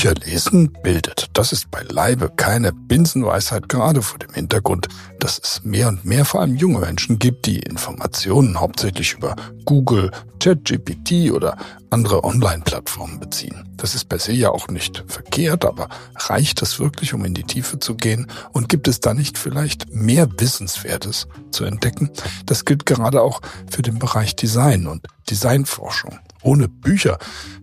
Bücher 0.00 0.14
lesen 0.14 0.72
bildet. 0.82 1.28
Das 1.34 1.52
ist 1.52 1.70
beileibe 1.70 2.30
keine 2.34 2.72
Binsenweisheit, 2.72 3.68
gerade 3.68 4.00
vor 4.00 4.18
dem 4.18 4.32
Hintergrund, 4.32 4.88
dass 5.18 5.38
es 5.38 5.60
mehr 5.62 5.88
und 5.88 6.06
mehr 6.06 6.24
vor 6.24 6.40
allem 6.40 6.56
junge 6.56 6.78
Menschen 6.78 7.18
gibt, 7.18 7.44
die 7.44 7.58
Informationen 7.58 8.58
hauptsächlich 8.58 9.12
über 9.12 9.36
Google, 9.66 10.10
ChatGPT 10.42 11.32
oder 11.32 11.58
andere 11.90 12.24
Online-Plattformen 12.24 13.20
beziehen. 13.20 13.68
Das 13.76 13.94
ist 13.94 14.06
per 14.06 14.18
se 14.18 14.32
ja 14.32 14.48
auch 14.48 14.68
nicht 14.68 15.04
verkehrt, 15.06 15.66
aber 15.66 15.90
reicht 16.16 16.62
es 16.62 16.78
wirklich, 16.78 17.12
um 17.12 17.26
in 17.26 17.34
die 17.34 17.44
Tiefe 17.44 17.78
zu 17.78 17.94
gehen? 17.94 18.26
Und 18.52 18.70
gibt 18.70 18.88
es 18.88 19.00
da 19.00 19.12
nicht 19.12 19.36
vielleicht 19.36 19.92
mehr 19.92 20.30
Wissenswertes 20.38 21.28
zu 21.50 21.64
entdecken? 21.64 22.08
Das 22.46 22.64
gilt 22.64 22.86
gerade 22.86 23.20
auch 23.20 23.42
für 23.70 23.82
den 23.82 23.98
Bereich 23.98 24.34
Design 24.34 24.86
und 24.86 25.06
Designforschung. 25.28 26.18
Ohne 26.42 26.68
Bücher 26.68 27.18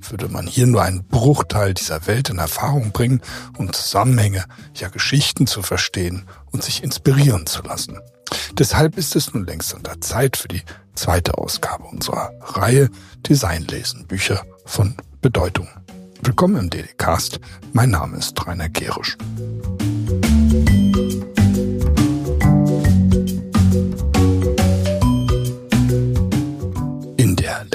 würde 0.10 0.30
man 0.30 0.46
hier 0.46 0.68
nur 0.68 0.84
einen 0.84 1.04
Bruchteil 1.04 1.74
dieser 1.74 2.06
Welt 2.08 2.30
in 2.30 2.38
Erfahrung 2.38 2.92
bringen, 2.92 3.22
um 3.58 3.74
Zusammenhänge, 3.74 4.46
ja 4.76 4.90
Geschichten 4.90 5.48
zu 5.48 5.62
verstehen 5.62 6.26
und 6.52 6.64
sich 6.64 6.84
inspirieren 6.84 7.48
zu 7.48 7.64
lassen. 7.64 8.00
Deshalb 8.58 8.98
ist 8.98 9.16
es 9.16 9.34
nun 9.34 9.46
längst 9.46 9.74
an 9.74 9.84
der 9.84 10.02
Zeit 10.02 10.38
für 10.38 10.48
die 10.48 10.64
zweite 10.96 11.38
Ausgabe 11.38 11.86
unserer 11.86 12.32
Reihe 12.42 12.90
Designlesen, 13.28 14.06
Bücher 14.08 14.46
von 14.66 14.96
Bedeutung. 15.22 15.68
Willkommen 16.22 16.58
im 16.58 16.70
DDcast. 16.70 17.40
Mein 17.74 17.92
Name 17.92 18.18
ist 18.18 18.46
Rainer 18.46 18.70
Gerisch. 18.70 19.18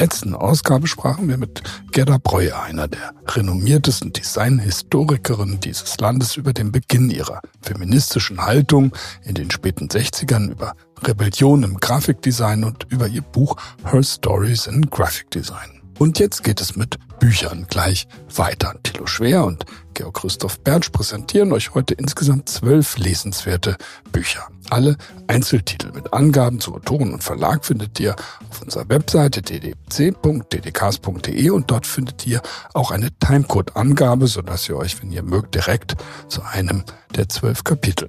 Letzten 0.02 0.34
Ausgabe 0.34 0.88
sprachen 0.88 1.28
wir 1.28 1.36
mit 1.36 1.62
Gerda 1.92 2.18
Breuer, 2.18 2.60
einer 2.60 2.88
der 2.88 3.14
renommiertesten 3.28 4.12
Designhistorikerinnen 4.12 5.60
dieses 5.60 5.96
Landes, 6.00 6.36
über 6.36 6.52
den 6.52 6.72
Beginn 6.72 7.08
ihrer 7.08 7.40
feministischen 7.60 8.40
Haltung 8.44 8.92
in 9.22 9.36
den 9.36 9.52
späten 9.52 9.86
60ern, 9.86 10.50
über 10.50 10.74
Rebellion 11.04 11.62
im 11.62 11.76
Grafikdesign 11.78 12.64
und 12.64 12.86
über 12.90 13.06
ihr 13.06 13.22
Buch 13.22 13.54
Her 13.84 14.02
Stories 14.02 14.66
in 14.66 14.90
Graphic 14.90 15.30
Design. 15.30 15.81
Und 16.02 16.18
jetzt 16.18 16.42
geht 16.42 16.60
es 16.60 16.74
mit 16.74 16.98
Büchern 17.20 17.68
gleich 17.70 18.08
weiter. 18.34 18.74
Thilo 18.82 19.06
Schwer 19.06 19.44
und 19.44 19.66
Georg 19.94 20.14
Christoph 20.14 20.58
Bertsch 20.58 20.90
präsentieren 20.90 21.52
euch 21.52 21.74
heute 21.74 21.94
insgesamt 21.94 22.48
zwölf 22.48 22.98
lesenswerte 22.98 23.76
Bücher. 24.10 24.48
Alle 24.68 24.96
Einzeltitel 25.28 25.92
mit 25.92 26.12
Angaben 26.12 26.58
zu 26.58 26.74
Autoren 26.74 27.12
und 27.12 27.22
Verlag 27.22 27.64
findet 27.64 28.00
ihr 28.00 28.16
auf 28.50 28.62
unserer 28.62 28.88
Webseite 28.88 29.42
ddc.ddks.de 29.42 29.80
und 31.50 31.70
dort 31.70 31.86
findet 31.86 32.26
ihr 32.26 32.42
auch 32.74 32.90
eine 32.90 33.10
Timecode-Angabe, 33.20 34.26
sodass 34.26 34.68
ihr 34.68 34.76
euch, 34.76 35.00
wenn 35.00 35.12
ihr 35.12 35.22
mögt, 35.22 35.54
direkt 35.54 35.94
zu 36.26 36.42
einem 36.42 36.82
der 37.14 37.28
zwölf 37.28 37.62
Kapitel 37.62 38.08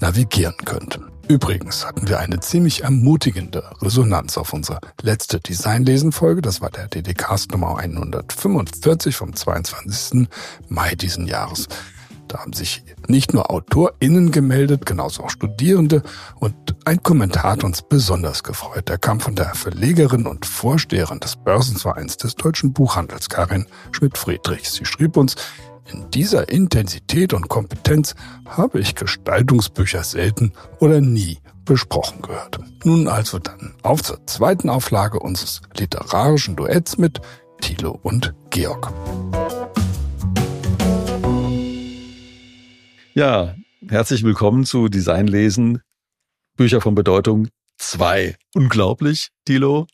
navigieren 0.00 0.56
könnt. 0.64 0.98
Übrigens 1.28 1.84
hatten 1.84 2.08
wir 2.08 2.20
eine 2.20 2.40
ziemlich 2.40 2.84
ermutigende 2.84 3.62
Resonanz 3.82 4.38
auf 4.38 4.54
unsere 4.54 4.80
letzte 5.02 5.40
Designlesen-Folge. 5.40 6.40
Das 6.40 6.62
war 6.62 6.70
der 6.70 6.88
DDcast 6.88 7.52
Nummer 7.52 7.76
145 7.76 9.14
vom 9.14 9.36
22. 9.36 10.26
Mai 10.68 10.94
diesen 10.94 11.26
Jahres. 11.26 11.68
Da 12.28 12.38
haben 12.38 12.54
sich 12.54 12.82
nicht 13.08 13.34
nur 13.34 13.50
AutorInnen 13.50 14.32
gemeldet, 14.32 14.86
genauso 14.86 15.24
auch 15.24 15.30
Studierende 15.30 16.02
und 16.40 16.54
ein 16.84 17.02
Kommentar 17.02 17.52
hat 17.52 17.64
uns 17.64 17.82
besonders 17.82 18.42
gefreut. 18.42 18.88
Der 18.88 18.98
kam 18.98 19.20
von 19.20 19.34
der 19.34 19.54
Verlegerin 19.54 20.26
und 20.26 20.46
Vorsteherin 20.46 21.20
des 21.20 21.36
Börsenvereins 21.36 22.16
des 22.16 22.36
deutschen 22.36 22.72
Buchhandels, 22.72 23.28
Karin 23.28 23.66
Schmidt-Friedrichs. 23.92 24.74
Sie 24.74 24.84
schrieb 24.84 25.16
uns, 25.16 25.36
in 25.92 26.10
dieser 26.10 26.48
Intensität 26.48 27.32
und 27.32 27.48
Kompetenz 27.48 28.14
habe 28.46 28.80
ich 28.80 28.94
Gestaltungsbücher 28.94 30.04
selten 30.04 30.52
oder 30.80 31.00
nie 31.00 31.38
besprochen 31.64 32.22
gehört. 32.22 32.58
Nun 32.84 33.08
also 33.08 33.38
dann 33.38 33.74
auf 33.82 34.02
zur 34.02 34.26
zweiten 34.26 34.70
Auflage 34.70 35.18
unseres 35.18 35.60
literarischen 35.76 36.56
Duetts 36.56 36.98
mit 36.98 37.20
Thilo 37.60 37.98
und 38.02 38.34
Georg. 38.50 38.92
Ja, 43.14 43.54
herzlich 43.86 44.22
willkommen 44.22 44.64
zu 44.64 44.88
Designlesen, 44.88 45.82
Bücher 46.56 46.80
von 46.80 46.94
Bedeutung 46.94 47.48
2. 47.78 48.36
Unglaublich, 48.54 49.28
Thilo. 49.44 49.86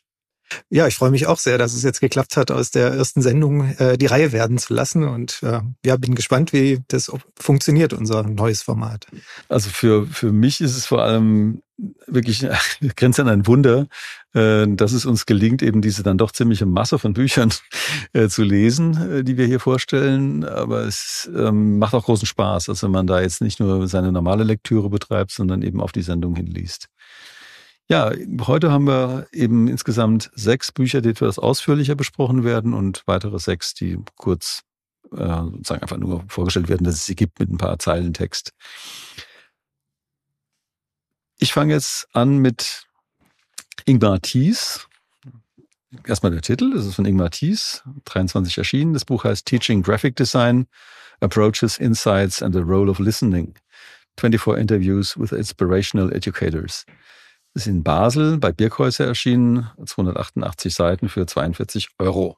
Ja, 0.69 0.87
ich 0.87 0.95
freue 0.95 1.11
mich 1.11 1.27
auch 1.27 1.39
sehr, 1.39 1.57
dass 1.57 1.73
es 1.73 1.83
jetzt 1.83 2.01
geklappt 2.01 2.37
hat, 2.37 2.51
aus 2.51 2.71
der 2.71 2.89
ersten 2.89 3.21
Sendung 3.21 3.73
äh, 3.77 3.97
die 3.97 4.05
Reihe 4.05 4.31
werden 4.31 4.57
zu 4.57 4.73
lassen. 4.73 5.03
Und 5.03 5.41
äh, 5.43 5.61
ja, 5.85 5.97
bin 5.97 6.15
gespannt, 6.15 6.53
wie 6.53 6.81
das 6.87 7.11
funktioniert, 7.37 7.93
unser 7.93 8.23
neues 8.23 8.61
Format. 8.61 9.07
Also 9.49 9.69
für, 9.69 10.05
für 10.07 10.31
mich 10.31 10.61
ist 10.61 10.77
es 10.77 10.85
vor 10.85 11.01
allem 11.01 11.61
wirklich 12.07 12.45
grenzt 12.95 13.19
an 13.19 13.27
ein 13.27 13.47
Wunder, 13.47 13.87
äh, 14.33 14.65
dass 14.67 14.93
es 14.93 15.05
uns 15.05 15.25
gelingt, 15.25 15.61
eben 15.61 15.81
diese 15.81 16.03
dann 16.03 16.17
doch 16.17 16.31
ziemliche 16.31 16.65
Masse 16.65 16.99
von 16.99 17.13
Büchern 17.13 17.51
äh, 18.13 18.27
zu 18.27 18.43
lesen, 18.43 19.11
äh, 19.11 19.23
die 19.23 19.37
wir 19.37 19.45
hier 19.45 19.59
vorstellen. 19.59 20.43
Aber 20.45 20.81
es 20.81 21.29
ähm, 21.35 21.79
macht 21.79 21.93
auch 21.93 22.05
großen 22.05 22.27
Spaß, 22.27 22.69
also 22.69 22.87
wenn 22.87 22.91
man 22.91 23.07
da 23.07 23.21
jetzt 23.21 23.41
nicht 23.41 23.59
nur 23.59 23.87
seine 23.87 24.11
normale 24.11 24.43
Lektüre 24.43 24.89
betreibt, 24.89 25.31
sondern 25.31 25.61
eben 25.61 25.81
auf 25.81 25.91
die 25.91 26.01
Sendung 26.01 26.35
hinliest. 26.35 26.87
Ja, 27.87 28.11
heute 28.47 28.71
haben 28.71 28.87
wir 28.87 29.27
eben 29.31 29.67
insgesamt 29.67 30.31
sechs 30.33 30.71
Bücher, 30.71 31.01
die 31.01 31.09
etwas 31.09 31.37
ausführlicher 31.37 31.93
besprochen 31.93 32.43
werden 32.43 32.73
und 32.73 33.03
weitere 33.05 33.37
sechs, 33.37 33.75
die 33.75 33.99
kurz 34.15 34.63
äh, 35.11 35.17
sozusagen 35.17 35.83
einfach 35.83 35.97
nur 35.97 36.25
vorgestellt 36.27 36.67
werden, 36.67 36.83
dass 36.83 36.95
es 36.95 37.05
sie 37.05 37.15
gibt 37.15 37.39
mit 37.39 37.51
ein 37.51 37.57
paar 37.57 37.77
Zeilen 37.77 38.13
Text. 38.13 38.53
Ich 41.37 41.53
fange 41.53 41.73
jetzt 41.73 42.07
an 42.11 42.39
mit 42.39 42.87
Ingmar 43.85 44.19
Thies. 44.19 44.87
Erstmal 46.07 46.31
der 46.31 46.41
Titel, 46.41 46.73
das 46.73 46.87
ist 46.87 46.95
von 46.95 47.05
Ingmar 47.05 47.29
Thies, 47.29 47.83
23 48.05 48.57
erschienen. 48.57 48.93
Das 48.93 49.05
Buch 49.05 49.25
heißt 49.25 49.45
Teaching 49.45 49.83
Graphic 49.83 50.15
Design, 50.15 50.65
Approaches, 51.19 51.77
Insights 51.77 52.41
and 52.41 52.55
the 52.55 52.61
Role 52.61 52.89
of 52.89 52.97
Listening. 52.97 53.53
24 54.17 54.57
Interviews 54.57 55.15
with 55.19 55.31
Inspirational 55.31 56.11
Educators 56.11 56.85
ist 57.55 57.67
in 57.67 57.83
Basel 57.83 58.37
bei 58.37 58.51
Birkhäuser 58.51 59.05
erschienen, 59.05 59.69
288 59.83 60.73
Seiten 60.73 61.09
für 61.09 61.25
42 61.25 61.89
Euro. 61.99 62.37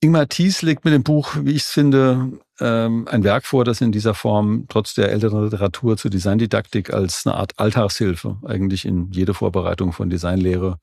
Ingmar 0.00 0.28
Thies 0.28 0.60
legt 0.60 0.84
mit 0.84 0.92
dem 0.92 1.02
Buch, 1.02 1.34
wie 1.40 1.52
ich 1.52 1.62
es 1.62 1.70
finde, 1.70 2.38
ähm, 2.60 3.08
ein 3.08 3.24
Werk 3.24 3.46
vor, 3.46 3.64
das 3.64 3.80
in 3.80 3.90
dieser 3.90 4.12
Form 4.12 4.66
trotz 4.68 4.92
der 4.92 5.10
älteren 5.10 5.44
Literatur 5.44 5.96
zur 5.96 6.10
Designdidaktik 6.10 6.92
als 6.92 7.26
eine 7.26 7.36
Art 7.36 7.58
Alltagshilfe 7.58 8.36
eigentlich 8.44 8.84
in 8.84 9.10
jede 9.10 9.32
Vorbereitung 9.32 9.92
von 9.92 10.10
Designlehre 10.10 10.78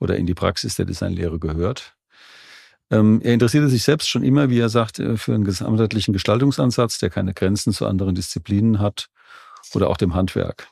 oder 0.00 0.16
in 0.16 0.26
die 0.26 0.34
Praxis 0.34 0.74
der 0.74 0.84
Designlehre 0.84 1.38
gehört. 1.38 1.94
Ähm, 2.90 3.20
er 3.22 3.34
interessierte 3.34 3.68
sich 3.68 3.84
selbst 3.84 4.08
schon 4.08 4.24
immer, 4.24 4.50
wie 4.50 4.58
er 4.58 4.68
sagt, 4.68 4.98
äh, 4.98 5.16
für 5.16 5.34
einen 5.34 5.44
gesamtheitlichen 5.44 6.12
Gestaltungsansatz, 6.12 6.98
der 6.98 7.10
keine 7.10 7.34
Grenzen 7.34 7.72
zu 7.72 7.86
anderen 7.86 8.16
Disziplinen 8.16 8.80
hat 8.80 9.08
oder 9.74 9.90
auch 9.90 9.96
dem 9.96 10.14
Handwerk. 10.14 10.68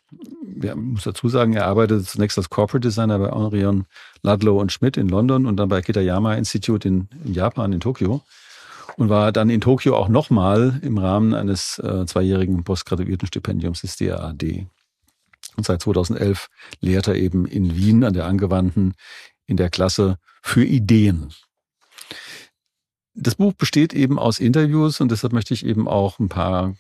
Ich 0.62 0.74
muss 0.74 1.04
dazu 1.04 1.28
sagen, 1.28 1.54
er 1.54 1.66
arbeitete 1.66 2.04
zunächst 2.04 2.38
als 2.38 2.50
Corporate 2.50 2.86
Designer 2.86 3.18
bei 3.18 3.30
Henrion 3.30 3.86
Ludlow 4.22 4.60
und 4.60 4.72
Schmidt 4.72 4.96
in 4.96 5.08
London 5.08 5.46
und 5.46 5.56
dann 5.56 5.68
bei 5.68 5.82
Kitayama 5.82 6.34
Institute 6.34 6.86
in, 6.86 7.08
in 7.24 7.34
Japan, 7.34 7.72
in 7.72 7.80
Tokio. 7.80 8.22
Und 8.96 9.08
war 9.08 9.32
dann 9.32 9.50
in 9.50 9.60
Tokio 9.60 9.96
auch 9.96 10.08
nochmal 10.08 10.78
im 10.82 10.98
Rahmen 10.98 11.34
eines 11.34 11.80
äh, 11.80 12.06
zweijährigen 12.06 12.62
Postgraduiertenstipendiums 12.62 13.80
des 13.80 13.96
DAAD. 13.96 14.66
Und 15.56 15.66
seit 15.66 15.82
2011 15.82 16.48
lehrt 16.80 17.08
er 17.08 17.16
eben 17.16 17.46
in 17.46 17.76
Wien 17.76 18.04
an 18.04 18.12
der 18.12 18.26
Angewandten 18.26 18.94
in 19.46 19.56
der 19.56 19.70
Klasse 19.70 20.18
für 20.42 20.64
Ideen. 20.64 21.32
Das 23.14 23.36
Buch 23.36 23.52
besteht 23.52 23.94
eben 23.94 24.18
aus 24.18 24.40
Interviews 24.40 25.00
und 25.00 25.10
deshalb 25.10 25.32
möchte 25.32 25.54
ich 25.54 25.64
eben 25.64 25.86
auch 25.86 26.18
ein 26.18 26.28
paar 26.28 26.74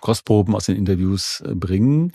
Kostproben 0.00 0.54
aus 0.54 0.66
den 0.66 0.76
Interviews 0.76 1.40
äh, 1.40 1.54
bringen, 1.54 2.12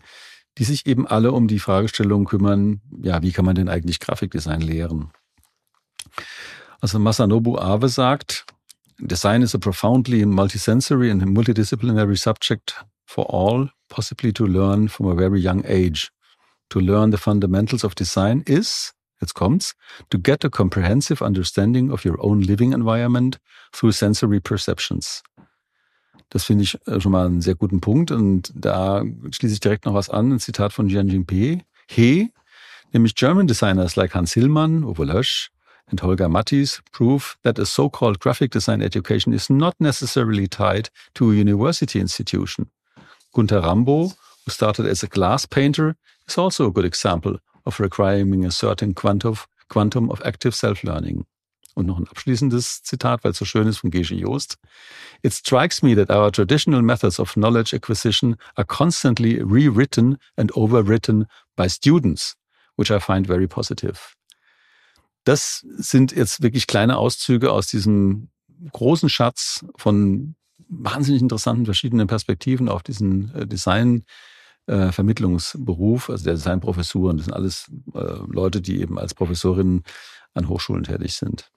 die 0.57 0.63
sich 0.63 0.85
eben 0.85 1.07
alle 1.07 1.31
um 1.31 1.47
die 1.47 1.59
Fragestellung 1.59 2.25
kümmern, 2.25 2.81
ja, 3.01 3.21
wie 3.23 3.31
kann 3.31 3.45
man 3.45 3.55
denn 3.55 3.69
eigentlich 3.69 3.99
Grafikdesign 3.99 4.61
lehren? 4.61 5.11
Also 6.79 6.99
Masanobu 6.99 7.57
Awe 7.57 7.89
sagt, 7.89 8.45
Design 8.99 9.41
is 9.41 9.55
a 9.55 9.57
profoundly 9.57 10.23
multisensory 10.25 11.09
and 11.09 11.23
multidisciplinary 11.23 12.15
subject 12.15 12.85
for 13.05 13.25
all, 13.33 13.69
possibly 13.89 14.31
to 14.31 14.45
learn 14.45 14.87
from 14.87 15.07
a 15.07 15.15
very 15.15 15.39
young 15.39 15.65
age. 15.65 16.11
To 16.69 16.79
learn 16.79 17.11
the 17.11 17.17
fundamentals 17.17 17.83
of 17.83 17.95
design 17.95 18.43
is, 18.45 18.93
jetzt 19.19 19.33
kommt's, 19.33 19.73
to 20.09 20.17
get 20.17 20.45
a 20.45 20.49
comprehensive 20.49 21.21
understanding 21.21 21.91
of 21.91 22.05
your 22.05 22.17
own 22.23 22.41
living 22.41 22.71
environment 22.71 23.39
through 23.71 23.93
sensory 23.93 24.39
perceptions. 24.39 25.23
Das 26.29 26.45
finde 26.45 26.63
ich 26.63 26.77
äh, 26.87 26.99
schon 26.99 27.11
mal 27.11 27.25
einen 27.25 27.41
sehr 27.41 27.55
guten 27.55 27.81
Punkt. 27.81 28.11
Und 28.11 28.51
da 28.55 29.03
schließe 29.31 29.53
ich 29.53 29.59
direkt 29.59 29.85
noch 29.85 29.93
was 29.93 30.09
an. 30.09 30.31
Ein 30.31 30.39
Zitat 30.39 30.73
von 30.73 30.89
Jian 30.89 31.07
Jinping. 31.07 31.63
He, 31.87 32.31
nämlich 32.91 33.15
German 33.15 33.47
designers 33.47 33.95
like 33.95 34.15
Hans 34.15 34.33
Hillmann, 34.33 34.83
Uwe 34.83 35.05
Lösch, 35.05 35.49
and 35.87 36.01
Holger 36.01 36.29
Mattis 36.29 36.81
prove 36.91 37.35
that 37.43 37.59
a 37.59 37.65
so-called 37.65 38.19
graphic 38.19 38.51
design 38.51 38.81
education 38.81 39.33
is 39.33 39.49
not 39.49 39.75
necessarily 39.79 40.47
tied 40.47 40.89
to 41.15 41.31
a 41.31 41.35
university 41.35 41.99
institution. 41.99 42.69
Gunter 43.33 43.61
Rambo, 43.61 44.11
who 44.45 44.51
started 44.51 44.85
as 44.85 45.03
a 45.03 45.07
glass 45.07 45.45
painter, 45.45 45.95
is 46.27 46.37
also 46.37 46.67
a 46.67 46.71
good 46.71 46.85
example 46.85 47.37
of 47.65 47.79
requiring 47.79 48.45
a 48.45 48.51
certain 48.51 48.93
quantum, 48.93 49.37
quantum 49.69 50.09
of 50.09 50.21
active 50.25 50.55
self-learning. 50.55 51.25
Und 51.75 51.87
noch 51.87 51.97
ein 51.97 52.07
abschließendes 52.07 52.83
Zitat, 52.83 53.23
weil 53.23 53.31
es 53.31 53.37
so 53.37 53.45
schön 53.45 53.67
ist 53.67 53.79
von 53.79 53.89
Gesche 53.89 54.15
Joost. 54.15 54.57
It 55.23 55.33
strikes 55.33 55.81
me 55.81 55.95
that 55.95 56.09
our 56.09 56.31
traditional 56.31 56.81
methods 56.81 57.19
of 57.19 57.33
knowledge 57.33 57.75
acquisition 57.75 58.35
are 58.55 58.65
constantly 58.65 59.41
rewritten 59.41 60.17
and 60.35 60.55
overwritten 60.55 61.25
by 61.55 61.67
students, 61.67 62.35
which 62.77 62.91
I 62.91 62.99
find 62.99 63.25
very 63.27 63.47
positive. 63.47 63.97
Das 65.23 65.65
sind 65.77 66.11
jetzt 66.11 66.43
wirklich 66.43 66.67
kleine 66.67 66.97
Auszüge 66.97 67.51
aus 67.51 67.67
diesem 67.67 68.29
großen 68.71 69.09
Schatz 69.09 69.65
von 69.77 70.35
wahnsinnig 70.67 71.21
interessanten 71.21 71.65
verschiedenen 71.65 72.07
Perspektiven 72.07 72.69
auf 72.69 72.83
diesen 72.83 73.33
äh, 73.33 73.47
Design 73.47 74.03
äh, 74.65 74.91
Vermittlungsberuf, 74.91 76.09
also 76.09 76.23
der 76.23 76.33
Designprofessuren. 76.33 77.17
Das 77.17 77.25
sind 77.25 77.33
alles 77.33 77.71
äh, 77.93 77.99
Leute, 78.27 78.61
die 78.61 78.81
eben 78.81 78.97
als 78.97 79.13
Professorinnen 79.13 79.83
an 80.33 80.49
Hochschulen 80.49 80.83
tätig 80.83 81.15
sind. 81.15 81.51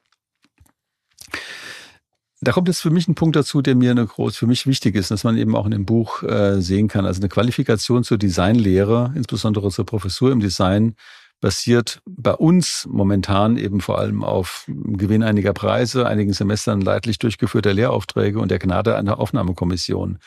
Da 2.40 2.52
kommt 2.52 2.69
jetzt 2.69 2.82
für 2.82 2.90
mich 2.90 3.08
ein 3.08 3.14
Punkt 3.14 3.34
dazu, 3.34 3.62
der 3.62 3.75
mir 3.75 3.90
eine 3.90 4.06
groß, 4.06 4.37
für 4.37 4.46
mich 4.46 4.67
wichtig 4.67 4.94
ist, 4.94 5.11
dass 5.11 5.25
man 5.25 5.38
eben 5.38 5.56
auch 5.56 5.64
in 5.64 5.70
dem 5.70 5.87
Buch 5.87 6.23
äh, 6.23 6.61
sehen 6.61 6.87
kann. 6.87 7.06
Also 7.06 7.20
eine 7.20 7.31
Qualifikation 7.31 8.05
zur 8.05 8.19
Designlehre, 8.19 9.12
insbesondere 9.17 9.70
zur 9.70 9.87
Professur 9.87 10.31
im 10.32 10.40
Design, 10.40 10.96
basiert 11.40 12.00
bei 12.06 12.32
uns 12.32 12.87
momentan 12.90 13.56
eben 13.56 13.81
vor 13.81 13.99
allem 13.99 14.23
auf 14.23 14.64
Gewinn 14.69 15.23
einiger 15.23 15.52
Preise, 15.52 16.06
einigen 16.06 16.32
Semestern 16.32 16.81
leidlich 16.81 17.19
durchgeführter 17.19 17.75
Lehraufträge 17.75 18.38
und 18.38 18.50
der 18.50 18.58
Gnade 18.58 18.96
einer 18.96 19.19
Aufnahmekommission 19.19 20.19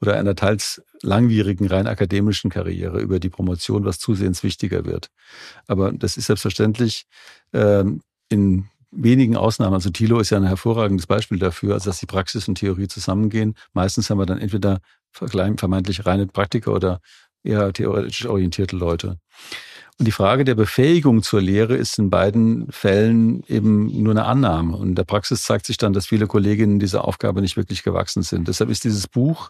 oder 0.00 0.16
einer 0.16 0.34
teils 0.34 0.82
langwierigen 1.02 1.66
rein 1.66 1.86
akademischen 1.86 2.50
Karriere 2.50 3.00
über 3.00 3.18
die 3.20 3.30
Promotion, 3.30 3.84
was 3.84 3.98
zusehends 3.98 4.42
wichtiger 4.42 4.84
wird. 4.84 5.10
Aber 5.66 5.92
das 5.92 6.16
ist 6.16 6.26
selbstverständlich 6.26 7.06
äh, 7.52 7.84
in 8.28 8.68
wenigen 8.90 9.36
Ausnahmen, 9.36 9.74
also 9.74 9.90
Thilo 9.90 10.20
ist 10.20 10.30
ja 10.30 10.38
ein 10.38 10.44
hervorragendes 10.44 11.06
Beispiel 11.06 11.38
dafür, 11.38 11.74
also 11.74 11.90
dass 11.90 12.00
die 12.00 12.06
Praxis 12.06 12.48
und 12.48 12.56
Theorie 12.56 12.88
zusammengehen. 12.88 13.54
Meistens 13.72 14.10
haben 14.10 14.18
wir 14.18 14.26
dann 14.26 14.38
entweder 14.38 14.80
vermeintlich 15.12 16.06
reine 16.06 16.26
Praktiker 16.26 16.72
oder 16.72 17.00
eher 17.42 17.72
theoretisch 17.72 18.26
orientierte 18.26 18.76
Leute. 18.76 19.18
Und 19.98 20.06
die 20.06 20.12
Frage 20.12 20.44
der 20.44 20.54
Befähigung 20.54 21.22
zur 21.22 21.40
Lehre 21.40 21.74
ist 21.74 21.98
in 21.98 22.10
beiden 22.10 22.70
Fällen 22.70 23.42
eben 23.46 23.86
nur 24.02 24.12
eine 24.12 24.26
Annahme. 24.26 24.76
Und 24.76 24.88
in 24.90 24.94
der 24.94 25.04
Praxis 25.04 25.42
zeigt 25.42 25.64
sich 25.64 25.78
dann, 25.78 25.94
dass 25.94 26.06
viele 26.06 26.26
Kolleginnen 26.26 26.78
dieser 26.78 27.06
Aufgabe 27.06 27.40
nicht 27.40 27.56
wirklich 27.56 27.82
gewachsen 27.82 28.22
sind. 28.22 28.46
Deshalb 28.46 28.68
ist 28.68 28.84
dieses 28.84 29.08
Buch 29.08 29.48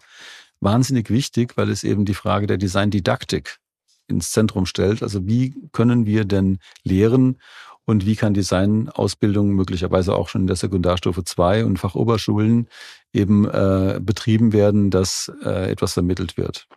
wahnsinnig 0.61 1.09
wichtig, 1.09 1.57
weil 1.57 1.69
es 1.69 1.83
eben 1.83 2.05
die 2.05 2.13
Frage 2.13 2.47
der 2.47 2.57
Designdidaktik 2.57 3.57
ins 4.07 4.31
Zentrum 4.31 4.65
stellt. 4.65 5.03
Also 5.03 5.27
wie 5.27 5.53
können 5.73 6.05
wir 6.05 6.23
denn 6.23 6.59
lehren 6.83 7.39
und 7.87 8.05
wie 8.05 8.17
kann 8.17 8.33
Designausbildung 8.33 9.51
möglicherweise 9.51 10.13
auch 10.13 10.27
schon 10.27 10.41
in 10.41 10.47
der 10.47 10.57
Sekundarstufe 10.57 11.23
2 11.23 11.63
und 11.63 11.79
Fachoberschulen 11.79 12.67
eben 13.13 13.45
äh, 13.45 13.99
betrieben 14.01 14.51
werden, 14.51 14.91
dass 14.91 15.31
äh, 15.43 15.71
etwas 15.71 15.93
vermittelt 15.93 16.35
wird. 16.37 16.67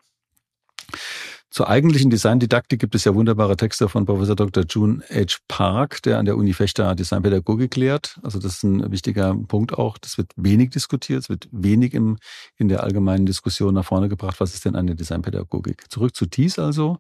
Zur 1.51 1.69
eigentlichen 1.69 2.11
Designdidaktik 2.11 2.79
gibt 2.79 2.95
es 2.95 3.03
ja 3.03 3.13
wunderbare 3.13 3.57
Texte 3.57 3.89
von 3.89 4.07
Professor 4.07 4.37
Dr. 4.37 4.63
June 4.69 5.03
H. 5.11 5.39
Park, 5.49 6.01
der 6.03 6.19
an 6.19 6.27
der 6.27 6.37
Uni 6.37 6.53
Fechter 6.53 6.95
Designpädagogik 6.95 7.75
lehrt. 7.75 8.21
Also 8.23 8.39
das 8.39 8.55
ist 8.55 8.63
ein 8.63 8.93
wichtiger 8.93 9.35
Punkt 9.35 9.77
auch. 9.77 9.99
Das 9.99 10.17
wird 10.17 10.31
wenig 10.37 10.71
diskutiert, 10.71 11.25
es 11.25 11.29
wird 11.29 11.49
wenig 11.51 11.93
im, 11.93 12.19
in 12.57 12.69
der 12.69 12.85
allgemeinen 12.85 13.27
Diskussion 13.27 13.75
nach 13.75 13.85
vorne 13.85 14.09
gebracht. 14.09 14.39
Was 14.39 14.55
ist 14.55 14.65
denn 14.65 14.77
eine 14.77 14.95
Designpädagogik? 14.95 15.91
Zurück 15.91 16.15
zu 16.15 16.27
Thies 16.27 16.61
also. 16.61 16.99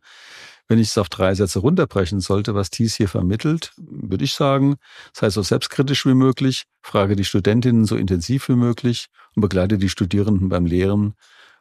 Wenn 0.70 0.78
ich 0.78 0.90
es 0.90 0.98
auf 0.98 1.08
drei 1.08 1.34
Sätze 1.34 1.58
runterbrechen 1.58 2.20
sollte, 2.20 2.54
was 2.54 2.70
Thies 2.70 2.94
hier 2.94 3.08
vermittelt, 3.08 3.72
würde 3.76 4.22
ich 4.22 4.34
sagen, 4.34 4.76
sei 5.12 5.28
so 5.28 5.42
selbstkritisch 5.42 6.06
wie 6.06 6.14
möglich, 6.14 6.62
frage 6.80 7.16
die 7.16 7.24
Studentinnen 7.24 7.86
so 7.86 7.96
intensiv 7.96 8.48
wie 8.48 8.54
möglich 8.54 9.08
und 9.34 9.40
begleite 9.40 9.78
die 9.78 9.88
Studierenden 9.88 10.48
beim 10.48 10.66
Lehren 10.66 11.14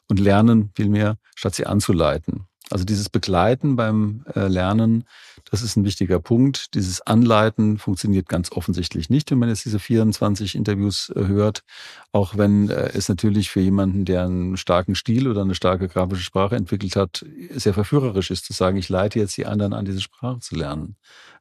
und 0.09 0.19
Lernen 0.19 0.69
vielmehr, 0.75 1.17
statt 1.35 1.55
sie 1.55 1.65
anzuleiten. 1.65 2.45
Also 2.71 2.85
dieses 2.85 3.09
Begleiten 3.09 3.75
beim 3.75 4.23
äh, 4.35 4.47
Lernen, 4.47 5.05
das 5.49 5.63
ist 5.63 5.75
ein 5.75 5.85
wichtiger 5.85 6.19
Punkt. 6.19 6.75
Dieses 6.75 7.01
Anleiten 7.01 7.79
funktioniert 7.79 8.29
ganz 8.29 8.51
offensichtlich 8.51 9.09
nicht, 9.09 9.31
wenn 9.31 9.39
man 9.39 9.49
jetzt 9.49 9.65
diese 9.65 9.79
24 9.79 10.53
Interviews 10.53 11.11
äh, 11.15 11.25
hört. 11.25 11.63
Auch 12.11 12.37
wenn 12.37 12.69
äh, 12.69 12.91
es 12.93 13.09
natürlich 13.09 13.49
für 13.49 13.59
jemanden, 13.59 14.05
der 14.05 14.23
einen 14.25 14.55
starken 14.55 14.93
Stil 14.93 15.27
oder 15.27 15.41
eine 15.41 15.55
starke 15.55 15.87
grafische 15.87 16.21
Sprache 16.21 16.55
entwickelt 16.55 16.95
hat, 16.95 17.25
sehr 17.51 17.73
verführerisch 17.73 18.29
ist 18.29 18.45
zu 18.45 18.53
sagen, 18.53 18.77
ich 18.77 18.89
leite 18.89 19.17
jetzt 19.17 19.35
die 19.37 19.47
anderen 19.47 19.73
an, 19.73 19.85
diese 19.85 20.01
Sprache 20.01 20.39
zu 20.39 20.55
lernen. 20.55 20.95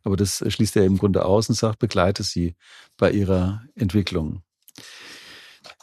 Aber 0.05 0.17
das 0.17 0.43
schließt 0.47 0.77
er 0.77 0.87
im 0.87 0.97
Grunde 0.97 1.27
aus 1.27 1.51
und 1.51 1.57
sagt, 1.57 1.79
begleite 1.79 2.23
sie 2.23 2.55
bei 2.97 3.11
ihrer 3.11 3.63
Entwicklung. 3.75 4.43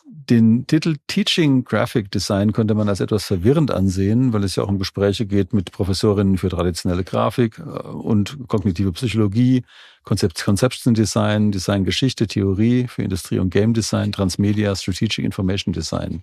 Den 0.08 0.68
Titel 0.68 0.98
Teaching 1.08 1.64
Graphic 1.64 2.12
Design 2.12 2.54
könnte 2.54 2.76
man 2.76 2.90
als 2.90 3.00
etwas 3.00 3.26
verwirrend 3.26 3.72
ansehen, 3.72 4.34
weil 4.34 4.44
es 4.44 4.56
ja 4.56 4.64
auch 4.64 4.68
um 4.68 4.78
Gespräche 4.78 5.26
geht 5.26 5.52
mit 5.52 5.72
Professorinnen 5.72 6.38
für 6.38 6.50
traditionelle 6.50 7.04
Grafik 7.04 7.58
äh, 7.58 7.64
und 7.64 8.38
kognitive 8.48 8.92
Psychologie, 8.92 9.64
Konzept, 10.04 10.44
Conception 10.44 10.94
Design, 10.94 11.52
Designgeschichte, 11.52 12.28
Theorie 12.28 12.88
für 12.88 13.02
Industrie- 13.02 13.40
und 13.40 13.50
Game 13.50 13.74
Design, 13.74 14.12
Transmedia, 14.12 14.76
Strategic 14.76 15.26
Information 15.26 15.74
Design. 15.74 16.22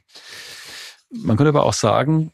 Man 1.10 1.36
könnte 1.36 1.48
aber 1.48 1.64
auch 1.64 1.72
sagen, 1.72 2.32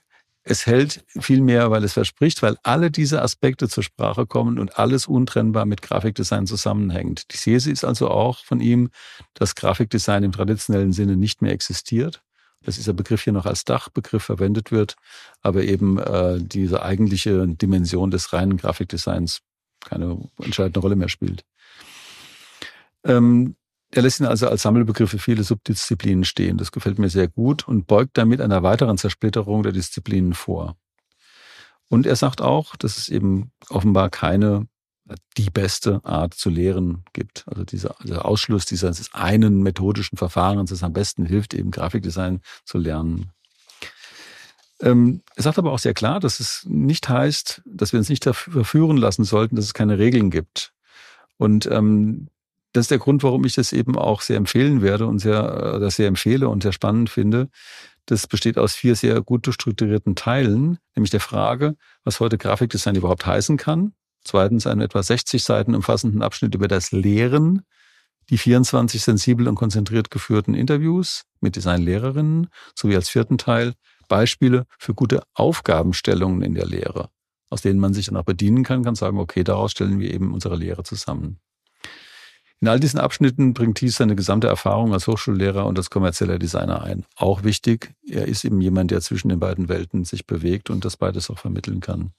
es 0.48 0.66
hält 0.66 1.04
viel 1.20 1.42
mehr, 1.42 1.70
weil 1.70 1.84
es 1.84 1.92
verspricht, 1.92 2.42
weil 2.42 2.56
alle 2.62 2.90
diese 2.90 3.20
Aspekte 3.22 3.68
zur 3.68 3.82
Sprache 3.82 4.26
kommen 4.26 4.58
und 4.58 4.78
alles 4.78 5.06
untrennbar 5.06 5.66
mit 5.66 5.82
Grafikdesign 5.82 6.46
zusammenhängt. 6.46 7.32
Die 7.32 7.36
These 7.36 7.70
ist 7.70 7.84
also 7.84 8.08
auch 8.08 8.44
von 8.44 8.60
ihm, 8.60 8.90
dass 9.34 9.54
Grafikdesign 9.54 10.24
im 10.24 10.32
traditionellen 10.32 10.92
Sinne 10.92 11.16
nicht 11.16 11.42
mehr 11.42 11.52
existiert, 11.52 12.22
dass 12.62 12.76
dieser 12.76 12.94
Begriff 12.94 13.22
hier 13.22 13.34
noch 13.34 13.44
als 13.44 13.64
Dachbegriff 13.64 14.22
verwendet 14.22 14.72
wird, 14.72 14.96
aber 15.42 15.64
eben 15.64 15.98
äh, 15.98 16.38
diese 16.40 16.82
eigentliche 16.82 17.46
Dimension 17.46 18.10
des 18.10 18.32
reinen 18.32 18.56
Grafikdesigns 18.56 19.40
keine 19.80 20.18
entscheidende 20.42 20.80
Rolle 20.80 20.96
mehr 20.96 21.08
spielt. 21.08 21.44
Ähm, 23.04 23.54
er 23.90 24.02
lässt 24.02 24.20
ihn 24.20 24.26
also 24.26 24.48
als 24.48 24.62
Sammelbegriff 24.62 25.10
für 25.10 25.18
viele 25.18 25.44
Subdisziplinen 25.44 26.24
stehen. 26.24 26.58
Das 26.58 26.72
gefällt 26.72 26.98
mir 26.98 27.08
sehr 27.08 27.28
gut 27.28 27.66
und 27.66 27.86
beugt 27.86 28.18
damit 28.18 28.40
einer 28.40 28.62
weiteren 28.62 28.98
Zersplitterung 28.98 29.62
der 29.62 29.72
Disziplinen 29.72 30.34
vor. 30.34 30.76
Und 31.88 32.06
er 32.06 32.16
sagt 32.16 32.42
auch, 32.42 32.76
dass 32.76 32.98
es 32.98 33.08
eben 33.08 33.50
offenbar 33.70 34.10
keine 34.10 34.66
die 35.38 35.48
beste 35.48 36.04
Art 36.04 36.34
zu 36.34 36.50
lehren 36.50 37.04
gibt. 37.14 37.44
Also 37.48 37.64
dieser, 37.64 37.96
dieser 38.02 38.26
Ausschluss 38.26 38.66
dieses 38.66 39.14
einen 39.14 39.62
methodischen 39.62 40.18
Verfahrens, 40.18 40.68
das 40.70 40.82
am 40.82 40.92
besten 40.92 41.24
hilft, 41.24 41.54
eben 41.54 41.70
Grafikdesign 41.70 42.40
zu 42.64 42.76
lernen. 42.76 43.30
Ähm, 44.80 45.22
er 45.34 45.42
sagt 45.42 45.58
aber 45.58 45.72
auch 45.72 45.78
sehr 45.78 45.94
klar, 45.94 46.20
dass 46.20 46.40
es 46.40 46.64
nicht 46.68 47.08
heißt, 47.08 47.62
dass 47.64 47.92
wir 47.92 47.98
uns 47.98 48.08
nicht 48.08 48.26
dafür 48.26 48.52
verführen 48.52 48.96
lassen 48.96 49.24
sollten, 49.24 49.56
dass 49.56 49.64
es 49.64 49.74
keine 49.74 49.98
Regeln 49.98 50.30
gibt. 50.30 50.72
Und 51.36 51.66
ähm, 51.66 52.28
das 52.78 52.84
ist 52.84 52.92
der 52.92 52.98
Grund, 53.00 53.24
warum 53.24 53.44
ich 53.44 53.56
das 53.56 53.72
eben 53.72 53.98
auch 53.98 54.20
sehr 54.20 54.36
empfehlen 54.36 54.82
werde 54.82 55.08
und 55.08 55.18
sehr, 55.18 55.74
äh, 55.74 55.80
das 55.80 55.96
sehr 55.96 56.06
empfehle 56.06 56.48
und 56.48 56.62
sehr 56.62 56.70
spannend 56.70 57.10
finde. 57.10 57.48
Das 58.06 58.28
besteht 58.28 58.56
aus 58.56 58.74
vier 58.74 58.94
sehr 58.94 59.20
gut 59.20 59.46
durchstrukturierten 59.46 60.14
Teilen, 60.14 60.78
nämlich 60.94 61.10
der 61.10 61.18
Frage, 61.18 61.74
was 62.04 62.20
heute 62.20 62.38
Grafikdesign 62.38 62.94
überhaupt 62.94 63.26
heißen 63.26 63.56
kann. 63.56 63.94
Zweitens 64.22 64.68
einen 64.68 64.80
etwa 64.80 65.02
60 65.02 65.42
Seiten 65.42 65.74
umfassenden 65.74 66.22
Abschnitt 66.22 66.54
über 66.54 66.68
das 66.68 66.92
Lehren, 66.92 67.62
die 68.30 68.38
24 68.38 69.02
sensibel 69.02 69.48
und 69.48 69.56
konzentriert 69.56 70.12
geführten 70.12 70.54
Interviews 70.54 71.24
mit 71.40 71.56
Designlehrerinnen 71.56 72.46
sowie 72.76 72.94
als 72.94 73.08
vierten 73.08 73.38
Teil 73.38 73.74
Beispiele 74.06 74.66
für 74.78 74.94
gute 74.94 75.24
Aufgabenstellungen 75.34 76.42
in 76.42 76.54
der 76.54 76.66
Lehre, 76.66 77.10
aus 77.50 77.60
denen 77.60 77.80
man 77.80 77.92
sich 77.92 78.06
dann 78.06 78.16
auch 78.16 78.24
bedienen 78.24 78.62
kann, 78.62 78.84
kann 78.84 78.94
sagen, 78.94 79.18
okay, 79.18 79.42
daraus 79.42 79.72
stellen 79.72 79.98
wir 79.98 80.14
eben 80.14 80.32
unsere 80.32 80.54
Lehre 80.54 80.84
zusammen. 80.84 81.40
In 82.60 82.66
all 82.68 82.80
diesen 82.80 82.98
Abschnitten 82.98 83.54
bringt 83.54 83.78
Thies 83.78 83.96
seine 83.96 84.16
gesamte 84.16 84.48
Erfahrung 84.48 84.92
als 84.92 85.06
Hochschullehrer 85.06 85.64
und 85.66 85.78
als 85.78 85.90
kommerzieller 85.90 86.38
Designer 86.38 86.82
ein. 86.82 87.04
Auch 87.16 87.44
wichtig, 87.44 87.94
er 88.08 88.26
ist 88.26 88.44
eben 88.44 88.60
jemand, 88.60 88.90
der 88.90 89.00
zwischen 89.00 89.28
den 89.28 89.38
beiden 89.38 89.68
Welten 89.68 90.04
sich 90.04 90.26
bewegt 90.26 90.68
und 90.68 90.84
das 90.84 90.96
beides 90.96 91.30
auch 91.30 91.38
vermitteln 91.38 91.80
kann. 91.80 92.12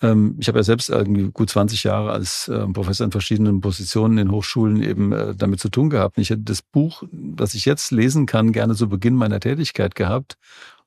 Ähm, 0.00 0.36
ich 0.38 0.48
habe 0.48 0.58
ja 0.58 0.62
selbst 0.62 0.88
irgendwie 0.88 1.30
gut 1.30 1.50
20 1.50 1.84
Jahre 1.84 2.12
als 2.12 2.48
ähm, 2.48 2.72
Professor 2.72 3.04
in 3.04 3.12
verschiedenen 3.12 3.60
Positionen 3.60 4.18
in 4.18 4.30
Hochschulen 4.30 4.82
eben 4.82 5.12
äh, 5.12 5.34
damit 5.34 5.60
zu 5.60 5.68
tun 5.68 5.90
gehabt. 5.90 6.16
Ich 6.18 6.30
hätte 6.30 6.42
das 6.42 6.62
Buch, 6.62 7.02
das 7.12 7.54
ich 7.54 7.66
jetzt 7.66 7.90
lesen 7.90 8.26
kann, 8.26 8.52
gerne 8.52 8.74
zu 8.74 8.88
Beginn 8.88 9.14
meiner 9.14 9.40
Tätigkeit 9.40 9.94
gehabt 9.94 10.36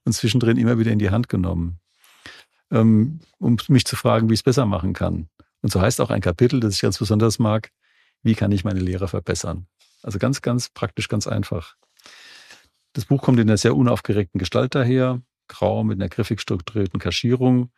und 0.05 0.13
zwischendrin 0.13 0.57
immer 0.57 0.79
wieder 0.79 0.91
in 0.91 0.99
die 0.99 1.09
Hand 1.11 1.29
genommen, 1.29 1.79
ähm, 2.71 3.19
um 3.39 3.57
mich 3.67 3.85
zu 3.85 3.95
fragen, 3.95 4.29
wie 4.29 4.33
ich 4.33 4.39
es 4.39 4.43
besser 4.43 4.65
machen 4.65 4.93
kann. 4.93 5.27
Und 5.61 5.71
so 5.71 5.81
heißt 5.81 6.01
auch 6.01 6.09
ein 6.09 6.21
Kapitel, 6.21 6.59
das 6.59 6.75
ich 6.75 6.81
ganz 6.81 6.97
besonders 6.97 7.37
mag, 7.37 7.71
wie 8.23 8.35
kann 8.35 8.51
ich 8.51 8.63
meine 8.63 8.79
Lehre 8.79 9.07
verbessern. 9.07 9.67
Also 10.03 10.19
ganz, 10.19 10.41
ganz 10.41 10.69
praktisch, 10.69 11.07
ganz 11.07 11.27
einfach. 11.27 11.75
Das 12.93 13.05
Buch 13.05 13.21
kommt 13.21 13.39
in 13.39 13.49
einer 13.49 13.57
sehr 13.57 13.75
unaufgeregten 13.75 14.39
Gestalt 14.39 14.75
daher, 14.75 15.21
grau 15.47 15.83
mit 15.83 15.99
einer 15.99 16.09
griffig 16.09 16.41
strukturierten 16.41 16.99
Kaschierung 16.99 17.71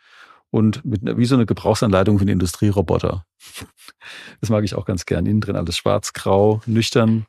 und 0.49 0.85
mit 0.85 1.01
einer, 1.01 1.17
wie 1.17 1.25
so 1.25 1.35
eine 1.35 1.45
Gebrauchsanleitung 1.45 2.19
für 2.19 2.25
den 2.25 2.33
Industrieroboter. 2.33 3.25
Das 4.39 4.49
mag 4.49 4.63
ich 4.63 4.73
auch 4.73 4.85
ganz 4.85 5.05
gern. 5.05 5.27
Innen 5.27 5.41
drin 5.41 5.55
alles 5.55 5.77
schwarz, 5.77 6.13
grau, 6.13 6.61
nüchtern. 6.65 7.27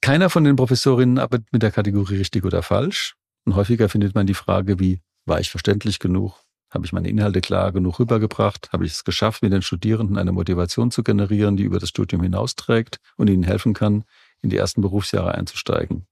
Keiner 0.00 0.28
von 0.28 0.42
den 0.42 0.56
Professorinnen 0.56 1.18
arbeitet 1.18 1.52
mit 1.52 1.62
der 1.62 1.70
Kategorie 1.70 2.16
richtig 2.16 2.44
oder 2.44 2.62
falsch. 2.62 3.14
Und 3.44 3.54
häufiger 3.54 3.88
findet 3.88 4.14
man 4.14 4.26
die 4.26 4.34
Frage 4.34 4.80
wie, 4.80 5.00
war 5.24 5.38
ich 5.38 5.50
verständlich 5.50 6.00
genug? 6.00 6.43
Habe 6.74 6.84
ich 6.84 6.92
meine 6.92 7.08
Inhalte 7.08 7.40
klar 7.40 7.70
genug 7.70 8.00
rübergebracht? 8.00 8.72
Habe 8.72 8.84
ich 8.84 8.92
es 8.92 9.04
geschafft, 9.04 9.42
mit 9.42 9.52
den 9.52 9.62
Studierenden 9.62 10.18
eine 10.18 10.32
Motivation 10.32 10.90
zu 10.90 11.04
generieren, 11.04 11.56
die 11.56 11.62
über 11.62 11.78
das 11.78 11.88
Studium 11.88 12.22
hinausträgt 12.22 12.98
und 13.16 13.30
ihnen 13.30 13.44
helfen 13.44 13.74
kann, 13.74 14.04
in 14.42 14.50
die 14.50 14.56
ersten 14.56 14.80
Berufsjahre 14.80 15.36
einzusteigen? 15.36 16.06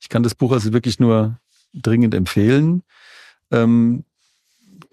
Ich 0.00 0.08
kann 0.08 0.22
das 0.22 0.34
Buch 0.34 0.52
also 0.52 0.72
wirklich 0.72 0.98
nur 0.98 1.38
dringend 1.74 2.14
empfehlen. 2.14 2.82
Ähm, 3.50 4.04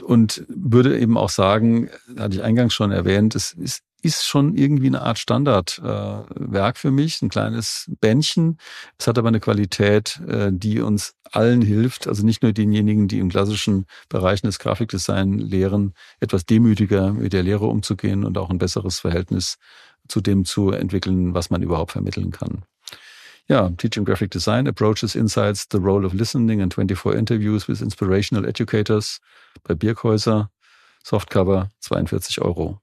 und 0.04 0.46
würde 0.48 1.00
eben 1.00 1.18
auch 1.18 1.30
sagen, 1.30 1.90
hatte 2.18 2.36
ich 2.36 2.44
eingangs 2.44 2.74
schon 2.74 2.92
erwähnt, 2.92 3.36
es 3.36 3.54
ist 3.54 3.84
ist 4.02 4.26
schon 4.26 4.56
irgendwie 4.56 4.88
eine 4.88 5.02
Art 5.02 5.18
Standardwerk 5.18 6.76
äh, 6.76 6.80
für 6.80 6.92
mich, 6.92 7.22
ein 7.22 7.30
kleines 7.30 7.90
Bändchen. 8.00 8.58
Es 8.98 9.08
hat 9.08 9.18
aber 9.18 9.28
eine 9.28 9.40
Qualität, 9.40 10.22
äh, 10.28 10.52
die 10.52 10.82
uns 10.82 11.16
allen 11.32 11.62
hilft, 11.62 12.08
also 12.08 12.26
nicht 12.26 12.44
nur 12.44 12.54
denjenigen, 12.54 13.08
die 13.08 13.20
im 13.20 13.30
klassischen 13.30 13.86
Bereich 14.08 14.42
des 14.42 14.60
Grafikdesign 14.60 15.40
lehren, 15.40 15.94
etwas 16.20 16.46
demütiger 16.46 17.14
mit 17.14 17.34
der 17.34 17.44
Lehre 17.44 17.66
umzugehen 17.66 18.24
und 18.24 18.38
auch 18.38 18.50
ein 18.50 18.60
besseres 18.60 19.00
Verhältnis 19.00 19.58
zu 20.08 20.22
dem 20.22 20.46
zu 20.46 20.72
entwickeln, 20.72 21.34
was 21.34 21.50
man 21.50 21.62
überhaupt 21.62 21.92
vermitteln 21.92 22.32
kann. 22.32 22.64
Ja, 23.50 23.70
Teaching 23.70 24.06
Graphic 24.06 24.32
Design 24.32 24.68
approaches 24.68 25.16
insights 25.16 25.68
the 25.72 25.78
role 25.78 26.06
of 26.06 26.14
listening 26.14 26.62
and 26.62 26.74
24 26.74 27.14
interviews 27.14 27.68
with 27.68 27.82
inspirational 27.82 28.46
educators 28.46 29.20
bei 29.64 29.74
Birkhäuser. 29.74 30.50
Softcover 31.04 31.70
42 31.80 32.42
Euro. 32.42 32.82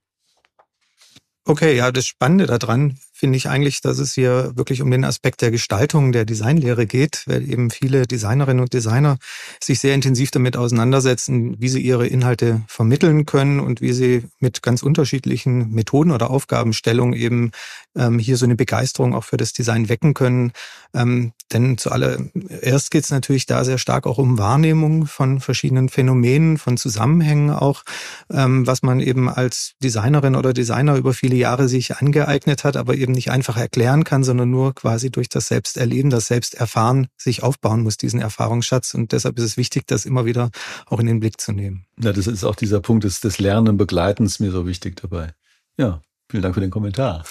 Okay, 1.47 1.75
ja, 1.75 1.91
das 1.91 2.07
Spannende 2.07 2.47
daran 2.47 2.97
finde 3.17 3.37
ich 3.37 3.47
eigentlich, 3.47 3.79
dass 3.79 3.97
es 3.97 4.13
hier 4.13 4.51
wirklich 4.55 4.81
um 4.81 4.91
den 4.91 5.05
Aspekt 5.05 5.41
der 5.41 5.49
Gestaltung 5.49 6.11
der 6.11 6.25
Designlehre 6.25 6.85
geht, 6.85 7.23
weil 7.27 7.49
eben 7.49 7.71
viele 7.71 8.05
Designerinnen 8.05 8.59
und 8.59 8.73
Designer 8.73 9.17
sich 9.63 9.79
sehr 9.79 9.95
intensiv 9.95 10.31
damit 10.31 10.57
auseinandersetzen, 10.57 11.55
wie 11.57 11.69
sie 11.69 11.79
ihre 11.79 12.07
Inhalte 12.07 12.63
vermitteln 12.67 13.25
können 13.25 13.61
und 13.61 13.79
wie 13.79 13.93
sie 13.93 14.25
mit 14.39 14.61
ganz 14.61 14.83
unterschiedlichen 14.83 15.71
Methoden 15.71 16.11
oder 16.11 16.29
Aufgabenstellungen 16.29 17.17
eben 17.17 17.51
ähm, 17.95 18.19
hier 18.19 18.35
so 18.35 18.45
eine 18.45 18.57
Begeisterung 18.57 19.15
auch 19.15 19.23
für 19.23 19.37
das 19.37 19.53
Design 19.53 19.87
wecken 19.87 20.13
können. 20.13 20.51
Ähm, 20.93 21.31
denn 21.53 21.77
zuallererst 21.77 22.91
geht 22.91 23.03
es 23.03 23.11
natürlich 23.11 23.45
da 23.45 23.63
sehr 23.63 23.77
stark 23.77 24.07
auch 24.07 24.17
um 24.17 24.37
Wahrnehmung 24.37 25.05
von 25.05 25.39
verschiedenen 25.39 25.89
Phänomenen, 25.89 26.57
von 26.57 26.75
Zusammenhängen 26.75 27.51
auch, 27.51 27.83
ähm, 28.31 28.65
was 28.65 28.81
man 28.81 28.99
eben 28.99 29.29
als 29.29 29.75
Designerin 29.81 30.35
oder 30.35 30.53
Designer 30.53 30.95
über 30.95 31.13
viele 31.13 31.35
Jahre 31.35 31.69
sich 31.69 31.97
angeeignet 31.97 32.63
hat, 32.63 32.75
aber 32.75 32.95
eben 32.95 33.04
nicht 33.11 33.31
einfach 33.31 33.57
erklären 33.57 34.03
kann, 34.03 34.23
sondern 34.23 34.49
nur 34.49 34.73
quasi 34.73 35.09
durch 35.09 35.29
das 35.29 35.47
Selbsterleben, 35.47 36.09
das 36.09 36.27
Selbsterfahren 36.27 37.07
sich 37.17 37.43
aufbauen 37.43 37.83
muss, 37.83 37.97
diesen 37.97 38.21
Erfahrungsschatz. 38.21 38.93
Und 38.93 39.11
deshalb 39.11 39.37
ist 39.37 39.43
es 39.43 39.57
wichtig, 39.57 39.87
das 39.87 40.05
immer 40.05 40.25
wieder 40.25 40.51
auch 40.85 40.99
in 40.99 41.05
den 41.05 41.19
Blick 41.19 41.39
zu 41.39 41.51
nehmen. 41.51 41.85
Ja, 42.01 42.13
das 42.13 42.27
ist 42.27 42.43
auch 42.43 42.55
dieser 42.55 42.81
Punkt 42.81 43.03
des, 43.03 43.19
des 43.19 43.39
Lernen, 43.39 43.77
Begleitens 43.77 44.39
mir 44.39 44.51
so 44.51 44.67
wichtig 44.67 44.95
dabei. 45.01 45.33
Ja, 45.77 46.01
vielen 46.29 46.43
Dank 46.43 46.55
für 46.55 46.61
den 46.61 46.71
Kommentar. 46.71 47.25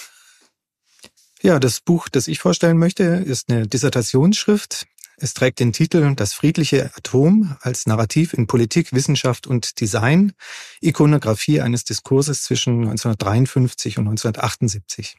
Ja, 1.41 1.59
das 1.59 1.79
Buch, 1.79 2.09
das 2.09 2.27
ich 2.27 2.39
vorstellen 2.39 2.77
möchte, 2.77 3.03
ist 3.03 3.51
eine 3.51 3.67
Dissertationsschrift. 3.67 4.87
Es 5.17 5.33
trägt 5.33 5.59
den 5.59 5.71
Titel 5.71 6.13
Das 6.15 6.33
friedliche 6.33 6.91
Atom 6.95 7.55
als 7.61 7.85
Narrativ 7.85 8.33
in 8.33 8.47
Politik, 8.47 8.91
Wissenschaft 8.91 9.47
und 9.47 9.79
Design, 9.79 10.33
Ikonographie 10.81 11.61
eines 11.61 11.85
Diskurses 11.85 12.43
zwischen 12.43 12.81
1953 12.81 13.97
und 13.97 14.07
1978. 14.09 15.17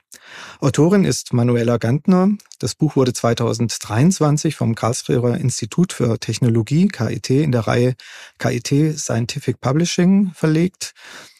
Autorin 0.61 1.05
ist 1.05 1.33
Manuela 1.33 1.79
Gantner. 1.79 2.29
Das 2.59 2.75
Buch 2.75 2.97
wurde 2.97 3.15
2023 3.15 4.55
vom 4.55 4.75
Karlsruher 4.75 5.39
Institut 5.39 5.95
für 5.95 6.19
Technologie, 6.19 6.89
KIT, 6.89 7.31
in 7.31 7.53
der 7.53 7.67
Reihe 7.67 7.95
KIT 8.39 8.99
Scientific 8.99 9.61
Publishing 9.61 10.33
verlegt. 10.35 10.93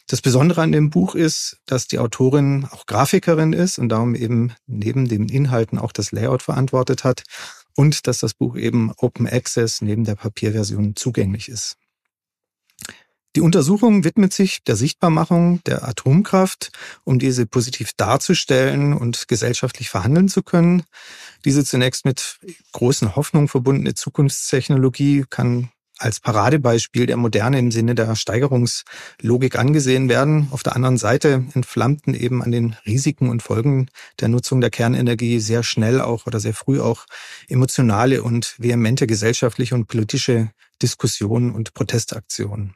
Das 0.09 0.21
Besondere 0.21 0.61
an 0.61 0.71
dem 0.71 0.89
Buch 0.89 1.15
ist, 1.15 1.57
dass 1.65 1.87
die 1.87 1.99
Autorin 1.99 2.65
auch 2.71 2.85
Grafikerin 2.85 3.51
ist 3.51 3.77
und 3.77 3.89
darum 3.89 4.15
eben 4.15 4.53
neben 4.65 5.07
den 5.09 5.27
Inhalten 5.27 5.77
auch 5.77 5.91
das 5.91 6.13
Layout 6.13 6.41
verantwortet 6.41 7.03
hat 7.03 7.23
und 7.77 8.07
dass 8.07 8.19
das 8.19 8.33
Buch 8.33 8.57
eben 8.57 8.91
Open 8.97 9.27
Access 9.27 9.81
neben 9.81 10.03
der 10.03 10.15
Papierversion 10.15 10.95
zugänglich 10.95 11.47
ist. 11.47 11.77
Die 13.35 13.41
Untersuchung 13.41 14.03
widmet 14.03 14.33
sich 14.33 14.63
der 14.63 14.75
Sichtbarmachung 14.75 15.63
der 15.65 15.87
Atomkraft, 15.87 16.71
um 17.03 17.19
diese 17.19 17.45
positiv 17.45 17.91
darzustellen 17.95 18.93
und 18.93 19.27
gesellschaftlich 19.27 19.89
verhandeln 19.91 20.27
zu 20.27 20.41
können. 20.41 20.83
Diese 21.45 21.63
zunächst 21.63 22.03
mit 22.03 22.39
großen 22.71 23.15
Hoffnungen 23.15 23.47
verbundene 23.47 23.93
Zukunftstechnologie 23.93 25.25
kann 25.29 25.69
als 25.99 26.19
Paradebeispiel 26.19 27.05
der 27.05 27.17
Moderne 27.17 27.59
im 27.59 27.71
Sinne 27.71 27.95
der 27.95 28.15
Steigerungslogik 28.15 29.57
angesehen 29.57 30.09
werden. 30.09 30.47
Auf 30.51 30.63
der 30.63 30.75
anderen 30.75 30.97
Seite 30.97 31.45
entflammten 31.53 32.13
eben 32.13 32.43
an 32.43 32.51
den 32.51 32.75
Risiken 32.85 33.29
und 33.29 33.41
Folgen 33.41 33.87
der 34.19 34.27
Nutzung 34.27 34.61
der 34.61 34.69
Kernenergie 34.69 35.39
sehr 35.39 35.63
schnell 35.63 36.01
auch 36.01 36.27
oder 36.27 36.39
sehr 36.39 36.53
früh 36.53 36.79
auch 36.79 37.05
emotionale 37.47 38.23
und 38.23 38.55
vehemente 38.57 39.07
gesellschaftliche 39.07 39.75
und 39.75 39.87
politische 39.87 40.51
Diskussionen 40.81 41.53
und 41.53 41.73
Protestaktionen. 41.73 42.75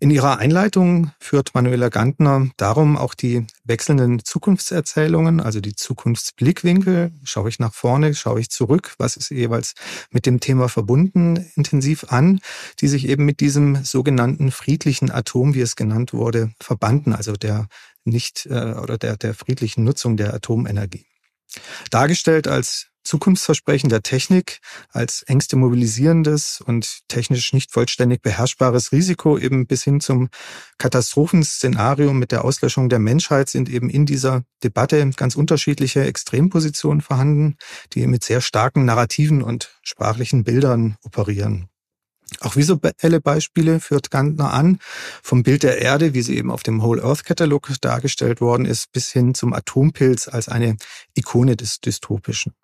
In 0.00 0.10
ihrer 0.10 0.38
Einleitung 0.38 1.12
führt 1.20 1.54
Manuela 1.54 1.88
Gantner 1.88 2.48
darum 2.56 2.96
auch 2.96 3.14
die 3.14 3.46
wechselnden 3.64 4.24
Zukunftserzählungen, 4.24 5.40
also 5.40 5.60
die 5.60 5.76
Zukunftsblickwinkel. 5.76 7.12
Schaue 7.22 7.48
ich 7.48 7.58
nach 7.58 7.72
vorne, 7.72 8.14
schaue 8.14 8.40
ich 8.40 8.50
zurück, 8.50 8.94
was 8.98 9.16
ist 9.16 9.30
jeweils 9.30 9.74
mit 10.10 10.26
dem 10.26 10.40
Thema 10.40 10.68
verbunden, 10.68 11.46
intensiv 11.54 12.04
an, 12.08 12.40
die 12.80 12.88
sich 12.88 13.08
eben 13.08 13.24
mit 13.24 13.40
diesem 13.40 13.84
sogenannten 13.84 14.50
friedlichen 14.50 15.10
Atom, 15.10 15.54
wie 15.54 15.60
es 15.60 15.76
genannt 15.76 16.12
wurde, 16.12 16.52
verbanden, 16.60 17.12
also 17.12 17.32
der 17.32 17.68
nicht 18.04 18.46
äh, 18.46 18.74
oder 18.74 18.98
der, 18.98 19.16
der 19.16 19.32
friedlichen 19.32 19.84
Nutzung 19.84 20.16
der 20.16 20.34
Atomenergie. 20.34 21.06
Dargestellt 21.90 22.48
als 22.48 22.88
Zukunftsversprechen 23.04 23.90
der 23.90 24.02
Technik 24.02 24.60
als 24.90 25.22
Ängste 25.22 25.56
mobilisierendes 25.56 26.62
und 26.64 27.00
technisch 27.08 27.52
nicht 27.52 27.70
vollständig 27.70 28.22
beherrschbares 28.22 28.92
Risiko 28.92 29.38
eben 29.38 29.66
bis 29.66 29.84
hin 29.84 30.00
zum 30.00 30.28
Katastrophenszenario 30.78 32.12
mit 32.12 32.32
der 32.32 32.44
Auslöschung 32.44 32.88
der 32.88 32.98
Menschheit 32.98 33.48
sind 33.48 33.68
eben 33.68 33.90
in 33.90 34.06
dieser 34.06 34.42
Debatte 34.62 35.08
ganz 35.16 35.36
unterschiedliche 35.36 36.04
Extrempositionen 36.04 37.02
vorhanden, 37.02 37.56
die 37.92 38.06
mit 38.06 38.24
sehr 38.24 38.40
starken 38.40 38.84
narrativen 38.84 39.42
und 39.42 39.78
sprachlichen 39.82 40.44
Bildern 40.44 40.96
operieren. 41.02 41.68
Auch 42.40 42.56
visuelle 42.56 43.20
Beispiele 43.20 43.80
führt 43.80 44.10
Gantner 44.10 44.52
an, 44.52 44.78
vom 45.22 45.42
Bild 45.42 45.62
der 45.62 45.80
Erde, 45.80 46.14
wie 46.14 46.22
sie 46.22 46.36
eben 46.36 46.50
auf 46.50 46.62
dem 46.62 46.82
Whole 46.82 47.02
Earth 47.02 47.24
Katalog 47.24 47.68
dargestellt 47.80 48.40
worden 48.40 48.64
ist, 48.64 48.92
bis 48.92 49.10
hin 49.10 49.34
zum 49.34 49.52
Atompilz 49.52 50.28
als 50.28 50.48
eine 50.48 50.76
Ikone 51.14 51.56
des 51.56 51.80
Dystopischen. 51.80 52.54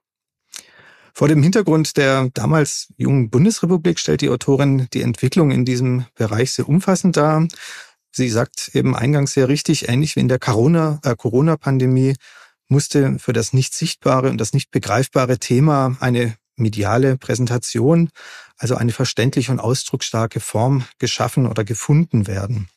Vor 1.14 1.28
dem 1.28 1.42
Hintergrund 1.42 1.96
der 1.96 2.30
damals 2.34 2.88
jungen 2.96 3.30
Bundesrepublik 3.30 3.98
stellt 3.98 4.20
die 4.20 4.30
Autorin 4.30 4.88
die 4.92 5.02
Entwicklung 5.02 5.50
in 5.50 5.64
diesem 5.64 6.06
Bereich 6.14 6.52
sehr 6.52 6.68
umfassend 6.68 7.16
dar. 7.16 7.46
Sie 8.12 8.28
sagt 8.28 8.70
eben 8.74 8.96
eingangs 8.96 9.32
sehr 9.34 9.48
richtig, 9.48 9.88
ähnlich 9.88 10.16
wie 10.16 10.20
in 10.20 10.28
der 10.28 10.38
äh, 10.38 11.16
Corona-Pandemie 11.16 12.14
musste 12.68 13.18
für 13.18 13.32
das 13.32 13.52
nicht 13.52 13.74
sichtbare 13.74 14.30
und 14.30 14.38
das 14.38 14.52
nicht 14.52 14.70
begreifbare 14.70 15.38
Thema 15.38 15.96
eine 16.00 16.36
mediale 16.56 17.16
Präsentation, 17.16 18.10
also 18.56 18.76
eine 18.76 18.92
verständliche 18.92 19.50
und 19.50 19.60
ausdrucksstarke 19.60 20.40
Form 20.40 20.84
geschaffen 20.98 21.46
oder 21.46 21.64
gefunden 21.64 22.26
werden. 22.26 22.68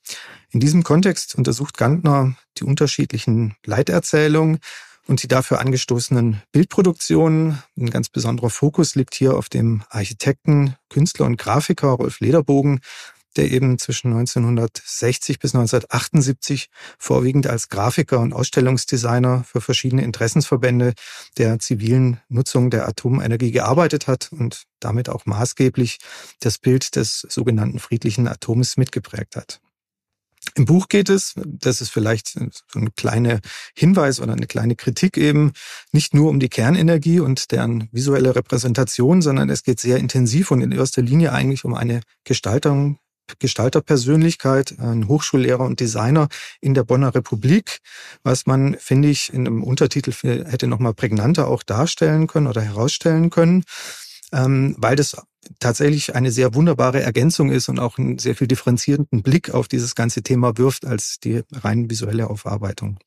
In 0.50 0.60
diesem 0.60 0.84
Kontext 0.84 1.36
untersucht 1.36 1.78
Gantner 1.78 2.36
die 2.58 2.64
unterschiedlichen 2.64 3.56
Leiterzählungen, 3.66 4.60
und 5.08 5.24
die 5.24 5.28
dafür 5.28 5.60
angestoßenen 5.60 6.42
Bildproduktionen. 6.52 7.62
Ein 7.78 7.90
ganz 7.90 8.10
besonderer 8.10 8.50
Fokus 8.50 8.96
liegt 8.96 9.16
hier 9.16 9.36
auf 9.36 9.50
dem 9.50 9.84
Architekten, 9.90 10.76
Künstler 10.90 11.26
und 11.26 11.38
Grafiker 11.38 11.90
Rolf 11.90 12.20
Lederbogen, 12.20 12.80
der 13.36 13.52
eben 13.52 13.80
zwischen 13.80 14.14
1960 14.14 15.40
bis 15.40 15.56
1978 15.56 16.70
vorwiegend 16.98 17.48
als 17.48 17.70
Grafiker 17.70 18.20
und 18.20 18.34
Ausstellungsdesigner 18.34 19.44
für 19.44 19.62
verschiedene 19.62 20.04
Interessensverbände 20.04 20.94
der 21.38 21.60
zivilen 21.60 22.20
Nutzung 22.30 22.70
der 22.70 22.88
Atomenergie 22.88 23.52
gearbeitet 23.52 24.08
hat 24.08 24.32
und 24.32 24.64
damit 24.80 25.10
auch 25.10 25.26
maßgeblich 25.26 25.98
das 26.40 26.58
Bild 26.58 26.96
des 26.96 27.26
sogenannten 27.30 27.80
friedlichen 27.80 28.28
Atoms 28.28 28.78
mitgeprägt 28.78 29.36
hat. 29.36 29.60
Im 30.56 30.66
Buch 30.66 30.88
geht 30.88 31.10
es, 31.10 31.34
das 31.46 31.82
ist 31.82 31.90
vielleicht 31.90 32.28
so 32.28 32.80
ein 32.80 32.94
kleiner 32.96 33.40
Hinweis 33.76 34.20
oder 34.20 34.34
eine 34.34 34.46
kleine 34.46 34.76
Kritik 34.76 35.18
eben, 35.18 35.54
nicht 35.92 36.14
nur 36.14 36.30
um 36.30 36.40
die 36.40 36.50
Kernenergie 36.50 37.20
und 37.20 37.52
deren 37.52 37.90
visuelle 37.92 38.36
Repräsentation, 38.36 39.22
sondern 39.22 39.50
es 39.50 39.64
geht 39.64 39.80
sehr 39.80 39.98
intensiv 39.98 40.52
und 40.52 40.62
in 40.62 40.72
erster 40.72 41.02
Linie 41.02 41.32
eigentlich 41.32 41.66
um 41.66 41.74
eine 41.74 42.02
Gestaltung, 42.24 43.00
Gestalterpersönlichkeit, 43.40 44.76
ein 44.80 45.08
Hochschullehrer 45.08 45.66
und 45.66 45.80
Designer 45.80 46.28
in 46.62 46.74
der 46.74 46.84
Bonner 46.84 47.16
Republik, 47.16 47.80
was 48.24 48.46
man, 48.46 48.76
finde 48.80 49.10
ich, 49.10 49.34
in 49.34 49.48
einem 49.48 49.64
Untertitel 49.64 50.12
hätte 50.12 50.68
nochmal 50.68 50.94
prägnanter 50.94 51.48
auch 51.48 51.64
darstellen 51.64 52.28
können 52.28 52.48
oder 52.48 52.62
herausstellen 52.62 53.30
können, 53.30 53.64
ähm, 54.34 54.76
weil 54.78 54.96
das 54.96 55.16
tatsächlich 55.60 56.16
eine 56.16 56.32
sehr 56.32 56.54
wunderbare 56.56 57.02
Ergänzung 57.02 57.52
ist 57.52 57.70
und 57.70 57.80
auch 57.80 57.98
einen 57.98 58.20
sehr 58.20 58.36
viel 58.36 58.48
differenzierenden 58.48 59.24
Blick 59.24 59.52
auf 59.52 59.68
dieses 59.68 59.96
ganze 59.96 60.24
Thema 60.24 60.58
wirft 60.58 60.86
als 60.86 61.20
die 61.20 61.42
rein 61.52 61.90
visuelle 61.90 62.30
Aufarbeitung. 62.30 63.00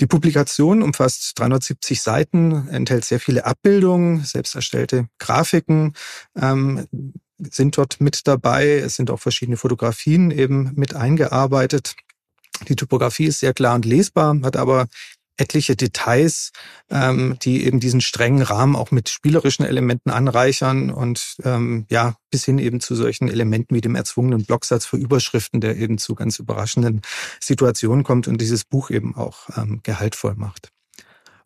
Die 0.00 0.06
Publikation 0.06 0.82
umfasst 0.82 1.38
370 1.38 2.00
Seiten, 2.00 2.68
enthält 2.68 3.04
sehr 3.04 3.20
viele 3.20 3.44
Abbildungen, 3.44 4.24
selbst 4.24 4.54
erstellte 4.54 5.08
Grafiken 5.18 5.92
ähm, 6.34 6.86
sind 7.38 7.76
dort 7.76 8.00
mit 8.00 8.26
dabei. 8.26 8.78
Es 8.78 8.96
sind 8.96 9.10
auch 9.10 9.20
verschiedene 9.20 9.56
Fotografien 9.56 10.30
eben 10.30 10.72
mit 10.76 10.94
eingearbeitet. 10.94 11.94
Die 12.68 12.76
Typografie 12.76 13.26
ist 13.26 13.40
sehr 13.40 13.52
klar 13.52 13.74
und 13.74 13.84
lesbar, 13.84 14.38
hat 14.42 14.56
aber 14.56 14.86
etliche 15.36 15.76
Details, 15.76 16.52
ähm, 16.90 17.36
die 17.42 17.64
eben 17.64 17.80
diesen 17.80 18.00
strengen 18.00 18.42
Rahmen 18.42 18.76
auch 18.76 18.90
mit 18.90 19.08
spielerischen 19.08 19.64
Elementen 19.64 20.10
anreichern 20.10 20.90
und 20.90 21.36
ähm, 21.44 21.86
ja, 21.90 22.16
bis 22.30 22.44
hin 22.44 22.58
eben 22.58 22.80
zu 22.80 22.94
solchen 22.94 23.28
Elementen 23.28 23.74
wie 23.74 23.80
dem 23.80 23.94
erzwungenen 23.94 24.44
Blocksatz 24.44 24.86
für 24.86 24.96
Überschriften, 24.96 25.60
der 25.60 25.76
eben 25.76 25.98
zu 25.98 26.14
ganz 26.14 26.38
überraschenden 26.38 27.02
Situationen 27.40 28.04
kommt 28.04 28.28
und 28.28 28.40
dieses 28.40 28.64
Buch 28.64 28.90
eben 28.90 29.14
auch 29.14 29.48
ähm, 29.56 29.80
gehaltvoll 29.82 30.34
macht. 30.34 30.71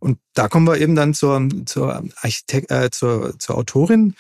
Und 0.07 0.21
da 0.35 0.47
kommen 0.47 0.69
wir 0.69 0.79
eben 0.79 0.95
dann 0.95 1.15
zur, 1.15 1.49
zur, 1.67 2.05
Architekt, 2.23 2.71
äh, 2.71 2.91
zur, 2.93 3.37
zur 3.41 3.59
Autorin. 3.59 4.15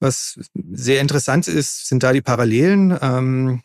Was 0.00 0.40
sehr 0.54 1.02
interessant 1.02 1.46
ist, 1.46 1.88
sind 1.88 2.02
da 2.02 2.14
die 2.14 2.22
Parallelen. 2.22 2.96
Ähm, 3.02 3.60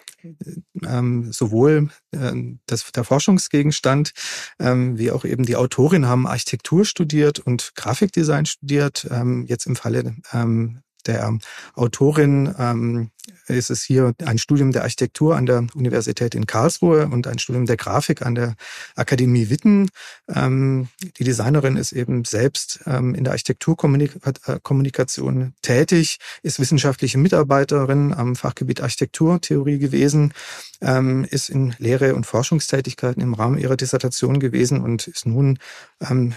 ähm, 0.85 1.31
sowohl 1.31 1.89
äh, 2.11 2.33
das, 2.65 2.91
der 2.91 3.05
Forschungsgegenstand 3.05 4.11
ähm, 4.59 4.97
wie 4.97 5.11
auch 5.11 5.23
eben 5.23 5.45
die 5.45 5.55
Autorin 5.55 6.07
haben 6.07 6.27
Architektur 6.27 6.83
studiert 6.83 7.39
und 7.39 7.71
Grafikdesign 7.75 8.45
studiert. 8.45 9.07
Ähm, 9.09 9.45
jetzt 9.47 9.65
im 9.65 9.77
Falle 9.77 10.15
ähm, 10.33 10.81
der 11.07 11.37
Autorin 11.75 12.53
ähm, 12.57 13.11
ist 13.47 13.69
es 13.69 13.83
hier 13.83 14.13
ein 14.25 14.37
Studium 14.37 14.71
der 14.71 14.83
Architektur 14.83 15.35
an 15.35 15.45
der 15.45 15.67
Universität 15.75 16.33
in 16.35 16.47
Karlsruhe 16.47 17.07
und 17.07 17.27
ein 17.27 17.39
Studium 17.39 17.65
der 17.65 17.75
Grafik 17.77 18.25
an 18.25 18.35
der 18.35 18.55
Akademie 18.95 19.49
Witten. 19.49 19.89
Ähm, 20.33 20.87
die 21.17 21.23
Designerin 21.23 21.77
ist 21.77 21.91
eben 21.91 22.25
selbst 22.25 22.81
ähm, 22.85 23.15
in 23.15 23.23
der 23.23 23.33
Architekturkommunikation 23.33 25.53
tätig, 25.61 26.19
ist 26.41 26.59
wissenschaftliche 26.59 27.17
Mitarbeiterin 27.17 28.13
am 28.13 28.35
Fachgebiet 28.35 28.81
Architekturtheorie 28.81 29.79
gewesen, 29.79 30.33
ähm, 30.81 31.25
ist 31.25 31.49
in 31.49 31.75
Lehre 31.77 32.15
und 32.15 32.25
Forschungstätigkeiten 32.25 33.21
im 33.21 33.33
Rahmen 33.33 33.57
ihrer 33.57 33.77
Dissertation 33.77 34.39
gewesen 34.39 34.81
und 34.81 35.07
ist 35.07 35.25
nun 35.25 35.59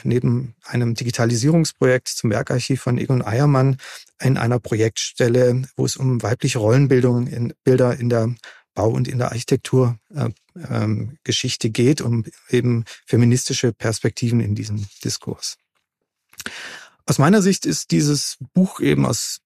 neben 0.03 0.55
einem 0.65 0.95
Digitalisierungsprojekt 0.95 2.09
zum 2.09 2.31
Werkarchiv 2.31 2.83
von 2.83 2.99
Egon 2.99 3.25
Eiermann 3.25 3.79
in 4.25 4.39
einer 4.39 4.59
Projektstelle, 4.59 5.63
wo 5.77 5.85
es 5.85 5.97
um 5.97 6.23
weibliche 6.23 6.59
Rollenbildung 6.59 7.27
in 7.27 7.53
Bilder 7.63 7.99
in 7.99 8.09
der 8.09 8.35
Bau- 8.75 8.91
und 8.91 9.07
in 9.07 9.19
der 9.19 9.29
Architekturgeschichte 9.29 11.67
äh, 11.67 11.69
ähm, 11.69 11.73
geht, 11.73 12.01
um 12.01 12.25
eben 12.51 12.85
feministische 13.07 13.73
Perspektiven 13.73 14.41
in 14.41 14.55
diesem 14.55 14.87
Diskurs. 15.05 15.57
Aus 17.07 17.19
meiner 17.19 17.43
Sicht 17.43 17.67
ist 17.67 17.91
dieses 17.91 18.39
Buch 18.55 18.81
eben 18.81 19.07
aus 19.07 19.41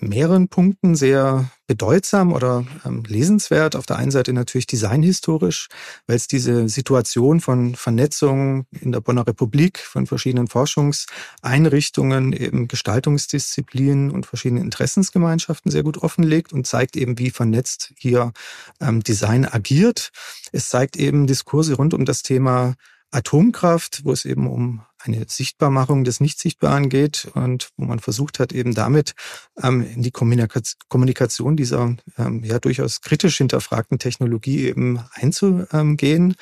mehreren 0.00 0.48
Punkten 0.48 0.94
sehr 0.94 1.50
bedeutsam 1.66 2.32
oder 2.32 2.64
ähm, 2.84 3.02
lesenswert. 3.06 3.76
Auf 3.76 3.86
der 3.86 3.96
einen 3.96 4.10
Seite 4.10 4.32
natürlich 4.32 4.66
designhistorisch, 4.66 5.68
weil 6.06 6.16
es 6.16 6.28
diese 6.28 6.68
Situation 6.68 7.40
von 7.40 7.74
Vernetzung 7.74 8.66
in 8.80 8.92
der 8.92 9.00
Bonner 9.00 9.26
Republik 9.26 9.78
von 9.78 10.06
verschiedenen 10.06 10.46
Forschungseinrichtungen, 10.46 12.32
eben 12.32 12.68
Gestaltungsdisziplinen 12.68 14.10
und 14.10 14.26
verschiedenen 14.26 14.64
Interessensgemeinschaften 14.64 15.70
sehr 15.70 15.82
gut 15.82 15.98
offenlegt 15.98 16.52
und 16.52 16.66
zeigt 16.66 16.96
eben, 16.96 17.18
wie 17.18 17.30
vernetzt 17.30 17.94
hier 17.96 18.32
ähm, 18.80 19.02
Design 19.02 19.46
agiert. 19.46 20.10
Es 20.52 20.68
zeigt 20.68 20.96
eben 20.96 21.26
Diskurse 21.26 21.74
rund 21.74 21.94
um 21.94 22.04
das 22.04 22.22
Thema 22.22 22.74
Atomkraft, 23.10 24.04
wo 24.04 24.12
es 24.12 24.24
eben 24.24 24.48
um 24.48 24.82
eine 25.04 25.24
Sichtbarmachung 25.28 26.04
des 26.04 26.20
Nichtsichtbaren 26.20 26.88
geht 26.88 27.28
und 27.34 27.68
wo 27.76 27.84
man 27.84 27.98
versucht 27.98 28.38
hat, 28.38 28.52
eben 28.52 28.74
damit 28.74 29.14
ähm, 29.62 29.82
in 29.82 30.02
die 30.02 30.10
Kommunikation 30.10 31.56
dieser 31.56 31.96
ähm, 32.18 32.42
ja 32.44 32.58
durchaus 32.58 33.00
kritisch 33.00 33.36
hinterfragten 33.38 33.98
Technologie 33.98 34.66
eben 34.66 35.00
einzugehen. 35.12 36.34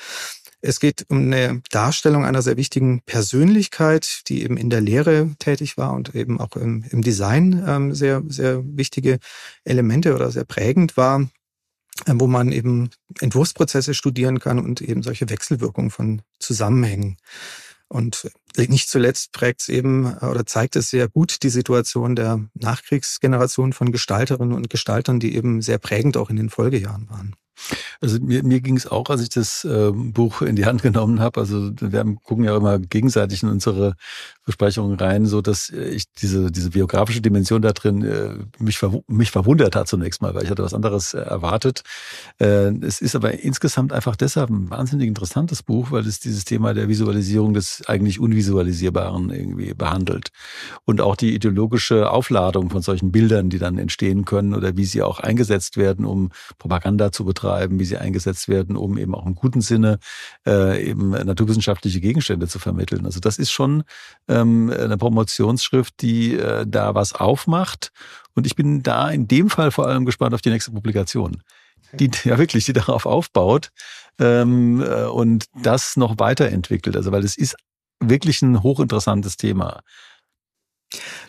Es 0.61 0.79
geht 0.79 1.05
um 1.09 1.17
eine 1.17 1.61
Darstellung 1.71 2.23
einer 2.23 2.41
sehr 2.41 2.55
wichtigen 2.55 3.01
Persönlichkeit, 3.01 4.21
die 4.29 4.43
eben 4.43 4.55
in 4.55 4.69
der 4.69 4.79
Lehre 4.79 5.29
tätig 5.37 5.77
war 5.77 5.93
und 5.93 6.15
eben 6.15 6.39
auch 6.39 6.55
im, 6.55 6.85
im 6.89 7.01
Design 7.01 7.63
ähm, 7.67 7.93
sehr, 7.93 8.23
sehr 8.27 8.63
wichtige 8.63 9.19
Elemente 9.65 10.15
oder 10.15 10.31
sehr 10.31 10.45
prägend 10.45 10.95
war. 10.95 11.27
Äh, 12.05 12.13
wo 12.15 12.27
man 12.27 12.51
eben 12.51 12.89
Entwurfsprozesse 13.19 13.93
studieren 13.93 14.39
kann 14.39 14.59
und 14.59 14.81
eben 14.81 15.03
solche 15.03 15.29
Wechselwirkungen 15.29 15.91
von 15.91 16.21
Zusammenhängen. 16.39 17.17
Und 17.93 18.27
nicht 18.57 18.89
zuletzt 18.89 19.33
prägt 19.33 19.61
es 19.61 19.69
eben 19.69 20.17
oder 20.17 20.47
zeigt 20.47 20.75
es 20.75 20.89
sehr 20.89 21.07
gut 21.07 21.43
die 21.43 21.49
Situation 21.49 22.15
der 22.15 22.49
Nachkriegsgeneration 22.55 23.71
von 23.71 23.91
Gestalterinnen 23.91 24.55
und 24.55 24.71
Gestaltern, 24.71 25.19
die 25.19 25.35
eben 25.35 25.61
sehr 25.61 25.77
prägend 25.77 26.17
auch 26.17 26.31
in 26.31 26.37
den 26.37 26.49
Folgejahren 26.49 27.07
waren. 27.11 27.35
Also 28.01 28.19
mir, 28.19 28.43
mir 28.43 28.61
ging 28.61 28.77
es 28.77 28.87
auch, 28.87 29.09
als 29.09 29.21
ich 29.21 29.29
das 29.29 29.63
äh, 29.63 29.91
Buch 29.91 30.41
in 30.41 30.55
die 30.55 30.65
Hand 30.65 30.81
genommen 30.81 31.19
habe. 31.19 31.39
Also 31.39 31.71
wir 31.79 31.99
haben, 31.99 32.21
gucken 32.21 32.45
ja 32.45 32.55
immer 32.55 32.79
gegenseitig 32.79 33.43
in 33.43 33.49
unsere 33.49 33.95
Besprechungen 34.45 34.97
rein, 34.99 35.25
so 35.25 35.41
dass 35.41 35.69
ich 35.69 36.11
diese 36.13 36.51
diese 36.51 36.71
biografische 36.71 37.21
Dimension 37.21 37.61
da 37.61 37.71
drin 37.71 38.03
äh, 38.03 38.29
mich 38.59 38.77
verw 38.77 39.03
mich 39.07 39.31
verwundert 39.31 39.75
hat 39.75 39.87
zunächst 39.87 40.21
mal, 40.21 40.35
weil 40.35 40.43
ich 40.43 40.49
hatte 40.49 40.63
was 40.63 40.73
anderes 40.73 41.13
äh, 41.13 41.19
erwartet. 41.19 41.83
Äh, 42.39 42.73
es 42.81 42.99
ist 43.01 43.15
aber 43.15 43.39
insgesamt 43.39 43.93
einfach 43.93 44.15
deshalb 44.15 44.49
ein 44.49 44.69
wahnsinnig 44.69 45.07
interessantes 45.07 45.63
Buch, 45.63 45.91
weil 45.91 46.05
es 46.05 46.19
dieses 46.19 46.43
Thema 46.45 46.73
der 46.73 46.89
Visualisierung 46.89 47.53
des 47.53 47.83
eigentlich 47.87 48.19
unvisualisierbaren 48.19 49.29
irgendwie 49.29 49.73
behandelt 49.73 50.29
und 50.85 50.99
auch 50.99 51.15
die 51.15 51.33
ideologische 51.33 52.11
Aufladung 52.11 52.69
von 52.69 52.81
solchen 52.81 53.11
Bildern, 53.11 53.49
die 53.49 53.59
dann 53.59 53.77
entstehen 53.77 54.25
können 54.25 54.53
oder 54.53 54.75
wie 54.75 54.85
sie 54.85 55.01
auch 55.01 55.19
eingesetzt 55.19 55.77
werden, 55.77 56.05
um 56.05 56.31
Propaganda 56.57 57.11
zu 57.11 57.23
betreiben, 57.25 57.52
wie 57.69 57.85
sie 57.85 57.97
eingesetzt 57.97 58.47
werden, 58.47 58.75
um 58.75 58.97
eben 58.97 59.15
auch 59.15 59.25
im 59.25 59.35
guten 59.35 59.61
Sinne 59.61 59.99
äh, 60.45 60.89
eben 60.89 61.11
naturwissenschaftliche 61.11 62.01
Gegenstände 62.01 62.47
zu 62.47 62.59
vermitteln. 62.59 63.05
Also 63.05 63.19
das 63.19 63.37
ist 63.37 63.51
schon 63.51 63.83
ähm, 64.27 64.71
eine 64.71 64.97
Promotionsschrift, 64.97 66.01
die 66.01 66.35
äh, 66.35 66.65
da 66.67 66.95
was 66.95 67.13
aufmacht. 67.13 67.91
Und 68.35 68.45
ich 68.45 68.55
bin 68.55 68.83
da 68.83 69.09
in 69.09 69.27
dem 69.27 69.49
Fall 69.49 69.71
vor 69.71 69.87
allem 69.87 70.05
gespannt 70.05 70.33
auf 70.33 70.41
die 70.41 70.49
nächste 70.49 70.71
Publikation, 70.71 71.43
die 71.93 72.09
ja 72.23 72.37
wirklich, 72.37 72.65
die 72.65 72.73
darauf 72.73 73.05
aufbaut 73.05 73.69
ähm, 74.19 74.81
äh, 74.81 75.05
und 75.05 75.45
das 75.61 75.95
noch 75.97 76.19
weiterentwickelt. 76.19 76.95
Also 76.95 77.11
weil 77.11 77.23
es 77.23 77.37
ist 77.37 77.55
wirklich 77.99 78.41
ein 78.41 78.63
hochinteressantes 78.63 79.37
Thema. 79.37 79.81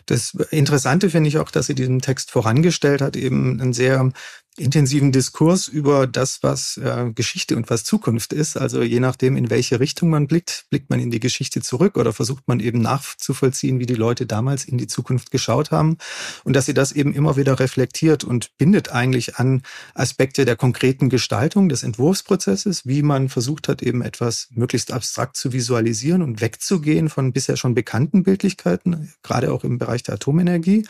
Das 0.05 0.35
Interessante 0.51 1.09
finde 1.09 1.29
ich 1.29 1.37
auch, 1.39 1.49
dass 1.49 1.67
sie 1.67 1.75
diesen 1.75 1.99
Text 1.99 2.31
vorangestellt 2.31 3.01
hat, 3.01 3.15
eben 3.15 3.59
ein 3.59 3.73
sehr 3.73 4.11
intensiven 4.57 5.11
Diskurs 5.11 5.67
über 5.67 6.07
das, 6.07 6.41
was 6.41 6.77
äh, 6.77 7.11
Geschichte 7.13 7.57
und 7.57 7.69
was 7.69 7.83
Zukunft 7.83 8.31
ist. 8.31 8.55
Also 8.55 8.81
je 8.81 9.01
nachdem, 9.01 9.35
in 9.35 9.49
welche 9.49 9.79
Richtung 9.79 10.09
man 10.09 10.27
blickt, 10.27 10.65
blickt 10.69 10.89
man 10.89 10.99
in 10.99 11.11
die 11.11 11.19
Geschichte 11.19 11.61
zurück 11.61 11.97
oder 11.97 12.13
versucht 12.13 12.47
man 12.47 12.61
eben 12.61 12.79
nachzuvollziehen, 12.79 13.79
wie 13.79 13.85
die 13.85 13.95
Leute 13.95 14.25
damals 14.25 14.63
in 14.63 14.77
die 14.77 14.87
Zukunft 14.87 15.31
geschaut 15.31 15.71
haben. 15.71 15.97
Und 16.45 16.55
dass 16.55 16.65
sie 16.65 16.73
das 16.73 16.93
eben 16.93 17.13
immer 17.13 17.35
wieder 17.35 17.59
reflektiert 17.59 18.23
und 18.23 18.57
bindet 18.57 18.91
eigentlich 18.91 19.35
an 19.35 19.61
Aspekte 19.93 20.45
der 20.45 20.55
konkreten 20.55 21.09
Gestaltung 21.09 21.67
des 21.67 21.83
Entwurfsprozesses, 21.83 22.85
wie 22.85 23.01
man 23.01 23.27
versucht 23.27 23.67
hat, 23.67 23.81
eben 23.81 24.01
etwas 24.01 24.47
möglichst 24.51 24.91
abstrakt 24.93 25.35
zu 25.35 25.51
visualisieren 25.51 26.21
und 26.21 26.39
wegzugehen 26.39 27.09
von 27.09 27.33
bisher 27.33 27.57
schon 27.57 27.75
bekannten 27.75 28.23
Bildlichkeiten, 28.23 29.13
gerade 29.21 29.51
auch 29.51 29.65
im 29.65 29.79
Bereich 29.79 30.03
der 30.03 30.15
Atomenergie 30.15 30.85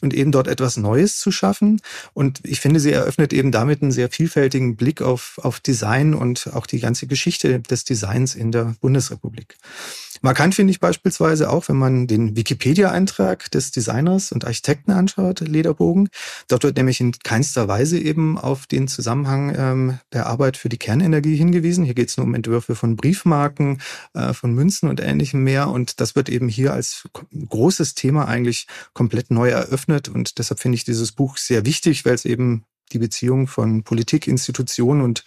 und 0.00 0.14
eben 0.14 0.30
dort 0.30 0.46
etwas 0.46 0.76
Neues 0.76 1.18
zu 1.18 1.32
schaffen. 1.32 1.80
Und 2.14 2.40
ich 2.44 2.60
finde, 2.60 2.78
sie 2.78 3.07
eröffnet 3.08 3.32
eben 3.32 3.50
damit 3.50 3.80
einen 3.80 3.90
sehr 3.90 4.10
vielfältigen 4.10 4.76
Blick 4.76 5.00
auf, 5.00 5.40
auf 5.42 5.60
Design 5.60 6.12
und 6.12 6.50
auch 6.52 6.66
die 6.66 6.78
ganze 6.78 7.06
Geschichte 7.06 7.58
des 7.58 7.84
Designs 7.84 8.34
in 8.34 8.52
der 8.52 8.74
Bundesrepublik. 8.82 9.56
Markant 10.20 10.54
finde 10.54 10.72
ich 10.72 10.80
beispielsweise 10.80 11.48
auch, 11.48 11.70
wenn 11.70 11.76
man 11.76 12.06
den 12.06 12.36
Wikipedia-Eintrag 12.36 13.50
des 13.50 13.70
Designers 13.70 14.30
und 14.30 14.44
Architekten 14.44 14.90
anschaut, 14.90 15.40
Lederbogen. 15.40 16.10
Dort 16.48 16.64
wird 16.64 16.76
nämlich 16.76 17.00
in 17.00 17.12
keinster 17.12 17.66
Weise 17.66 17.98
eben 17.98 18.36
auf 18.36 18.66
den 18.66 18.88
Zusammenhang 18.88 19.54
ähm, 19.56 19.98
der 20.12 20.26
Arbeit 20.26 20.58
für 20.58 20.68
die 20.68 20.76
Kernenergie 20.76 21.36
hingewiesen. 21.36 21.84
Hier 21.84 21.94
geht 21.94 22.10
es 22.10 22.18
nur 22.18 22.26
um 22.26 22.34
Entwürfe 22.34 22.74
von 22.74 22.96
Briefmarken, 22.96 23.80
äh, 24.12 24.34
von 24.34 24.52
Münzen 24.52 24.90
und 24.90 25.00
ähnlichem 25.00 25.42
mehr. 25.44 25.68
Und 25.68 26.00
das 26.00 26.14
wird 26.14 26.28
eben 26.28 26.48
hier 26.48 26.74
als 26.74 27.08
großes 27.32 27.94
Thema 27.94 28.28
eigentlich 28.28 28.66
komplett 28.92 29.30
neu 29.30 29.48
eröffnet. 29.48 30.08
Und 30.08 30.38
deshalb 30.38 30.60
finde 30.60 30.76
ich 30.76 30.84
dieses 30.84 31.12
Buch 31.12 31.38
sehr 31.38 31.64
wichtig, 31.64 32.04
weil 32.04 32.14
es 32.14 32.26
eben 32.26 32.64
die 32.88 32.98
Beziehung 32.98 33.46
von 33.46 33.82
Politik, 33.82 34.26
Institutionen 34.26 35.02
und 35.02 35.24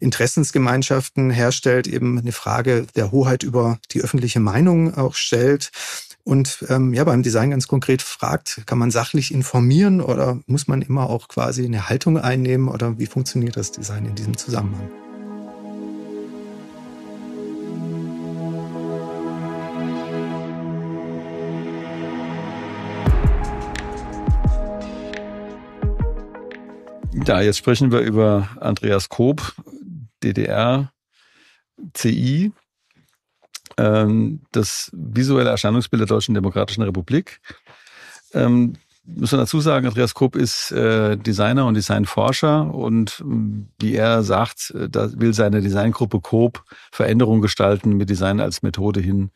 Interessensgemeinschaften 0.00 1.30
herstellt, 1.30 1.86
eben 1.86 2.18
eine 2.18 2.32
Frage 2.32 2.86
der 2.96 3.12
Hoheit 3.12 3.42
über 3.42 3.78
die 3.92 4.00
öffentliche 4.00 4.40
Meinung 4.40 4.94
auch 4.94 5.14
stellt. 5.14 5.70
Und 6.24 6.64
ähm, 6.68 6.94
ja, 6.94 7.02
beim 7.02 7.22
Design 7.22 7.50
ganz 7.50 7.66
konkret 7.66 8.00
fragt, 8.00 8.62
kann 8.66 8.78
man 8.78 8.92
sachlich 8.92 9.34
informieren 9.34 10.00
oder 10.00 10.38
muss 10.46 10.68
man 10.68 10.82
immer 10.82 11.10
auch 11.10 11.28
quasi 11.28 11.64
eine 11.64 11.88
Haltung 11.88 12.16
einnehmen 12.16 12.68
oder 12.68 12.98
wie 12.98 13.06
funktioniert 13.06 13.56
das 13.56 13.72
Design 13.72 14.06
in 14.06 14.14
diesem 14.14 14.36
Zusammenhang? 14.36 15.01
Ja, 27.26 27.40
jetzt 27.40 27.58
sprechen 27.58 27.92
wir 27.92 28.00
über 28.00 28.48
Andreas 28.60 29.08
Koop, 29.08 29.54
DDR, 30.24 30.92
CI, 31.94 32.52
ähm, 33.78 34.40
das 34.50 34.90
visuelle 34.92 35.50
Erscheinungsbild 35.50 36.00
der 36.00 36.08
Deutschen 36.08 36.34
Demokratischen 36.34 36.82
Republik. 36.82 37.40
Ähm, 38.34 38.74
muss 39.04 39.32
man 39.32 39.40
dazu 39.40 39.60
sagen, 39.60 39.86
Andreas 39.86 40.14
Koop 40.14 40.36
ist 40.36 40.72
äh, 40.72 41.16
Designer 41.16 41.66
und 41.66 41.74
Designforscher 41.74 42.72
und 42.72 43.20
ähm, 43.20 43.68
wie 43.80 43.94
er 43.94 44.24
sagt, 44.24 44.72
äh, 44.76 44.88
da 44.88 45.08
will 45.18 45.32
seine 45.32 45.60
Designgruppe 45.60 46.20
Koop 46.20 46.64
Veränderungen 46.90 47.42
gestalten 47.42 47.96
mit 47.96 48.10
Design 48.10 48.40
als 48.40 48.62
Methode 48.62 49.00
hin 49.00 49.30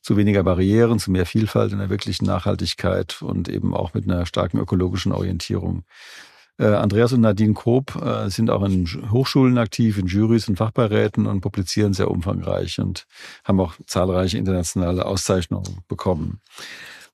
zu 0.00 0.16
weniger 0.16 0.44
Barrieren, 0.44 0.98
zu 0.98 1.10
mehr 1.10 1.26
Vielfalt 1.26 1.72
in 1.72 1.78
der 1.78 1.90
wirklichen 1.90 2.24
Nachhaltigkeit 2.24 3.20
und 3.22 3.48
eben 3.48 3.74
auch 3.74 3.94
mit 3.94 4.04
einer 4.04 4.26
starken 4.26 4.58
ökologischen 4.58 5.12
Orientierung. 5.12 5.84
Äh, 6.58 6.66
Andreas 6.66 7.12
und 7.12 7.22
Nadine 7.22 7.54
Koop 7.54 7.96
äh, 7.96 8.28
sind 8.28 8.50
auch 8.50 8.62
in 8.62 8.86
Hochschulen 9.10 9.58
aktiv, 9.58 9.98
in 9.98 10.06
Jurys 10.06 10.48
und 10.48 10.56
Fachbeiräten 10.56 11.26
und 11.26 11.40
publizieren 11.40 11.92
sehr 11.92 12.10
umfangreich 12.10 12.78
und 12.78 13.06
haben 13.44 13.60
auch 13.60 13.74
zahlreiche 13.86 14.38
internationale 14.38 15.06
Auszeichnungen 15.06 15.78
bekommen. 15.88 16.40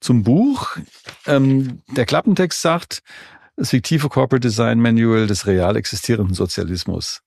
Zum 0.00 0.22
Buch. 0.22 0.76
Ähm, 1.26 1.82
der 1.96 2.06
Klappentext 2.06 2.60
sagt, 2.60 3.02
das 3.56 3.70
fiktive 3.70 4.08
Corporate 4.08 4.46
Design 4.46 4.80
Manual 4.80 5.26
des 5.26 5.46
real 5.46 5.76
existierenden 5.76 6.34
Sozialismus. 6.34 7.22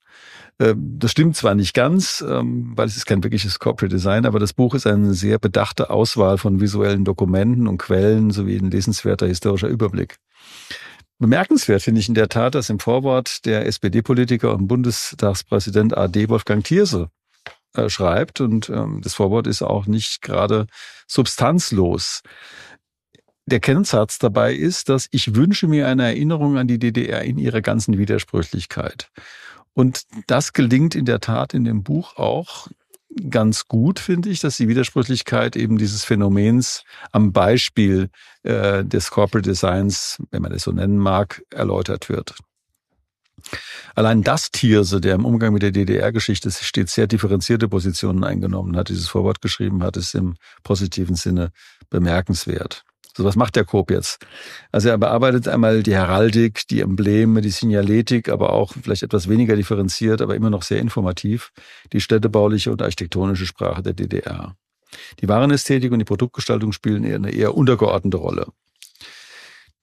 Ähm, 0.60 0.98
das 1.00 1.12
stimmt 1.12 1.36
zwar 1.36 1.56
nicht 1.56 1.74
ganz, 1.74 2.24
ähm, 2.28 2.74
weil 2.76 2.88
es 2.88 2.96
ist 2.96 3.06
kein 3.06 3.24
wirkliches 3.24 3.60
Corporate 3.60 3.94
Design, 3.94 4.26
aber 4.26 4.40
das 4.40 4.54
Buch 4.54 4.76
ist 4.76 4.86
eine 4.86 5.14
sehr 5.14 5.40
bedachte 5.40 5.90
Auswahl 5.90 6.38
von 6.38 6.62
visuellen 6.62 7.04
Dokumenten 7.04 7.68
und 7.68 7.80
Quellen 7.80 8.32
sowie 8.32 8.58
ein 8.58 8.72
lesenswerter 8.72 9.28
historischer 9.28 9.68
Überblick. 9.68 10.18
Bemerkenswert 11.22 11.84
finde 11.84 12.02
ich 12.02 12.10
in 12.10 12.16
der 12.16 12.30
Tat, 12.30 12.56
dass 12.56 12.72
im 12.72 12.80
Vorwort 12.80 13.46
der 13.46 13.68
SPD-Politiker 13.68 14.56
und 14.56 14.68
Bundestagspräsident 14.68 15.96
AD 15.96 16.30
Wolfgang 16.30 16.64
Thierse 16.64 17.12
äh, 17.76 17.90
schreibt 17.90 18.42
und 18.42 18.70
ähm, 18.70 19.02
das 19.04 19.14
Vorwort 19.14 19.46
ist 19.46 19.62
auch 19.62 19.86
nicht 19.86 20.24
gerade 20.24 20.66
substanzlos. 21.06 22.24
Der 23.46 23.60
Kennzatz 23.60 24.18
dabei 24.18 24.56
ist, 24.56 24.90
dass 24.90 25.08
ich 25.12 25.36
wünsche 25.36 25.68
mir 25.68 25.88
eine 25.88 26.06
Erinnerung 26.06 26.58
an 26.58 26.68
die 26.68 26.80
DDR 26.80 27.22
in 27.22 27.38
ihrer 27.38 27.62
ganzen 27.62 28.00
Widersprüchlichkeit. 28.00 29.12
Und 29.74 30.02
das 30.26 30.54
gelingt 30.54 30.96
in 30.96 31.06
der 31.06 31.20
Tat 31.20 31.54
in 31.54 31.66
dem 31.66 31.84
Buch 31.84 32.18
auch 32.18 32.68
ganz 33.30 33.68
gut, 33.68 34.00
finde 34.00 34.30
ich, 34.30 34.40
dass 34.40 34.58
die 34.58 34.68
Widersprüchlichkeit 34.68 35.56
eben 35.56 35.78
dieses 35.78 36.04
Phänomens 36.04 36.84
am 37.12 37.32
Beispiel 37.32 38.10
äh, 38.44 38.84
des 38.84 39.12
Corporate 39.12 39.50
Designs, 39.50 40.18
wenn 40.32 40.42
man 40.42 40.52
das 40.52 40.64
so 40.64 40.72
nennen 40.72 40.98
mag, 40.98 41.44
erläutert 41.50 42.10
wird. 42.10 42.36
Allein 43.96 44.22
das 44.22 44.52
Tierse, 44.52 45.02
der 45.02 45.16
im 45.16 45.26
Umgang 45.26 45.54
mit 45.54 45.64
der 45.64 45.72
DDR-Geschichte 45.72 46.52
stets 46.52 46.94
sehr 46.94 47.08
differenzierte 47.08 47.68
Positionen 47.68 48.24
eingenommen 48.24 48.76
hat, 48.78 48.90
dieses 48.90 49.08
Vorwort 49.08 49.42
geschrieben 49.42 49.84
hat, 49.84 49.98
ist 49.98 50.14
im 50.14 50.36
positiven 50.64 51.16
Sinne 51.16 51.52
bemerkenswert. 51.90 52.84
So, 53.22 53.28
was 53.28 53.36
macht 53.36 53.56
der 53.56 53.66
Coop 53.66 53.92
jetzt? 53.92 54.26
Also 54.72 54.90
er 54.90 54.98
bearbeitet 54.98 55.48
einmal 55.48 55.84
die 55.84 55.94
Heraldik, 55.94 56.68
die 56.70 56.82
Embleme, 56.82 57.42
die 57.42 57.52
Signaletik, 57.52 58.30
aber 58.30 58.52
auch 58.52 58.74
vielleicht 58.82 59.04
etwas 59.04 59.30
weniger 59.30 59.56
differenziert, 59.56 60.24
aber 60.24 60.36
immer 60.36 60.50
noch 60.50 60.64
sehr 60.64 60.80
informativ, 60.80 61.52
die 61.94 62.02
städtebauliche 62.02 62.72
und 62.72 62.82
architektonische 62.82 63.46
Sprache 63.46 63.84
der 63.84 63.94
DDR. 63.94 64.56
Die 65.20 65.30
Warenästhetik 65.30 65.92
und 65.92 66.00
die 66.00 66.06
Produktgestaltung 66.06 66.72
spielen 66.72 67.06
eine 67.06 67.30
eher 67.30 67.54
untergeordnete 67.54 68.18
Rolle. 68.18 68.48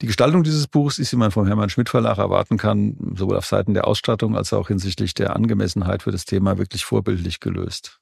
Die 0.01 0.07
Gestaltung 0.07 0.43
dieses 0.43 0.67
Buchs 0.67 0.99
ist, 0.99 1.13
wie 1.13 1.17
man 1.17 1.31
vom 1.31 1.47
Hermann 1.47 1.69
Schmidt 1.69 1.87
Verlag 1.87 2.17
erwarten 2.17 2.57
kann, 2.57 2.97
sowohl 3.15 3.37
auf 3.37 3.45
Seiten 3.45 3.73
der 3.73 3.87
Ausstattung 3.87 4.35
als 4.35 4.51
auch 4.51 4.67
hinsichtlich 4.67 5.13
der 5.13 5.33
Angemessenheit 5.33 6.03
für 6.03 6.11
das 6.11 6.25
Thema 6.25 6.57
wirklich 6.57 6.83
vorbildlich 6.83 7.39
gelöst. 7.39 8.01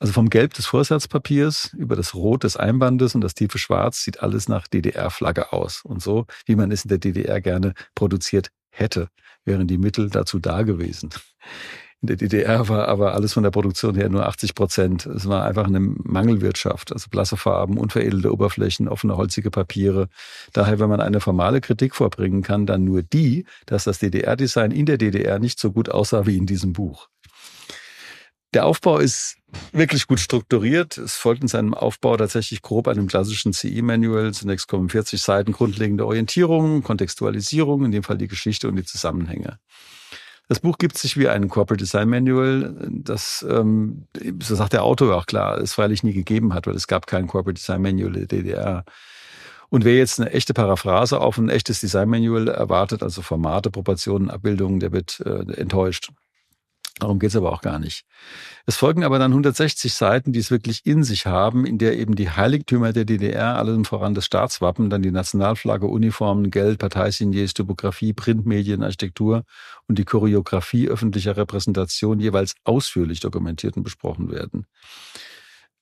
Also 0.00 0.14
vom 0.14 0.30
Gelb 0.30 0.54
des 0.54 0.64
Vorsatzpapiers 0.64 1.74
über 1.76 1.94
das 1.94 2.14
Rot 2.14 2.44
des 2.44 2.56
Einbandes 2.56 3.14
und 3.14 3.20
das 3.20 3.34
tiefe 3.34 3.58
Schwarz 3.58 4.02
sieht 4.02 4.22
alles 4.22 4.48
nach 4.48 4.66
DDR-Flagge 4.66 5.52
aus. 5.52 5.82
Und 5.84 6.02
so, 6.02 6.24
wie 6.46 6.56
man 6.56 6.72
es 6.72 6.84
in 6.84 6.88
der 6.88 6.96
DDR 6.96 7.42
gerne 7.42 7.74
produziert 7.94 8.50
hätte, 8.70 9.08
wären 9.44 9.66
die 9.66 9.76
Mittel 9.76 10.08
dazu 10.08 10.38
da 10.38 10.62
gewesen. 10.62 11.10
In 12.00 12.06
der 12.06 12.16
DDR 12.16 12.66
war 12.70 12.88
aber 12.88 13.12
alles 13.12 13.34
von 13.34 13.42
der 13.42 13.50
Produktion 13.50 13.94
her 13.94 14.08
nur 14.08 14.26
80 14.26 14.54
Prozent. 14.54 15.04
Es 15.04 15.28
war 15.28 15.44
einfach 15.44 15.66
eine 15.66 15.80
Mangelwirtschaft. 15.80 16.94
Also 16.94 17.10
blasse 17.10 17.36
Farben, 17.36 17.76
unveredelte 17.76 18.32
Oberflächen, 18.32 18.88
offene 18.88 19.18
holzige 19.18 19.50
Papiere. 19.50 20.08
Daher, 20.54 20.78
wenn 20.78 20.88
man 20.88 21.02
eine 21.02 21.20
formale 21.20 21.60
Kritik 21.60 21.94
vorbringen 21.94 22.42
kann, 22.42 22.64
dann 22.64 22.84
nur 22.84 23.02
die, 23.02 23.44
dass 23.66 23.84
das 23.84 23.98
DDR-Design 23.98 24.70
in 24.70 24.86
der 24.86 24.96
DDR 24.96 25.38
nicht 25.38 25.60
so 25.60 25.72
gut 25.72 25.90
aussah 25.90 26.24
wie 26.24 26.38
in 26.38 26.46
diesem 26.46 26.72
Buch. 26.72 27.08
Der 28.54 28.64
Aufbau 28.64 28.98
ist 28.98 29.36
wirklich 29.72 30.06
gut 30.06 30.20
strukturiert. 30.20 30.98
Es 30.98 31.16
folgt 31.16 31.42
in 31.42 31.48
seinem 31.48 31.74
Aufbau 31.74 32.16
tatsächlich 32.16 32.62
grob 32.62 32.88
einem 32.88 33.06
klassischen 33.06 33.52
CE-Manual. 33.52 34.32
Zunächst 34.32 34.68
kommen 34.68 34.88
40 34.88 35.20
Seiten 35.20 35.52
grundlegende 35.52 36.06
Orientierung, 36.06 36.82
Kontextualisierung, 36.82 37.84
in 37.84 37.92
dem 37.92 38.02
Fall 38.02 38.18
die 38.18 38.28
Geschichte 38.28 38.68
und 38.68 38.76
die 38.76 38.84
Zusammenhänge. 38.84 39.58
Das 40.48 40.58
Buch 40.58 40.78
gibt 40.78 40.98
sich 40.98 41.16
wie 41.16 41.28
ein 41.28 41.48
Corporate 41.48 41.82
Design 41.82 42.08
Manual, 42.08 42.74
das, 42.90 43.46
ähm, 43.48 44.08
so 44.42 44.56
sagt 44.56 44.72
der 44.72 44.82
Autor 44.82 45.14
auch 45.14 45.26
klar, 45.26 45.58
es 45.58 45.74
freilich 45.74 46.02
nie 46.02 46.12
gegeben 46.12 46.54
hat, 46.54 46.66
weil 46.66 46.74
es 46.74 46.88
gab 46.88 47.06
kein 47.06 47.28
Corporate 47.28 47.60
Design 47.60 47.82
Manual 47.82 48.12
der 48.12 48.26
DDR. 48.26 48.84
Und 49.68 49.84
wer 49.84 49.96
jetzt 49.96 50.20
eine 50.20 50.32
echte 50.32 50.52
Paraphrase 50.52 51.20
auf 51.20 51.38
ein 51.38 51.48
echtes 51.48 51.78
Design 51.78 52.08
Manual 52.08 52.48
erwartet, 52.48 53.04
also 53.04 53.22
Formate, 53.22 53.70
Proportionen, 53.70 54.28
Abbildungen, 54.28 54.80
der 54.80 54.90
wird 54.90 55.20
äh, 55.24 55.52
enttäuscht. 55.52 56.10
Darum 57.00 57.18
geht's 57.18 57.34
aber 57.34 57.52
auch 57.52 57.62
gar 57.62 57.78
nicht. 57.78 58.04
Es 58.66 58.76
folgen 58.76 59.04
aber 59.04 59.18
dann 59.18 59.32
160 59.32 59.92
Seiten, 59.92 60.32
die 60.32 60.38
es 60.38 60.50
wirklich 60.50 60.84
in 60.84 61.02
sich 61.02 61.26
haben, 61.26 61.64
in 61.64 61.78
der 61.78 61.98
eben 61.98 62.14
die 62.14 62.30
Heiligtümer 62.30 62.92
der 62.92 63.06
DDR, 63.06 63.56
allem 63.56 63.84
voran 63.84 64.14
das 64.14 64.26
Staatswappen, 64.26 64.90
dann 64.90 65.02
die 65.02 65.10
Nationalflagge, 65.10 65.86
Uniformen, 65.86 66.50
Geld, 66.50 66.78
Parteisigniers, 66.78 67.54
Typografie, 67.54 68.12
Printmedien, 68.12 68.82
Architektur 68.82 69.44
und 69.88 69.98
die 69.98 70.04
Choreografie 70.04 70.88
öffentlicher 70.88 71.36
Repräsentation 71.36 72.20
jeweils 72.20 72.54
ausführlich 72.64 73.20
dokumentiert 73.20 73.76
und 73.76 73.82
besprochen 73.82 74.30
werden. 74.30 74.66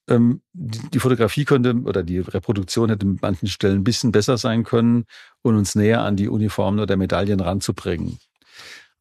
Ähm, 0.09 0.41
die 0.53 1.01
Fotografie 1.01 1.45
könnte 1.45 1.75
oder 1.85 2.03
die 2.03 2.21
Reproduktion 2.21 2.89
hätte 2.89 3.07
an 3.07 3.19
manchen 3.21 3.49
Stellen 3.49 3.81
ein 3.81 3.85
bisschen 3.85 4.13
besser 4.13 4.39
sein 4.39 4.65
können 4.65 5.05
und 5.43 5.57
uns 5.57 5.75
näher 5.75 6.03
an 6.03 6.17
die 6.17 6.29
Uniformen 6.29 6.81
oder 6.81 6.97
Medaillen 6.97 7.41
ranzubringen. 7.41 8.19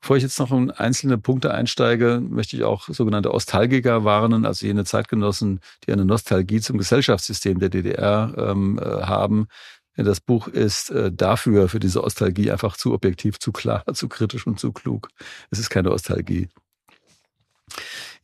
Bevor 0.01 0.17
ich 0.17 0.23
jetzt 0.23 0.39
noch 0.39 0.51
in 0.51 0.71
einzelne 0.71 1.17
Punkte 1.17 1.53
einsteige, 1.53 2.21
möchte 2.21 2.55
ich 2.55 2.63
auch 2.63 2.87
sogenannte 2.87 3.33
Ostalgiker 3.33 4.03
warnen, 4.03 4.45
also 4.45 4.65
jene 4.65 4.85
Zeitgenossen, 4.85 5.59
die 5.85 5.91
eine 5.91 6.05
Nostalgie 6.05 6.61
zum 6.61 6.77
Gesellschaftssystem 6.77 7.59
der 7.59 7.69
DDR 7.69 8.33
ähm, 8.37 8.79
äh, 8.79 8.83
haben. 8.83 9.47
Das 9.95 10.21
Buch 10.21 10.47
ist 10.47 10.91
äh, 10.91 11.11
dafür, 11.11 11.69
für 11.69 11.79
diese 11.79 12.03
Ostalgie 12.03 12.51
einfach 12.51 12.77
zu 12.77 12.93
objektiv, 12.93 13.39
zu 13.39 13.51
klar, 13.51 13.83
zu 13.93 14.07
kritisch 14.07 14.45
und 14.45 14.59
zu 14.59 14.71
klug. 14.71 15.09
Es 15.49 15.57
ist 15.57 15.69
keine 15.69 15.91
Ostalgie. 15.91 16.49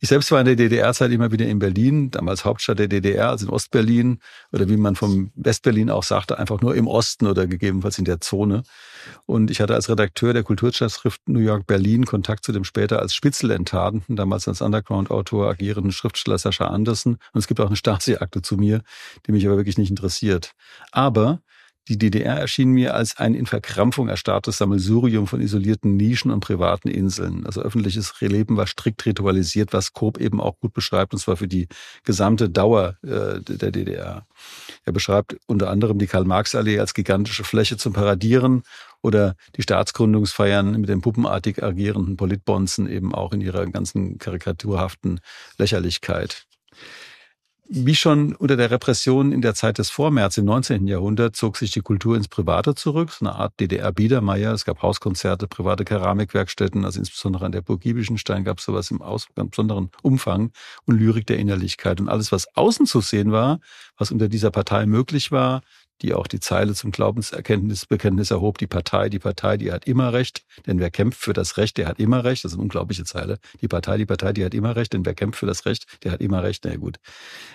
Ich 0.00 0.08
selbst 0.08 0.30
war 0.30 0.40
in 0.40 0.46
der 0.46 0.56
DDR-Zeit 0.56 1.10
immer 1.10 1.32
wieder 1.32 1.46
in 1.46 1.58
Berlin, 1.58 2.10
damals 2.10 2.44
Hauptstadt 2.44 2.78
der 2.78 2.88
DDR, 2.88 3.30
also 3.30 3.46
in 3.46 3.52
Ostberlin 3.52 4.18
oder 4.52 4.68
wie 4.68 4.76
man 4.76 4.96
vom 4.96 5.30
Westberlin 5.34 5.90
auch 5.90 6.02
sagte, 6.02 6.38
einfach 6.38 6.60
nur 6.60 6.74
im 6.74 6.86
Osten 6.86 7.26
oder 7.26 7.46
gegebenenfalls 7.46 7.98
in 7.98 8.04
der 8.04 8.20
Zone. 8.20 8.62
Und 9.26 9.50
ich 9.50 9.60
hatte 9.60 9.74
als 9.74 9.88
Redakteur 9.88 10.32
der 10.32 10.42
Kulturzeitschrift 10.42 11.28
New 11.28 11.40
York 11.40 11.66
Berlin 11.66 12.06
Kontakt 12.06 12.44
zu 12.44 12.52
dem 12.52 12.64
später 12.64 13.00
als 13.00 13.14
Spitzel 13.14 13.50
enttarnten, 13.50 14.16
damals 14.16 14.48
als 14.48 14.60
Underground-Autor 14.60 15.50
agierenden 15.50 15.92
Schriftsteller 15.92 16.38
Sascha 16.38 16.66
Andersen. 16.66 17.18
Und 17.32 17.38
es 17.38 17.46
gibt 17.46 17.60
auch 17.60 17.66
eine 17.66 17.76
Stasi-Akte 17.76 18.42
zu 18.42 18.56
mir, 18.56 18.82
die 19.26 19.32
mich 19.32 19.46
aber 19.46 19.56
wirklich 19.56 19.78
nicht 19.78 19.90
interessiert. 19.90 20.52
Aber 20.90 21.40
die 21.88 21.98
DDR 21.98 22.36
erschien 22.36 22.70
mir 22.70 22.94
als 22.94 23.18
ein 23.18 23.34
in 23.34 23.44
Verkrampfung 23.44 24.08
erstarrtes 24.08 24.56
Sammelsurium 24.56 25.26
von 25.26 25.40
isolierten 25.40 25.96
Nischen 25.96 26.30
und 26.30 26.40
privaten 26.40 26.88
Inseln. 26.88 27.44
Also 27.44 27.60
öffentliches 27.60 28.12
Leben 28.20 28.56
war 28.56 28.66
strikt 28.66 29.04
ritualisiert, 29.04 29.74
was 29.74 29.92
Koop 29.92 30.18
eben 30.18 30.40
auch 30.40 30.58
gut 30.58 30.72
beschreibt, 30.72 31.12
und 31.12 31.18
zwar 31.18 31.36
für 31.36 31.48
die 31.48 31.68
gesamte 32.04 32.48
Dauer 32.48 32.96
äh, 33.02 33.40
der 33.40 33.70
DDR. 33.70 34.26
Er 34.84 34.92
beschreibt 34.92 35.36
unter 35.46 35.68
anderem 35.68 35.98
die 35.98 36.06
Karl-Marx-Allee 36.06 36.78
als 36.78 36.94
gigantische 36.94 37.44
Fläche 37.44 37.76
zum 37.76 37.92
Paradieren 37.92 38.62
oder 39.02 39.36
die 39.56 39.62
Staatsgründungsfeiern 39.62 40.80
mit 40.80 40.88
den 40.88 41.02
puppenartig 41.02 41.62
agierenden 41.62 42.16
Politbonzen 42.16 42.88
eben 42.88 43.14
auch 43.14 43.32
in 43.34 43.42
ihrer 43.42 43.66
ganzen 43.66 44.16
karikaturhaften 44.16 45.20
Lächerlichkeit. 45.58 46.46
Wie 47.66 47.94
schon 47.94 48.34
unter 48.34 48.58
der 48.58 48.70
Repression 48.70 49.32
in 49.32 49.40
der 49.40 49.54
Zeit 49.54 49.78
des 49.78 49.88
Vormärz 49.88 50.36
im 50.36 50.44
19. 50.44 50.86
Jahrhundert 50.86 51.34
zog 51.34 51.56
sich 51.56 51.70
die 51.70 51.80
Kultur 51.80 52.14
ins 52.14 52.28
Private 52.28 52.74
zurück, 52.74 53.10
so 53.10 53.24
eine 53.24 53.36
Art 53.36 53.58
DDR-Biedermeier. 53.58 54.52
Es 54.52 54.66
gab 54.66 54.82
Hauskonzerte, 54.82 55.46
private 55.46 55.86
Keramikwerkstätten, 55.86 56.84
also 56.84 56.98
insbesondere 56.98 57.46
an 57.46 57.52
der 57.52 57.62
Burg 57.62 57.80
Giebichenstein 57.80 58.44
gab 58.44 58.58
es 58.58 58.66
sowas 58.66 58.90
im 58.90 58.98
ganz 58.98 59.50
besonderen 59.50 59.90
Umfang 60.02 60.52
und 60.84 60.98
Lyrik 60.98 61.26
der 61.26 61.38
Innerlichkeit. 61.38 62.02
Und 62.02 62.10
alles, 62.10 62.32
was 62.32 62.54
außen 62.54 62.84
zu 62.84 63.00
sehen 63.00 63.32
war, 63.32 63.60
was 63.96 64.12
unter 64.12 64.28
dieser 64.28 64.50
Partei 64.50 64.84
möglich 64.84 65.32
war, 65.32 65.62
die 66.02 66.14
auch 66.14 66.26
die 66.26 66.40
Zeile 66.40 66.74
zum 66.74 66.90
Glaubenserkenntnisbekenntnis 66.90 68.30
erhob, 68.30 68.58
die 68.58 68.66
Partei, 68.66 69.08
die 69.08 69.18
Partei, 69.18 69.56
die 69.56 69.72
hat 69.72 69.86
immer 69.86 70.12
Recht, 70.12 70.44
denn 70.66 70.78
wer 70.78 70.90
kämpft 70.90 71.20
für 71.20 71.32
das 71.32 71.56
Recht, 71.56 71.76
der 71.76 71.88
hat 71.88 71.98
immer 71.98 72.24
Recht. 72.24 72.44
Das 72.44 72.52
ist 72.52 72.56
eine 72.56 72.62
unglaubliche 72.62 73.04
Zeile. 73.04 73.38
Die 73.60 73.68
Partei, 73.68 73.96
die 73.96 74.06
Partei, 74.06 74.32
die 74.32 74.44
hat 74.44 74.54
immer 74.54 74.76
Recht, 74.76 74.92
denn 74.92 75.04
wer 75.06 75.14
kämpft 75.14 75.38
für 75.38 75.46
das 75.46 75.66
Recht, 75.66 75.86
der 76.02 76.12
hat 76.12 76.20
immer 76.20 76.42
Recht. 76.42 76.64
Na 76.64 76.72
ja, 76.72 76.76
gut. 76.76 76.96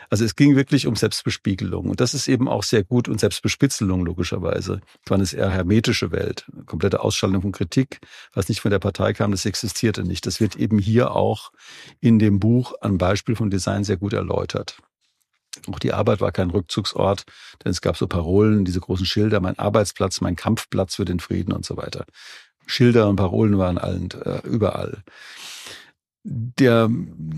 Also 0.09 0.25
es 0.25 0.35
ging 0.35 0.55
wirklich 0.55 0.87
um 0.87 0.95
Selbstbespiegelung. 0.95 1.89
Und 1.89 2.01
das 2.01 2.13
ist 2.13 2.27
eben 2.27 2.47
auch 2.47 2.63
sehr 2.63 2.83
gut 2.83 3.07
und 3.07 3.19
Selbstbespitzelung 3.19 4.05
logischerweise. 4.05 4.81
Es 5.03 5.11
war 5.11 5.17
eine 5.17 5.31
eher 5.31 5.51
hermetische 5.51 6.11
Welt. 6.11 6.45
Komplette 6.65 7.01
Ausschaltung 7.01 7.41
von 7.41 7.51
Kritik. 7.51 7.99
Was 8.33 8.49
nicht 8.49 8.61
von 8.61 8.71
der 8.71 8.79
Partei 8.79 9.13
kam, 9.13 9.31
das 9.31 9.45
existierte 9.45 10.03
nicht. 10.03 10.25
Das 10.25 10.39
wird 10.39 10.55
eben 10.55 10.79
hier 10.79 11.11
auch 11.11 11.51
in 11.99 12.19
dem 12.19 12.39
Buch 12.39 12.73
am 12.81 12.97
Beispiel 12.97 13.35
von 13.35 13.49
Design 13.49 13.83
sehr 13.83 13.97
gut 13.97 14.13
erläutert. 14.13 14.77
Auch 15.71 15.79
die 15.79 15.93
Arbeit 15.93 16.21
war 16.21 16.31
kein 16.31 16.51
Rückzugsort, 16.51 17.23
denn 17.63 17.71
es 17.71 17.81
gab 17.81 17.97
so 17.97 18.07
Parolen, 18.07 18.65
diese 18.65 18.79
großen 18.79 19.05
Schilder, 19.05 19.39
mein 19.39 19.57
Arbeitsplatz, 19.57 20.21
mein 20.21 20.35
Kampfplatz 20.35 20.95
für 20.95 21.05
den 21.05 21.19
Frieden 21.19 21.53
und 21.53 21.65
so 21.65 21.77
weiter. 21.77 22.05
Schilder 22.65 23.09
und 23.09 23.15
Parolen 23.15 23.57
waren 23.57 23.77
allen, 23.77 24.09
äh, 24.11 24.41
überall 24.43 25.03
der 26.31 26.91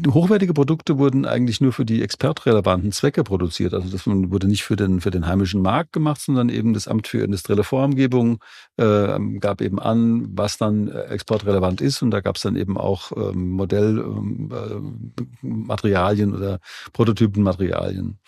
hochwertige 0.09 0.53
Produkte 0.53 0.97
wurden 0.97 1.25
eigentlich 1.25 1.61
nur 1.61 1.71
für 1.71 1.85
die 1.85 2.01
expertrelevanten 2.01 2.91
Zwecke 2.91 3.23
produziert. 3.23 3.73
Also 3.73 3.87
das 3.89 4.05
wurde 4.05 4.47
nicht 4.47 4.63
für 4.63 4.75
den 4.75 4.99
für 4.99 5.11
den 5.11 5.27
heimischen 5.27 5.61
Markt 5.61 5.93
gemacht, 5.93 6.19
sondern 6.19 6.49
eben 6.49 6.73
das 6.73 6.89
Amt 6.89 7.07
für 7.07 7.23
industrielle 7.23 7.63
Formgebung 7.63 8.43
äh, 8.75 9.17
gab 9.39 9.61
eben 9.61 9.79
an, 9.79 10.27
was 10.35 10.57
dann 10.57 10.89
äh, 10.89 11.03
exportrelevant 11.03 11.79
ist 11.79 12.01
und 12.01 12.11
da 12.11 12.19
gab 12.19 12.35
es 12.35 12.41
dann 12.41 12.57
eben 12.57 12.77
auch 12.77 13.13
ähm, 13.15 13.51
Modellmaterialien 13.51 16.29
ähm, 16.29 16.35
äh, 16.35 16.37
oder 16.37 16.59
Prototypenmaterialien. 16.91 18.19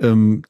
Ähm, 0.00 0.42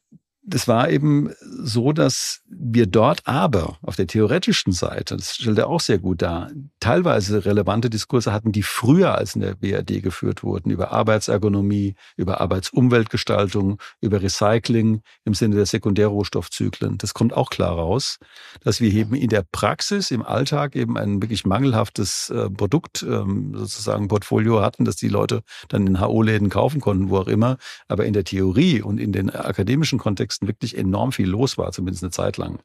das 0.49 0.67
war 0.67 0.89
eben 0.89 1.31
so, 1.41 1.93
dass 1.93 2.41
wir 2.47 2.87
dort 2.87 3.21
aber 3.25 3.77
auf 3.83 3.95
der 3.95 4.07
theoretischen 4.07 4.73
Seite, 4.73 5.15
das 5.15 5.35
stellt 5.35 5.57
er 5.59 5.67
auch 5.67 5.79
sehr 5.79 5.99
gut 5.99 6.21
dar, 6.21 6.49
teilweise 6.79 7.45
relevante 7.45 7.89
Diskurse 7.89 8.33
hatten, 8.33 8.51
die 8.51 8.63
früher 8.63 9.15
als 9.15 9.35
in 9.35 9.41
der 9.41 9.55
BRD 9.55 10.01
geführt 10.01 10.43
wurden, 10.43 10.71
über 10.71 10.91
Arbeitsergonomie, 10.91 11.95
über 12.17 12.41
Arbeitsumweltgestaltung, 12.41 13.79
über 14.01 14.21
Recycling 14.21 15.01
im 15.23 15.33
Sinne 15.35 15.55
der 15.55 15.67
Sekundärrohstoffzyklen. 15.67 16.97
Das 16.97 17.13
kommt 17.13 17.33
auch 17.33 17.51
klar 17.51 17.73
raus, 17.73 18.17
dass 18.63 18.81
wir 18.81 18.91
eben 18.91 19.13
in 19.15 19.29
der 19.29 19.45
Praxis, 19.51 20.09
im 20.09 20.23
Alltag 20.23 20.75
eben 20.75 20.97
ein 20.97 21.21
wirklich 21.21 21.45
mangelhaftes 21.45 22.31
äh, 22.31 22.49
Produkt 22.49 23.03
ähm, 23.03 23.53
sozusagen 23.55 24.07
Portfolio 24.07 24.61
hatten, 24.61 24.85
das 24.85 24.95
die 24.95 25.09
Leute 25.09 25.43
dann 25.67 25.85
in 25.85 26.01
HO-Läden 26.01 26.49
kaufen 26.49 26.81
konnten, 26.81 27.09
wo 27.09 27.17
auch 27.17 27.27
immer. 27.27 27.57
Aber 27.87 28.05
in 28.05 28.13
der 28.13 28.23
Theorie 28.23 28.81
und 28.81 28.99
in 28.99 29.11
den 29.11 29.29
akademischen 29.29 29.99
Kontexten 29.99 30.38
Kontexten 30.39 30.47
wirklich 30.47 30.77
enorm 30.77 31.11
viel 31.11 31.29
los 31.29 31.57
war, 31.57 31.71
zumindest 31.71 32.03
eine 32.03 32.11
Zeit 32.11 32.37
lang. 32.37 32.59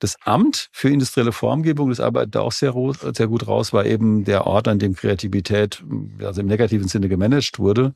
Das 0.00 0.16
Amt 0.24 0.68
für 0.72 0.90
industrielle 0.90 1.32
Formgebung, 1.32 1.90
das 1.90 2.00
arbeitet 2.00 2.34
da 2.34 2.40
auch 2.40 2.52
sehr, 2.52 2.74
sehr 3.14 3.28
gut 3.28 3.46
raus, 3.46 3.72
war 3.72 3.86
eben 3.86 4.24
der 4.24 4.46
Ort, 4.46 4.68
an 4.68 4.78
dem 4.78 4.94
Kreativität 4.94 5.84
also 6.20 6.40
im 6.40 6.46
negativen 6.46 6.88
Sinne 6.88 7.08
gemanagt 7.08 7.58
wurde 7.58 7.94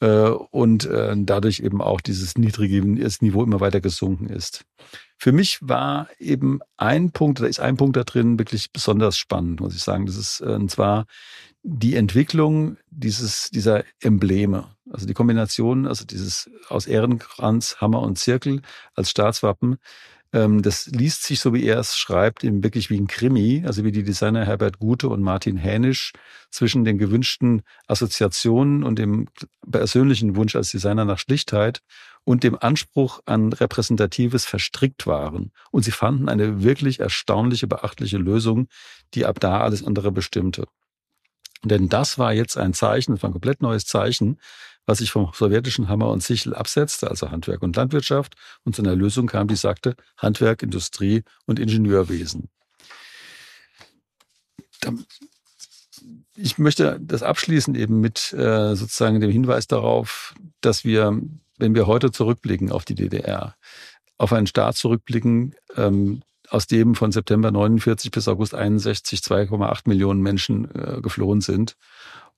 äh, 0.00 0.28
und 0.28 0.84
äh, 0.84 1.14
dadurch 1.16 1.60
eben 1.60 1.80
auch 1.80 2.00
dieses 2.00 2.36
niedrige 2.36 2.82
Niveau 2.82 3.42
immer 3.42 3.60
weiter 3.60 3.80
gesunken 3.80 4.28
ist. 4.28 4.64
Für 5.16 5.32
mich 5.32 5.58
war 5.62 6.08
eben 6.18 6.60
ein 6.76 7.10
Punkt, 7.10 7.40
da 7.40 7.46
ist 7.46 7.60
ein 7.60 7.76
Punkt 7.76 7.96
da 7.96 8.04
drin 8.04 8.38
wirklich 8.38 8.70
besonders 8.70 9.16
spannend, 9.16 9.60
muss 9.60 9.74
ich 9.74 9.82
sagen. 9.82 10.06
Das 10.06 10.16
ist, 10.16 10.40
äh, 10.40 10.54
und 10.54 10.70
zwar 10.70 11.06
die 11.64 11.96
Entwicklung 11.96 12.76
dieses, 12.90 13.50
dieser 13.50 13.84
Embleme. 14.00 14.68
Also 14.90 15.06
die 15.06 15.14
Kombination, 15.14 15.86
also 15.86 16.04
dieses 16.04 16.50
aus 16.68 16.86
Ehrenkranz, 16.86 17.76
Hammer 17.80 18.02
und 18.02 18.18
Zirkel 18.18 18.60
als 18.94 19.10
Staatswappen, 19.10 19.78
ähm, 20.34 20.60
das 20.60 20.86
liest 20.86 21.22
sich, 21.22 21.40
so 21.40 21.54
wie 21.54 21.64
er 21.64 21.78
es 21.78 21.96
schreibt, 21.96 22.44
eben 22.44 22.62
wirklich 22.62 22.90
wie 22.90 23.00
ein 23.00 23.06
Krimi, 23.06 23.62
also 23.64 23.82
wie 23.82 23.92
die 23.92 24.02
Designer 24.02 24.44
Herbert 24.44 24.78
Gute 24.78 25.08
und 25.08 25.22
Martin 25.22 25.56
Hänisch 25.56 26.12
zwischen 26.50 26.84
den 26.84 26.98
gewünschten 26.98 27.62
Assoziationen 27.86 28.84
und 28.84 28.98
dem 28.98 29.28
persönlichen 29.68 30.36
Wunsch 30.36 30.56
als 30.56 30.70
Designer 30.70 31.06
nach 31.06 31.18
Schlichtheit 31.18 31.80
und 32.24 32.44
dem 32.44 32.58
Anspruch 32.58 33.20
an 33.24 33.54
Repräsentatives 33.54 34.44
verstrickt 34.44 35.06
waren. 35.06 35.50
Und 35.70 35.84
sie 35.84 35.92
fanden 35.92 36.28
eine 36.28 36.62
wirklich 36.62 37.00
erstaunliche, 37.00 37.66
beachtliche 37.66 38.18
Lösung, 38.18 38.68
die 39.14 39.24
ab 39.24 39.40
da 39.40 39.60
alles 39.60 39.82
andere 39.82 40.12
bestimmte. 40.12 40.66
Denn 41.64 41.88
das 41.88 42.18
war 42.18 42.32
jetzt 42.32 42.56
ein 42.56 42.74
Zeichen, 42.74 43.14
das 43.14 43.22
war 43.22 43.30
ein 43.30 43.34
komplett 43.34 43.62
neues 43.62 43.86
Zeichen, 43.86 44.38
was 44.86 44.98
sich 44.98 45.10
vom 45.10 45.30
sowjetischen 45.32 45.88
Hammer 45.88 46.10
und 46.10 46.22
Sichel 46.22 46.54
absetzte, 46.54 47.08
also 47.08 47.30
Handwerk 47.30 47.62
und 47.62 47.74
Landwirtschaft, 47.74 48.34
und 48.64 48.76
zu 48.76 48.82
einer 48.82 48.94
Lösung 48.94 49.26
kam, 49.26 49.48
die 49.48 49.56
sagte 49.56 49.96
Handwerk, 50.18 50.62
Industrie 50.62 51.22
und 51.46 51.58
Ingenieurwesen. 51.58 52.50
Ich 56.36 56.58
möchte 56.58 56.98
das 57.00 57.22
abschließen 57.22 57.74
eben 57.74 58.00
mit 58.00 58.32
äh, 58.34 58.74
sozusagen 58.74 59.20
dem 59.20 59.30
Hinweis 59.30 59.66
darauf, 59.66 60.34
dass 60.60 60.84
wir, 60.84 61.18
wenn 61.56 61.74
wir 61.74 61.86
heute 61.86 62.10
zurückblicken 62.10 62.70
auf 62.70 62.84
die 62.84 62.94
DDR, 62.94 63.56
auf 64.18 64.32
einen 64.32 64.46
Staat 64.46 64.76
zurückblicken, 64.76 65.54
ähm, 65.76 66.22
aus 66.48 66.66
dem 66.66 66.94
von 66.94 67.12
September 67.12 67.50
49 67.50 68.10
bis 68.10 68.28
August 68.28 68.54
61 68.54 69.20
2,8 69.20 69.82
Millionen 69.86 70.20
Menschen 70.20 70.70
äh, 70.74 71.00
geflohen 71.00 71.40
sind. 71.40 71.76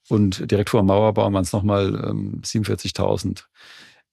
Und 0.08 0.50
direkt 0.50 0.70
vor 0.70 0.82
dem 0.82 0.86
Mauerbau 0.86 1.32
waren 1.32 1.42
es 1.42 1.52
nochmal 1.52 1.88
ähm, 2.08 2.40
47.000. 2.44 3.44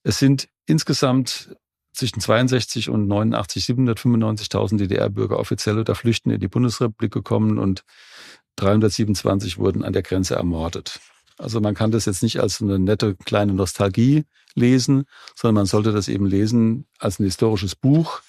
Es 0.02 0.18
sind 0.18 0.48
insgesamt 0.66 1.56
zwischen 1.92 2.20
62 2.20 2.90
und 2.90 3.06
89 3.06 3.64
795.000 3.64 4.78
DDR-Bürger 4.78 5.38
offiziell 5.38 5.78
oder 5.78 5.94
flüchten 5.94 6.30
in 6.30 6.40
die 6.40 6.48
Bundesrepublik 6.48 7.12
gekommen 7.12 7.58
und 7.58 7.84
327 8.56 9.58
wurden 9.58 9.84
an 9.84 9.92
der 9.92 10.02
Grenze 10.02 10.34
ermordet. 10.34 11.00
Also 11.38 11.60
man 11.60 11.74
kann 11.74 11.90
das 11.90 12.04
jetzt 12.04 12.22
nicht 12.22 12.40
als 12.40 12.60
eine 12.60 12.78
nette 12.78 13.16
kleine 13.16 13.54
Nostalgie 13.54 14.24
lesen, 14.54 15.04
sondern 15.34 15.54
man 15.54 15.66
sollte 15.66 15.92
das 15.92 16.08
eben 16.08 16.26
lesen 16.26 16.86
als 16.98 17.18
ein 17.18 17.24
historisches 17.24 17.74
Buch, 17.74 18.20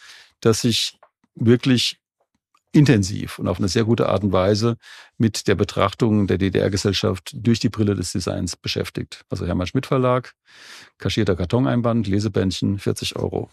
das 0.41 0.61
sich 0.61 0.97
wirklich 1.35 1.99
intensiv 2.71 3.39
und 3.39 3.47
auf 3.47 3.57
eine 3.57 3.69
sehr 3.69 3.85
gute 3.85 4.09
Art 4.09 4.23
und 4.23 4.33
Weise 4.33 4.77
mit 5.17 5.47
der 5.47 5.55
Betrachtung 5.55 6.27
der 6.27 6.37
DDR-Gesellschaft 6.37 7.31
durch 7.33 7.59
die 7.59 7.69
Brille 7.69 7.95
des 7.95 8.11
Designs 8.11 8.57
beschäftigt. 8.57 9.23
Also 9.29 9.47
Hermann 9.47 9.67
Schmidt 9.67 9.85
Verlag, 9.85 10.33
kaschierter 10.97 11.35
Kartoneinband, 11.35 12.07
Lesebändchen, 12.07 12.77
40 12.77 13.15
Euro. 13.15 13.49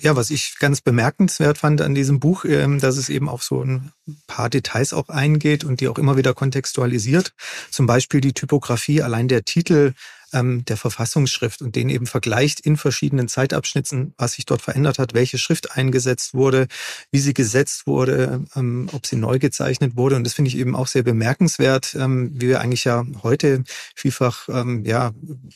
Ja, 0.00 0.16
was 0.16 0.30
ich 0.30 0.58
ganz 0.58 0.80
bemerkenswert 0.80 1.58
fand 1.58 1.80
an 1.80 1.94
diesem 1.94 2.18
Buch, 2.18 2.44
ähm, 2.44 2.80
dass 2.80 2.96
es 2.96 3.08
eben 3.08 3.28
auf 3.28 3.42
so 3.42 3.62
ein 3.62 3.92
paar 4.26 4.50
Details 4.50 4.92
auch 4.92 5.08
eingeht 5.08 5.64
und 5.64 5.80
die 5.80 5.88
auch 5.88 5.98
immer 5.98 6.16
wieder 6.16 6.34
kontextualisiert. 6.34 7.32
Zum 7.70 7.86
Beispiel 7.86 8.20
die 8.20 8.32
Typografie, 8.32 9.02
allein 9.02 9.28
der 9.28 9.44
Titel 9.44 9.94
ähm, 10.34 10.64
der 10.66 10.76
Verfassungsschrift 10.76 11.62
und 11.62 11.76
den 11.76 11.88
eben 11.88 12.06
vergleicht 12.06 12.60
in 12.60 12.76
verschiedenen 12.76 13.28
Zeitabschnitten, 13.28 14.12
was 14.18 14.32
sich 14.32 14.44
dort 14.44 14.60
verändert 14.60 14.98
hat, 14.98 15.14
welche 15.14 15.38
Schrift 15.38 15.72
eingesetzt 15.72 16.34
wurde, 16.34 16.66
wie 17.10 17.20
sie 17.20 17.32
gesetzt 17.32 17.86
wurde, 17.86 18.44
ähm, 18.54 18.88
ob 18.92 19.06
sie 19.06 19.16
neu 19.16 19.38
gezeichnet 19.38 19.96
wurde. 19.96 20.16
Und 20.16 20.24
das 20.24 20.34
finde 20.34 20.50
ich 20.50 20.58
eben 20.58 20.76
auch 20.76 20.88
sehr 20.88 21.02
bemerkenswert, 21.02 21.94
ähm, 21.94 22.30
wie 22.34 22.48
wir 22.48 22.60
eigentlich 22.60 22.84
ja 22.84 23.04
heute 23.22 23.64
vielfach 23.94 24.48
ähm, 24.48 24.84
ja 24.84 25.12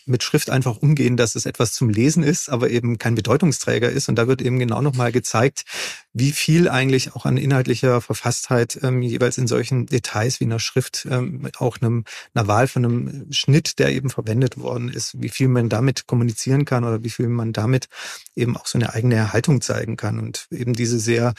mit 0.06 0.22
Schrift 0.22 0.50
einfach 0.50 0.78
umgehen, 0.78 1.16
dass 1.16 1.34
es 1.34 1.44
etwas 1.44 1.72
zum 1.72 1.90
Lesen 1.90 2.22
ist, 2.22 2.48
aber 2.48 2.70
eben 2.70 2.98
kein 2.98 3.14
Bedeutungsträger 3.14 3.90
ist. 3.90 4.08
Und 4.08 4.16
da 4.16 4.28
wird 4.28 4.40
eben 4.40 4.58
genau 4.58 4.80
nochmal 4.80 5.12
gezeigt, 5.12 5.64
wie 6.12 6.32
viel 6.32 6.68
eigentlich 6.68 7.14
auch 7.14 7.26
an 7.26 7.36
inhaltlicher 7.36 8.00
Verfasstheit 8.00 8.78
ähm, 8.82 9.02
jeweils 9.02 9.38
in 9.38 9.46
solchen 9.46 9.86
Details 9.86 10.40
wie 10.40 10.44
einer 10.44 10.60
Schrift, 10.60 11.06
ähm, 11.10 11.48
auch 11.58 11.78
einem, 11.80 12.04
einer 12.34 12.48
Wahl 12.48 12.68
von 12.68 12.84
einem 12.84 13.32
Schnitt, 13.32 13.78
der 13.78 13.92
eben 13.92 14.10
verwendet 14.10 14.58
worden 14.68 14.88
ist, 14.88 15.20
wie 15.20 15.28
viel 15.28 15.48
man 15.48 15.68
damit 15.68 16.06
kommunizieren 16.06 16.64
kann 16.64 16.84
oder 16.84 17.02
wie 17.02 17.10
viel 17.10 17.28
man 17.28 17.52
damit 17.52 17.88
eben 18.36 18.56
auch 18.56 18.66
so 18.66 18.78
eine 18.78 18.94
eigene 18.94 19.32
Haltung 19.32 19.60
zeigen 19.60 19.96
kann 19.96 20.18
und 20.18 20.46
eben 20.50 20.74
diese 20.74 21.00
sehr 21.00 21.34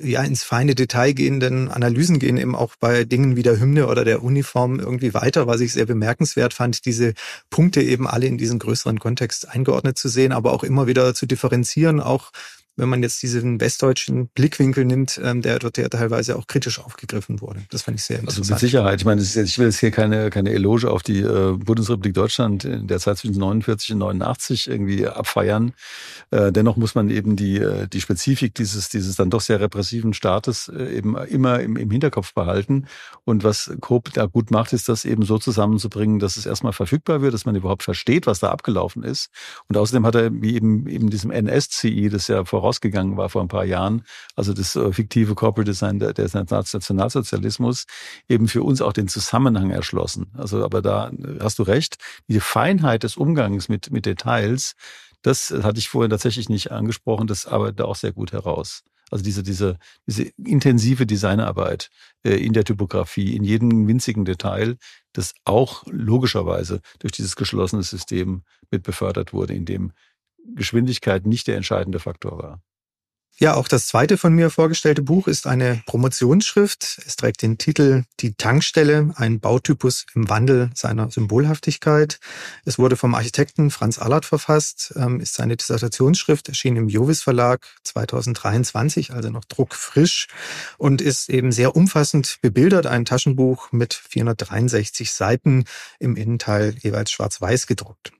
ja 0.00 0.22
ins 0.22 0.42
feine 0.42 0.74
Detail 0.74 1.12
gehenden 1.12 1.70
Analysen 1.70 2.18
gehen 2.18 2.36
eben 2.36 2.54
auch 2.54 2.74
bei 2.80 3.04
Dingen 3.04 3.36
wie 3.36 3.42
der 3.42 3.60
Hymne 3.60 3.86
oder 3.86 4.04
der 4.04 4.22
Uniform 4.22 4.80
irgendwie 4.80 5.14
weiter, 5.14 5.46
was 5.46 5.60
ich 5.60 5.72
sehr 5.72 5.86
bemerkenswert 5.86 6.54
fand, 6.54 6.84
diese 6.84 7.14
Punkte 7.50 7.82
eben 7.82 8.08
alle 8.08 8.26
in 8.26 8.38
diesen 8.38 8.58
größeren 8.58 8.98
Kontext 8.98 9.48
eingeordnet 9.48 9.96
zu 9.96 10.08
sehen, 10.08 10.32
aber 10.32 10.52
auch 10.52 10.64
immer 10.64 10.86
wieder 10.86 11.14
zu 11.14 11.26
differenzieren, 11.26 12.00
auch 12.00 12.32
wenn 12.76 12.88
man 12.88 13.02
jetzt 13.02 13.22
diesen 13.22 13.60
westdeutschen 13.60 14.28
Blickwinkel 14.28 14.84
nimmt, 14.84 15.20
ähm, 15.22 15.42
der 15.42 15.58
dort 15.60 15.78
ja 15.78 15.88
teilweise 15.88 16.36
auch 16.36 16.46
kritisch 16.46 16.80
aufgegriffen 16.80 17.40
wurde. 17.40 17.62
Das 17.70 17.82
fand 17.82 17.98
ich 17.98 18.04
sehr 18.04 18.18
interessant. 18.18 18.44
Also 18.44 18.54
mit 18.54 18.60
Sicherheit. 18.60 19.00
Ich 19.00 19.04
meine, 19.04 19.22
ich 19.22 19.58
will 19.58 19.66
jetzt 19.66 19.78
hier 19.78 19.92
keine, 19.92 20.30
keine 20.30 20.50
Eloge 20.50 20.90
auf 20.90 21.02
die 21.02 21.20
äh, 21.20 21.52
Bundesrepublik 21.52 22.14
Deutschland 22.14 22.64
in 22.64 22.88
der 22.88 22.98
Zeit 22.98 23.18
zwischen 23.18 23.38
49 23.38 23.92
und 23.92 23.98
89 23.98 24.68
irgendwie 24.68 25.06
abfeiern. 25.06 25.72
Äh, 26.30 26.50
dennoch 26.50 26.76
muss 26.76 26.96
man 26.96 27.10
eben 27.10 27.36
die, 27.36 27.58
äh, 27.58 27.86
die 27.86 28.00
Spezifik 28.00 28.54
dieses, 28.54 28.88
dieses 28.88 29.14
dann 29.14 29.30
doch 29.30 29.40
sehr 29.40 29.60
repressiven 29.60 30.12
Staates 30.12 30.68
äh, 30.68 30.96
eben 30.96 31.16
immer 31.16 31.60
im, 31.60 31.76
im 31.76 31.90
Hinterkopf 31.90 32.34
behalten. 32.34 32.86
Und 33.24 33.44
was 33.44 33.70
Coop 33.80 34.12
da 34.14 34.26
gut 34.26 34.50
macht, 34.50 34.72
ist 34.72 34.88
das 34.88 35.04
eben 35.04 35.22
so 35.22 35.38
zusammenzubringen, 35.38 36.18
dass 36.18 36.36
es 36.36 36.44
erstmal 36.44 36.72
verfügbar 36.72 37.22
wird, 37.22 37.34
dass 37.34 37.44
man 37.44 37.54
überhaupt 37.54 37.84
versteht, 37.84 38.26
was 38.26 38.40
da 38.40 38.50
abgelaufen 38.50 39.04
ist. 39.04 39.30
Und 39.68 39.76
außerdem 39.76 40.04
hat 40.04 40.16
er 40.16 40.42
wie 40.42 40.56
eben, 40.56 40.88
eben 40.88 41.08
diesem 41.08 41.30
NSCI, 41.30 42.08
das 42.08 42.26
ja 42.26 42.44
vor 42.44 42.63
vorausgegangen 42.64 43.18
war 43.18 43.28
vor 43.28 43.42
ein 43.42 43.48
paar 43.48 43.66
Jahren, 43.66 44.04
also 44.36 44.54
das 44.54 44.74
äh, 44.74 44.90
fiktive 44.90 45.34
Corporate 45.34 45.70
Design 45.70 45.98
der, 45.98 46.14
der 46.14 46.30
Nationalsozialismus, 46.32 47.84
eben 48.26 48.48
für 48.48 48.62
uns 48.62 48.80
auch 48.80 48.94
den 48.94 49.06
Zusammenhang 49.06 49.70
erschlossen. 49.70 50.32
Also, 50.34 50.64
aber 50.64 50.80
da 50.80 51.10
äh, 51.10 51.40
hast 51.40 51.58
du 51.58 51.62
recht, 51.64 51.98
die 52.26 52.40
Feinheit 52.40 53.02
des 53.02 53.18
Umgangs 53.18 53.68
mit, 53.68 53.90
mit 53.90 54.06
Details, 54.06 54.76
das 55.20 55.50
hatte 55.50 55.78
ich 55.78 55.90
vorhin 55.90 56.10
tatsächlich 56.10 56.48
nicht 56.48 56.72
angesprochen, 56.72 57.26
das 57.26 57.46
arbeitet 57.46 57.82
auch 57.82 57.96
sehr 57.96 58.12
gut 58.12 58.32
heraus. 58.32 58.82
Also 59.10 59.22
diese, 59.22 59.42
diese, 59.42 59.76
diese 60.06 60.30
intensive 60.42 61.04
Designarbeit 61.04 61.90
äh, 62.24 62.36
in 62.36 62.54
der 62.54 62.64
Typografie, 62.64 63.36
in 63.36 63.44
jedem 63.44 63.86
winzigen 63.86 64.24
Detail, 64.24 64.76
das 65.12 65.34
auch 65.44 65.84
logischerweise 65.90 66.80
durch 66.98 67.12
dieses 67.12 67.36
geschlossene 67.36 67.82
System 67.82 68.42
mit 68.70 68.82
befördert 68.82 69.34
wurde, 69.34 69.52
in 69.52 69.66
dem 69.66 69.92
Geschwindigkeit 70.54 71.26
nicht 71.26 71.46
der 71.46 71.56
entscheidende 71.56 71.98
Faktor 71.98 72.38
war. 72.38 72.62
Ja, 73.36 73.54
auch 73.54 73.66
das 73.66 73.88
zweite 73.88 74.16
von 74.16 74.32
mir 74.32 74.48
vorgestellte 74.48 75.02
Buch 75.02 75.26
ist 75.26 75.48
eine 75.48 75.82
Promotionsschrift. 75.86 77.00
Es 77.04 77.16
trägt 77.16 77.42
den 77.42 77.58
Titel 77.58 78.04
Die 78.20 78.34
Tankstelle, 78.34 79.12
ein 79.16 79.40
Bautypus 79.40 80.06
im 80.14 80.28
Wandel 80.28 80.70
seiner 80.74 81.10
Symbolhaftigkeit. 81.10 82.20
Es 82.64 82.78
wurde 82.78 82.94
vom 82.94 83.12
Architekten 83.16 83.72
Franz 83.72 83.98
Allert 83.98 84.24
verfasst, 84.24 84.94
ähm, 84.94 85.18
ist 85.18 85.34
seine 85.34 85.56
Dissertationsschrift, 85.56 86.48
erschien 86.48 86.76
im 86.76 86.88
Jovis 86.88 87.22
Verlag 87.22 87.66
2023, 87.82 89.12
also 89.12 89.30
noch 89.30 89.44
druckfrisch 89.44 90.28
und 90.78 91.00
ist 91.00 91.28
eben 91.28 91.50
sehr 91.50 91.74
umfassend 91.74 92.38
bebildert. 92.40 92.86
Ein 92.86 93.04
Taschenbuch 93.04 93.72
mit 93.72 93.94
463 93.94 95.12
Seiten, 95.12 95.64
im 95.98 96.14
Innenteil 96.14 96.76
jeweils 96.78 97.10
schwarz-weiß 97.10 97.66
gedruckt. 97.66 98.12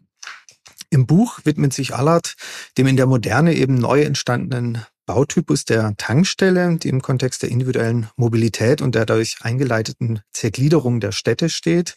Im 0.94 1.06
Buch 1.06 1.40
widmet 1.42 1.72
sich 1.72 1.92
Allard 1.92 2.36
dem 2.78 2.86
in 2.86 2.96
der 2.96 3.06
Moderne 3.06 3.52
eben 3.54 3.74
neu 3.74 4.02
entstandenen 4.02 4.86
Bautypus 5.06 5.64
der 5.64 5.96
Tankstelle, 5.96 6.76
die 6.76 6.88
im 6.88 7.02
Kontext 7.02 7.42
der 7.42 7.50
individuellen 7.50 8.08
Mobilität 8.14 8.80
und 8.80 8.94
der 8.94 9.04
dadurch 9.04 9.38
eingeleiteten 9.40 10.20
Zergliederung 10.32 11.00
der 11.00 11.10
Städte 11.10 11.48
steht. 11.48 11.96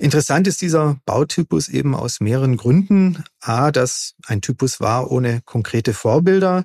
Interessant 0.00 0.48
ist 0.48 0.60
dieser 0.60 0.96
Bautypus 1.06 1.68
eben 1.68 1.94
aus 1.94 2.18
mehreren 2.18 2.56
Gründen. 2.56 3.22
A, 3.38 3.70
dass 3.70 4.14
ein 4.26 4.40
Typus 4.40 4.80
war 4.80 5.12
ohne 5.12 5.40
konkrete 5.44 5.94
Vorbilder. 5.94 6.64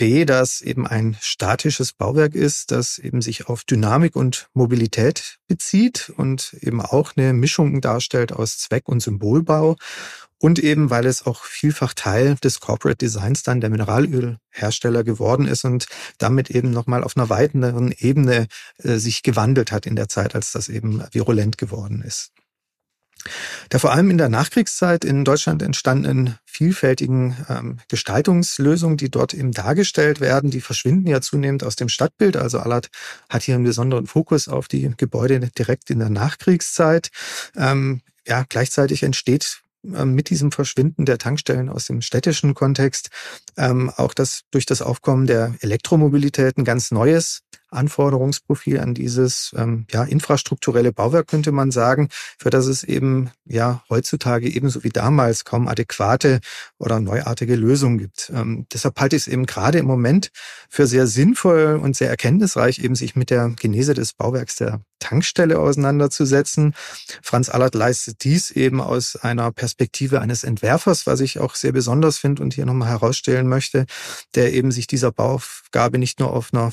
B, 0.00 0.24
dass 0.24 0.62
eben 0.62 0.86
ein 0.86 1.14
statisches 1.20 1.92
Bauwerk 1.92 2.34
ist, 2.34 2.70
das 2.70 2.96
eben 2.96 3.20
sich 3.20 3.48
auf 3.48 3.64
Dynamik 3.64 4.16
und 4.16 4.48
Mobilität 4.54 5.36
bezieht 5.46 6.10
und 6.16 6.56
eben 6.62 6.80
auch 6.80 7.12
eine 7.16 7.34
Mischung 7.34 7.82
darstellt 7.82 8.32
aus 8.32 8.56
Zweck- 8.56 8.88
und 8.88 9.00
Symbolbau 9.00 9.76
und 10.38 10.58
eben, 10.58 10.88
weil 10.88 11.04
es 11.04 11.26
auch 11.26 11.44
vielfach 11.44 11.92
Teil 11.92 12.36
des 12.36 12.60
Corporate 12.60 12.96
Designs 12.96 13.42
dann 13.42 13.60
der 13.60 13.68
Mineralölhersteller 13.68 15.04
geworden 15.04 15.46
ist 15.46 15.66
und 15.66 15.84
damit 16.16 16.48
eben 16.48 16.70
nochmal 16.70 17.04
auf 17.04 17.14
einer 17.14 17.28
weiteren 17.28 17.92
Ebene 17.92 18.46
äh, 18.78 18.96
sich 18.96 19.22
gewandelt 19.22 19.70
hat 19.70 19.84
in 19.84 19.96
der 19.96 20.08
Zeit, 20.08 20.34
als 20.34 20.50
das 20.52 20.70
eben 20.70 21.04
virulent 21.12 21.58
geworden 21.58 22.00
ist. 22.00 22.32
Der 23.70 23.80
vor 23.80 23.92
allem 23.92 24.10
in 24.10 24.18
der 24.18 24.28
Nachkriegszeit 24.28 25.04
in 25.04 25.24
Deutschland 25.24 25.62
entstandenen 25.62 26.38
vielfältigen 26.44 27.36
ähm, 27.48 27.78
Gestaltungslösungen, 27.88 28.96
die 28.96 29.10
dort 29.10 29.34
eben 29.34 29.52
dargestellt 29.52 30.20
werden, 30.20 30.50
die 30.50 30.60
verschwinden 30.60 31.06
ja 31.06 31.20
zunehmend 31.20 31.64
aus 31.64 31.76
dem 31.76 31.88
Stadtbild. 31.88 32.36
Also 32.36 32.58
Allard 32.58 32.88
hat 33.28 33.42
hier 33.42 33.54
einen 33.54 33.64
besonderen 33.64 34.06
Fokus 34.06 34.48
auf 34.48 34.68
die 34.68 34.90
Gebäude 34.96 35.40
direkt 35.56 35.90
in 35.90 35.98
der 35.98 36.10
Nachkriegszeit. 36.10 37.10
Ähm, 37.56 38.02
ja, 38.26 38.44
gleichzeitig 38.48 39.02
entsteht 39.02 39.62
ähm, 39.84 40.14
mit 40.14 40.30
diesem 40.30 40.52
Verschwinden 40.52 41.06
der 41.06 41.18
Tankstellen 41.18 41.68
aus 41.68 41.86
dem 41.86 42.02
städtischen 42.02 42.54
Kontext 42.54 43.08
ähm, 43.56 43.90
auch 43.96 44.14
das 44.14 44.42
durch 44.50 44.66
das 44.66 44.82
Aufkommen 44.82 45.26
der 45.26 45.54
Elektromobilität 45.60 46.58
ein 46.58 46.64
ganz 46.64 46.90
neues 46.90 47.42
Anforderungsprofil 47.70 48.80
an 48.80 48.94
dieses 48.94 49.52
ähm, 49.56 49.86
ja, 49.90 50.04
infrastrukturelle 50.04 50.92
Bauwerk, 50.92 51.28
könnte 51.28 51.52
man 51.52 51.70
sagen, 51.70 52.08
für 52.38 52.50
das 52.50 52.66
es 52.66 52.84
eben 52.84 53.30
ja 53.44 53.82
heutzutage 53.88 54.48
ebenso 54.48 54.84
wie 54.84 54.90
damals 54.90 55.44
kaum 55.44 55.68
adäquate 55.68 56.40
oder 56.78 57.00
neuartige 57.00 57.56
Lösungen 57.56 57.98
gibt. 57.98 58.30
Ähm, 58.34 58.66
deshalb 58.72 58.98
halte 59.00 59.16
ich 59.16 59.22
es 59.22 59.28
eben 59.28 59.46
gerade 59.46 59.78
im 59.78 59.86
Moment 59.86 60.30
für 60.68 60.86
sehr 60.86 61.06
sinnvoll 61.06 61.80
und 61.82 61.96
sehr 61.96 62.10
erkenntnisreich, 62.10 62.78
eben 62.80 62.94
sich 62.94 63.16
mit 63.16 63.30
der 63.30 63.50
Genese 63.50 63.94
des 63.94 64.12
Bauwerks 64.12 64.56
der 64.56 64.80
Tankstelle 65.00 65.58
auseinanderzusetzen. 65.58 66.74
Franz 67.22 67.48
Allert 67.48 67.74
leistet 67.74 68.22
dies 68.22 68.50
eben 68.50 68.80
aus 68.80 69.16
einer 69.16 69.50
Perspektive 69.50 70.20
eines 70.20 70.44
Entwerfers, 70.44 71.06
was 71.06 71.20
ich 71.20 71.40
auch 71.40 71.54
sehr 71.56 71.72
besonders 71.72 72.18
finde 72.18 72.42
und 72.42 72.54
hier 72.54 72.66
nochmal 72.66 72.90
herausstellen 72.90 73.48
möchte, 73.48 73.86
der 74.34 74.52
eben 74.52 74.70
sich 74.70 74.86
dieser 74.86 75.10
Bauaufgabe 75.10 75.98
nicht 75.98 76.20
nur 76.20 76.32
auf 76.32 76.50
einer 76.52 76.70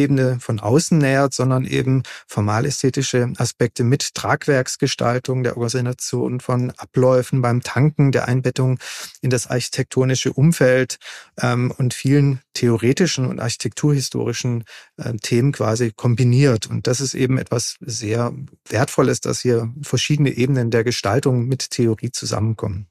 Phänomenebene 0.00 0.40
von 0.40 0.60
außen 0.60 0.98
nähert, 0.98 1.34
sondern 1.34 1.64
eben 1.64 2.02
formalästhetische 2.26 3.32
Aspekte 3.36 3.84
mit 3.84 4.14
Tragwerksgestaltung, 4.14 5.42
der 5.42 5.56
Organisation 5.56 6.40
von 6.40 6.70
Abläufen 6.76 7.42
beim 7.42 7.62
Tanken, 7.62 8.12
der 8.12 8.26
Einbettung 8.26 8.78
in 9.20 9.30
das 9.30 9.46
architektonische 9.48 10.32
Umfeld 10.32 10.98
ähm, 11.40 11.72
und 11.76 11.94
vielen 11.94 12.40
theoretischen 12.54 13.26
und 13.26 13.40
architekturhistorischen 13.40 14.64
äh, 14.96 15.14
Themen 15.16 15.52
quasi 15.52 15.92
kombiniert. 15.94 16.66
Und 16.68 16.86
das 16.86 17.00
ist 17.00 17.14
eben 17.14 17.38
etwas 17.38 17.76
sehr 17.80 18.32
Wertvolles, 18.68 19.20
dass 19.20 19.40
hier 19.40 19.72
verschiedene 19.82 20.30
Ebenen 20.30 20.70
der 20.70 20.84
Gestaltung 20.84 21.46
mit 21.46 21.70
Theorie 21.70 22.10
zusammenkommen. 22.10 22.89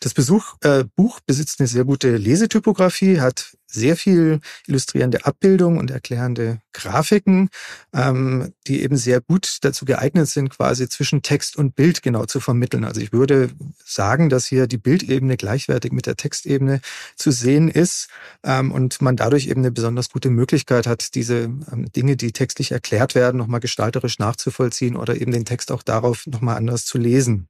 Das 0.00 0.14
Besuch, 0.14 0.54
äh, 0.62 0.84
Buch 0.96 1.20
besitzt 1.26 1.60
eine 1.60 1.66
sehr 1.66 1.84
gute 1.84 2.16
Lesetypografie, 2.16 3.20
hat 3.20 3.56
sehr 3.72 3.96
viel 3.96 4.40
illustrierende 4.66 5.24
Abbildungen 5.24 5.78
und 5.78 5.90
erklärende 5.90 6.60
Grafiken, 6.72 7.48
ähm, 7.94 8.52
die 8.66 8.82
eben 8.82 8.96
sehr 8.96 9.20
gut 9.20 9.58
dazu 9.62 9.84
geeignet 9.84 10.28
sind, 10.28 10.50
quasi 10.50 10.88
zwischen 10.88 11.22
Text 11.22 11.56
und 11.56 11.74
Bild 11.74 12.02
genau 12.02 12.26
zu 12.26 12.38
vermitteln. 12.40 12.84
Also 12.84 13.00
ich 13.00 13.12
würde 13.12 13.50
sagen, 13.84 14.28
dass 14.28 14.46
hier 14.46 14.66
die 14.66 14.76
Bildebene 14.76 15.36
gleichwertig 15.36 15.92
mit 15.92 16.06
der 16.06 16.16
Textebene 16.16 16.80
zu 17.16 17.30
sehen 17.30 17.68
ist 17.68 18.08
ähm, 18.44 18.70
und 18.72 19.00
man 19.00 19.16
dadurch 19.16 19.46
eben 19.46 19.60
eine 19.60 19.72
besonders 19.72 20.10
gute 20.10 20.28
Möglichkeit 20.28 20.86
hat, 20.86 21.14
diese 21.14 21.44
ähm, 21.44 21.90
Dinge, 21.96 22.16
die 22.16 22.32
textlich 22.32 22.72
erklärt 22.72 23.14
werden, 23.14 23.38
nochmal 23.38 23.60
gestalterisch 23.60 24.18
nachzuvollziehen 24.18 24.96
oder 24.96 25.18
eben 25.18 25.32
den 25.32 25.46
Text 25.46 25.72
auch 25.72 25.82
darauf 25.82 26.26
nochmal 26.26 26.56
anders 26.56 26.84
zu 26.84 26.98
lesen 26.98 27.48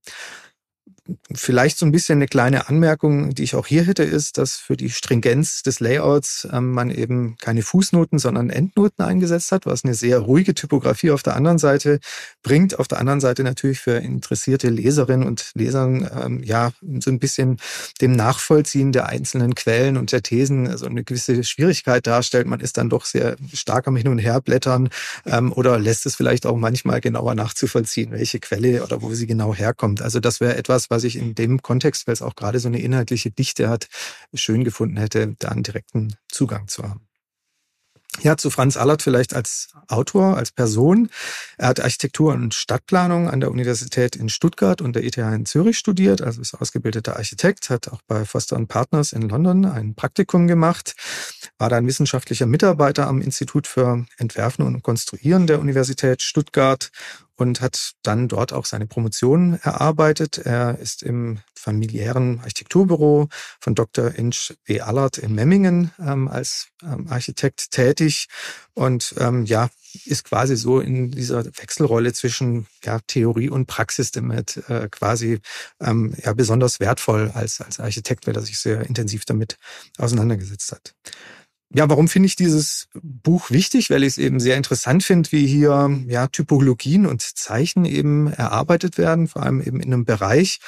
vielleicht 1.34 1.78
so 1.78 1.86
ein 1.86 1.92
bisschen 1.92 2.18
eine 2.18 2.28
kleine 2.28 2.68
Anmerkung, 2.68 3.34
die 3.34 3.42
ich 3.42 3.56
auch 3.56 3.66
hier 3.66 3.84
hätte, 3.84 4.04
ist, 4.04 4.38
dass 4.38 4.56
für 4.56 4.76
die 4.76 4.90
Stringenz 4.90 5.62
des 5.62 5.80
Layouts 5.80 6.46
ähm, 6.52 6.70
man 6.70 6.90
eben 6.90 7.36
keine 7.40 7.62
Fußnoten, 7.62 8.18
sondern 8.18 8.50
Endnoten 8.50 9.02
eingesetzt 9.02 9.50
hat, 9.50 9.66
was 9.66 9.84
eine 9.84 9.94
sehr 9.94 10.20
ruhige 10.20 10.54
Typografie 10.54 11.10
auf 11.10 11.22
der 11.22 11.34
anderen 11.34 11.58
Seite 11.58 11.98
bringt. 12.42 12.78
Auf 12.78 12.86
der 12.86 12.98
anderen 12.98 13.20
Seite 13.20 13.42
natürlich 13.42 13.80
für 13.80 13.96
interessierte 13.96 14.68
Leserinnen 14.68 15.26
und 15.26 15.50
Lesern 15.54 16.08
ähm, 16.24 16.42
ja 16.44 16.72
so 17.00 17.10
ein 17.10 17.18
bisschen 17.18 17.58
dem 18.00 18.12
Nachvollziehen 18.12 18.92
der 18.92 19.08
einzelnen 19.08 19.56
Quellen 19.56 19.96
und 19.96 20.12
der 20.12 20.22
Thesen 20.22 20.68
also 20.68 20.86
eine 20.86 21.02
gewisse 21.02 21.42
Schwierigkeit 21.42 22.06
darstellt. 22.06 22.46
Man 22.46 22.60
ist 22.60 22.76
dann 22.76 22.88
doch 22.88 23.06
sehr 23.06 23.36
stark 23.52 23.88
am 23.88 23.96
Hin 23.96 24.08
und 24.08 24.18
Her 24.18 24.40
blättern 24.40 24.88
ähm, 25.26 25.52
oder 25.52 25.80
lässt 25.80 26.06
es 26.06 26.14
vielleicht 26.14 26.46
auch 26.46 26.56
manchmal 26.56 27.00
genauer 27.00 27.34
nachzuvollziehen, 27.34 28.12
welche 28.12 28.38
Quelle 28.38 28.84
oder 28.84 29.02
wo 29.02 29.12
sie 29.14 29.26
genau 29.26 29.52
herkommt. 29.52 30.00
Also 30.00 30.20
das 30.20 30.40
wäre 30.40 30.56
etwas, 30.56 30.91
was 30.92 31.02
ich 31.02 31.16
in 31.16 31.34
dem 31.34 31.62
Kontext, 31.62 32.06
weil 32.06 32.12
es 32.12 32.22
auch 32.22 32.36
gerade 32.36 32.60
so 32.60 32.68
eine 32.68 32.80
inhaltliche 32.80 33.32
Dichte 33.32 33.68
hat, 33.68 33.88
schön 34.34 34.62
gefunden 34.62 34.96
hätte, 34.96 35.34
da 35.38 35.48
einen 35.48 35.64
direkten 35.64 36.14
Zugang 36.28 36.68
zu 36.68 36.84
haben. 36.84 37.08
Ja, 38.20 38.36
zu 38.36 38.50
Franz 38.50 38.76
Allert 38.76 39.00
vielleicht 39.00 39.34
als 39.34 39.68
Autor, 39.88 40.36
als 40.36 40.52
Person. 40.52 41.08
Er 41.56 41.68
hat 41.68 41.80
Architektur 41.80 42.34
und 42.34 42.52
Stadtplanung 42.52 43.30
an 43.30 43.40
der 43.40 43.50
Universität 43.50 44.16
in 44.16 44.28
Stuttgart 44.28 44.82
und 44.82 44.94
der 44.94 45.04
ETH 45.04 45.16
in 45.16 45.46
Zürich 45.46 45.78
studiert, 45.78 46.20
also 46.20 46.42
ist 46.42 46.54
ausgebildeter 46.54 47.16
Architekt, 47.16 47.70
hat 47.70 47.88
auch 47.88 48.02
bei 48.06 48.26
Foster 48.26 48.62
Partners 48.66 49.14
in 49.14 49.30
London 49.30 49.64
ein 49.64 49.94
Praktikum 49.94 50.46
gemacht, 50.46 50.94
war 51.56 51.70
dann 51.70 51.86
wissenschaftlicher 51.86 52.44
Mitarbeiter 52.44 53.06
am 53.06 53.22
Institut 53.22 53.66
für 53.66 54.04
Entwerfen 54.18 54.66
und 54.66 54.82
Konstruieren 54.82 55.46
der 55.46 55.58
Universität 55.58 56.20
Stuttgart 56.20 56.90
und 57.42 57.60
hat 57.60 57.92
dann 58.02 58.28
dort 58.28 58.52
auch 58.52 58.64
seine 58.64 58.86
Promotion 58.86 59.58
erarbeitet. 59.62 60.38
Er 60.38 60.78
ist 60.78 61.02
im 61.02 61.40
familiären 61.54 62.40
Architekturbüro 62.40 63.28
von 63.60 63.74
Dr. 63.74 64.14
Inch 64.14 64.54
W. 64.64 64.80
Allard 64.80 65.18
in 65.18 65.34
Memmingen 65.34 65.92
ähm, 66.00 66.28
als 66.28 66.68
ähm, 66.82 67.06
Architekt 67.08 67.70
tätig 67.70 68.28
und 68.74 69.14
ähm, 69.18 69.44
ja, 69.44 69.68
ist 70.06 70.24
quasi 70.24 70.56
so 70.56 70.80
in 70.80 71.10
dieser 71.10 71.44
Wechselrolle 71.44 72.12
zwischen 72.12 72.66
ja, 72.84 72.98
Theorie 73.06 73.50
und 73.50 73.66
Praxis 73.66 74.10
damit 74.10 74.56
äh, 74.68 74.88
quasi 74.88 75.40
ähm, 75.80 76.14
ja, 76.24 76.32
besonders 76.32 76.80
wertvoll 76.80 77.30
als, 77.34 77.60
als 77.60 77.78
Architekt, 77.78 78.26
weil 78.26 78.36
er 78.36 78.42
sich 78.42 78.58
sehr 78.58 78.80
intensiv 78.86 79.24
damit 79.24 79.56
auseinandergesetzt 79.98 80.72
hat. 80.72 80.94
Ja, 81.74 81.88
warum 81.88 82.06
finde 82.06 82.26
ich 82.26 82.36
dieses 82.36 82.88
Buch 83.02 83.50
wichtig? 83.50 83.88
Weil 83.88 84.02
ich 84.02 84.10
es 84.10 84.18
eben 84.18 84.40
sehr 84.40 84.58
interessant 84.58 85.04
finde, 85.04 85.32
wie 85.32 85.46
hier 85.46 86.02
ja, 86.06 86.26
Typologien 86.26 87.06
und 87.06 87.22
Zeichen 87.22 87.86
eben 87.86 88.30
erarbeitet 88.30 88.98
werden, 88.98 89.26
vor 89.26 89.42
allem 89.42 89.62
eben 89.62 89.80
in 89.80 89.90
einem 89.90 90.04
Bereich, 90.04 90.60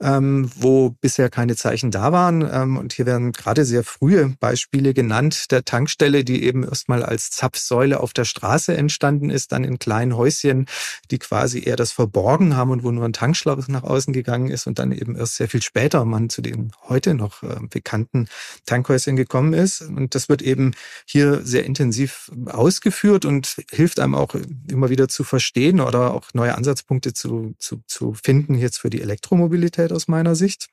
ähm, 0.00 0.48
wo 0.54 0.90
bisher 0.90 1.28
keine 1.28 1.56
Zeichen 1.56 1.90
da 1.90 2.12
waren. 2.12 2.48
Ähm, 2.48 2.76
und 2.76 2.92
hier 2.92 3.04
werden 3.04 3.32
gerade 3.32 3.64
sehr 3.64 3.82
frühe 3.82 4.36
Beispiele 4.38 4.94
genannt 4.94 5.50
der 5.50 5.64
Tankstelle, 5.64 6.22
die 6.22 6.44
eben 6.44 6.62
erstmal 6.62 7.02
als 7.02 7.32
Zapfsäule 7.32 7.98
auf 7.98 8.12
der 8.12 8.24
Straße 8.24 8.76
entstanden 8.76 9.30
ist, 9.30 9.50
dann 9.50 9.64
in 9.64 9.80
kleinen 9.80 10.16
Häuschen, 10.16 10.66
die 11.10 11.18
quasi 11.18 11.64
eher 11.64 11.76
das 11.76 11.90
verborgen 11.90 12.54
haben 12.54 12.70
und 12.70 12.84
wo 12.84 12.92
nur 12.92 13.04
ein 13.04 13.12
Tankschlauch 13.12 13.66
nach 13.66 13.82
außen 13.82 14.12
gegangen 14.12 14.50
ist 14.50 14.68
und 14.68 14.78
dann 14.78 14.92
eben 14.92 15.16
erst 15.16 15.34
sehr 15.34 15.48
viel 15.48 15.62
später 15.62 16.04
man 16.04 16.30
zu 16.30 16.42
den 16.42 16.70
heute 16.88 17.14
noch 17.14 17.42
äh, 17.42 17.56
bekannten 17.68 18.28
Tankhäuschen 18.66 19.16
gekommen 19.16 19.52
ist. 19.52 19.80
Und 19.80 20.14
das 20.14 20.28
wird 20.28 20.43
eben 20.44 20.72
hier 21.06 21.42
sehr 21.44 21.64
intensiv 21.64 22.30
ausgeführt 22.46 23.24
und 23.24 23.56
hilft 23.70 24.00
einem 24.00 24.14
auch 24.14 24.34
immer 24.68 24.90
wieder 24.90 25.08
zu 25.08 25.24
verstehen 25.24 25.80
oder 25.80 26.14
auch 26.14 26.34
neue 26.34 26.54
Ansatzpunkte 26.54 27.12
zu, 27.12 27.54
zu, 27.58 27.82
zu 27.86 28.14
finden 28.14 28.54
jetzt 28.54 28.78
für 28.78 28.90
die 28.90 29.02
Elektromobilität 29.02 29.92
aus 29.92 30.08
meiner 30.08 30.34
Sicht. 30.34 30.68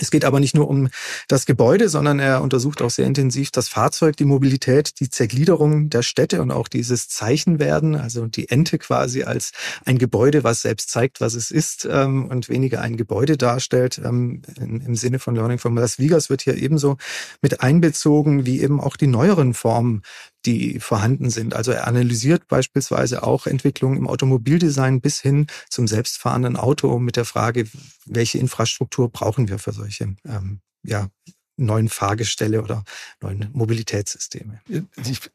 Es 0.00 0.10
geht 0.10 0.24
aber 0.24 0.40
nicht 0.40 0.54
nur 0.54 0.68
um 0.68 0.88
das 1.28 1.46
Gebäude, 1.46 1.88
sondern 1.88 2.18
er 2.18 2.42
untersucht 2.42 2.82
auch 2.82 2.90
sehr 2.90 3.06
intensiv 3.06 3.50
das 3.50 3.68
Fahrzeug, 3.68 4.16
die 4.16 4.24
Mobilität, 4.24 4.98
die 5.00 5.08
Zergliederung 5.08 5.88
der 5.88 6.02
Städte 6.02 6.42
und 6.42 6.50
auch 6.50 6.68
dieses 6.68 7.08
Zeichenwerden, 7.08 7.94
also 7.94 8.26
die 8.26 8.48
Ente 8.48 8.78
quasi 8.78 9.22
als 9.22 9.52
ein 9.84 9.98
Gebäude, 9.98 10.42
was 10.42 10.62
selbst 10.62 10.90
zeigt, 10.90 11.20
was 11.20 11.34
es 11.34 11.50
ist 11.50 11.88
ähm, 11.90 12.26
und 12.26 12.48
weniger 12.48 12.80
ein 12.80 12.96
Gebäude 12.96 13.36
darstellt. 13.36 14.00
Ähm, 14.04 14.42
Im 14.58 14.96
Sinne 14.96 15.18
von 15.18 15.36
Learning 15.36 15.58
from 15.58 15.76
Las 15.76 15.98
Vegas 15.98 16.28
wird 16.30 16.42
hier 16.42 16.56
ebenso 16.56 16.96
mit 17.40 17.60
einbezogen, 17.60 18.46
wie 18.46 18.60
eben 18.60 18.80
auch 18.80 18.96
die 18.96 19.06
neueren 19.06 19.54
Formen 19.54 20.02
die 20.46 20.80
vorhanden 20.80 21.30
sind. 21.30 21.54
Also 21.54 21.72
er 21.72 21.86
analysiert 21.86 22.48
beispielsweise 22.48 23.22
auch 23.22 23.46
Entwicklungen 23.46 23.96
im 23.96 24.08
Automobildesign 24.08 25.00
bis 25.00 25.20
hin 25.20 25.46
zum 25.70 25.86
selbstfahrenden 25.86 26.56
Auto 26.56 26.98
mit 26.98 27.16
der 27.16 27.24
Frage, 27.24 27.66
welche 28.06 28.38
Infrastruktur 28.38 29.10
brauchen 29.10 29.48
wir 29.48 29.58
für 29.58 29.72
solche 29.72 30.16
ähm, 30.26 30.60
ja, 30.82 31.08
neuen 31.56 31.88
Fahrgestelle 31.88 32.62
oder 32.62 32.84
neuen 33.20 33.48
Mobilitätssysteme. 33.52 34.60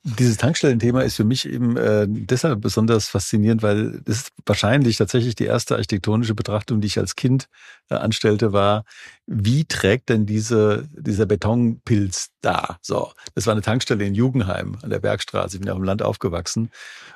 Dieses 0.03 0.37
Tankstellenthema 0.37 1.01
ist 1.01 1.15
für 1.15 1.23
mich 1.23 1.47
eben 1.47 1.77
äh, 1.77 2.07
deshalb 2.09 2.61
besonders 2.61 3.07
faszinierend, 3.07 3.63
weil 3.63 4.01
ist 4.05 4.31
wahrscheinlich 4.45 4.97
tatsächlich 4.97 5.35
die 5.35 5.45
erste 5.45 5.75
architektonische 5.75 6.35
Betrachtung, 6.35 6.81
die 6.81 6.87
ich 6.87 6.99
als 6.99 7.15
Kind 7.15 7.47
äh, 7.89 7.95
anstellte, 7.95 8.51
war, 8.51 8.83
wie 9.31 9.65
trägt 9.65 10.09
denn 10.09 10.25
diese, 10.25 10.89
dieser 10.91 11.27
Betonpilz 11.27 12.29
da? 12.41 12.79
So, 12.81 13.11
das 13.35 13.45
war 13.45 13.51
eine 13.51 13.61
Tankstelle 13.61 14.03
in 14.03 14.15
Jugendheim 14.15 14.79
an 14.81 14.89
der 14.89 14.97
Bergstraße. 14.97 15.55
Ich 15.55 15.59
bin 15.59 15.67
ja 15.67 15.73
auf 15.73 15.79
dem 15.79 15.85
Land 15.85 16.01
aufgewachsen. 16.01 16.71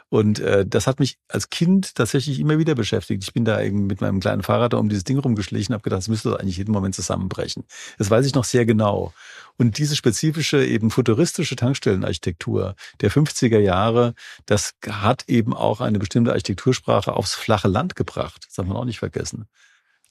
Und 0.09 0.38
äh, 0.38 0.64
das 0.64 0.86
hat 0.86 0.99
mich 0.99 1.18
als 1.28 1.49
Kind 1.49 1.95
tatsächlich 1.95 2.39
immer 2.39 2.59
wieder 2.59 2.76
beschäftigt. 2.76 3.24
Ich 3.24 3.34
bin 3.34 3.45
da 3.45 3.59
eben 3.59 3.88
mit 3.88 3.99
meinem 3.99 4.20
kleinen 4.20 4.43
Fahrrad 4.43 4.74
da 4.74 4.78
um 4.78 4.89
dieses 4.89 5.05
Ding 5.05 5.18
rumgeschlichen, 5.18 5.74
habe 5.74 5.82
gedacht, 5.82 6.01
das 6.01 6.07
müsste 6.07 6.39
eigentlich 6.39 6.57
jeden 6.57 6.72
Moment 6.72 6.93
zusammenbrechen. 6.93 7.64
Das 7.97 8.11
weiß 8.11 8.28
ich 8.28 8.36
noch 8.36 8.43
sehr 8.43 8.68
genau. 8.68 9.11
Und 9.57 9.80
diese 9.80 9.95
spezifische, 9.95 10.64
eben 10.64 10.91
futuristische 10.91 11.55
Tankstellenarchitektur 11.55 12.76
der 13.01 13.09
50er 13.09 13.57
Jahre, 13.57 14.14
das 14.45 14.76
hat 14.88 15.24
eben 15.28 15.55
auch 15.55 15.82
eine 15.82 15.97
bestimmte 15.97 16.30
Architektursprache 16.32 17.14
aufs 17.14 17.34
flache 17.34 17.68
Land 17.68 17.95
gebracht. 17.95 18.45
Das 18.45 18.53
darf 18.53 18.68
man 18.68 18.78
auch 18.78 18.86
nicht 18.86 18.99
vergessen. 18.99 19.47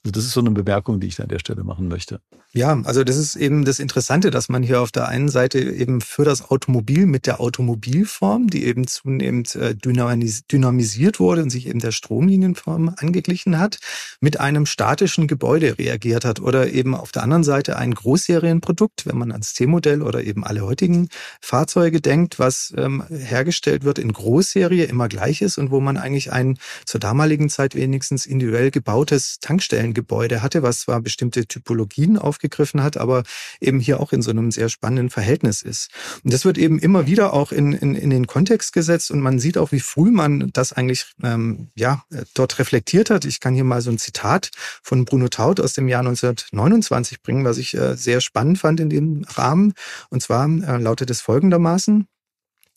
Also 0.05 0.13
das 0.13 0.25
ist 0.25 0.33
so 0.33 0.41
eine 0.41 0.51
Bemerkung, 0.51 0.99
die 0.99 1.07
ich 1.07 1.17
da 1.17 1.23
an 1.23 1.29
der 1.29 1.39
Stelle 1.39 1.63
machen 1.63 1.89
möchte. 1.89 2.21
Ja, 2.55 2.79
also 2.85 3.03
das 3.03 3.17
ist 3.17 3.35
eben 3.37 3.65
das 3.65 3.79
Interessante, 3.79 4.31
dass 4.31 4.51
man 4.51 4.63
hier 4.63 4.83
auf 4.83 4.93
der 4.93 5.09
einen 5.09 5.31
Seite 5.31 5.59
eben 5.59 6.03
für 6.03 6.25
das 6.25 6.51
Automobil 6.51 7.07
mit 7.07 7.27
der 7.27 7.41
Automobilform, 7.41 8.49
die 8.49 8.67
eben 8.67 8.87
zunehmend 8.87 9.55
äh, 9.55 9.75
dynamisiert 9.75 11.19
wurde 11.19 11.45
und 11.45 11.49
sich 11.49 11.67
eben 11.67 11.79
der 11.79 11.93
Stromlinienform 11.93 12.95
angeglichen 12.99 13.59
hat, 13.59 13.79
mit 14.21 14.39
einem 14.39 14.67
statischen 14.67 15.29
Gebäude 15.29 15.79
reagiert 15.79 16.27
hat 16.27 16.41
oder 16.41 16.71
eben 16.71 16.95
auf 16.95 17.11
der 17.11 17.23
anderen 17.23 17.43
Seite 17.43 17.79
ein 17.79 17.95
Großserienprodukt, 17.95 19.07
wenn 19.07 19.17
man 19.17 19.33
ans 19.33 19.55
C-Modell 19.55 20.03
oder 20.03 20.23
eben 20.23 20.45
alle 20.45 20.61
heutigen 20.61 21.09
Fahrzeuge 21.41 22.03
denkt, 22.03 22.39
was 22.39 22.75
ähm, 22.77 23.03
hergestellt 23.09 23.85
wird 23.85 23.99
in 23.99 24.13
Großserie 24.13 24.85
immer 24.85 25.09
gleich 25.09 25.41
ist 25.41 25.57
und 25.57 25.71
wo 25.71 25.81
man 25.81 25.97
eigentlich 25.97 26.33
ein 26.33 26.59
zur 26.85 27.01
damaligen 27.01 27.49
Zeit 27.49 27.75
wenigstens 27.75 28.27
individuell 28.27 28.71
gebautes 28.71 29.39
Tankstellen 29.41 29.92
Gebäude 29.95 30.43
hatte, 30.43 30.63
was 30.63 30.81
zwar 30.81 31.01
bestimmte 31.01 31.47
Typologien 31.47 32.19
aufgegriffen 32.19 32.83
hat, 32.83 32.97
aber 32.97 33.23
eben 33.61 33.81
hier 33.81 34.01
auch 34.01 34.13
in 34.13 34.23
so 34.23 34.31
einem 34.31 34.51
sehr 34.51 34.69
spannenden 34.69 35.11
Verhältnis 35.11 35.63
ist. 35.63 35.91
Und 36.25 36.33
das 36.33 36.45
wird 36.45 36.59
eben 36.59 36.79
immer 36.79 37.07
wieder 37.07 37.33
auch 37.33 37.53
in, 37.53 37.73
in, 37.73 37.95
in 37.95 38.11
den 38.11 38.27
Kontext 38.27 38.73
gesetzt 38.73 39.11
und 39.11 39.21
man 39.21 39.39
sieht 39.39 39.59
auch, 39.59 39.73
wie 39.73 39.81
früh 39.81 40.11
man 40.11 40.51
das 40.53 40.73
eigentlich 40.73 41.07
ähm, 41.23 41.71
ja, 41.75 42.05
dort 42.35 42.59
reflektiert 42.59 43.11
hat. 43.11 43.25
Ich 43.25 43.41
kann 43.41 43.55
hier 43.55 43.65
mal 43.65 43.81
so 43.81 43.91
ein 43.91 43.99
Zitat 43.99 44.51
von 44.83 45.05
Bruno 45.05 45.29
Taut 45.29 45.61
aus 45.61 45.75
dem 45.75 45.89
Jahr 45.89 46.01
1929 46.01 47.23
bringen, 47.23 47.45
was 47.45 47.59
ich 47.59 47.75
äh, 47.75 47.97
sehr 47.97 48.21
spannend 48.21 48.59
fand 48.59 48.81
in 48.81 48.91
dem 48.91 49.25
Rahmen. 49.29 49.75
Und 50.11 50.23
zwar 50.23 50.47
äh, 50.47 50.79
lautet 50.79 51.11
es 51.11 51.21
folgendermaßen. 51.21 52.07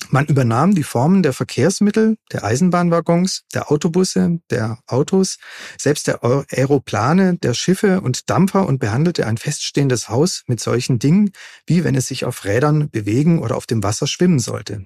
Man 0.10 0.26
übernahm 0.26 0.76
die 0.76 0.84
Formen 0.84 1.24
der 1.24 1.34
Verkehrsmittel, 1.34 2.18
der 2.32 2.44
Eisenbahnwaggons, 2.44 3.44
der 3.54 3.72
Autobusse, 3.72 4.40
der 4.50 4.80
Autos, 4.88 5.38
selbst 5.78 6.08
der 6.08 6.24
Aeroplane, 6.24 7.38
der 7.38 7.54
Schiffe 7.54 8.02
und 8.02 8.30
Dampfer 8.30 8.68
und 8.68 8.80
behandelte 8.80 9.26
ein 9.26 9.38
feststehendes 9.38 10.10
Haus 10.10 10.44
mit 10.48 10.60
solchen 10.60 11.00
Dingen, 11.00 11.32
wie 11.66 11.84
wenn 11.84 11.96
es 11.96 12.08
sich 12.08 12.26
auf 12.26 12.46
Rädern 12.46 12.90
bewegen 12.90 13.40
oder 13.40 13.56
auf 13.56 13.66
dem 13.66 13.84
Wasser 13.84 14.08
schwimmen 14.08 14.40
sollte. 14.40 14.86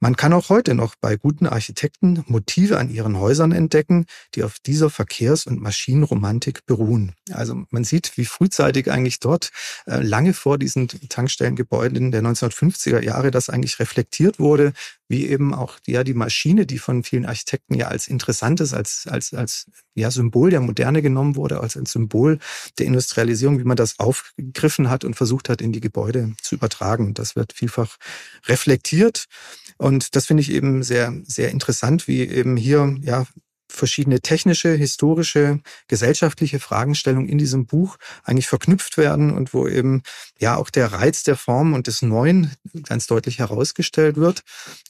Man 0.00 0.16
kann 0.16 0.32
auch 0.32 0.50
heute 0.50 0.74
noch 0.74 0.96
bei 1.00 1.16
guten 1.16 1.46
Architekten 1.46 2.24
Motive 2.26 2.78
an 2.78 2.90
ihren 2.90 3.18
Häusern 3.18 3.52
entdecken, 3.52 4.06
die 4.34 4.42
auf 4.42 4.58
dieser 4.58 4.90
Verkehrs- 4.90 5.46
und 5.46 5.62
Maschinenromantik 5.62 6.66
beruhen. 6.66 7.14
Also 7.32 7.64
man 7.70 7.84
sieht, 7.84 8.16
wie 8.16 8.26
frühzeitig 8.26 8.90
eigentlich 8.90 9.20
dort, 9.20 9.50
äh, 9.86 10.02
lange 10.02 10.34
vor 10.34 10.58
diesen 10.58 10.88
Tankstellengebäuden 10.88 12.10
der 12.10 12.22
1950er 12.22 13.02
Jahre, 13.02 13.30
das 13.30 13.48
eigentlich 13.48 13.78
reflektiert 13.78 14.38
wurde, 14.38 14.72
wie 15.08 15.26
eben 15.26 15.54
auch 15.54 15.78
ja 15.86 16.04
die 16.04 16.14
Maschine, 16.14 16.66
die 16.66 16.78
von 16.78 17.02
vielen 17.02 17.26
Architekten 17.26 17.74
ja 17.74 17.88
als 17.88 18.08
interessantes, 18.08 18.72
als 18.72 19.06
als 19.06 19.34
als 19.34 19.66
ja 19.94 20.10
Symbol 20.10 20.50
der 20.50 20.60
Moderne 20.60 21.02
genommen 21.02 21.36
wurde, 21.36 21.60
als 21.60 21.76
ein 21.76 21.86
Symbol 21.86 22.38
der 22.78 22.86
Industrialisierung, 22.86 23.58
wie 23.58 23.64
man 23.64 23.76
das 23.76 23.98
aufgegriffen 23.98 24.90
hat 24.90 25.04
und 25.04 25.14
versucht 25.14 25.48
hat 25.48 25.60
in 25.60 25.72
die 25.72 25.80
Gebäude 25.80 26.34
zu 26.42 26.54
übertragen. 26.54 27.14
Das 27.14 27.36
wird 27.36 27.52
vielfach 27.52 27.96
reflektiert 28.46 29.26
und 29.78 30.16
das 30.16 30.26
finde 30.26 30.42
ich 30.42 30.50
eben 30.50 30.82
sehr 30.82 31.12
sehr 31.24 31.50
interessant, 31.50 32.08
wie 32.08 32.20
eben 32.22 32.56
hier 32.56 32.96
ja 33.00 33.26
verschiedene 33.74 34.20
technische, 34.20 34.74
historische, 34.74 35.60
gesellschaftliche 35.88 36.60
Fragestellungen 36.60 37.28
in 37.28 37.38
diesem 37.38 37.66
Buch 37.66 37.96
eigentlich 38.22 38.48
verknüpft 38.48 38.96
werden 38.96 39.32
und 39.32 39.54
wo 39.54 39.66
eben 39.66 40.02
ja 40.38 40.56
auch 40.56 40.70
der 40.70 40.92
Reiz 40.92 41.22
der 41.22 41.36
Form 41.36 41.74
und 41.74 41.86
des 41.86 42.02
Neuen 42.02 42.52
ganz 42.84 43.06
deutlich 43.06 43.38
herausgestellt 43.38 44.16
wird. 44.16 44.42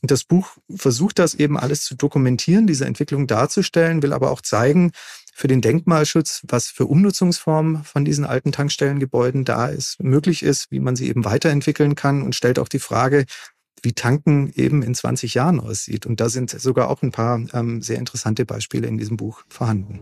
Und 0.03 0.11
das 0.11 0.25
Buch 0.25 0.57
versucht 0.75 1.19
das 1.19 1.35
eben 1.35 1.59
alles 1.59 1.85
zu 1.85 1.95
dokumentieren, 1.95 2.67
diese 2.67 2.87
Entwicklung 2.87 3.27
darzustellen, 3.27 4.03
will 4.03 4.13
aber 4.13 4.31
auch 4.31 4.41
zeigen, 4.41 4.93
für 5.37 5.49
den 5.49 5.61
Denkmalschutz, 5.61 6.43
was 6.47 6.69
für 6.69 6.87
Umnutzungsformen 6.87 7.83
von 7.83 8.05
diesen 8.05 8.25
alten 8.25 8.53
Tankstellengebäuden 8.53 9.45
da 9.45 9.67
ist, 9.67 10.01
möglich 10.01 10.45
ist, 10.45 10.71
wie 10.71 10.79
man 10.79 10.95
sie 10.95 11.09
eben 11.09 11.25
weiterentwickeln 11.25 11.97
kann 11.97 12.23
und 12.23 12.37
stellt 12.37 12.61
auch 12.61 12.69
die 12.69 12.79
Frage, 12.79 13.25
wie 13.85 13.93
Tanken 13.93 14.53
eben 14.55 14.83
in 14.83 14.95
20 14.95 15.35
Jahren 15.35 15.61
aussieht. 15.61 16.07
Und 16.07 16.21
da 16.21 16.29
sind 16.29 16.51
sogar 16.51 16.89
auch 16.89 17.03
ein 17.03 17.13
paar 17.13 17.41
ähm, 17.53 17.83
sehr 17.83 17.99
interessante 17.99 18.45
Beispiele 18.47 18.87
in 18.87 18.99
diesem 18.99 19.17
Buch 19.17 19.45
vorhanden. 19.49 20.01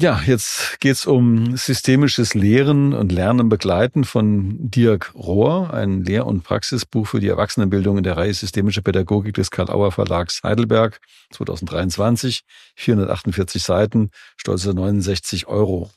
Ja, 0.00 0.22
jetzt 0.24 0.78
geht's 0.78 1.08
um 1.08 1.56
systemisches 1.56 2.34
Lehren 2.34 2.92
und 2.94 3.10
Lernen 3.10 3.48
begleiten 3.48 4.04
von 4.04 4.70
Dirk 4.70 5.12
Rohr, 5.16 5.74
ein 5.74 6.04
Lehr- 6.04 6.24
und 6.24 6.44
Praxisbuch 6.44 7.08
für 7.08 7.18
die 7.18 7.26
Erwachsenenbildung 7.26 7.98
in 7.98 8.04
der 8.04 8.16
Reihe 8.16 8.32
Systemische 8.32 8.80
Pädagogik 8.80 9.34
des 9.34 9.50
Karl-Auer 9.50 9.90
Verlags 9.90 10.44
Heidelberg 10.44 11.00
2023, 11.32 12.44
448 12.76 13.60
Seiten, 13.60 14.10
stolze 14.36 14.72
69 14.72 15.48
Euro. 15.48 15.90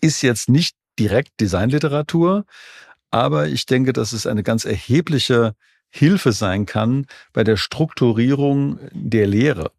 Ist 0.00 0.22
jetzt 0.22 0.48
nicht 0.48 0.76
direkt 0.96 1.32
Designliteratur, 1.40 2.44
aber 3.10 3.48
ich 3.48 3.66
denke, 3.66 3.92
dass 3.92 4.12
es 4.12 4.24
eine 4.28 4.44
ganz 4.44 4.64
erhebliche 4.64 5.56
Hilfe 5.88 6.30
sein 6.30 6.64
kann 6.64 7.06
bei 7.32 7.42
der 7.42 7.56
Strukturierung 7.56 8.78
der 8.92 9.26
Lehre. 9.26 9.72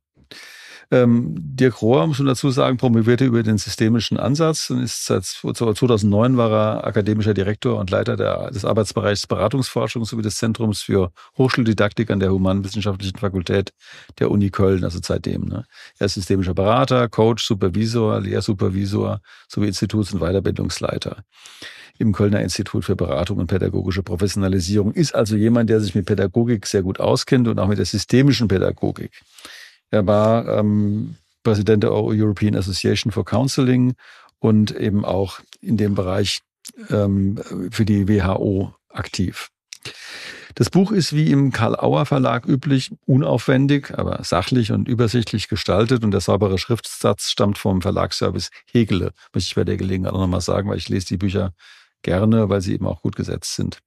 Ähm, 0.94 1.36
Dirk 1.38 1.82
Rohr, 1.82 2.06
muss 2.06 2.20
man 2.20 2.28
dazu 2.28 2.50
sagen, 2.52 2.76
promovierte 2.76 3.24
über 3.24 3.44
den 3.44 3.58
systemischen 3.58 4.18
Ansatz 4.18 4.70
und 4.70 4.84
ist 4.84 5.06
seit 5.06 5.24
2009 5.24 6.36
war 6.36 6.52
er 6.52 6.86
akademischer 6.86 7.34
Direktor 7.34 7.80
und 7.80 7.90
Leiter 7.90 8.18
der, 8.18 8.52
des 8.52 8.66
Arbeitsbereichs 8.66 9.26
Beratungsforschung 9.26 10.04
sowie 10.04 10.22
des 10.22 10.36
Zentrums 10.36 10.82
für 10.82 11.14
Hochschuldidaktik 11.38 12.12
an 12.12 12.20
der 12.20 12.34
Humanwissenschaftlichen 12.34 13.18
Fakultät 13.18 13.72
der 14.20 14.32
Uni 14.32 14.50
Köln, 14.50 14.84
also 14.84 15.00
seitdem. 15.02 15.46
Ne? 15.46 15.64
Er 15.98 16.08
ist 16.08 16.16
systemischer 16.16 16.54
Berater, 16.54 17.08
Coach, 17.08 17.46
Supervisor, 17.46 18.20
Lehrsupervisor 18.20 19.22
sowie 19.48 19.68
Instituts- 19.68 20.14
und 20.14 20.20
Weiterbildungsleiter 20.20 21.24
im 22.00 22.12
Kölner 22.14 22.42
Institut 22.42 22.84
für 22.84 22.96
Beratung 22.96 23.38
und 23.38 23.48
pädagogische 23.48 24.02
Professionalisierung, 24.04 24.92
ist 24.94 25.14
also 25.14 25.36
jemand, 25.36 25.70
der 25.70 25.80
sich 25.80 25.94
mit 25.94 26.06
Pädagogik 26.06 26.66
sehr 26.66 26.82
gut 26.82 27.00
auskennt 27.00 27.48
und 27.48 27.60
auch 27.60 27.68
mit 27.68 27.78
der 27.78 27.86
systemischen 27.86 28.48
Pädagogik. 28.48 29.22
Er 29.92 30.08
war 30.08 30.48
ähm, 30.48 31.18
Präsident 31.44 31.84
der 31.84 31.92
European 31.92 32.56
Association 32.56 33.12
for 33.12 33.26
Counseling 33.26 33.94
und 34.40 34.72
eben 34.72 35.06
auch 35.06 35.40
in 35.62 35.78
dem 35.78 35.96
Bereich 35.96 36.40
ähm, 36.90 37.40
für 37.72 37.86
die 37.86 38.08
WHO 38.08 38.74
aktiv. 38.90 39.50
Das 40.56 40.70
Buch 40.70 40.92
ist 40.92 41.14
wie 41.16 41.32
im 41.32 41.52
Karl-Auer 41.52 42.06
Verlag 42.06 42.46
üblich 42.46 42.92
unaufwendig, 43.06 43.98
aber 43.98 44.24
sachlich 44.24 44.72
und 44.72 44.88
übersichtlich 44.88 45.48
gestaltet 45.48 46.04
und 46.04 46.12
der 46.12 46.20
saubere 46.22 46.58
Schriftsatz 46.58 47.30
stammt 47.30 47.58
vom 47.58 47.82
Verlagsservice 47.82 48.50
Hegele, 48.72 49.14
möchte 49.34 49.48
ich 49.48 49.56
bei 49.56 49.64
der 49.64 49.78
Gelegenheit 49.78 50.14
auch 50.14 50.20
nochmal 50.20 50.42
sagen, 50.42 50.70
weil 50.70 50.78
ich 50.78 50.90
lese 50.90 51.08
die 51.08 51.18
Bücher 51.18 51.54
gerne, 52.02 52.50
weil 52.50 52.62
sie 52.62 52.74
eben 52.74 52.86
auch 52.86 53.02
gut 53.02 53.16
gesetzt 53.16 53.56
sind. 53.56 53.80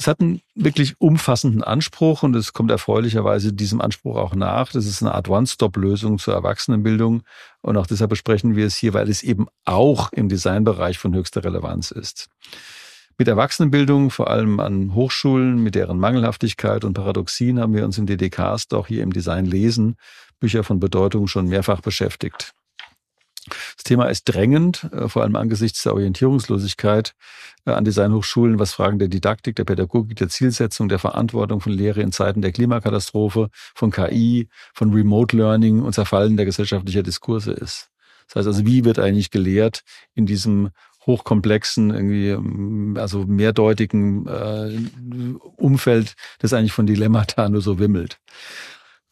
Es 0.00 0.06
hat 0.06 0.20
einen 0.20 0.40
wirklich 0.54 0.94
umfassenden 1.00 1.64
Anspruch 1.64 2.22
und 2.22 2.36
es 2.36 2.52
kommt 2.52 2.70
erfreulicherweise 2.70 3.52
diesem 3.52 3.80
Anspruch 3.80 4.16
auch 4.16 4.34
nach. 4.34 4.70
Das 4.70 4.86
ist 4.86 5.02
eine 5.02 5.12
Art 5.12 5.28
One-Stop-Lösung 5.28 6.18
zur 6.18 6.34
Erwachsenenbildung 6.34 7.22
und 7.62 7.76
auch 7.76 7.86
deshalb 7.86 8.10
besprechen 8.10 8.54
wir 8.54 8.66
es 8.66 8.76
hier, 8.76 8.94
weil 8.94 9.10
es 9.10 9.24
eben 9.24 9.48
auch 9.64 10.12
im 10.12 10.28
Designbereich 10.28 10.98
von 10.98 11.14
höchster 11.14 11.42
Relevanz 11.42 11.90
ist. 11.90 12.28
Mit 13.18 13.26
Erwachsenenbildung, 13.26 14.10
vor 14.10 14.30
allem 14.30 14.60
an 14.60 14.94
Hochschulen, 14.94 15.60
mit 15.60 15.74
deren 15.74 15.98
Mangelhaftigkeit 15.98 16.84
und 16.84 16.94
Paradoxien 16.94 17.58
haben 17.58 17.74
wir 17.74 17.84
uns 17.84 17.98
im 17.98 18.06
DDKs 18.06 18.66
auch 18.72 18.86
hier 18.86 19.02
im 19.02 19.12
Design 19.12 19.46
lesen, 19.46 19.96
Bücher 20.38 20.62
von 20.62 20.78
Bedeutung 20.78 21.26
schon 21.26 21.48
mehrfach 21.48 21.80
beschäftigt. 21.80 22.54
Das 23.76 23.84
Thema 23.84 24.06
ist 24.06 24.24
drängend, 24.24 24.88
äh, 24.92 25.08
vor 25.08 25.22
allem 25.22 25.36
angesichts 25.36 25.82
der 25.82 25.94
Orientierungslosigkeit 25.94 27.14
äh, 27.66 27.70
an 27.70 27.84
Designhochschulen, 27.84 28.58
was 28.58 28.72
Fragen 28.72 28.98
der 28.98 29.08
Didaktik, 29.08 29.56
der 29.56 29.64
Pädagogik, 29.64 30.16
der 30.16 30.28
Zielsetzung, 30.28 30.88
der 30.88 30.98
Verantwortung 30.98 31.60
von 31.60 31.72
Lehre 31.72 32.02
in 32.02 32.12
Zeiten 32.12 32.42
der 32.42 32.52
Klimakatastrophe, 32.52 33.50
von 33.74 33.90
KI, 33.90 34.48
von 34.74 34.92
Remote 34.92 35.36
Learning 35.36 35.82
und 35.82 35.92
Zerfallen 35.92 36.36
der 36.36 36.46
gesellschaftlicher 36.46 37.02
Diskurse 37.02 37.52
ist. 37.52 37.90
Das 38.28 38.36
heißt 38.36 38.46
also, 38.48 38.66
wie 38.66 38.84
wird 38.84 38.98
eigentlich 38.98 39.30
gelehrt 39.30 39.82
in 40.14 40.26
diesem 40.26 40.70
hochkomplexen, 41.08 41.90
irgendwie, 41.90 42.28
ähm, 42.28 42.96
also 42.98 43.24
mehrdeutigen 43.24 44.26
äh, 44.26 45.38
Umfeld, 45.56 46.14
das 46.38 46.52
eigentlich 46.52 46.72
von 46.72 46.86
Dilemmata 46.86 47.48
nur 47.48 47.62
so 47.62 47.80
wimmelt. 47.80 48.20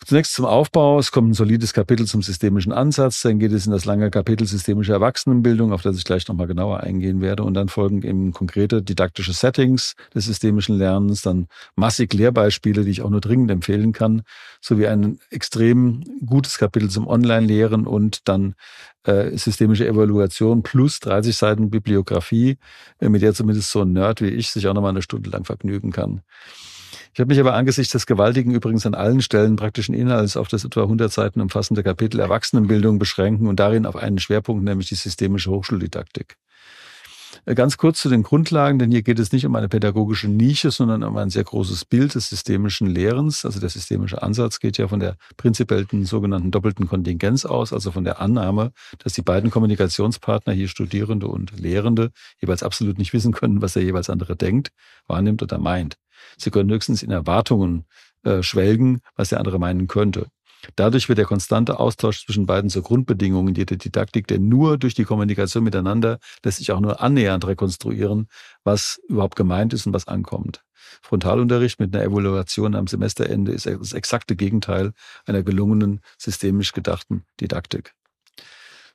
Zunächst 0.05 0.35
zum 0.35 0.45
Aufbau. 0.45 0.99
Es 0.99 1.11
kommt 1.11 1.31
ein 1.31 1.35
solides 1.35 1.73
Kapitel 1.73 2.07
zum 2.07 2.23
systemischen 2.23 2.71
Ansatz. 2.71 3.23
Dann 3.23 3.39
geht 3.39 3.53
es 3.53 3.67
in 3.67 3.73
das 3.73 3.87
lange 3.87 4.11
Kapitel 4.11 4.47
systemische 4.47 4.93
Erwachsenenbildung, 4.93 5.73
auf 5.73 5.83
das 5.83 5.97
ich 5.97 6.05
gleich 6.05 6.29
nochmal 6.29 6.47
genauer 6.47 6.81
eingehen 6.81 7.21
werde. 7.21 7.43
Und 7.43 7.55
dann 7.55 7.69
folgen 7.69 8.03
eben 8.03 8.33
konkrete 8.33 8.83
didaktische 8.83 9.33
Settings 9.33 9.95
des 10.15 10.27
systemischen 10.27 10.77
Lernens, 10.77 11.23
dann 11.23 11.49
massig 11.75 12.13
Lehrbeispiele, 12.13 12.85
die 12.85 12.91
ich 12.91 13.03
auch 13.03 13.11
nur 13.11 13.21
dringend 13.23 13.51
empfehlen 13.51 13.93
kann, 13.93 14.23
sowie 14.61 14.87
ein 14.87 15.19
extrem 15.31 16.05
gutes 16.25 16.59
Kapitel 16.59 16.91
zum 16.91 17.09
Online-Lehren 17.09 17.87
und 17.87 18.29
dann 18.29 18.55
äh, 19.05 19.37
systemische 19.37 19.89
Evaluation 19.89 20.63
plus 20.63 21.01
30 21.01 21.35
Seiten 21.35 21.71
Bibliografie, 21.71 22.59
äh, 23.01 23.09
mit 23.09 23.23
der 23.23 23.35
zumindest 23.35 23.71
so 23.71 23.83
ein 23.83 23.93
Nerd 23.93 24.21
wie 24.21 24.29
ich 24.29 24.51
sich 24.51 24.69
auch 24.69 24.75
nochmal 24.75 24.91
eine 24.91 25.03
Stunde 25.03 25.31
lang 25.31 25.45
vergnügen 25.45 25.91
kann. 25.91 26.21
Ich 27.17 27.21
habe 27.21 27.29
mich 27.31 27.41
aber 27.41 27.55
angesichts 27.55 27.93
des 27.93 28.05
gewaltigen, 28.05 28.51
übrigens 28.51 28.85
an 28.85 28.95
allen 28.95 29.23
Stellen 29.23 29.57
praktischen 29.57 29.95
Inhalts 29.95 30.37
auf 30.37 30.49
das 30.49 30.67
etwa 30.67 30.83
100 30.83 31.11
Seiten 31.11 31.41
umfassende 31.41 31.83
Kapitel 31.83 32.21
Erwachsenenbildung 32.21 32.99
beschränken 32.99 33.47
und 33.47 33.59
darin 33.59 33.87
auf 33.87 33.97
einen 33.97 34.19
Schwerpunkt, 34.19 34.63
nämlich 34.63 34.91
die 34.91 34.97
systemische 34.97 35.51
Hochschuldidaktik. 35.51 36.37
Äh, 37.47 37.55
ganz 37.55 37.77
kurz 37.77 38.01
zu 38.01 38.09
den 38.09 38.25
Grundlagen, 38.25 38.79
denn 38.81 38.91
hier 38.91 39.03
geht 39.03 39.21
es 39.21 39.31
nicht 39.31 39.47
um 39.47 39.55
eine 39.55 39.69
pädagogische 39.69 40.29
Nische, 40.29 40.73
sondern 40.73 41.05
um 41.05 41.17
ein 41.17 41.31
sehr 41.31 41.45
großes 41.45 41.85
Bild 41.85 42.17
des 42.17 42.29
systemischen 42.29 42.89
Lehrens. 42.89 43.45
Also 43.45 43.61
der 43.61 43.69
systemische 43.69 44.21
Ansatz 44.21 44.59
geht 44.59 44.79
ja 44.79 44.89
von 44.89 44.99
der 44.99 45.17
prinzipiellen 45.37 46.05
sogenannten 46.05 46.51
doppelten 46.51 46.89
Kontingenz 46.89 47.45
aus, 47.45 47.73
also 47.73 47.93
von 47.93 48.03
der 48.03 48.21
Annahme, 48.21 48.73
dass 48.99 49.13
die 49.13 49.23
beiden 49.23 49.51
Kommunikationspartner, 49.51 50.53
hier 50.53 50.67
Studierende 50.67 51.29
und 51.29 51.59
Lehrende, 51.59 52.11
jeweils 52.41 52.65
absolut 52.65 52.99
nicht 52.99 53.13
wissen 53.13 53.33
können, 53.33 53.63
was 53.63 53.75
der 53.75 53.85
jeweils 53.85 54.11
andere 54.11 54.35
denkt, 54.37 54.73
wahrnimmt 55.07 55.43
oder 55.43 55.59
meint. 55.59 55.99
Sie 56.37 56.51
können 56.51 56.71
höchstens 56.71 57.05
in 57.05 57.13
Erwartungen 57.13 57.85
äh, 58.25 58.43
schwelgen, 58.43 59.01
was 59.15 59.29
der 59.29 59.39
andere 59.39 59.61
meinen 59.61 59.87
könnte. 59.87 60.27
Dadurch 60.75 61.09
wird 61.09 61.19
der 61.19 61.27
konstante 61.27 61.79
Austausch 61.79 62.25
zwischen 62.25 62.47
beiden 62.47 62.71
zur 62.71 62.83
Grundbedingung 62.83 63.49
in 63.49 63.55
jeder 63.55 63.77
Didaktik, 63.77 64.27
denn 64.27 64.49
nur 64.49 64.79
durch 64.79 64.95
die 64.95 65.05
Kommunikation 65.05 65.65
miteinander 65.65 66.19
lässt 66.43 66.59
sich 66.59 66.73
auch 66.73 66.81
nur 66.81 67.01
annähernd 67.01 67.47
rekonstruieren, 67.47 68.29
was 68.65 69.01
überhaupt 69.09 69.37
gemeint 69.37 69.73
ist 69.73 69.87
und 69.87 69.93
was 69.93 70.09
ankommt. 70.09 70.63
Frontalunterricht 71.03 71.81
mit 71.81 71.95
einer 71.95 72.05
Evaluation 72.05 72.75
am 72.75 72.87
Semesterende 72.87 73.53
ist 73.53 73.67
das 73.67 73.93
exakte 73.93 74.37
Gegenteil 74.37 74.93
einer 75.25 75.43
gelungenen, 75.43 76.01
systemisch 76.19 76.73
gedachten 76.73 77.25
Didaktik. 77.41 77.95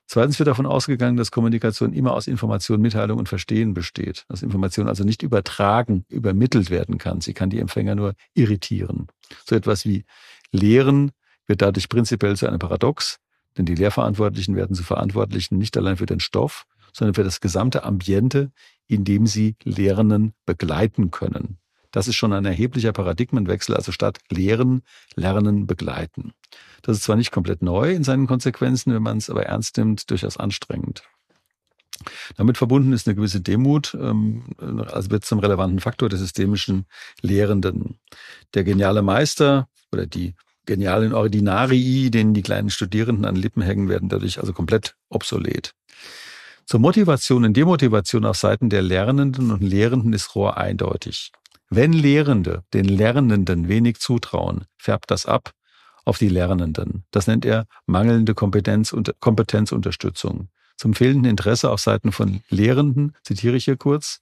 Zweitens 0.06 0.38
wird 0.38 0.48
davon 0.48 0.66
ausgegangen, 0.66 1.16
dass 1.16 1.30
Kommunikation 1.30 1.92
immer 1.94 2.12
aus 2.12 2.26
Information, 2.26 2.82
Mitteilung 2.82 3.18
und 3.18 3.28
Verstehen 3.28 3.72
besteht. 3.72 4.24
Dass 4.28 4.42
Information 4.42 4.88
also 4.88 5.04
nicht 5.04 5.22
übertragen, 5.22 6.04
übermittelt 6.08 6.68
werden 6.70 6.98
kann. 6.98 7.20
Sie 7.22 7.32
kann 7.32 7.48
die 7.48 7.60
Empfänger 7.60 7.94
nur 7.94 8.14
irritieren. 8.34 9.06
So 9.46 9.54
etwas 9.54 9.86
wie 9.86 10.04
Lehren 10.50 11.12
wird 11.46 11.62
dadurch 11.62 11.88
prinzipiell 11.88 12.36
zu 12.36 12.46
einem 12.46 12.58
Paradox, 12.58 13.18
denn 13.56 13.66
die 13.66 13.74
Lehrverantwortlichen 13.74 14.56
werden 14.56 14.74
zu 14.74 14.82
Verantwortlichen 14.82 15.58
nicht 15.58 15.76
allein 15.76 15.96
für 15.96 16.06
den 16.06 16.20
Stoff, 16.20 16.64
sondern 16.92 17.14
für 17.14 17.24
das 17.24 17.40
gesamte 17.40 17.84
Ambiente, 17.84 18.52
in 18.86 19.04
dem 19.04 19.26
sie 19.26 19.56
Lehrenden 19.64 20.34
begleiten 20.46 21.10
können. 21.10 21.58
Das 21.90 22.08
ist 22.08 22.16
schon 22.16 22.32
ein 22.32 22.46
erheblicher 22.46 22.92
Paradigmenwechsel, 22.92 23.76
also 23.76 23.92
statt 23.92 24.18
Lehren, 24.30 24.82
Lernen, 25.14 25.66
Begleiten. 25.66 26.32
Das 26.80 26.96
ist 26.96 27.04
zwar 27.04 27.16
nicht 27.16 27.32
komplett 27.32 27.62
neu 27.62 27.92
in 27.92 28.02
seinen 28.02 28.26
Konsequenzen, 28.26 28.94
wenn 28.94 29.02
man 29.02 29.18
es 29.18 29.28
aber 29.28 29.44
ernst 29.44 29.76
nimmt, 29.76 30.10
durchaus 30.10 30.38
anstrengend. 30.38 31.02
Damit 32.36 32.56
verbunden 32.56 32.92
ist 32.92 33.06
eine 33.06 33.14
gewisse 33.14 33.40
Demut, 33.40 33.94
ähm, 33.94 34.44
also 34.58 35.10
wird 35.10 35.24
zum 35.24 35.38
relevanten 35.38 35.80
Faktor 35.80 36.08
des 36.08 36.20
systemischen 36.20 36.86
Lehrenden. 37.20 37.98
Der 38.54 38.64
geniale 38.64 39.02
Meister 39.02 39.68
oder 39.92 40.06
die 40.06 40.34
genialen 40.66 41.12
Ordinarii, 41.12 42.10
denen 42.10 42.34
die 42.34 42.42
kleinen 42.42 42.70
Studierenden 42.70 43.24
an 43.24 43.36
Lippen 43.36 43.62
hängen, 43.62 43.88
werden 43.88 44.08
dadurch 44.08 44.38
also 44.38 44.52
komplett 44.52 44.94
obsolet. 45.08 45.74
Zur 46.66 46.80
Motivation 46.80 47.44
und 47.44 47.56
Demotivation 47.56 48.24
auf 48.24 48.36
Seiten 48.36 48.70
der 48.70 48.82
Lernenden 48.82 49.50
und 49.50 49.62
Lehrenden 49.62 50.12
ist 50.12 50.34
Rohr 50.34 50.56
eindeutig. 50.56 51.32
Wenn 51.68 51.92
Lehrende 51.92 52.64
den 52.72 52.84
Lernenden 52.84 53.68
wenig 53.68 53.98
zutrauen, 53.98 54.66
färbt 54.76 55.10
das 55.10 55.26
ab 55.26 55.52
auf 56.04 56.18
die 56.18 56.28
Lernenden. 56.28 57.04
Das 57.10 57.26
nennt 57.26 57.44
er 57.44 57.66
mangelnde 57.86 58.34
Kompetenz 58.34 58.92
und 58.92 59.14
Kompetenzunterstützung. 59.20 60.48
Zum 60.76 60.94
fehlenden 60.94 61.30
Interesse 61.30 61.70
auf 61.70 61.80
Seiten 61.80 62.12
von 62.12 62.42
Lehrenden, 62.48 63.16
zitiere 63.22 63.56
ich 63.56 63.64
hier 63.64 63.76
kurz, 63.76 64.20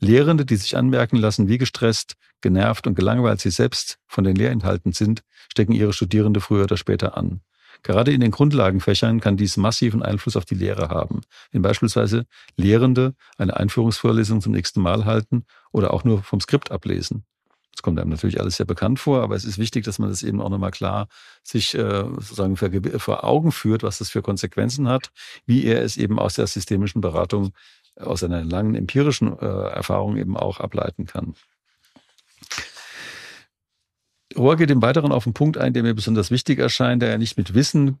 Lehrende, 0.00 0.44
die 0.44 0.56
sich 0.56 0.76
anmerken 0.76 1.16
lassen, 1.16 1.48
wie 1.48 1.58
gestresst, 1.58 2.14
genervt 2.40 2.86
und 2.86 2.94
gelangweilt 2.94 3.40
sie 3.40 3.50
selbst 3.50 3.98
von 4.06 4.24
den 4.24 4.36
Lehrinhalten 4.36 4.92
sind, 4.92 5.22
stecken 5.50 5.72
ihre 5.72 5.92
Studierende 5.92 6.40
früher 6.40 6.64
oder 6.64 6.76
später 6.76 7.16
an. 7.16 7.40
Gerade 7.82 8.12
in 8.12 8.20
den 8.20 8.30
Grundlagenfächern 8.30 9.20
kann 9.20 9.36
dies 9.36 9.56
massiven 9.56 10.02
Einfluss 10.02 10.36
auf 10.36 10.44
die 10.44 10.54
Lehre 10.54 10.88
haben. 10.88 11.20
Wenn 11.52 11.62
beispielsweise 11.62 12.26
Lehrende 12.56 13.14
eine 13.38 13.56
Einführungsvorlesung 13.56 14.40
zum 14.40 14.52
nächsten 14.52 14.80
Mal 14.80 15.04
halten 15.04 15.44
oder 15.72 15.92
auch 15.92 16.04
nur 16.04 16.22
vom 16.22 16.40
Skript 16.40 16.70
ablesen. 16.70 17.24
Das 17.72 17.82
kommt 17.82 18.00
einem 18.00 18.10
natürlich 18.10 18.40
alles 18.40 18.56
sehr 18.56 18.64
bekannt 18.64 18.98
vor, 18.98 19.22
aber 19.22 19.36
es 19.36 19.44
ist 19.44 19.58
wichtig, 19.58 19.84
dass 19.84 19.98
man 19.98 20.08
das 20.08 20.22
eben 20.22 20.40
auch 20.40 20.48
nochmal 20.48 20.70
klar 20.70 21.08
sich 21.42 21.74
äh, 21.74 22.04
sozusagen 22.04 22.56
vor 22.56 23.24
Augen 23.24 23.52
führt, 23.52 23.82
was 23.82 23.98
das 23.98 24.08
für 24.08 24.22
Konsequenzen 24.22 24.88
hat, 24.88 25.10
wie 25.44 25.64
er 25.64 25.82
es 25.82 25.98
eben 25.98 26.18
aus 26.18 26.34
der 26.34 26.46
systemischen 26.46 27.02
Beratung, 27.02 27.52
aus 27.96 28.22
einer 28.22 28.44
langen 28.44 28.74
empirischen 28.74 29.38
äh, 29.38 29.44
Erfahrung 29.44 30.16
eben 30.16 30.36
auch 30.36 30.60
ableiten 30.60 31.06
kann. 31.06 31.34
Rohr 34.36 34.56
geht 34.56 34.70
im 34.70 34.82
Weiteren 34.82 35.12
auf 35.12 35.26
einen 35.26 35.34
Punkt 35.34 35.56
ein, 35.56 35.72
der 35.72 35.82
mir 35.82 35.94
besonders 35.94 36.30
wichtig 36.30 36.58
erscheint, 36.58 37.02
der 37.02 37.10
ja 37.10 37.18
nicht 37.18 37.36
mit 37.38 37.54
Wissen, 37.54 37.98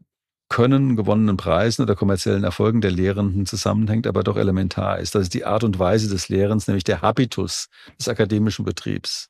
Können, 0.48 0.94
gewonnenen 0.94 1.36
Preisen 1.36 1.82
oder 1.82 1.96
kommerziellen 1.96 2.44
Erfolgen 2.44 2.80
der 2.80 2.92
Lehrenden 2.92 3.46
zusammenhängt, 3.46 4.06
aber 4.06 4.22
doch 4.22 4.36
elementar 4.36 5.00
ist. 5.00 5.14
Das 5.14 5.22
ist 5.22 5.34
die 5.34 5.44
Art 5.44 5.64
und 5.64 5.78
Weise 5.78 6.08
des 6.08 6.28
Lehrens, 6.28 6.68
nämlich 6.68 6.84
der 6.84 7.02
Habitus 7.02 7.68
des 7.98 8.08
akademischen 8.08 8.64
Betriebs. 8.64 9.28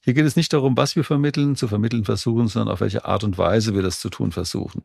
Hier 0.00 0.14
geht 0.14 0.26
es 0.26 0.34
nicht 0.34 0.52
darum, 0.52 0.76
was 0.76 0.96
wir 0.96 1.04
vermitteln, 1.04 1.54
zu 1.54 1.68
vermitteln 1.68 2.04
versuchen, 2.04 2.48
sondern 2.48 2.72
auf 2.72 2.80
welche 2.80 3.04
Art 3.04 3.22
und 3.22 3.38
Weise 3.38 3.74
wir 3.74 3.82
das 3.82 4.00
zu 4.00 4.10
tun 4.10 4.32
versuchen. 4.32 4.82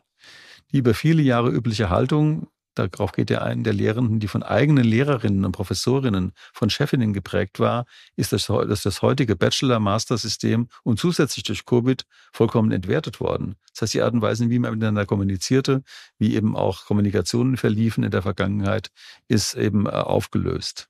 Die 0.71 0.77
über 0.77 0.93
viele 0.93 1.23
Jahre 1.23 1.49
übliche 1.49 1.89
Haltung, 1.89 2.47
darauf 2.77 3.11
geht 3.11 3.29
ja 3.29 3.41
ein, 3.41 3.63
der 3.63 3.73
Lehrenden, 3.73 4.19
die 4.19 4.27
von 4.27 4.43
eigenen 4.43 4.83
Lehrerinnen 4.83 5.45
und 5.45 5.51
Professorinnen, 5.51 6.33
von 6.53 6.69
Chefinnen 6.69 7.13
geprägt 7.13 7.59
war, 7.59 7.85
ist 8.15 8.33
das, 8.33 8.47
dass 8.47 8.83
das 8.83 9.01
heutige 9.01 9.35
Bachelor-Master-System 9.35 10.67
und 10.83 10.99
zusätzlich 10.99 11.43
durch 11.43 11.65
Covid 11.65 12.05
vollkommen 12.31 12.71
entwertet 12.71 13.19
worden. 13.19 13.55
Das 13.71 13.83
heißt, 13.83 13.93
die 13.93 14.01
Art 14.01 14.13
und 14.13 14.21
Weise, 14.21 14.49
wie 14.49 14.59
man 14.59 14.71
miteinander 14.73 15.05
kommunizierte, 15.05 15.83
wie 16.17 16.35
eben 16.35 16.55
auch 16.55 16.85
Kommunikationen 16.85 17.57
verliefen 17.57 18.03
in 18.03 18.11
der 18.11 18.21
Vergangenheit, 18.21 18.91
ist 19.27 19.55
eben 19.55 19.85
äh, 19.85 19.89
aufgelöst. 19.89 20.89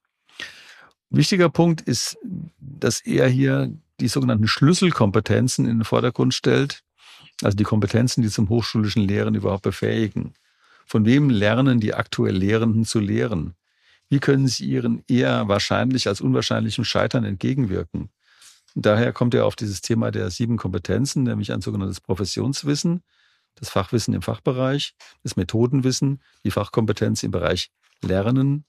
Wichtiger 1.10 1.50
Punkt 1.50 1.82
ist, 1.82 2.18
dass 2.60 3.00
er 3.00 3.28
hier 3.28 3.72
die 4.00 4.08
sogenannten 4.08 4.48
Schlüsselkompetenzen 4.48 5.66
in 5.66 5.80
den 5.80 5.86
Vordergrund 5.86 6.34
stellt, 6.34 6.84
also 7.44 7.56
die 7.56 7.64
Kompetenzen, 7.64 8.22
die 8.22 8.30
zum 8.30 8.50
hochschulischen 8.50 9.04
Lehren 9.04 9.36
überhaupt 9.36 9.64
befähigen. 9.64 10.34
Von 10.88 11.06
wem 11.06 11.30
lernen 11.30 11.82
die 11.82 11.94
aktuell 11.94 12.36
Lehrenden 12.36 12.86
zu 12.86 13.00
lehren? 13.00 13.56
Wie 14.08 14.20
können 14.20 14.48
sie 14.48 14.66
ihren 14.66 15.04
eher 15.10 15.50
wahrscheinlich 15.50 16.08
als 16.08 16.22
unwahrscheinlichen 16.22 16.86
Scheitern 16.86 17.26
entgegenwirken? 17.26 18.10
Daher 18.74 19.12
kommt 19.12 19.34
er 19.34 19.46
auf 19.46 19.58
dieses 19.58 19.82
Thema 19.82 20.12
der 20.12 20.30
sieben 20.32 20.56
Kompetenzen, 20.56 21.24
nämlich 21.24 21.52
ein 21.52 21.60
sogenanntes 21.60 22.00
Professionswissen, 22.00 23.04
das 23.56 23.70
Fachwissen 23.70 24.14
im 24.14 24.22
Fachbereich, 24.22 24.96
das 25.24 25.36
Methodenwissen, 25.36 26.22
die 26.46 26.52
Fachkompetenz 26.52 27.22
im 27.24 27.32
Bereich 27.32 27.70
Lernen, 28.02 28.64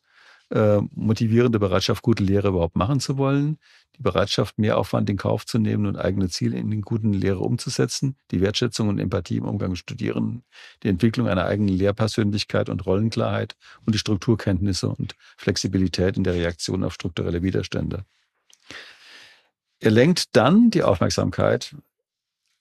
äh, 0.51 0.81
motivierende 0.95 1.59
Bereitschaft, 1.59 2.03
gute 2.03 2.23
Lehre 2.23 2.49
überhaupt 2.49 2.77
machen 2.77 3.01
zu 3.01 3.19
wollen, 3.19 3.59
die 3.97 4.03
Bereitschaft, 4.03 4.59
mehr 4.59 4.79
Aufwand 4.79 5.11
in 5.11 5.17
Kauf 5.17 5.45
zu 5.45 5.59
nehmen 5.59 5.87
und 5.87 5.97
eigene 5.97 6.29
Ziele 6.29 6.57
in 6.57 6.71
den 6.71 6.83
guten 6.83 7.13
Lehre 7.13 7.41
umzusetzen, 7.41 8.17
die 8.31 8.41
Wertschätzung 8.41 8.89
und 8.89 8.99
Empathie 8.99 9.37
im 9.37 9.45
Umgang 9.45 9.71
mit 9.71 9.79
Studierenden, 9.79 10.45
die 10.83 10.89
Entwicklung 10.89 11.29
einer 11.29 11.45
eigenen 11.45 11.77
Lehrpersönlichkeit 11.77 12.69
und 12.69 12.87
Rollenklarheit 12.87 13.57
und 13.85 13.95
die 13.95 13.99
Strukturkenntnisse 13.99 14.89
und 14.89 15.17
Flexibilität 15.37 16.17
in 16.17 16.25
der 16.25 16.35
Reaktion 16.35 16.85
auf 16.85 16.95
strukturelle 16.95 17.43
Widerstände. 17.43 18.05
Er 19.81 19.91
lenkt 19.91 20.35
dann 20.37 20.71
die 20.71 20.83
Aufmerksamkeit 20.83 21.77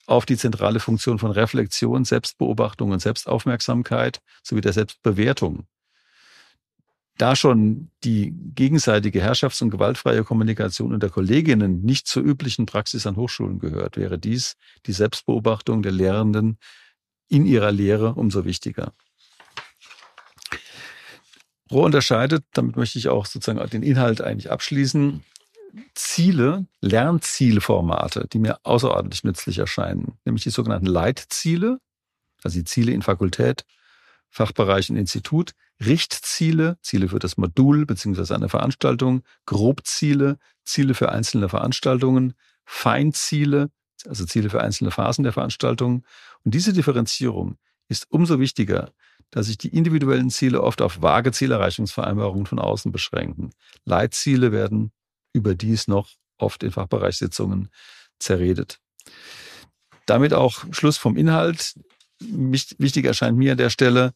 auf 0.06 0.26
die 0.26 0.38
zentrale 0.38 0.80
Funktion 0.80 1.20
von 1.20 1.32
Reflexion, 1.32 2.06
Selbstbeobachtung 2.06 2.92
und 2.92 3.00
Selbstaufmerksamkeit 3.00 4.22
sowie 4.44 4.62
der 4.62 4.74
Selbstbewertung 4.74 5.68
da 7.18 7.36
schon 7.36 7.90
die 8.04 8.34
gegenseitige 8.56 9.22
herrschafts- 9.22 9.62
und 9.62 9.70
gewaltfreie 9.70 10.24
Kommunikation 10.24 10.94
unter 10.94 11.10
Kolleginnen 11.10 11.82
nicht 11.82 12.08
zur 12.08 12.24
üblichen 12.24 12.66
Praxis 12.66 13.08
an 13.08 13.16
Hochschulen 13.16 13.60
gehört, 13.60 13.98
wäre 13.98 14.18
dies 14.18 14.56
die 14.86 14.94
Selbstbeobachtung 14.94 15.82
der 15.82 15.92
Lehrenden 15.92 16.58
in 17.28 17.46
ihrer 17.46 17.72
Lehre 17.72 18.14
umso 18.14 18.46
wichtiger. 18.46 18.94
Rohr 21.72 21.86
unterscheidet, 21.86 22.46
damit 22.54 22.78
möchte 22.78 22.98
ich 22.98 23.10
auch 23.10 23.26
sozusagen 23.26 23.70
den 23.70 23.84
Inhalt 23.84 24.22
eigentlich 24.22 24.50
abschließen, 24.52 25.24
Ziele, 25.94 26.66
Lernzielformate, 26.82 28.28
die 28.32 28.40
mir 28.40 28.60
außerordentlich 28.64 29.24
nützlich 29.24 29.58
erscheinen, 29.58 30.18
nämlich 30.24 30.44
die 30.44 30.50
sogenannten 30.50 30.86
Leitziele, 30.86 31.80
also 32.44 32.58
die 32.58 32.64
Ziele 32.64 32.94
in 32.94 33.02
Fakultät, 33.02 33.66
Fachbereich 34.30 34.90
und 34.90 34.98
Institut, 34.98 35.54
Richtziele, 35.84 36.78
Ziele 36.82 37.10
für 37.10 37.20
das 37.20 37.38
Modul 37.38 37.86
bzw. 37.86 38.34
eine 38.34 38.50
Veranstaltung, 38.50 39.24
Grobziele, 39.46 40.38
Ziele 40.66 40.94
für 40.94 41.12
einzelne 41.12 41.50
Veranstaltungen, 41.50 42.34
Feinziele, 42.66 43.70
also 44.06 44.26
Ziele 44.26 44.50
für 44.50 44.62
einzelne 44.62 44.92
Phasen 44.92 45.24
der 45.24 45.34
Veranstaltung. 45.34 46.06
Und 46.44 46.54
diese 46.54 46.74
Differenzierung 46.74 47.58
ist 47.88 48.06
umso 48.10 48.40
wichtiger, 48.40 48.92
da 49.32 49.44
sich 49.44 49.58
die 49.58 49.70
individuellen 49.70 50.30
Ziele 50.30 50.62
oft 50.62 50.82
auf 50.82 51.02
vage 51.02 51.32
Zielerreichungsvereinbarungen 51.32 52.46
von 52.46 52.60
außen 52.60 52.92
beschränken. 52.92 53.52
Leitziele 53.86 54.52
werden 54.52 54.92
überdies 55.34 55.88
noch 55.88 56.10
oft 56.38 56.64
in 56.64 56.72
Fachbereichssitzungen 56.72 57.70
zerredet. 58.20 58.80
Damit 60.06 60.34
auch 60.34 60.64
Schluss 60.72 60.98
vom 60.98 61.18
Inhalt 61.18 61.76
wichtig 62.20 63.06
erscheint 63.06 63.38
mir 63.38 63.54
an 63.54 63.58
der 63.58 63.70
Stelle 63.70 64.14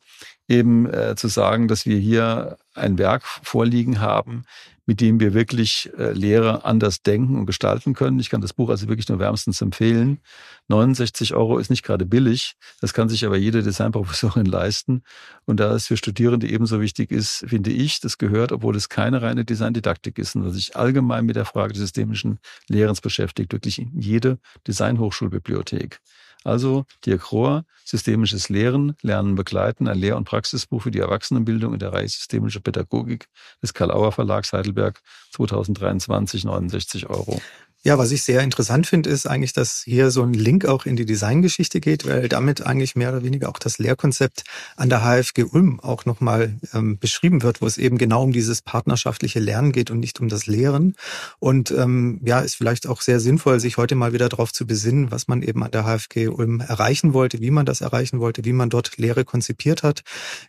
eben 0.48 0.92
äh, 0.92 1.16
zu 1.16 1.28
sagen, 1.28 1.68
dass 1.68 1.86
wir 1.86 1.98
hier 1.98 2.58
ein 2.74 2.98
Werk 2.98 3.24
vorliegen 3.26 4.02
haben, 4.02 4.44
mit 4.86 5.00
dem 5.00 5.20
wir 5.20 5.34
wirklich 5.34 5.90
äh, 5.98 6.12
Lehre 6.12 6.66
anders 6.66 7.02
denken 7.02 7.38
und 7.38 7.46
gestalten 7.46 7.94
können. 7.94 8.20
Ich 8.20 8.30
kann 8.30 8.42
das 8.42 8.54
Buch 8.54 8.70
also 8.70 8.88
wirklich 8.90 9.08
nur 9.08 9.20
wärmstens 9.20 9.62
empfehlen. 9.62 10.20
69 10.68 11.34
Euro 11.34 11.60
ist 11.60 11.70
nicht 11.70 11.84
gerade 11.84 12.06
billig. 12.06 12.56
Das 12.82 12.94
kann 12.94 13.08
sich 13.08 13.26
aber 13.26 13.38
jede 13.38 13.64
Designprofessorin 13.64 14.46
leisten. 14.48 15.04
Und 15.46 15.60
da 15.60 15.74
es 15.76 15.88
für 15.88 15.98
Studierende 15.98 16.48
ebenso 16.50 16.82
wichtig 16.82 17.12
ist, 17.12 17.46
finde 17.48 17.72
ich, 17.72 18.02
das 18.02 18.18
gehört, 18.18 18.52
obwohl 18.52 18.76
es 18.76 18.90
keine 18.90 19.22
reine 19.22 19.46
Designdidaktik 19.46 20.18
ist, 20.18 20.36
und 20.36 20.52
sich 20.52 20.76
allgemein 20.76 21.26
mit 21.26 21.36
der 21.36 21.46
Frage 21.46 21.74
des 21.74 21.82
systemischen 21.82 22.40
Lehrens 22.68 23.00
beschäftigt, 23.00 23.54
wirklich 23.54 23.80
in 23.80 23.98
jede 23.98 24.40
Designhochschulbibliothek. 24.68 26.02
Also 26.44 26.86
Dirk 27.06 27.32
Rohr, 27.32 27.66
Systemisches 27.86 28.50
Lehren, 28.50 28.96
Lernen 29.02 29.36
begleiten, 29.36 29.88
ein 29.88 29.98
Lehr- 29.98 30.18
und 30.18 30.26
Praxisbuch 30.26 30.84
für 30.84 30.92
die 30.92 31.00
Erwachsenenbildung 31.00 31.74
in 31.74 31.80
der 31.80 31.94
Reihe 31.94 32.08
Systemische 32.08 32.62
Pädagogik 32.62 33.28
des 33.62 33.74
Karl-Auer 33.74 34.12
Verlags 34.12 34.54
Heidelberg 34.54 35.02
2023, 35.32 36.46
69 36.46 37.10
Euro. 37.10 37.42
Ja, 37.84 37.98
was 37.98 38.12
ich 38.12 38.22
sehr 38.22 38.42
interessant 38.42 38.86
finde, 38.86 39.10
ist 39.10 39.26
eigentlich, 39.26 39.54
dass 39.54 39.82
hier 39.84 40.12
so 40.12 40.22
ein 40.22 40.36
Link 40.36 40.66
auch 40.66 40.86
in 40.86 40.96
die 40.96 41.06
Designgeschichte 41.06 41.80
geht, 41.80 42.06
weil 42.06 42.30
damit 42.30 42.64
eigentlich 42.64 42.96
mehr 42.96 43.10
oder 43.10 43.24
weniger 43.24 43.50
auch 43.50 43.58
das 43.58 43.80
Lehrkonzept 43.80 44.44
an 44.76 44.90
der 44.90 45.02
HFG 45.02 45.46
Ulm 45.46 45.80
auch 45.80 46.06
nochmal 46.06 46.60
ähm, 46.76 47.00
beschrieben 47.00 47.42
wird, 47.42 47.60
wo 47.60 47.66
es 47.66 47.80
eben 47.80 47.98
genau 47.98 48.22
um 48.22 48.34
dieses 48.34 48.62
partnerschaftliche 48.62 49.40
Lernen 49.40 49.72
geht 49.72 49.90
und 49.90 50.00
nicht 50.00 50.20
um 50.20 50.30
das 50.30 50.46
Lehren. 50.46 50.96
Und 51.40 51.72
ähm, 51.72 52.22
ja, 52.24 52.42
ist 52.42 52.54
vielleicht 52.54 52.86
auch 52.86 53.02
sehr 53.02 53.20
sinnvoll, 53.20 53.60
sich 53.60 53.78
heute 53.78 53.96
mal 53.96 54.14
wieder 54.14 54.30
darauf 54.30 54.54
zu 54.54 54.68
besinnen, 54.68 55.10
was 55.10 55.28
man 55.28 55.42
eben 55.42 55.64
an 55.64 55.72
der 55.72 55.86
HFG 55.86 56.28
Ulm 56.28 56.60
erreichen 56.60 57.16
wollte, 57.16 57.40
wie 57.40 57.50
man 57.50 57.66
das 57.66 57.82
erreichen 57.82 58.20
wollte, 58.20 58.46
wie 58.46 58.54
man 58.54 58.70
dort 58.70 58.96
Lehre 58.98 59.26
konzipiert 59.26 59.82
hat. 59.82 60.04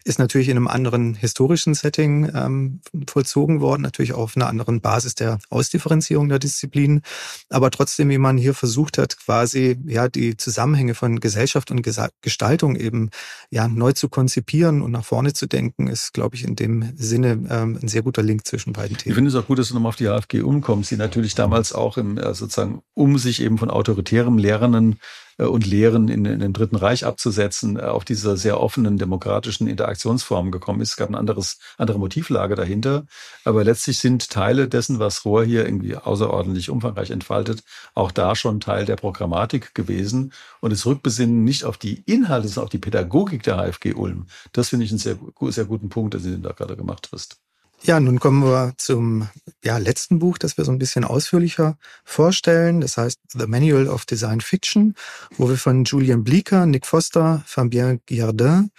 Ist 0.05 0.19
natürlich 0.19 0.51
in 0.51 0.59
einem 0.59 0.69
anderen 0.69 1.15
historischen 1.15 1.73
Setting 1.73 2.31
ähm, 2.35 2.81
vollzogen 3.09 3.63
worden, 3.63 3.81
natürlich 3.81 4.13
auch 4.13 4.19
auf 4.19 4.37
einer 4.37 4.49
anderen 4.49 4.83
Basis 4.83 5.15
der 5.15 5.39
Ausdifferenzierung 5.49 6.29
der 6.29 6.39
Disziplinen 6.39 7.01
aber 7.49 7.71
trotzdem, 7.71 8.09
wie 8.11 8.19
man 8.19 8.37
hier 8.37 8.55
versucht 8.55 8.99
hat, 8.99 9.17
quasi 9.19 9.79
ja 9.87 10.09
die 10.09 10.37
Zusammenhänge 10.37 10.95
von 10.95 11.21
Gesellschaft 11.21 11.71
und 11.71 11.83
Gestaltung 12.23 12.77
eben 12.77 13.11
ja 13.51 13.69
neu 13.69 13.93
zu 13.93 14.09
konzipieren 14.09 14.83
und 14.83 14.91
nach 14.91 15.05
vorne 15.05 15.33
zu 15.33 15.47
denken, 15.47 15.89
ist, 15.89 16.13
glaube 16.13 16.37
ich, 16.37 16.45
in 16.45 16.57
dem 16.57 16.93
Sinne 16.97 17.39
ähm, 17.51 17.79
ein 17.81 17.89
sehr 17.89 18.03
guter 18.03 18.23
Link 18.23 18.47
zwischen 18.47 18.73
beiden 18.73 18.97
Themen. 18.97 19.11
Ich 19.11 19.15
finde 19.15 19.29
es 19.29 19.35
auch 19.35 19.47
gut, 19.47 19.59
dass 19.59 19.69
du 19.69 19.75
nochmal 19.75 19.91
auf 19.91 19.97
die 19.97 20.09
AfG 20.09 20.41
umkommst, 20.41 20.91
die 20.91 20.97
natürlich 20.97 21.35
damals 21.35 21.73
auch 21.73 21.97
im, 21.97 22.19
äh, 22.19 22.35
sozusagen, 22.35 22.83
um 22.95 23.19
sich 23.19 23.43
eben 23.43 23.59
von 23.59 23.71
autoritärem 23.71 24.39
Lehrenden 24.39 24.99
und 25.45 25.67
Lehren 25.67 26.09
in, 26.09 26.25
in 26.25 26.41
dem 26.41 26.53
Dritten 26.53 26.77
Reich 26.77 27.05
abzusetzen, 27.05 27.79
äh, 27.79 27.83
auf 27.83 28.05
diese 28.05 28.37
sehr 28.37 28.61
offenen 28.61 28.99
demokratischen 28.99 29.67
Interaktionsformen 29.67 30.53
gekommen 30.53 30.81
ist. 30.81 30.91
Es 30.91 30.97
gab 30.97 31.09
ein 31.09 31.15
anderes, 31.15 31.59
andere 31.79 31.99
Motivlage 31.99 32.55
dahinter. 32.55 33.07
Aber 33.45 33.65
letztlich 33.65 33.99
sind 33.99 34.31
Teile 34.31 34.69
dessen, 34.69 34.99
was 34.99 35.25
Rohr 35.25 35.45
hier 35.45 35.65
irgendwie 35.65 35.97
außerordentlich 35.97 36.71
umfangreich 36.71 37.11
entfaltet, 37.11 37.63
auch 37.95 38.11
da 38.11 38.35
schon 38.35 38.61
Teil 38.61 38.85
der 38.85 38.97
Programmatik 38.97 39.75
gewesen. 39.75 40.33
Und 40.61 40.73
es 40.73 40.87
Rückbesinnen 40.87 41.45
nicht 41.45 41.65
auf 41.65 41.79
die 41.79 42.03
Inhalte, 42.07 42.49
sondern 42.49 42.65
auf 42.65 42.71
die 42.71 42.79
Pädagogik 42.79 43.43
der 43.43 43.57
HFG 43.57 43.95
Ulm. 43.95 44.27
Das 44.53 44.69
finde 44.69 44.85
ich 44.85 44.91
einen 44.91 44.99
sehr, 44.99 45.19
sehr 45.49 45.65
guten 45.65 45.89
Punkt, 45.89 46.15
den 46.15 46.23
du 46.23 46.39
da 46.39 46.53
gerade 46.53 46.77
gemacht 46.77 47.09
hast. 47.13 47.39
Ja, 47.85 47.99
nun 47.99 48.21
kommen 48.21 48.45
wir 48.45 48.75
zum 48.77 49.29
ja, 49.65 49.77
letzten 49.77 50.21
Buch, 50.21 50.39
das 50.39 50.57
wir 50.57 50.65
so 50.65 50.71
ein 50.71 50.79
bisschen 50.79 51.05
ausführlicher 51.05 51.77
vorstellen. 52.05 52.81
Das 52.81 52.97
heißt 52.97 53.19
The 53.33 53.49
Manual 53.49 53.89
of 53.89 54.07
Design 54.07 54.41
Fiction, 54.41 54.95
wo 55.37 55.49
wir 55.49 55.57
von 55.57 55.83
Julian 55.83 56.23
Bleeker, 56.23 56.65
Nick 56.67 56.87
Foster, 56.87 57.43
Fabien 57.45 58.01
Guillardin 58.07 58.71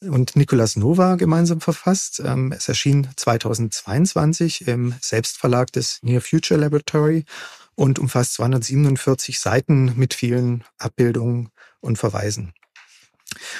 und 0.00 0.36
Nicolas 0.36 0.76
Nova 0.76 1.16
gemeinsam 1.16 1.60
verfasst. 1.60 2.22
Ähm, 2.24 2.52
es 2.52 2.68
erschien 2.68 3.08
2022 3.16 4.68
im 4.68 4.94
Selbstverlag 5.00 5.72
des 5.72 5.98
Near 6.02 6.20
Future 6.20 6.60
Laboratory 6.60 7.24
und 7.74 7.98
umfasst 7.98 8.34
247 8.34 9.40
Seiten 9.40 9.94
mit 9.96 10.14
vielen 10.14 10.62
Abbildungen 10.78 11.48
und 11.80 11.98
Verweisen. 11.98 12.54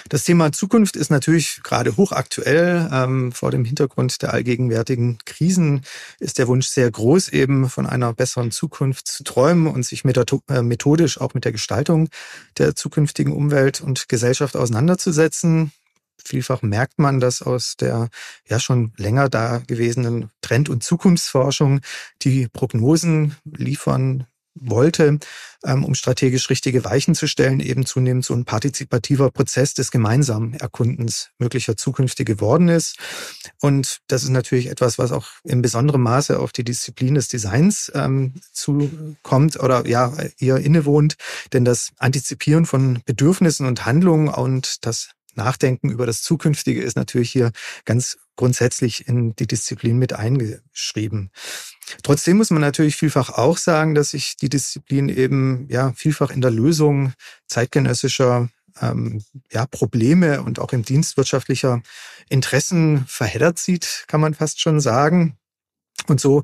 Das 0.09 0.25
Thema 0.25 0.53
Zukunft 0.53 0.97
ist 0.97 1.11
natürlich 1.11 1.61
gerade 1.63 1.97
hochaktuell. 1.97 2.89
Ähm, 2.93 3.33
vor 3.33 3.51
dem 3.51 3.65
Hintergrund 3.65 4.23
der 4.23 4.33
allgegenwärtigen 4.33 5.19
Krisen 5.25 5.83
ist 6.19 6.39
der 6.39 6.49
Wunsch 6.49 6.67
sehr 6.69 6.91
groß, 6.91 7.29
eben 7.31 7.69
von 7.69 7.87
einer 7.87 8.13
besseren 8.13 8.51
Zukunft 8.51 9.09
zu 9.09 9.25
träumen 9.25 9.67
und 9.67 9.85
sich 9.85 10.05
äh, 10.05 10.63
methodisch 10.63 11.21
auch 11.21 11.35
mit 11.35 11.45
der 11.45 11.53
Gestaltung 11.53 12.09
der 12.59 12.75
zukünftigen 12.75 13.33
Umwelt 13.33 13.81
und 13.81 14.09
Gesellschaft 14.09 14.57
auseinanderzusetzen. 14.57 15.73
Vielfach 16.25 16.63
merkt 16.63 16.99
man 16.99 17.21
das 17.21 17.43
aus 17.43 17.77
der 17.77 18.09
ja 18.47 18.61
schon 18.61 18.93
länger 18.97 19.29
da 19.29 19.59
gewesenen 19.67 20.31
Trend- 20.41 20.69
und 20.69 20.85
Zukunftsforschung. 20.85 21.81
Die 22.23 22.49
Prognosen 22.49 23.37
liefern 23.45 24.27
wollte, 24.55 25.19
ähm, 25.65 25.85
um 25.85 25.95
strategisch 25.95 26.51
richtige 26.51 26.85
Weichen 26.85 27.15
zu 27.15 27.27
stellen, 27.27 27.61
eben 27.61 27.87
zunehmend 27.87 28.25
so 28.25 28.35
ein 28.35 28.45
partizipativer 28.45 29.31
Prozess 29.31 29.75
des 29.75 29.91
gemeinsamen 29.91 30.55
Erkundens 30.55 31.31
möglicher 31.39 31.77
Zukünfte 31.77 32.25
geworden 32.25 32.69
ist. 32.69 32.97
Und 33.61 33.99
das 34.09 34.23
ist 34.23 34.31
natürlich 34.31 34.69
etwas, 34.69 34.99
was 34.99 35.13
auch 35.13 35.27
in 35.45 35.63
besonderem 35.63 36.03
Maße 36.03 36.39
auf 36.39 36.53
die 36.53 36.65
Disziplin 36.65 37.15
des 37.15 37.29
Designs 37.29 37.91
ähm, 37.95 38.35
zukommt 38.53 39.59
oder 39.59 39.87
ja, 39.87 40.13
ihr 40.39 40.57
innewohnt. 40.57 41.17
Denn 41.53 41.65
das 41.65 41.91
Antizipieren 41.99 42.67
von 42.67 43.01
Bedürfnissen 43.05 43.67
und 43.67 43.87
Handlungen 43.87 44.29
und 44.29 44.85
das 44.85 45.11
Nachdenken 45.35 45.91
über 45.91 46.07
das 46.07 46.23
Zukünftige 46.23 46.83
ist 46.83 46.97
natürlich 46.97 47.31
hier 47.31 47.53
ganz 47.85 48.19
grundsätzlich 48.37 49.09
in 49.09 49.35
die 49.37 49.47
Disziplin 49.47 49.99
mit 49.99 50.13
eingeschrieben. 50.13 51.31
Trotzdem 52.03 52.39
muss 52.39 52.51
man 52.51 52.61
natürlich 52.61 52.97
vielfach 52.97 53.31
auch 53.31 53.57
sagen, 53.57 53.95
dass 53.95 54.11
sich 54.11 54.37
die 54.37 54.49
Disziplin 54.49 55.09
eben 55.09 55.67
ja 55.69 55.93
vielfach 55.95 56.31
in 56.31 56.41
der 56.41 56.51
Lösung 56.51 57.13
zeitgenössischer 57.47 58.49
ähm, 58.81 59.23
ja, 59.51 59.67
Probleme 59.67 60.43
und 60.43 60.59
auch 60.59 60.73
im 60.73 60.85
Dienst 60.85 61.17
wirtschaftlicher 61.17 61.83
Interessen 62.29 63.05
verheddert 63.07 63.59
sieht, 63.59 64.05
kann 64.07 64.21
man 64.21 64.35
fast 64.35 64.61
schon 64.61 64.81
sagen. 64.81 65.37
Und 66.09 66.21
so 66.21 66.43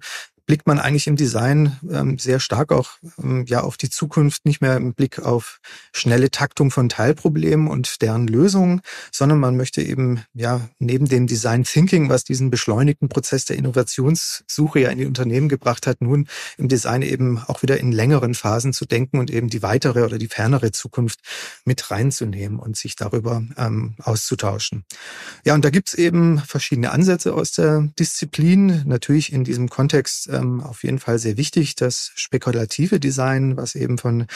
blickt 0.49 0.67
man 0.67 0.79
eigentlich 0.79 1.07
im 1.07 1.17
Design 1.17 1.77
ähm, 1.91 2.19
sehr 2.19 2.41
stark 2.41 2.73
auch 2.73 2.93
ähm, 3.23 3.45
ja 3.47 3.61
auf 3.61 3.77
die 3.77 3.91
Zukunft, 3.91 4.47
nicht 4.47 4.63
mehr 4.63 4.77
im 4.77 4.95
Blick 4.95 5.19
auf 5.19 5.61
schnelle 5.93 6.31
Taktung 6.31 6.71
von 6.71 6.89
Teilproblemen 6.89 7.69
und 7.69 8.01
deren 8.01 8.27
Lösungen, 8.27 8.81
sondern 9.13 9.41
man 9.41 9.59
möchte 9.59 9.83
eben 9.83 10.23
ja 10.33 10.67
neben 10.79 11.07
dem 11.07 11.27
Design 11.27 11.65
Thinking, 11.65 12.09
was 12.09 12.25
diesen 12.25 12.49
beschleunigten 12.49 13.11
Prozess 13.11 13.45
der 13.45 13.59
Innovationssuche 13.59 14.81
ja 14.81 14.89
in 14.89 14.97
die 14.97 15.05
Unternehmen 15.05 15.51
gebracht 15.51 15.87
hat, 15.87 16.01
nun 16.01 16.27
im 16.57 16.69
Design 16.69 17.03
eben 17.03 17.43
auch 17.47 17.61
wieder 17.61 17.79
in 17.79 17.93
längeren 17.93 18.35
Phasen 18.35 18.73
zu 18.73 18.87
denken 18.87 19.19
und 19.19 19.31
eben 19.31 19.51
die 19.51 19.63
weitere 19.63 20.03
oder 20.03 20.17
die 20.17 20.29
fernere 20.29 20.73
Zukunft 20.73 21.21
mit 21.67 21.91
reinzunehmen 21.91 22.59
und 22.59 22.75
sich 22.75 22.97
darüber 22.97 23.43
ähm, 23.59 23.97
auszutauschen. 23.99 24.87
Ja, 25.45 25.53
und 25.53 25.63
da 25.63 25.69
gibt's 25.69 25.93
eben 25.93 26.39
verschiedene 26.39 26.91
Ansätze 26.91 27.35
aus 27.35 27.53
der 27.53 27.91
Disziplin. 27.99 28.85
Natürlich 28.87 29.31
in 29.31 29.45
diesem 29.45 29.69
Kontext 29.69 30.31
ähm, 30.39 30.61
auf 30.61 30.85
jeden 30.85 30.99
Fall 30.99 31.19
sehr 31.19 31.37
wichtig, 31.37 31.75
das 31.75 32.13
spekulative 32.15 33.01
Design, 33.01 33.57
was 33.57 33.75
eben 33.75 33.99
von 33.99 34.27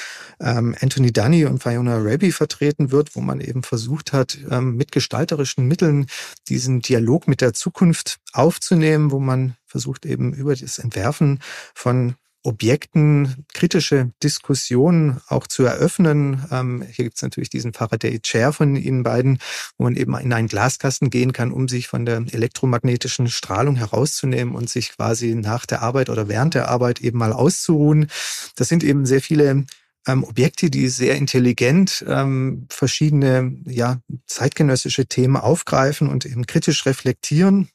ähm, 0.41 0.75
Anthony 0.81 1.13
Dunny 1.13 1.45
und 1.45 1.63
Fiona 1.63 1.99
Raby 1.99 2.33
vertreten 2.33 2.91
wird, 2.91 3.15
wo 3.15 3.21
man 3.21 3.41
eben 3.41 3.63
versucht 3.63 4.13
hat, 4.13 4.39
ähm, 4.51 4.77
mit 4.77 4.93
gestalterischen 4.93 5.67
Mitteln 5.67 6.07
diesen 6.49 6.81
Dialog 6.81 7.29
mit 7.29 7.41
der 7.41 7.53
Zukunft 7.55 8.19
aufzunehmen, 8.33 9.11
wo 9.11 9.19
man 9.19 9.57
versucht 9.67 10.05
eben 10.05 10.33
über 10.33 10.55
das 10.55 10.79
Entwerfen 10.79 11.41
von 11.75 12.15
Objekten 12.45 13.45
kritische 13.53 14.11
Diskussionen 14.23 15.21
auch 15.29 15.47
zu 15.47 15.65
eröffnen. 15.65 16.45
Ähm, 16.51 16.83
hier 16.83 17.05
gibt 17.05 17.17
es 17.17 17.23
natürlich 17.23 17.51
diesen 17.51 17.73
Faraday 17.73 18.21
Chair 18.21 18.53
von 18.53 18.75
Ihnen 18.77 19.03
beiden, 19.03 19.39
wo 19.79 19.85
man 19.85 19.97
eben 19.97 20.17
in 20.19 20.33
einen 20.33 20.49
Glaskasten 20.49 21.11
gehen 21.11 21.33
kann, 21.33 21.53
um 21.53 21.69
sich 21.69 21.89
von 21.89 22.05
der 22.05 22.25
elektromagnetischen 22.33 23.29
Strahlung 23.29 23.77
herauszunehmen 23.77 24.55
und 24.55 24.69
sich 24.69 24.97
quasi 24.97 25.35
nach 25.35 25.67
der 25.67 25.83
Arbeit 25.83 26.11
oder 26.11 26.29
während 26.29 26.55
der 26.55 26.69
Arbeit 26.69 27.01
eben 27.01 27.19
mal 27.19 27.33
auszuruhen. 27.33 28.09
Das 28.57 28.69
sind 28.69 28.83
eben 28.83 29.07
sehr 29.07 29.21
viele 29.21 29.65
ähm, 30.07 30.25
Objekte, 30.25 30.71
die 30.71 30.89
sehr 30.89 31.17
intelligent 31.17 32.05
ähm, 32.09 32.67
verschiedene 32.69 33.57
ja, 33.67 34.01
zeitgenössische 34.27 35.07
Themen 35.07 35.37
aufgreifen 35.37 36.09
und 36.09 36.27
eben 36.27 36.47
kritisch 36.47 36.87
reflektieren. 36.87 37.69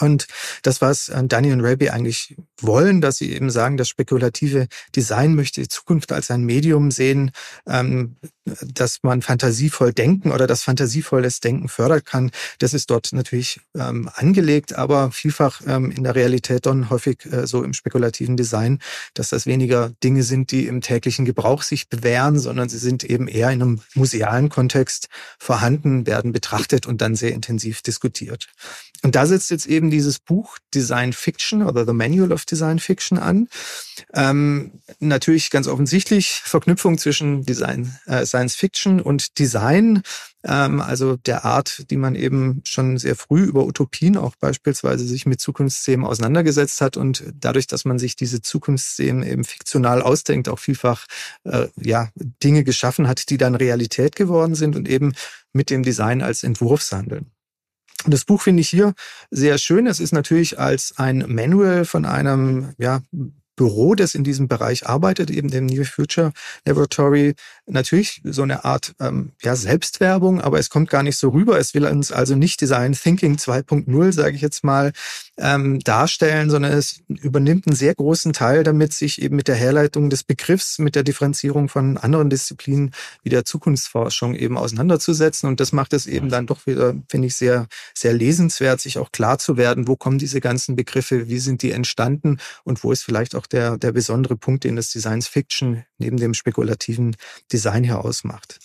Und 0.00 0.26
das, 0.62 0.80
was 0.80 1.08
äh, 1.08 1.22
Danny 1.24 1.52
und 1.52 1.60
Raby 1.60 1.90
eigentlich 1.90 2.36
wollen, 2.60 3.00
dass 3.00 3.18
sie 3.18 3.32
eben 3.32 3.50
sagen, 3.50 3.76
das 3.76 3.88
spekulative 3.88 4.68
Design 4.94 5.34
möchte 5.34 5.60
die 5.60 5.68
Zukunft 5.68 6.12
als 6.12 6.30
ein 6.30 6.44
Medium 6.44 6.90
sehen, 6.90 7.30
ähm, 7.66 8.16
dass 8.44 9.02
man 9.02 9.22
fantasievoll 9.22 9.92
denken 9.92 10.30
oder 10.30 10.46
das 10.46 10.62
fantasievolles 10.62 11.40
Denken 11.40 11.68
fördern 11.68 12.04
kann. 12.04 12.30
Das 12.58 12.74
ist 12.74 12.90
dort 12.90 13.12
natürlich 13.12 13.60
ähm, 13.74 14.10
angelegt, 14.14 14.74
aber 14.74 15.10
vielfach 15.12 15.62
ähm, 15.66 15.90
in 15.90 16.04
der 16.04 16.14
Realität 16.14 16.66
dann 16.66 16.90
häufig 16.90 17.24
äh, 17.26 17.46
so 17.46 17.62
im 17.62 17.72
spekulativen 17.72 18.36
Design, 18.36 18.80
dass 19.14 19.30
das 19.30 19.46
weniger 19.46 19.92
Dinge 20.02 20.22
sind, 20.22 20.50
die 20.50 20.66
im 20.66 20.80
täglichen 20.80 21.24
Gebrauch 21.24 21.62
sich 21.62 21.88
bewähren, 21.88 22.38
sondern 22.38 22.68
sie 22.68 22.78
sind 22.78 23.04
eben 23.04 23.28
eher 23.28 23.50
in 23.50 23.62
einem 23.62 23.80
musealen 23.94 24.48
Kontext 24.48 25.08
vorhanden, 25.38 26.06
werden 26.06 26.32
betrachtet 26.32 26.86
und 26.86 27.00
dann 27.00 27.14
sehr 27.14 27.32
intensiv 27.32 27.82
diskutiert. 27.82 28.48
Und 29.04 29.14
da 29.16 29.26
setzt 29.26 29.50
jetzt 29.50 29.66
eben 29.66 29.90
dieses 29.90 30.18
Buch 30.18 30.56
Design 30.74 31.12
Fiction 31.12 31.62
oder 31.62 31.84
The 31.84 31.92
Manual 31.92 32.32
of 32.32 32.46
Design 32.46 32.78
Fiction 32.78 33.18
an. 33.18 33.48
Ähm, 34.14 34.80
natürlich 34.98 35.50
ganz 35.50 35.68
offensichtlich 35.68 36.40
Verknüpfung 36.42 36.96
zwischen 36.96 37.44
Design, 37.44 37.94
äh, 38.06 38.24
Science 38.24 38.54
Fiction 38.54 39.02
und 39.02 39.38
Design, 39.38 40.02
ähm, 40.42 40.80
also 40.80 41.18
der 41.18 41.44
Art, 41.44 41.90
die 41.90 41.98
man 41.98 42.14
eben 42.14 42.62
schon 42.64 42.96
sehr 42.96 43.14
früh 43.14 43.42
über 43.42 43.66
Utopien 43.66 44.16
auch 44.16 44.36
beispielsweise 44.36 45.06
sich 45.06 45.26
mit 45.26 45.38
Zukunftsthemen 45.38 46.06
auseinandergesetzt 46.06 46.80
hat 46.80 46.96
und 46.96 47.24
dadurch, 47.38 47.66
dass 47.66 47.84
man 47.84 47.98
sich 47.98 48.16
diese 48.16 48.40
Zukunftsthemen 48.40 49.22
eben 49.22 49.44
fiktional 49.44 50.00
ausdenkt, 50.00 50.48
auch 50.48 50.58
vielfach 50.58 51.04
äh, 51.44 51.68
ja 51.78 52.08
Dinge 52.42 52.64
geschaffen 52.64 53.06
hat, 53.06 53.28
die 53.28 53.36
dann 53.36 53.54
Realität 53.54 54.16
geworden 54.16 54.54
sind 54.54 54.76
und 54.76 54.88
eben 54.88 55.12
mit 55.52 55.68
dem 55.68 55.82
Design 55.82 56.22
als 56.22 56.42
Entwurfshandeln. 56.42 57.33
Und 58.04 58.12
das 58.12 58.24
Buch 58.24 58.42
finde 58.42 58.60
ich 58.60 58.68
hier 58.68 58.94
sehr 59.30 59.58
schön. 59.58 59.86
Es 59.86 60.00
ist 60.00 60.12
natürlich 60.12 60.58
als 60.58 60.94
ein 60.96 61.24
Manual 61.26 61.84
von 61.84 62.04
einem 62.04 62.74
ja, 62.78 63.02
Büro, 63.56 63.94
das 63.94 64.14
in 64.14 64.24
diesem 64.24 64.48
Bereich 64.48 64.86
arbeitet, 64.86 65.30
eben 65.30 65.48
dem 65.48 65.66
New 65.66 65.84
Future 65.84 66.32
Laboratory, 66.66 67.34
natürlich 67.66 68.20
so 68.24 68.42
eine 68.42 68.64
Art 68.64 68.94
ähm, 69.00 69.32
ja, 69.42 69.54
Selbstwerbung, 69.54 70.40
aber 70.40 70.58
es 70.58 70.70
kommt 70.70 70.90
gar 70.90 71.02
nicht 71.02 71.16
so 71.16 71.30
rüber. 71.30 71.58
Es 71.58 71.74
will 71.74 71.86
uns 71.86 72.10
also 72.10 72.34
nicht 72.34 72.60
Design 72.60 72.92
Thinking 72.92 73.36
2.0, 73.36 74.12
sage 74.12 74.36
ich 74.36 74.42
jetzt 74.42 74.64
mal, 74.64 74.92
ähm, 75.36 75.80
darstellen, 75.80 76.48
sondern 76.48 76.72
es 76.72 77.00
übernimmt 77.08 77.66
einen 77.66 77.76
sehr 77.76 77.94
großen 77.94 78.32
Teil 78.32 78.62
damit, 78.62 78.92
sich 78.92 79.20
eben 79.20 79.36
mit 79.36 79.48
der 79.48 79.56
Herleitung 79.56 80.10
des 80.10 80.22
Begriffs, 80.22 80.78
mit 80.78 80.94
der 80.94 81.02
Differenzierung 81.02 81.68
von 81.68 81.96
anderen 81.98 82.30
Disziplinen 82.30 82.92
wie 83.22 83.30
der 83.30 83.44
Zukunftsforschung 83.44 84.34
eben 84.34 84.56
auseinanderzusetzen. 84.56 85.48
Und 85.48 85.60
das 85.60 85.72
macht 85.72 85.92
es 85.92 86.06
eben 86.06 86.28
dann 86.28 86.46
doch 86.46 86.66
wieder, 86.66 86.94
finde 87.08 87.28
ich, 87.28 87.34
sehr, 87.34 87.66
sehr 87.94 88.12
lesenswert, 88.12 88.80
sich 88.80 88.98
auch 88.98 89.10
klar 89.10 89.38
zu 89.38 89.56
werden, 89.56 89.88
wo 89.88 89.96
kommen 89.96 90.18
diese 90.18 90.40
ganzen 90.40 90.76
Begriffe, 90.76 91.28
wie 91.28 91.38
sind 91.38 91.62
die 91.62 91.72
entstanden 91.72 92.38
und 92.62 92.84
wo 92.84 92.92
ist 92.92 93.02
vielleicht 93.02 93.34
auch 93.34 93.46
der, 93.46 93.76
der 93.76 93.92
besondere 93.92 94.36
Punkt, 94.36 94.64
den 94.64 94.76
das 94.76 94.90
Designs 94.90 95.26
Fiction 95.26 95.84
neben 95.98 96.16
dem 96.16 96.34
spekulativen 96.34 97.16
Design 97.52 97.84
hier 97.84 98.04
ausmacht. 98.04 98.60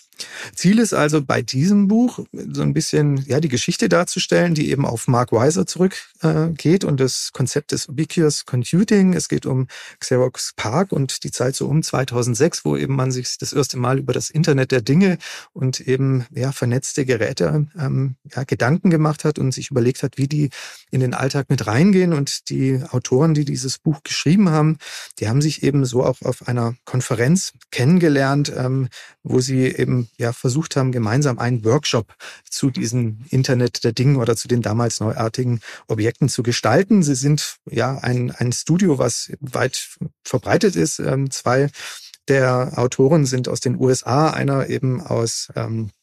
Ziel 0.56 0.80
ist 0.80 0.94
also 0.94 1.22
bei 1.24 1.42
diesem 1.42 1.88
Buch 1.88 2.20
so 2.32 2.62
ein 2.62 2.74
bisschen 2.74 3.24
ja 3.28 3.40
die 3.40 3.50
Geschichte 3.50 3.90
darzustellen, 3.90 4.54
die 4.54 4.70
eben 4.72 4.86
auf 4.86 5.08
Mark 5.08 5.32
Weiser 5.32 5.66
zurückgeht 5.66 6.84
äh, 6.84 6.88
und 6.88 7.00
das 7.00 7.32
Konzept 7.34 7.72
des 7.72 7.88
Ubiquitous 7.88 8.46
Computing. 8.46 9.14
Es 9.14 9.30
geht 9.30 9.46
um 9.46 9.68
Xerox 10.00 10.54
Park 10.56 10.92
und 10.92 11.24
die 11.24 11.32
Zeit 11.32 11.56
so 11.56 11.68
um 11.68 11.84
2006, 11.84 12.66
wo 12.66 12.76
eben 12.76 12.96
man 12.96 13.12
sich 13.12 13.38
das 13.38 13.54
erste 13.54 13.78
Mal 13.78 14.00
über 14.00 14.14
das 14.14 14.30
Internet 14.30 14.72
der 14.72 14.82
Dinge 14.82 15.18
und 15.54 15.80
eben 15.80 16.26
ja 16.32 16.52
vernetzte 16.52 17.06
Geräte 17.06 17.68
ähm, 17.78 18.16
ja, 18.36 18.44
Gedanken 18.44 18.90
gemacht 18.90 19.24
hat 19.24 19.40
und 19.40 19.54
sich 19.54 19.72
überlegt 19.72 20.04
hat, 20.04 20.18
wie 20.18 20.28
die 20.28 20.50
in 20.92 21.00
den 21.00 21.14
Alltag 21.14 21.50
mit 21.50 21.68
reingehen. 21.68 22.14
Und 22.14 22.50
die 22.50 22.82
Autoren, 22.92 23.34
die 23.34 23.46
dieses 23.46 23.78
Buch 23.78 24.04
geschrieben 24.04 24.50
haben, 24.50 24.78
die 25.20 25.28
haben 25.28 25.42
sich 25.42 25.64
eben 25.64 25.86
so 25.86 26.04
auch 26.04 26.22
auf 26.22 26.48
einer 26.48 26.76
Konferenz 26.86 27.54
kennengelernt, 27.72 28.52
ähm, 28.56 28.90
wo 29.24 29.40
sie 29.40 29.66
eben 29.66 30.09
ja 30.18 30.34
versucht 30.34 30.76
haben, 30.76 30.92
gemeinsam 30.92 31.40
einen 31.40 31.64
Workshop 31.66 32.16
zu 32.50 32.70
diesem 32.70 33.26
Internet 33.30 33.84
der 33.84 33.92
Dinge 33.92 34.20
oder 34.20 34.36
zu 34.36 34.48
den 34.48 34.62
damals 34.62 35.00
neuartigen 35.00 35.62
Objekten 35.88 36.30
zu 36.30 36.44
gestalten. 36.44 37.04
Sie 37.04 37.16
sind 37.16 37.58
ja 37.70 37.98
ein, 37.98 38.32
ein 38.32 38.52
Studio, 38.52 38.98
was 38.98 39.32
weit 39.40 39.90
verbreitet 40.24 40.76
ist. 40.76 41.00
Ähm, 41.00 41.32
zwei 41.32 41.70
der 42.28 42.74
Autoren 42.78 43.26
sind 43.26 43.50
aus 43.50 43.60
den 43.60 43.80
USA, 43.80 44.30
einer 44.30 44.70
eben 44.70 45.02
aus 45.02 45.50
ähm, 45.56 45.90
äh, 45.90 45.99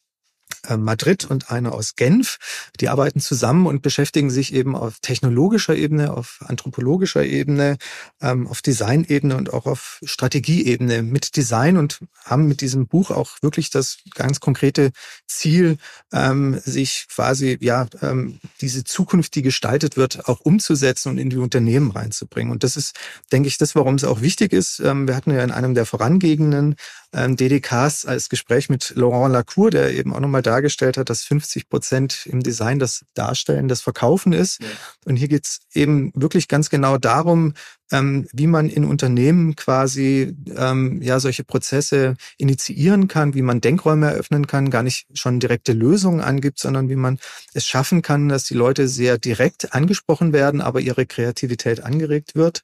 Madrid 0.76 1.24
und 1.24 1.50
eine 1.50 1.72
aus 1.72 1.94
Genf. 1.96 2.38
Die 2.80 2.88
arbeiten 2.88 3.20
zusammen 3.20 3.66
und 3.66 3.82
beschäftigen 3.82 4.30
sich 4.30 4.52
eben 4.54 4.76
auf 4.76 4.98
technologischer 5.00 5.76
Ebene, 5.76 6.12
auf 6.12 6.40
anthropologischer 6.44 7.24
Ebene, 7.24 7.76
ähm, 8.20 8.46
auf 8.46 8.62
Designebene 8.62 9.36
und 9.36 9.52
auch 9.52 9.66
auf 9.66 10.00
Strategieebene 10.04 11.02
mit 11.02 11.36
Design 11.36 11.76
und 11.76 12.00
haben 12.24 12.46
mit 12.48 12.60
diesem 12.60 12.86
Buch 12.86 13.10
auch 13.10 13.42
wirklich 13.42 13.70
das 13.70 13.98
ganz 14.14 14.40
konkrete 14.40 14.90
Ziel, 15.26 15.78
ähm, 16.12 16.60
sich 16.64 17.06
quasi 17.08 17.58
ja 17.60 17.86
ähm, 18.02 18.40
diese 18.60 18.84
Zukunft, 18.84 19.34
die 19.34 19.42
gestaltet 19.42 19.96
wird, 19.96 20.28
auch 20.28 20.40
umzusetzen 20.40 21.10
und 21.10 21.18
in 21.18 21.30
die 21.30 21.36
Unternehmen 21.36 21.90
reinzubringen. 21.90 22.52
Und 22.52 22.64
das 22.64 22.76
ist, 22.76 22.94
denke 23.32 23.48
ich, 23.48 23.58
das, 23.58 23.74
warum 23.74 23.94
es 23.94 24.04
auch 24.04 24.20
wichtig 24.20 24.52
ist. 24.52 24.78
wir 24.78 25.16
hatten 25.16 25.30
ja 25.30 25.42
in 25.42 25.50
einem 25.50 25.74
der 25.74 25.86
vorangehenden 25.86 26.76
DDKs 27.12 28.04
als 28.04 28.28
Gespräch 28.28 28.68
mit 28.68 28.92
Laurent 28.94 29.32
Lacour, 29.32 29.70
der 29.70 29.92
eben 29.92 30.14
auch 30.14 30.20
nochmal 30.20 30.42
dargestellt 30.46 30.96
hat, 30.96 31.10
dass 31.10 31.24
50 31.24 31.68
Prozent 31.68 32.26
im 32.26 32.42
Design 32.42 32.78
das 32.78 33.04
Darstellen, 33.14 33.68
das 33.68 33.80
Verkaufen 33.80 34.32
ist. 34.32 34.62
Ja. 34.62 34.68
Und 35.04 35.16
hier 35.16 35.28
geht's 35.28 35.60
eben 35.74 36.12
wirklich 36.14 36.48
ganz 36.48 36.70
genau 36.70 36.98
darum, 36.98 37.54
ähm, 37.92 38.26
wie 38.32 38.46
man 38.46 38.68
in 38.68 38.84
Unternehmen 38.84 39.54
quasi 39.56 40.36
ähm, 40.56 41.00
ja 41.02 41.20
solche 41.20 41.44
Prozesse 41.44 42.14
initiieren 42.36 43.08
kann, 43.08 43.34
wie 43.34 43.42
man 43.42 43.60
Denkräume 43.60 44.10
eröffnen 44.10 44.46
kann, 44.46 44.70
gar 44.70 44.82
nicht 44.82 45.06
schon 45.14 45.40
direkte 45.40 45.72
Lösungen 45.72 46.20
angibt, 46.20 46.58
sondern 46.58 46.88
wie 46.88 46.96
man 46.96 47.18
es 47.54 47.66
schaffen 47.66 48.02
kann, 48.02 48.28
dass 48.28 48.44
die 48.44 48.54
Leute 48.54 48.88
sehr 48.88 49.18
direkt 49.18 49.72
angesprochen 49.74 50.32
werden, 50.32 50.60
aber 50.60 50.80
ihre 50.80 51.06
Kreativität 51.06 51.82
angeregt 51.82 52.34
wird. 52.34 52.62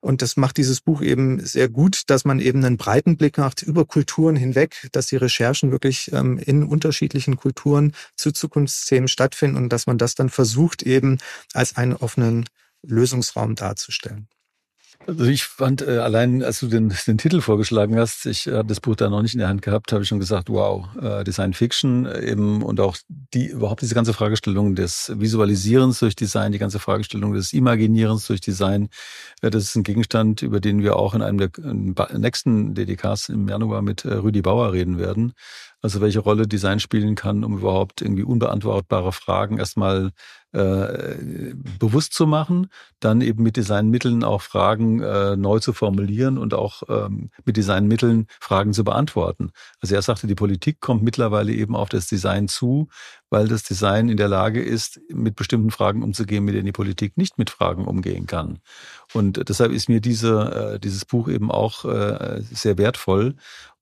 Und 0.00 0.22
das 0.22 0.36
macht 0.36 0.56
dieses 0.56 0.80
Buch 0.80 1.02
eben 1.02 1.44
sehr 1.44 1.68
gut, 1.68 2.02
dass 2.06 2.24
man 2.24 2.40
eben 2.40 2.64
einen 2.64 2.76
breiten 2.76 3.16
Blick 3.16 3.38
macht 3.38 3.62
über 3.62 3.84
Kulturen 3.84 4.36
hinweg, 4.36 4.88
dass 4.92 5.06
die 5.06 5.16
Recherchen 5.16 5.70
wirklich 5.70 6.12
ähm, 6.12 6.38
in 6.38 6.64
unterschiedlichen 6.64 7.36
Kulturen 7.36 7.92
zu 8.16 8.32
Zukunftsthemen 8.32 9.08
stattfinden 9.08 9.56
und 9.56 9.72
dass 9.72 9.86
man 9.86 9.98
das 9.98 10.14
dann 10.14 10.28
versucht 10.28 10.82
eben 10.82 11.18
als 11.52 11.76
einen 11.76 11.94
offenen 11.94 12.46
Lösungsraum 12.82 13.54
darzustellen. 13.54 14.28
Also 15.06 15.24
ich 15.24 15.44
fand 15.44 15.82
äh, 15.82 15.98
allein, 15.98 16.42
als 16.42 16.60
du 16.60 16.66
den, 16.66 16.92
den 17.06 17.18
Titel 17.18 17.40
vorgeschlagen 17.40 17.96
hast, 17.96 18.26
ich 18.26 18.48
habe 18.48 18.66
das 18.66 18.80
Buch 18.80 18.96
da 18.96 19.08
noch 19.08 19.22
nicht 19.22 19.34
in 19.34 19.38
der 19.38 19.48
Hand 19.48 19.62
gehabt, 19.62 19.92
habe 19.92 20.02
ich 20.02 20.08
schon 20.08 20.18
gesagt, 20.18 20.48
wow, 20.48 20.86
äh, 21.00 21.22
Design 21.22 21.52
Fiction 21.52 22.06
äh, 22.06 22.30
eben 22.30 22.62
und 22.62 22.80
auch 22.80 22.96
die 23.08 23.46
überhaupt 23.46 23.82
diese 23.82 23.94
ganze 23.94 24.12
Fragestellung 24.12 24.74
des 24.74 25.12
Visualisierens 25.14 26.00
durch 26.00 26.16
Design, 26.16 26.52
die 26.52 26.58
ganze 26.58 26.78
Fragestellung 26.78 27.32
des 27.34 27.52
Imaginierens 27.52 28.26
durch 28.26 28.40
Design, 28.40 28.88
äh, 29.42 29.50
das 29.50 29.64
ist 29.64 29.76
ein 29.76 29.84
Gegenstand, 29.84 30.42
über 30.42 30.60
den 30.60 30.82
wir 30.82 30.96
auch 30.96 31.14
in 31.14 31.22
einem 31.22 31.38
der 31.38 31.50
nächsten 32.18 32.74
DDKs 32.74 33.28
im 33.28 33.48
Januar 33.48 33.82
mit 33.82 34.04
äh, 34.04 34.14
Rüdi 34.14 34.42
Bauer 34.42 34.72
reden 34.72 34.98
werden. 34.98 35.34
Also 35.82 36.00
welche 36.00 36.20
Rolle 36.20 36.48
Design 36.48 36.80
spielen 36.80 37.14
kann, 37.14 37.44
um 37.44 37.58
überhaupt 37.58 38.00
irgendwie 38.00 38.24
unbeantwortbare 38.24 39.12
Fragen 39.12 39.58
erstmal 39.58 40.10
äh, 40.56 41.54
bewusst 41.78 42.14
zu 42.14 42.26
machen, 42.26 42.68
dann 42.98 43.20
eben 43.20 43.42
mit 43.42 43.58
Designmitteln 43.58 44.24
auch 44.24 44.40
Fragen 44.40 45.02
äh, 45.02 45.36
neu 45.36 45.58
zu 45.58 45.74
formulieren 45.74 46.38
und 46.38 46.54
auch 46.54 46.82
ähm, 46.88 47.30
mit 47.44 47.58
Designmitteln 47.58 48.26
Fragen 48.40 48.72
zu 48.72 48.82
beantworten. 48.82 49.50
Also 49.82 49.94
er 49.94 50.02
sagte, 50.02 50.26
die 50.26 50.34
Politik 50.34 50.80
kommt 50.80 51.02
mittlerweile 51.02 51.52
eben 51.52 51.76
auf 51.76 51.90
das 51.90 52.06
Design 52.06 52.48
zu, 52.48 52.88
weil 53.28 53.48
das 53.48 53.64
Design 53.64 54.08
in 54.08 54.16
der 54.16 54.28
Lage 54.28 54.62
ist, 54.62 54.98
mit 55.12 55.36
bestimmten 55.36 55.70
Fragen 55.70 56.02
umzugehen, 56.02 56.44
mit 56.44 56.54
denen 56.54 56.66
die 56.66 56.72
Politik 56.72 57.18
nicht 57.18 57.36
mit 57.36 57.50
Fragen 57.50 57.84
umgehen 57.84 58.26
kann. 58.26 58.60
Und 59.12 59.48
deshalb 59.48 59.72
ist 59.72 59.90
mir 59.90 60.00
diese, 60.00 60.74
äh, 60.76 60.80
dieses 60.80 61.04
Buch 61.04 61.28
eben 61.28 61.50
auch 61.50 61.84
äh, 61.84 62.40
sehr 62.50 62.78
wertvoll. 62.78 63.34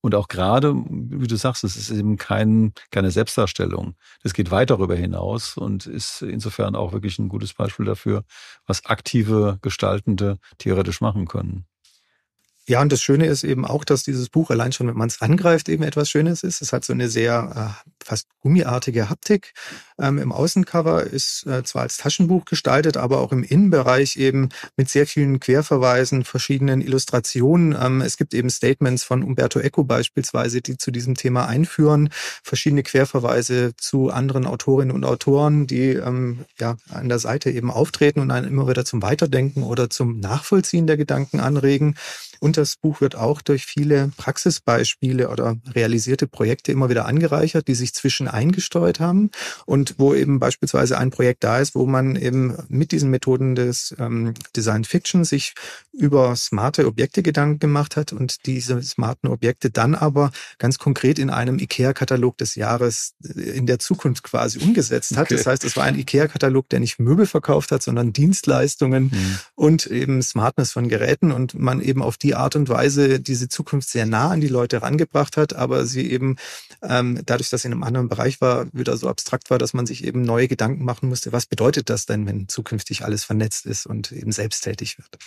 Und 0.05 0.15
auch 0.15 0.29
gerade, 0.29 0.75
wie 0.75 1.27
du 1.27 1.37
sagst, 1.37 1.65
es 1.65 1.77
ist 1.79 1.89
eben 1.91 2.19
kein, 2.19 2.75
keine 2.91 3.11
Selbstdarstellung. 3.11 3.95
Das 4.23 4.35
geht 4.35 4.51
weit 4.51 4.69
darüber 4.69 4.95
hinaus 4.95 5.57
und 5.57 5.87
ist 5.87 6.21
insofern 6.21 6.77
auch 6.77 6.93
wirklich 6.93 7.19
ein 7.19 7.31
gutes 7.31 7.55
Beispiel 7.55 7.87
dafür, 7.87 8.23
was 8.67 8.85
aktive 8.85 9.59
Gestaltende 9.63 10.37
theoretisch 10.59 11.01
machen 11.01 11.27
können. 11.27 11.65
Ja, 12.67 12.81
und 12.81 12.91
das 12.91 13.03
Schöne 13.03 13.27
ist 13.27 13.45
eben 13.45 13.67
auch, 13.67 13.85
dass 13.85 14.05
dieses 14.05 14.31
Buch 14.31 14.49
allein 14.49 14.73
schon, 14.73 14.87
wenn 14.87 14.97
man 14.97 15.09
es 15.09 15.21
angreift, 15.21 15.69
eben 15.69 15.83
etwas 15.83 16.09
Schönes 16.09 16.43
ist. 16.43 16.63
Es 16.63 16.73
hat 16.73 16.83
so 16.83 16.95
eine 16.95 17.11
sehr 17.11 17.77
äh, 17.79 17.91
fast 18.03 18.27
gummiartige 18.41 19.11
Haptik. 19.11 19.53
Ähm, 20.01 20.17
Im 20.19 20.33
Außencover 20.33 21.05
ist 21.05 21.47
äh, 21.47 21.63
zwar 21.63 21.83
als 21.83 21.99
Taschenbuch 21.99 22.47
gestaltet, 22.47 22.97
aber 22.97 23.21
auch 23.21 23.33
im 23.33 23.43
Innenbereich 23.43 24.17
eben 24.17 24.49
mit 24.79 24.89
sehr 24.89 25.07
vielen 25.07 25.41
Querverweisen, 25.41 26.25
verschiedenen 26.25 26.81
Illustrationen. 26.81 27.77
Ähm, 27.79 28.01
es 28.01 28.17
gibt 28.17 28.33
eben 28.33 28.49
Statements 28.49 29.05
von 29.05 29.23
Umberto 29.23 29.61
Eco 29.61 29.85
beispielsweise, 29.85 30.63
die 30.63 30.79
zu 30.79 30.91
diesem 30.91 31.17
Thema 31.17 31.47
einführen, 31.47 32.09
verschiedene 32.43 32.83
Querverweise 32.83 33.75
zu 33.77 34.09
anderen 34.09 34.47
Autorinnen 34.47 34.95
und 34.95 35.05
Autoren, 35.05 35.67
die 35.67 35.91
ähm, 35.91 36.47
ja 36.59 36.77
an 36.89 37.11
der 37.11 37.19
Seite 37.19 37.51
eben 37.51 37.71
auftreten 37.71 38.21
und 38.21 38.31
einen 38.31 38.49
immer 38.49 38.67
wieder 38.69 38.87
zum 38.87 39.03
Weiterdenken 39.03 39.65
oder 39.65 39.91
zum 39.91 40.19
Nachvollziehen 40.19 40.87
der 40.87 40.97
Gedanken 40.97 41.41
anregen. 41.41 41.97
Und 42.45 42.59
das 42.59 42.77
Buch 42.77 43.01
wird 43.01 43.17
auch 43.17 43.41
durch 43.41 43.65
viele 43.65 44.13
Praxisbeispiele 44.19 45.31
oder 45.31 45.57
realisierte 45.75 46.27
Projekte 46.27 46.73
immer 46.73 46.91
wieder 46.91 47.07
angereichert, 47.07 47.69
die 47.69 47.75
sich 47.75 47.95
zwischen 47.95 48.29
eingesteuert 48.29 49.01
haben 49.01 49.31
und 49.65 49.95
wo 49.97 50.13
eben 50.13 50.41
beispielsweise 50.41 50.99
ein 50.99 51.11
Projekt 51.11 51.43
da 51.43 51.59
ist, 51.59 51.75
wo 51.75 51.87
man 51.87 52.17
eben 52.17 52.55
mit 52.69 52.93
diesen 52.93 53.09
Methoden 53.09 53.55
des 53.55 53.95
ähm, 53.99 54.35
Design 54.55 54.85
Fiction 54.85 55.25
sich 55.25 55.55
über 55.91 56.37
smarte 56.37 56.87
Objekte 56.87 57.23
Gedanken 57.23 57.61
gemacht 57.61 57.97
hat 57.97 58.13
und 58.13 58.45
diese 58.45 58.83
smarten 58.83 59.29
Objekte 59.29 59.71
dann 59.71 59.95
aber 59.95 60.31
ganz 60.59 60.79
konkret 60.79 61.19
in 61.19 61.31
einem 61.31 61.59
IKEA-Katalog 61.59 62.37
des 62.37 62.57
Jahres 62.57 63.15
äh, 63.25 63.41
in 63.41 63.67
der 63.67 63.79
Zukunft 63.79 64.23
quasi 64.23 64.59
umgesetzt 64.59 65.17
hat. 65.17 65.29
Okay. 65.29 65.37
Das 65.37 65.47
heißt, 65.47 65.65
es 65.65 65.79
war 65.79 65.85
ein 65.85 65.99
IKEA-Katalog, 65.99 66.69
der 66.69 66.81
nicht 66.81 66.99
Möbel 66.99 67.25
verkauft 67.25 67.73
hat, 67.73 67.83
sondern 67.83 68.13
Dienstleistungen 68.13 69.05
mhm. 69.05 69.39
und 69.55 69.87
eben 69.87 70.21
Smartness 70.21 70.73
von 70.73 70.91
Geräten 70.91 71.33
und 71.33 71.55
man 71.55 71.81
eben 71.81 72.03
auf 72.03 72.19
die 72.19 72.34
Art 72.39 72.57
und 72.57 72.69
Weise 72.69 73.21
diese 73.21 73.49
Zukunft 73.49 73.89
sehr 73.89 74.07
nah 74.07 74.31
an 74.31 74.41
die 74.41 74.49
Leute 74.49 74.83
rangebracht 74.83 75.37
hat, 75.37 75.55
aber 75.55 75.87
sie 75.87 76.11
eben 76.11 76.37
ähm, 76.83 77.21
dadurch, 77.27 77.51
dass 77.51 77.63
sie 77.63 77.69
in 77.69 77.73
einem 77.73 77.83
anderen 77.83 78.09
Bereich 78.09 78.41
war, 78.41 78.67
wieder 78.73 78.97
so 78.97 79.09
abstrakt 79.09 79.51
war, 79.51 79.59
dass 79.59 79.75
man 79.75 79.87
sich 79.87 80.05
eben 80.05 80.23
neue 80.23 80.49
Gedanken 80.49 80.85
machen 80.85 81.09
musste, 81.09 81.33
was 81.33 81.47
bedeutet 81.47 81.91
das 81.91 82.07
denn, 82.07 82.27
wenn 82.27 82.49
zukünftig 82.49 83.05
alles 83.05 83.25
vernetzt 83.25 83.67
ist 83.67 83.87
und 83.87 84.13
eben 84.13 84.33
selbsttätig 84.33 84.99
wird. 84.99 85.19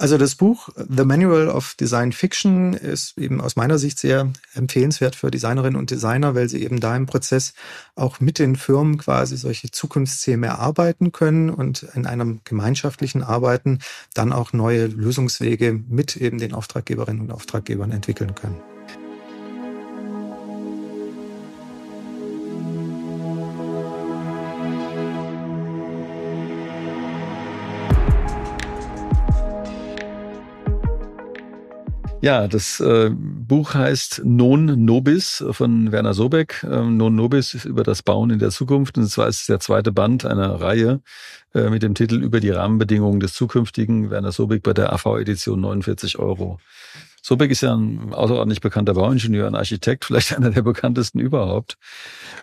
Also 0.00 0.16
das 0.16 0.34
Buch 0.34 0.70
The 0.76 1.04
Manual 1.04 1.48
of 1.48 1.74
Design 1.74 2.12
Fiction 2.12 2.72
ist 2.72 3.18
eben 3.18 3.38
aus 3.38 3.56
meiner 3.56 3.78
Sicht 3.78 3.98
sehr 3.98 4.32
empfehlenswert 4.54 5.14
für 5.14 5.30
Designerinnen 5.30 5.78
und 5.78 5.90
Designer, 5.90 6.34
weil 6.34 6.48
sie 6.48 6.62
eben 6.62 6.80
da 6.80 6.96
im 6.96 7.04
Prozess 7.04 7.52
auch 7.96 8.18
mit 8.18 8.38
den 8.38 8.56
Firmen 8.56 8.96
quasi 8.96 9.36
solche 9.36 9.70
Zukunftsthemen 9.70 10.48
erarbeiten 10.48 11.12
können 11.12 11.50
und 11.50 11.82
in 11.94 12.06
einem 12.06 12.40
gemeinschaftlichen 12.44 13.22
Arbeiten 13.22 13.80
dann 14.14 14.32
auch 14.32 14.54
neue 14.54 14.86
Lösungswege 14.86 15.78
mit 15.86 16.16
eben 16.16 16.38
den 16.38 16.54
Auftraggeberinnen 16.54 17.20
und 17.20 17.30
Auftraggebern 17.30 17.92
entwickeln 17.92 18.34
können. 18.34 18.56
Ja, 32.22 32.48
das 32.48 32.80
äh, 32.80 33.10
Buch 33.10 33.72
heißt 33.72 34.22
Non 34.24 34.84
Nobis 34.84 35.42
von 35.52 35.90
Werner 35.90 36.12
Sobeck. 36.12 36.62
Ähm, 36.70 36.98
non 36.98 37.14
Nobis 37.14 37.54
ist 37.54 37.64
über 37.64 37.82
das 37.82 38.02
Bauen 38.02 38.28
in 38.28 38.38
der 38.38 38.50
Zukunft. 38.50 38.98
Und 38.98 39.06
zwar 39.06 39.28
ist 39.28 39.40
es 39.40 39.46
der 39.46 39.58
zweite 39.58 39.90
Band 39.90 40.26
einer 40.26 40.60
Reihe 40.60 41.00
äh, 41.54 41.70
mit 41.70 41.82
dem 41.82 41.94
Titel 41.94 42.22
Über 42.22 42.40
die 42.40 42.50
Rahmenbedingungen 42.50 43.20
des 43.20 43.32
Zukünftigen. 43.32 44.10
Werner 44.10 44.32
Sobeck 44.32 44.62
bei 44.62 44.74
der 44.74 44.92
AV-Edition 44.92 45.62
49 45.62 46.18
Euro. 46.18 46.58
Sobeck 47.30 47.52
ist 47.52 47.60
ja 47.60 47.76
ein 47.76 48.12
außerordentlich 48.12 48.60
bekannter 48.60 48.94
Bauingenieur, 48.94 49.46
ein 49.46 49.54
Architekt, 49.54 50.04
vielleicht 50.06 50.36
einer 50.36 50.50
der 50.50 50.62
bekanntesten 50.62 51.20
überhaupt. 51.20 51.76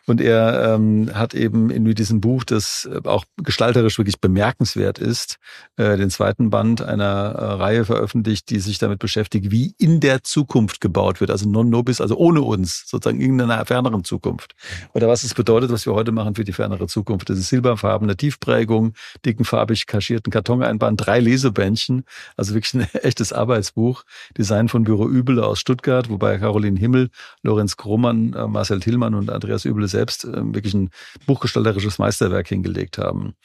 Und 0.05 0.21
er 0.21 0.75
ähm, 0.75 1.11
hat 1.13 1.33
eben 1.33 1.69
in 1.69 1.83
diesem 1.93 2.21
Buch, 2.21 2.45
das 2.45 2.89
auch 3.03 3.25
gestalterisch 3.35 3.97
wirklich 3.97 4.21
bemerkenswert 4.21 4.97
ist, 4.97 5.39
äh, 5.75 5.97
den 5.97 6.09
zweiten 6.09 6.49
Band 6.51 6.81
einer 6.81 7.05
äh, 7.05 7.43
Reihe 7.55 7.83
veröffentlicht, 7.83 8.49
die 8.49 8.59
sich 8.61 8.77
damit 8.77 8.99
beschäftigt, 8.99 9.51
wie 9.51 9.75
in 9.77 9.99
der 9.99 10.23
Zukunft 10.23 10.79
gebaut 10.79 11.19
wird. 11.19 11.31
Also 11.31 11.49
non 11.49 11.69
nobis, 11.69 11.99
also 11.99 12.15
ohne 12.15 12.41
uns, 12.41 12.85
sozusagen 12.87 13.19
in 13.19 13.41
einer 13.41 13.65
ferneren 13.65 14.05
Zukunft. 14.05 14.55
Oder 14.93 15.09
was 15.09 15.25
es 15.25 15.33
bedeutet, 15.33 15.69
was 15.69 15.85
wir 15.85 15.95
heute 15.95 16.13
machen 16.13 16.35
für 16.35 16.45
die 16.45 16.53
fernere 16.53 16.87
Zukunft. 16.87 17.29
Das 17.29 17.37
ist 17.37 17.49
silberfarbene 17.49 18.15
Tiefprägung, 18.15 18.93
dickenfarbig 19.25 19.85
kaschierten 19.85 20.31
Kartoneinband, 20.31 21.05
drei 21.05 21.19
Lesebändchen, 21.19 22.05
also 22.37 22.53
wirklich 22.53 22.73
ein 22.73 22.87
echtes 23.03 23.33
Arbeitsbuch. 23.33 24.03
Design 24.37 24.69
von 24.69 24.76
Büro 24.83 25.07
Übele 25.07 25.45
aus 25.45 25.59
Stuttgart, 25.59 26.09
wobei 26.09 26.37
Caroline 26.37 26.79
Himmel, 26.79 27.09
Lorenz 27.43 27.77
Krohmann, 27.77 28.33
äh, 28.33 28.47
Marcel 28.47 28.79
Tillmann 28.79 29.15
und 29.15 29.29
Andreas 29.29 29.65
Übele 29.65 29.87
selbst 29.87 30.25
äh, 30.25 30.53
wirklich 30.53 30.73
ein 30.73 30.89
buchgestalterisches 31.25 31.99
Meisterwerk 31.99 32.47
hingelegt 32.47 32.97
haben. 32.97 33.35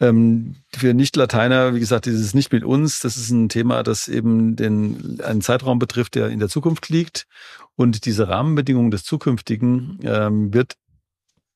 Ähm, 0.00 0.56
für 0.76 0.94
Nicht-Lateiner, 0.94 1.74
wie 1.74 1.80
gesagt, 1.80 2.06
dieses 2.06 2.34
nicht 2.34 2.52
mit 2.52 2.64
uns, 2.64 3.00
das 3.00 3.16
ist 3.16 3.30
ein 3.30 3.48
Thema, 3.48 3.82
das 3.82 4.08
eben 4.08 4.54
den, 4.54 5.20
einen 5.24 5.42
Zeitraum 5.42 5.78
betrifft, 5.78 6.14
der 6.14 6.28
in 6.28 6.38
der 6.38 6.48
Zukunft 6.48 6.88
liegt. 6.88 7.26
Und 7.74 8.04
diese 8.06 8.28
Rahmenbedingungen 8.28 8.90
des 8.90 9.04
Zukünftigen 9.04 9.98
ähm, 10.02 10.52
wird 10.54 10.76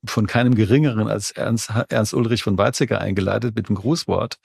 von 0.05 0.27
keinem 0.27 0.55
Geringeren 0.55 1.09
als 1.09 1.31
Ernst, 1.31 1.71
Ernst 1.89 2.15
Ulrich 2.15 2.43
von 2.43 2.59
Weizsäcker 2.59 3.01
eingeleitet 3.01 3.55
mit 3.55 3.69
dem 3.69 3.77
Grußwort, 3.77 4.39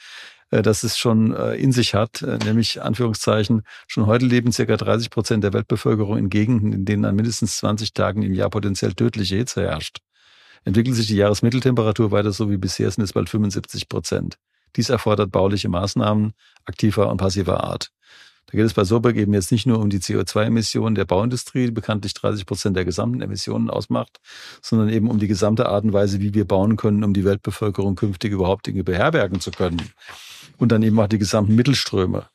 äh, 0.52 0.62
das 0.62 0.84
es 0.84 0.98
schon 0.98 1.34
äh, 1.34 1.56
in 1.56 1.72
sich 1.72 1.94
hat, 1.94 2.22
äh, 2.22 2.38
nämlich 2.44 2.82
Anführungszeichen, 2.82 3.64
schon 3.88 4.06
heute 4.06 4.26
leben 4.26 4.52
circa 4.52 4.78
30 4.78 5.10
Prozent 5.10 5.44
der 5.44 5.54
Weltbevölkerung 5.54 6.18
in 6.18 6.30
Gegenden, 6.30 6.74
in 6.74 6.86
denen 6.86 7.06
an 7.06 7.16
mindestens 7.16 7.58
20 7.58 7.94
Tagen 7.94 8.22
im 8.24 8.34
Jahr 8.34 8.50
potenziell 8.50 8.94
tödliche 8.94 9.36
Hitze 9.36 9.62
herrscht. 9.62 10.00
Entwickelt 10.64 10.96
sich 10.96 11.08
die 11.08 11.16
Jahresmitteltemperatur 11.16 12.12
weiter 12.12 12.32
so 12.32 12.50
wie 12.50 12.58
bisher, 12.58 12.92
sind 12.92 13.04
es 13.04 13.14
bald 13.14 13.30
75 13.30 13.90
Prozent. 13.90 14.38
Dies 14.76 14.90
erfordert 14.90 15.32
bauliche 15.32 15.70
Maßnahmen 15.70 16.34
aktiver 16.66 17.10
und 17.10 17.18
passiver 17.18 17.64
Art. 17.64 17.92
Da 18.48 18.58
geht 18.58 18.66
es 18.66 18.74
bei 18.74 18.86
Soberg 18.86 19.18
eben 19.18 19.34
jetzt 19.34 19.52
nicht 19.52 19.66
nur 19.66 19.80
um 19.80 19.90
die 19.90 20.00
CO2-Emissionen 20.00 20.96
der 20.96 21.04
Bauindustrie, 21.04 21.66
die 21.66 21.72
bekanntlich 21.72 22.14
30 22.14 22.46
Prozent 22.46 22.78
der 22.78 22.86
gesamten 22.86 23.22
Emissionen 23.22 23.70
ausmacht, 23.70 24.20
sondern 24.62 24.88
eben 24.88 25.10
um 25.10 25.20
die 25.20 25.28
gesamte 25.28 25.68
Art 25.68 25.84
und 25.84 25.92
Weise, 25.92 26.22
wie 26.22 26.34
wir 26.34 26.46
bauen 26.46 26.78
können, 26.78 27.04
um 27.04 27.14
die 27.14 27.26
Weltbevölkerung 27.26 27.96
künftig 27.96 28.32
überhaupt 28.32 28.66
Dinge 28.68 28.86
beherbergen 28.86 29.42
zu 29.42 29.52
können. 29.52 29.82
Und 30.58 30.72
dann 30.72 30.84
eben 30.84 31.00
auch 31.00 31.08
die 31.08 31.20
gesamten 31.20 31.56
Mittelströme. 31.56 32.28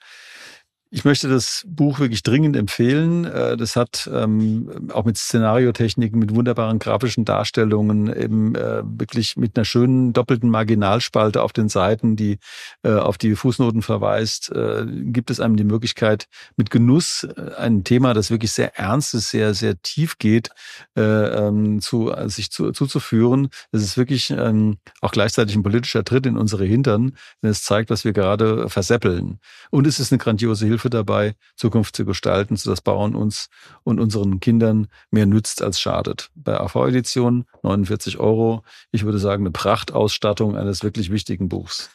Ich 0.95 1.07
möchte 1.07 1.27
das 1.27 1.65
Buch 1.67 2.01
wirklich 2.01 2.23
dringend 2.23 2.55
empfehlen. 2.55 3.25
Äh, 3.25 3.57
das 3.57 3.77
hat 3.77 4.11
ähm, 4.13 4.91
auch 4.93 5.07
mit 5.07 5.17
Szenariotechniken, 5.17 6.19
mit 6.19 6.35
wunderbaren 6.35 6.79
grafischen 6.79 7.25
Darstellungen, 7.25 8.15
eben 8.15 8.55
äh, 8.55 8.83
wirklich 8.85 9.39
mit 9.39 9.57
einer 9.57 9.65
schönen 9.65 10.13
doppelten 10.13 10.51
Marginalspalte 10.51 11.41
auf 11.41 11.55
den 11.55 11.71
Seiten, 11.71 12.15
die 12.15 12.39
äh, 12.83 12.93
auf 12.93 13.17
die 13.17 13.35
Fußnoten 13.35 13.81
verweist, 13.81 14.53
äh, 14.53 14.85
gibt 14.87 15.31
es 15.31 15.41
einem 15.41 15.57
die 15.57 15.65
Möglichkeit, 15.65 16.29
mit 16.59 16.71
Genuss 16.71 17.25
äh, 17.25 17.55
ein 17.57 17.85
Thema, 17.85 18.13
das 18.13 18.31
wirklich 18.31 18.53
sehr 18.53 18.79
ernst 18.79 19.15
ist, 19.15 19.31
sehr, 19.31 19.55
sehr 19.55 19.81
tief 19.81 20.19
geht, 20.19 20.51
äh, 20.95 21.01
ähm, 21.01 21.81
zu, 21.81 22.13
sich 22.27 22.51
zu, 22.51 22.71
zuzuführen. 22.73 23.49
Es 23.71 23.83
ist 23.83 23.97
wirklich 23.97 24.29
ähm, 24.29 24.77
auch 25.01 25.13
gleichzeitig 25.13 25.57
ein 25.57 25.63
politischer 25.63 26.05
Tritt 26.05 26.27
in 26.27 26.37
unsere 26.37 26.67
Hintern, 26.67 27.17
wenn 27.41 27.51
es 27.51 27.63
zeigt, 27.63 27.89
was 27.89 28.05
wir 28.05 28.13
gerade 28.13 28.69
verseppeln. 28.69 29.39
Und 29.71 29.87
es 29.87 29.99
ist 29.99 30.13
eine 30.13 30.19
grandiose 30.19 30.67
Hilfe 30.67 30.82
Hilfe 30.83 30.91
dabei, 30.91 31.35
Zukunft 31.57 31.95
zu 31.97 32.05
gestalten, 32.05 32.57
sodass 32.57 32.81
Bauen 32.81 33.15
uns 33.15 33.49
und 33.85 34.01
unseren 34.01 34.41
Kindern 34.41 34.89
mehr 35.11 35.27
nützt 35.27 35.63
als 35.63 35.81
schadet. 35.81 36.31
Bei 36.35 36.59
AV-Edition 36.59 37.45
49 37.63 38.19
Euro. 38.19 38.65
Ich 38.91 39.05
würde 39.05 39.19
sagen, 39.19 39.45
eine 39.45 39.53
Prachtausstattung 39.53 40.57
eines 40.57 40.83
wirklich 40.83 41.11
wichtigen 41.11 41.49
Buchs. 41.49 41.91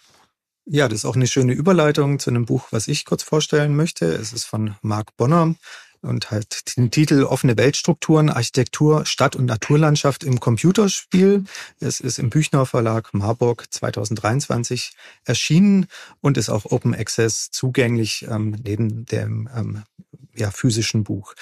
Ja, 0.66 0.88
das 0.88 1.00
ist 1.00 1.06
auch 1.06 1.16
eine 1.16 1.28
schöne 1.28 1.54
Überleitung 1.54 2.20
zu 2.20 2.30
einem 2.30 2.46
Buch, 2.46 2.68
was 2.72 2.88
ich 2.88 3.06
kurz 3.06 3.24
vorstellen 3.24 3.76
möchte. 3.76 4.06
Es 4.06 4.34
ist 4.34 4.46
von 4.46 4.76
Marc 4.82 5.16
Bonner 5.16 5.56
und 6.02 6.32
halt 6.32 6.78
den 6.78 6.92
Titel 6.92 7.24
Offene 7.24 7.58
Weltstrukturen, 7.58 8.30
Architektur, 8.30 9.06
Stadt- 9.06 9.36
und 9.36 9.46
Naturlandschaft 9.46 10.24
im 10.24 10.40
Computerspiel. 10.40 11.46
Es 11.80 12.00
ist 12.00 12.20
im 12.20 12.30
Büchner 12.30 12.66
Verlag 12.66 13.14
Marburg 13.14 13.66
2023 13.70 14.94
erschienen 15.26 15.88
und 16.22 16.38
ist 16.38 16.50
auch 16.50 16.66
Open 16.66 16.96
Access 16.96 17.52
zugänglich 17.52 18.26
ähm, 18.30 18.56
neben 18.64 19.06
dem 19.06 19.50
ähm, 19.56 19.84
ja, 20.36 20.52
physischen 20.52 21.04
Buch. 21.04 21.34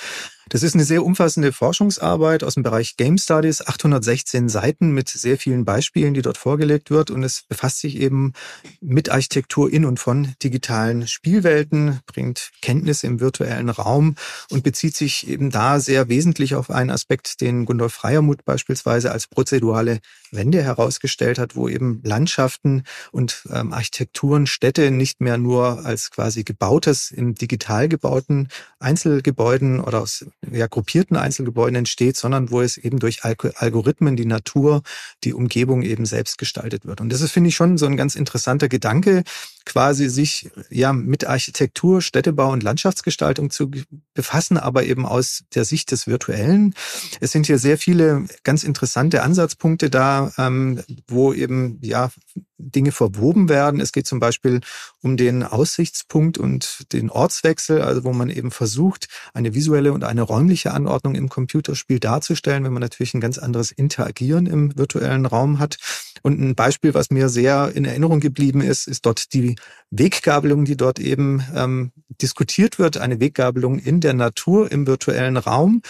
Das 0.50 0.62
ist 0.62 0.76
eine 0.76 0.84
sehr 0.84 1.04
umfassende 1.04 1.52
Forschungsarbeit 1.52 2.44
aus 2.44 2.54
dem 2.54 2.62
Bereich 2.62 2.98
Game 2.98 3.18
Studies, 3.18 3.66
816 3.66 4.48
Seiten 4.48 4.92
mit 4.92 5.10
sehr 5.10 5.40
vielen 5.40 5.66
Beispielen, 5.66 6.14
die 6.14 6.22
dort 6.22 6.38
vorgelegt 6.38 6.92
wird. 6.92 7.10
Und 7.10 7.24
es 7.24 7.44
befasst 7.48 7.80
sich 7.80 8.00
eben 8.00 8.34
mit 8.80 9.10
Architektur 9.10 9.72
in 9.74 9.86
und 9.86 10.00
von 10.00 10.36
digitalen 10.44 11.08
Spielwelten, 11.08 12.00
bringt 12.06 12.52
Kenntnisse 12.62 13.08
im 13.08 13.20
virtuellen 13.20 13.70
Raum 13.70 14.16
und 14.52 14.64
bezieht 14.64 14.96
sich 14.96 15.28
eben 15.28 15.50
da 15.50 15.80
sehr 15.80 16.10
wesentlich 16.10 16.54
auf 16.54 16.70
einen 16.70 16.92
Aspekt, 16.92 17.42
den 17.42 17.66
Gundolf 17.66 17.94
Freiermuth 17.94 18.46
beispielsweise 18.46 19.12
als 19.12 19.26
prozedurale 19.26 20.00
Wende 20.32 20.62
herausgestellt 20.62 21.40
hat, 21.40 21.56
wo 21.56 21.68
eben 21.68 22.02
Landschaften 22.04 22.84
und 23.12 23.48
ähm, 23.52 23.74
Architekturen, 23.74 24.46
Städte 24.46 24.92
nicht 24.92 25.22
mehr 25.22 25.40
nur 25.40 25.86
als 25.86 26.12
quasi 26.12 26.44
gebautes, 26.44 27.10
im 27.10 27.34
digital 27.34 27.90
gebauten 27.90 28.50
Einzelgebäuden 28.80 29.80
oder 29.80 30.02
aus 30.02 30.26
ja, 30.52 30.68
gruppierten 30.68 31.18
Einzelgebäuden 31.18 31.76
entsteht, 31.76 32.18
sondern 32.18 32.52
wo 32.52 32.62
es 32.62 32.78
eben 32.78 33.00
durch 33.00 33.24
Algorithmen 33.24 34.16
die 34.16 34.26
Natur, 34.26 34.82
die 35.24 35.34
Umgebung 35.34 35.82
eben 35.82 36.06
selbst 36.06 36.38
gestaltet 36.38 36.86
wird. 36.86 37.02
Und 37.02 37.12
das 37.12 37.22
ist, 37.22 37.32
finde 37.32 37.50
ich, 37.50 37.56
schon 37.56 37.78
so 37.78 37.86
ein 37.86 37.98
ganz 37.98 38.16
interessanter 38.16 38.70
Gedanke, 38.70 39.24
quasi 39.66 40.10
sich 40.10 40.50
ja 40.70 40.94
mit 40.94 41.26
Architektur, 41.26 42.02
Städtebau 42.02 42.52
und 42.52 42.64
Landschaftsgestaltung 42.64 43.50
zu 43.50 43.72
befassen, 44.14 44.58
aber 44.58 44.84
eben 44.84 45.06
aus 45.06 45.44
der 45.54 45.66
Sicht 45.66 45.92
des 45.92 46.08
Virtuellen. 46.08 46.74
Es 47.20 47.32
sind 47.32 47.48
hier 47.48 47.58
sehr 47.58 47.78
viele 47.78 48.26
ganz 48.44 48.64
interessante 48.64 49.24
Ansatzpunkte 49.24 49.90
da, 49.90 50.32
ähm, 50.38 50.82
wo 51.08 51.34
eben 51.34 51.80
ja 51.82 52.12
Dinge 52.58 52.92
verwoben 52.92 53.50
werden. 53.50 53.80
Es 53.82 53.92
geht 53.92 54.08
zum 54.08 54.20
Beispiel 54.20 54.62
um 55.02 55.18
den 55.18 55.44
Aussichtspunkt 55.44 56.38
und 56.38 56.92
den 56.94 57.10
Ortswechsel, 57.10 57.82
also 57.82 58.04
wo 58.04 58.14
man 58.14 58.30
eben 58.30 58.52
versucht, 58.52 59.08
eine 59.34 59.54
visuelle 59.54 59.94
und 59.94 60.04
eine 60.04 60.22
räumliche 60.22 60.72
Anordnung 60.72 61.16
im 61.16 61.30
Computerspiel 61.30 62.00
darzustellen, 62.00 62.64
wenn 62.64 62.74
man 62.74 62.82
natürlich 62.82 63.14
ein 63.14 63.22
ganz 63.22 63.38
anderes 63.38 63.72
Interagieren 63.72 64.46
im 64.46 64.78
virtuellen 64.78 65.26
Raum 65.26 65.60
hat. 65.60 65.78
Und 66.22 66.40
ein 66.40 66.56
Beispiel, 66.56 66.94
was 66.94 67.12
mir 67.12 67.30
sehr 67.30 67.72
in 67.76 67.86
Erinnerung 67.86 68.20
geblieben 68.20 68.62
ist, 68.62 68.88
ist 68.88 69.06
dort 69.06 69.34
die 69.34 69.55
Weggabelung, 69.92 70.66
die 70.66 70.78
dort 70.78 71.00
eben 71.00 71.44
ähm, 71.56 71.92
diskutiert 72.22 72.80
wird, 72.80 72.98
eine 72.98 73.20
Weggabelung 73.20 73.80
in 73.80 74.02
der 74.02 74.14
Natur 74.14 74.72
im 74.72 74.88
virtuellen 74.88 75.38
Raum. 75.38 75.82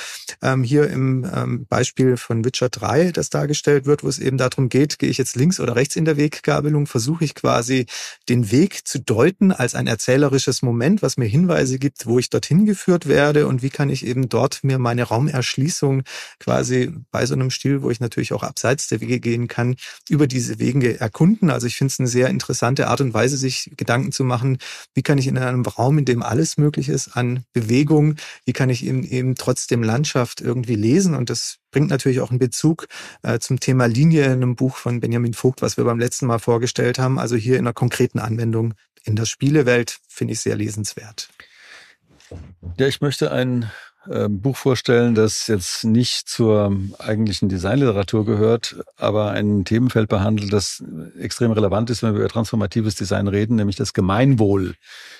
Ähm, 0.41 0.63
hier 0.63 0.89
im 0.89 1.27
ähm, 1.33 1.65
Beispiel 1.67 2.17
von 2.17 2.43
Witcher 2.45 2.69
3, 2.69 3.11
das 3.11 3.29
dargestellt 3.29 3.85
wird, 3.85 4.03
wo 4.03 4.07
es 4.07 4.19
eben 4.19 4.37
darum 4.37 4.69
geht, 4.69 4.99
gehe 4.99 5.09
ich 5.09 5.17
jetzt 5.17 5.35
links 5.35 5.59
oder 5.59 5.75
rechts 5.75 5.95
in 5.95 6.05
der 6.05 6.17
Weggabelung, 6.17 6.87
versuche 6.87 7.23
ich 7.25 7.35
quasi 7.35 7.85
den 8.29 8.51
Weg 8.51 8.87
zu 8.87 8.99
deuten 8.99 9.51
als 9.51 9.75
ein 9.75 9.87
erzählerisches 9.87 10.61
Moment, 10.61 11.01
was 11.01 11.17
mir 11.17 11.25
Hinweise 11.25 11.79
gibt, 11.79 12.05
wo 12.05 12.19
ich 12.19 12.29
dorthin 12.29 12.65
geführt 12.65 13.07
werde 13.07 13.47
und 13.47 13.61
wie 13.61 13.69
kann 13.69 13.89
ich 13.89 14.05
eben 14.05 14.29
dort 14.29 14.63
mir 14.63 14.77
meine 14.77 15.03
Raumerschließung 15.03 16.03
quasi 16.39 16.91
bei 17.11 17.25
so 17.25 17.33
einem 17.33 17.49
Stil, 17.49 17.81
wo 17.81 17.89
ich 17.89 17.99
natürlich 17.99 18.33
auch 18.33 18.43
abseits 18.43 18.87
der 18.87 19.01
Wege 19.01 19.19
gehen 19.19 19.47
kann, 19.47 19.75
über 20.09 20.27
diese 20.27 20.59
Wege 20.59 20.99
erkunden. 20.99 21.49
Also 21.49 21.67
ich 21.67 21.75
finde 21.75 21.91
es 21.91 21.99
eine 21.99 22.07
sehr 22.07 22.29
interessante 22.29 22.87
Art 22.87 23.01
und 23.01 23.13
Weise, 23.13 23.37
sich 23.37 23.54
Gedanken 23.77 24.11
zu 24.11 24.23
machen, 24.23 24.57
wie 24.93 25.01
kann 25.01 25.17
ich 25.17 25.27
in 25.27 25.37
einem 25.37 25.63
Raum, 25.63 25.97
in 25.97 26.05
dem 26.05 26.23
alles 26.23 26.57
möglich 26.57 26.89
ist 26.89 27.15
an 27.15 27.43
Bewegung, 27.53 28.15
wie 28.45 28.53
kann 28.53 28.69
ich 28.69 28.85
eben, 28.85 29.03
eben 29.03 29.35
trotzdem 29.35 29.83
Landschaft 29.83 30.41
irgendwie 30.41 30.75
lesen 30.75 31.15
und 31.15 31.29
das 31.29 31.57
bringt 31.71 31.89
natürlich 31.89 32.21
auch 32.21 32.29
einen 32.29 32.39
Bezug 32.39 32.87
äh, 33.21 33.39
zum 33.39 33.59
Thema 33.59 33.85
Linie 33.85 34.25
in 34.25 34.31
einem 34.31 34.55
Buch 34.55 34.77
von 34.77 34.99
Benjamin 34.99 35.33
Vogt, 35.33 35.61
was 35.61 35.77
wir 35.77 35.83
beim 35.83 35.99
letzten 35.99 36.25
Mal 36.25 36.39
vorgestellt 36.39 36.99
haben. 36.99 37.19
Also 37.19 37.35
hier 37.35 37.55
in 37.55 37.65
einer 37.65 37.73
konkreten 37.73 38.19
Anwendung 38.19 38.73
in 39.03 39.15
der 39.15 39.25
Spielewelt 39.25 39.99
finde 40.07 40.33
ich 40.33 40.39
sehr 40.39 40.55
lesenswert. 40.55 41.29
Ja, 42.77 42.87
ich 42.87 43.01
möchte 43.01 43.31
ein 43.31 43.63
äh, 43.63 43.67
Buch 44.29 44.55
vorstellen, 44.55 45.15
das 45.15 45.47
jetzt 45.47 45.83
nicht 45.83 46.29
zur 46.29 46.75
eigentlichen 46.99 47.49
Designliteratur 47.49 48.25
gehört, 48.25 48.77
aber 48.97 49.31
ein 49.31 49.65
Themenfeld 49.65 50.09
behandelt, 50.09 50.53
das 50.53 50.83
extrem 51.19 51.51
relevant 51.51 51.89
ist, 51.89 52.03
wenn 52.03 52.13
wir 52.13 52.19
über 52.19 52.29
transformatives 52.29 52.95
Design 52.95 53.27
reden, 53.27 53.55
nämlich 53.55 53.75
das 53.75 53.93
Gemeinwohl. 53.93 54.75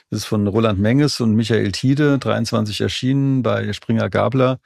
Das 0.10 0.22
ist 0.22 0.26
von 0.26 0.46
Roland 0.48 0.80
Menges 0.80 1.20
und 1.20 1.36
Michael 1.36 1.72
Tiede, 1.72 2.20
23 2.20 2.82
erschienen 2.82 3.42
bei 3.42 3.74
Springer 3.74 4.10
Gabler. 4.10 4.60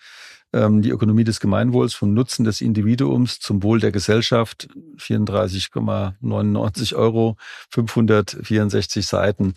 Ähm, 0.53 0.81
die 0.81 0.89
Ökonomie 0.89 1.23
des 1.23 1.39
Gemeinwohls 1.39 1.93
vom 1.93 2.13
Nutzen 2.13 2.43
des 2.43 2.61
Individuums 2.61 3.39
zum 3.39 3.61
Wohl 3.63 3.79
der 3.79 3.91
Gesellschaft, 3.91 4.67
34,99 4.97 6.95
Euro, 6.95 7.37
564 7.71 9.05
Seiten. 9.05 9.53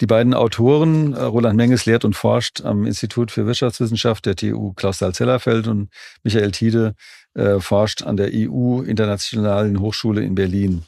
Die 0.00 0.06
beiden 0.06 0.34
Autoren, 0.34 1.12
äh, 1.12 1.22
Roland 1.22 1.56
Menges 1.56 1.86
lehrt 1.86 2.04
und 2.04 2.14
forscht 2.14 2.62
am 2.64 2.84
Institut 2.86 3.30
für 3.30 3.46
Wirtschaftswissenschaft 3.46 4.26
der 4.26 4.36
TU 4.36 4.72
Klaus 4.72 4.98
Dahl-Zellerfeld 4.98 5.68
und 5.68 5.88
Michael 6.22 6.50
Tiede 6.50 6.94
äh, 7.34 7.60
forscht 7.60 8.02
an 8.02 8.16
der 8.16 8.30
EU 8.32 8.80
Internationalen 8.80 9.80
Hochschule 9.80 10.22
in 10.22 10.34
Berlin. 10.34 10.84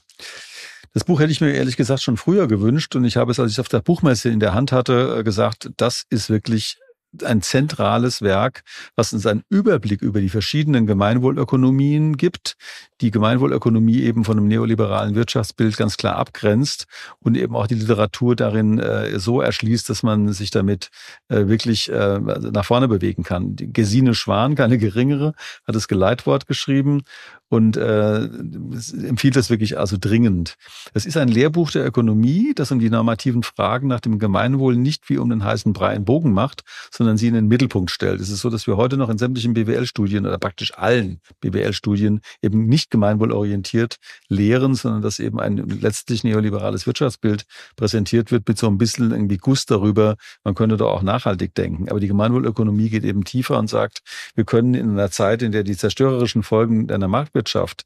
Das 0.92 1.04
Buch 1.04 1.20
hätte 1.20 1.30
ich 1.30 1.42
mir 1.42 1.52
ehrlich 1.52 1.76
gesagt 1.76 2.02
schon 2.02 2.16
früher 2.16 2.48
gewünscht 2.48 2.96
und 2.96 3.04
ich 3.04 3.18
habe 3.18 3.30
es, 3.30 3.38
als 3.38 3.50
ich 3.50 3.56
es 3.56 3.60
auf 3.60 3.68
der 3.68 3.80
Buchmesse 3.80 4.30
in 4.30 4.40
der 4.40 4.54
Hand 4.54 4.72
hatte, 4.72 5.18
äh, 5.18 5.22
gesagt, 5.24 5.70
das 5.76 6.04
ist 6.08 6.30
wirklich 6.30 6.78
ein 7.24 7.42
zentrales 7.42 8.22
Werk, 8.22 8.62
was 8.94 9.12
uns 9.12 9.26
einen 9.26 9.42
Überblick 9.48 10.02
über 10.02 10.20
die 10.20 10.28
verschiedenen 10.28 10.86
Gemeinwohlökonomien 10.86 12.16
gibt, 12.16 12.56
die 13.00 13.10
Gemeinwohlökonomie 13.10 14.02
eben 14.02 14.24
von 14.24 14.38
einem 14.38 14.48
neoliberalen 14.48 15.14
Wirtschaftsbild 15.14 15.76
ganz 15.76 15.96
klar 15.96 16.16
abgrenzt 16.16 16.86
und 17.20 17.36
eben 17.36 17.54
auch 17.54 17.66
die 17.66 17.74
Literatur 17.74 18.36
darin 18.36 18.78
äh, 18.78 19.18
so 19.18 19.40
erschließt, 19.40 19.88
dass 19.90 20.02
man 20.02 20.32
sich 20.32 20.50
damit 20.50 20.90
äh, 21.28 21.46
wirklich 21.46 21.90
äh, 21.90 22.18
nach 22.18 22.64
vorne 22.64 22.88
bewegen 22.88 23.22
kann. 23.22 23.56
Die 23.56 23.72
Gesine 23.72 24.14
Schwan, 24.14 24.54
keine 24.54 24.78
geringere, 24.78 25.34
hat 25.66 25.74
das 25.74 25.88
Geleitwort 25.88 26.46
geschrieben 26.46 27.02
und 27.48 27.76
äh, 27.76 28.24
empfiehlt 28.24 29.36
das 29.36 29.50
wirklich 29.50 29.78
also 29.78 29.96
dringend. 30.00 30.56
Es 30.94 31.06
ist 31.06 31.16
ein 31.16 31.28
Lehrbuch 31.28 31.70
der 31.70 31.86
Ökonomie, 31.86 32.52
das 32.54 32.72
um 32.72 32.80
die 32.80 32.90
normativen 32.90 33.42
Fragen 33.42 33.86
nach 33.86 34.00
dem 34.00 34.18
Gemeinwohl 34.18 34.76
nicht 34.76 35.08
wie 35.08 35.18
um 35.18 35.30
den 35.30 35.44
heißen 35.44 35.72
Brei 35.72 35.90
einen 35.90 36.04
Bogen 36.04 36.32
macht, 36.32 36.62
sondern 36.90 37.16
sie 37.16 37.28
in 37.28 37.34
den 37.34 37.46
Mittelpunkt 37.46 37.90
stellt. 37.90 38.20
Es 38.20 38.30
ist 38.30 38.40
so, 38.40 38.50
dass 38.50 38.66
wir 38.66 38.76
heute 38.76 38.96
noch 38.96 39.08
in 39.08 39.18
sämtlichen 39.18 39.54
BWL-Studien 39.54 40.26
oder 40.26 40.38
praktisch 40.38 40.76
allen 40.76 41.20
BWL-Studien 41.40 42.20
eben 42.42 42.66
nicht 42.66 42.90
gemeinwohlorientiert 42.90 43.96
lehren, 44.28 44.74
sondern 44.74 45.02
dass 45.02 45.20
eben 45.20 45.38
ein 45.38 45.56
letztlich 45.56 46.24
neoliberales 46.24 46.86
Wirtschaftsbild 46.86 47.44
präsentiert 47.76 48.32
wird 48.32 48.48
mit 48.48 48.58
so 48.58 48.66
ein 48.66 48.78
bisschen 48.78 49.12
irgendwie 49.12 49.36
Guss 49.36 49.66
darüber, 49.66 50.16
man 50.42 50.54
könnte 50.54 50.76
da 50.76 50.86
auch 50.86 51.02
nachhaltig 51.02 51.54
denken. 51.54 51.88
Aber 51.88 52.00
die 52.00 52.08
Gemeinwohlökonomie 52.08 52.90
geht 52.90 53.04
eben 53.04 53.24
tiefer 53.24 53.58
und 53.58 53.68
sagt, 53.68 54.00
wir 54.34 54.44
können 54.44 54.74
in 54.74 54.90
einer 54.90 55.10
Zeit, 55.10 55.42
in 55.42 55.52
der 55.52 55.62
die 55.62 55.76
zerstörerischen 55.76 56.42
Folgen 56.42 56.90
einer 56.90 57.08
Markt 57.08 57.35
Marktwirtschaft 57.36 57.84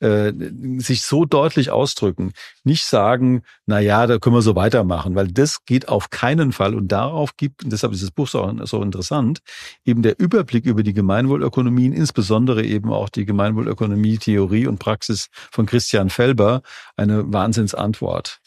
äh, 0.00 0.32
sich 0.78 1.02
so 1.02 1.24
deutlich 1.24 1.70
ausdrücken, 1.70 2.32
nicht 2.64 2.84
sagen, 2.84 3.42
na 3.66 3.80
ja, 3.80 4.06
da 4.06 4.18
können 4.18 4.36
wir 4.36 4.42
so 4.42 4.56
weitermachen, 4.56 5.14
weil 5.14 5.28
das 5.28 5.64
geht 5.64 5.88
auf 5.88 6.10
keinen 6.10 6.52
Fall 6.52 6.74
und 6.74 6.88
darauf 6.88 7.36
gibt, 7.36 7.64
und 7.64 7.72
deshalb 7.72 7.92
ist 7.92 8.02
das 8.02 8.10
Buch 8.10 8.28
so, 8.28 8.52
so 8.64 8.82
interessant, 8.82 9.40
eben 9.84 10.02
der 10.02 10.18
Überblick 10.18 10.66
über 10.66 10.82
die 10.82 10.94
Gemeinwohlökonomien, 10.94 11.92
insbesondere 11.92 12.64
eben 12.64 12.92
auch 12.92 13.08
die 13.08 13.24
Gemeinwohlökonomie 13.24 14.18
Theorie 14.18 14.66
und 14.66 14.78
Praxis 14.78 15.28
von 15.50 15.66
Christian 15.66 16.10
Felber, 16.10 16.62
eine 16.96 17.32
Wahnsinnsantwort. 17.32 18.40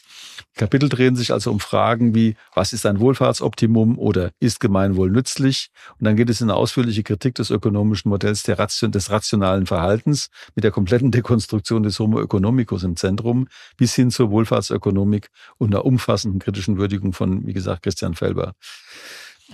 Kapitel 0.54 0.88
drehen 0.88 1.16
sich 1.16 1.32
also 1.32 1.50
um 1.50 1.60
Fragen 1.60 2.14
wie, 2.14 2.36
was 2.54 2.72
ist 2.72 2.86
ein 2.86 3.00
Wohlfahrtsoptimum 3.00 3.98
oder 3.98 4.30
ist 4.40 4.60
Gemeinwohl 4.60 5.10
nützlich? 5.10 5.70
Und 5.98 6.04
dann 6.04 6.16
geht 6.16 6.30
es 6.30 6.40
in 6.40 6.50
eine 6.50 6.56
ausführliche 6.56 7.02
Kritik 7.02 7.34
des 7.34 7.50
ökonomischen 7.50 8.08
Modells 8.08 8.48
Ration, 8.48 8.92
des 8.92 9.10
rationalen 9.10 9.66
Verhaltens 9.66 10.28
mit 10.54 10.64
der 10.64 10.70
kompletten 10.70 11.10
Dekonstruktion 11.10 11.82
des 11.82 11.98
Homo 11.98 12.20
economicus 12.20 12.82
im 12.82 12.96
Zentrum 12.96 13.48
bis 13.76 13.94
hin 13.94 14.10
zur 14.10 14.30
Wohlfahrtsökonomik 14.30 15.28
und 15.58 15.74
einer 15.74 15.84
umfassenden 15.84 16.40
kritischen 16.40 16.78
Würdigung 16.78 17.12
von, 17.12 17.46
wie 17.46 17.52
gesagt, 17.52 17.82
Christian 17.82 18.14
Felber. 18.14 18.54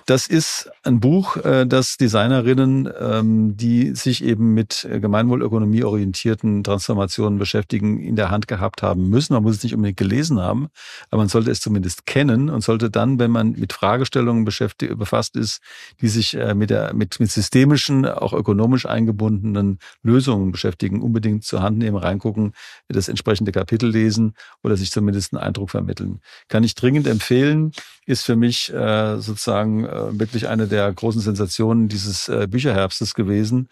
Das 0.05 0.27
ist 0.27 0.71
ein 0.83 1.01
Buch, 1.01 1.37
äh, 1.39 1.67
das 1.67 1.97
Designerinnen, 1.97 2.89
ähm, 3.01 3.57
die 3.57 3.95
sich 3.95 4.23
eben 4.23 4.55
mit 4.55 4.87
Gemeinwohlökonomie 4.89 5.85
orientierten 5.85 6.63
Transformationen 6.63 7.39
beschäftigen, 7.39 7.99
in 7.99 8.15
der 8.15 8.31
Hand 8.31 8.47
gehabt 8.47 8.83
haben 8.83 9.09
müssen. 9.09 9.33
Man 9.33 9.43
muss 9.43 9.57
es 9.57 9.63
nicht 9.63 9.75
unbedingt 9.75 9.97
gelesen 9.97 10.41
haben, 10.41 10.69
aber 11.11 11.23
man 11.23 11.29
sollte 11.29 11.51
es 11.51 11.61
zumindest 11.61 12.07
kennen 12.07 12.51
und 12.51 12.63
sollte 12.63 12.91
dann, 12.91 13.19
wenn 13.19 13.31
man 13.31 13.53
mit 13.53 13.73
Fragestellungen 13.73 14.45
beschäftigt, 14.45 14.97
befasst 14.99 15.35
ist, 15.37 15.61
die 16.01 16.09
sich 16.09 16.35
äh, 16.35 16.55
mit, 16.55 16.71
der, 16.71 16.95
mit, 16.95 17.19
mit 17.19 17.31
systemischen, 17.31 18.07
auch 18.07 18.33
ökonomisch 18.33 18.87
eingebundenen 18.87 19.79
Lösungen 20.03 20.53
beschäftigen, 20.53 21.01
unbedingt 21.01 21.45
zur 21.45 21.63
Hand 21.63 21.79
nehmen, 21.79 21.97
reingucken, 21.97 22.53
das 22.89 23.09
entsprechende 23.09 23.53
Kapitel 23.53 23.91
lesen 23.91 24.35
oder 24.63 24.77
sich 24.77 24.91
zumindest 24.91 25.33
einen 25.33 25.43
Eindruck 25.43 25.71
vermitteln. 25.71 26.21
Kann 26.49 26.65
ich 26.65 26.75
dringend 26.75 27.07
empfehlen, 27.07 27.73
ist 28.07 28.25
für 28.25 28.37
mich 28.37 28.73
äh, 28.73 29.19
sozusagen 29.19 29.85
äh, 29.85 29.86
wirklich 30.13 30.49
eine 30.49 30.67
der 30.67 30.93
großen 30.93 31.21
Sensationen 31.21 31.89
dieses 31.89 32.29
äh, 32.29 32.47
Bücherherbstes 32.49 33.15
gewesen. 33.15 33.69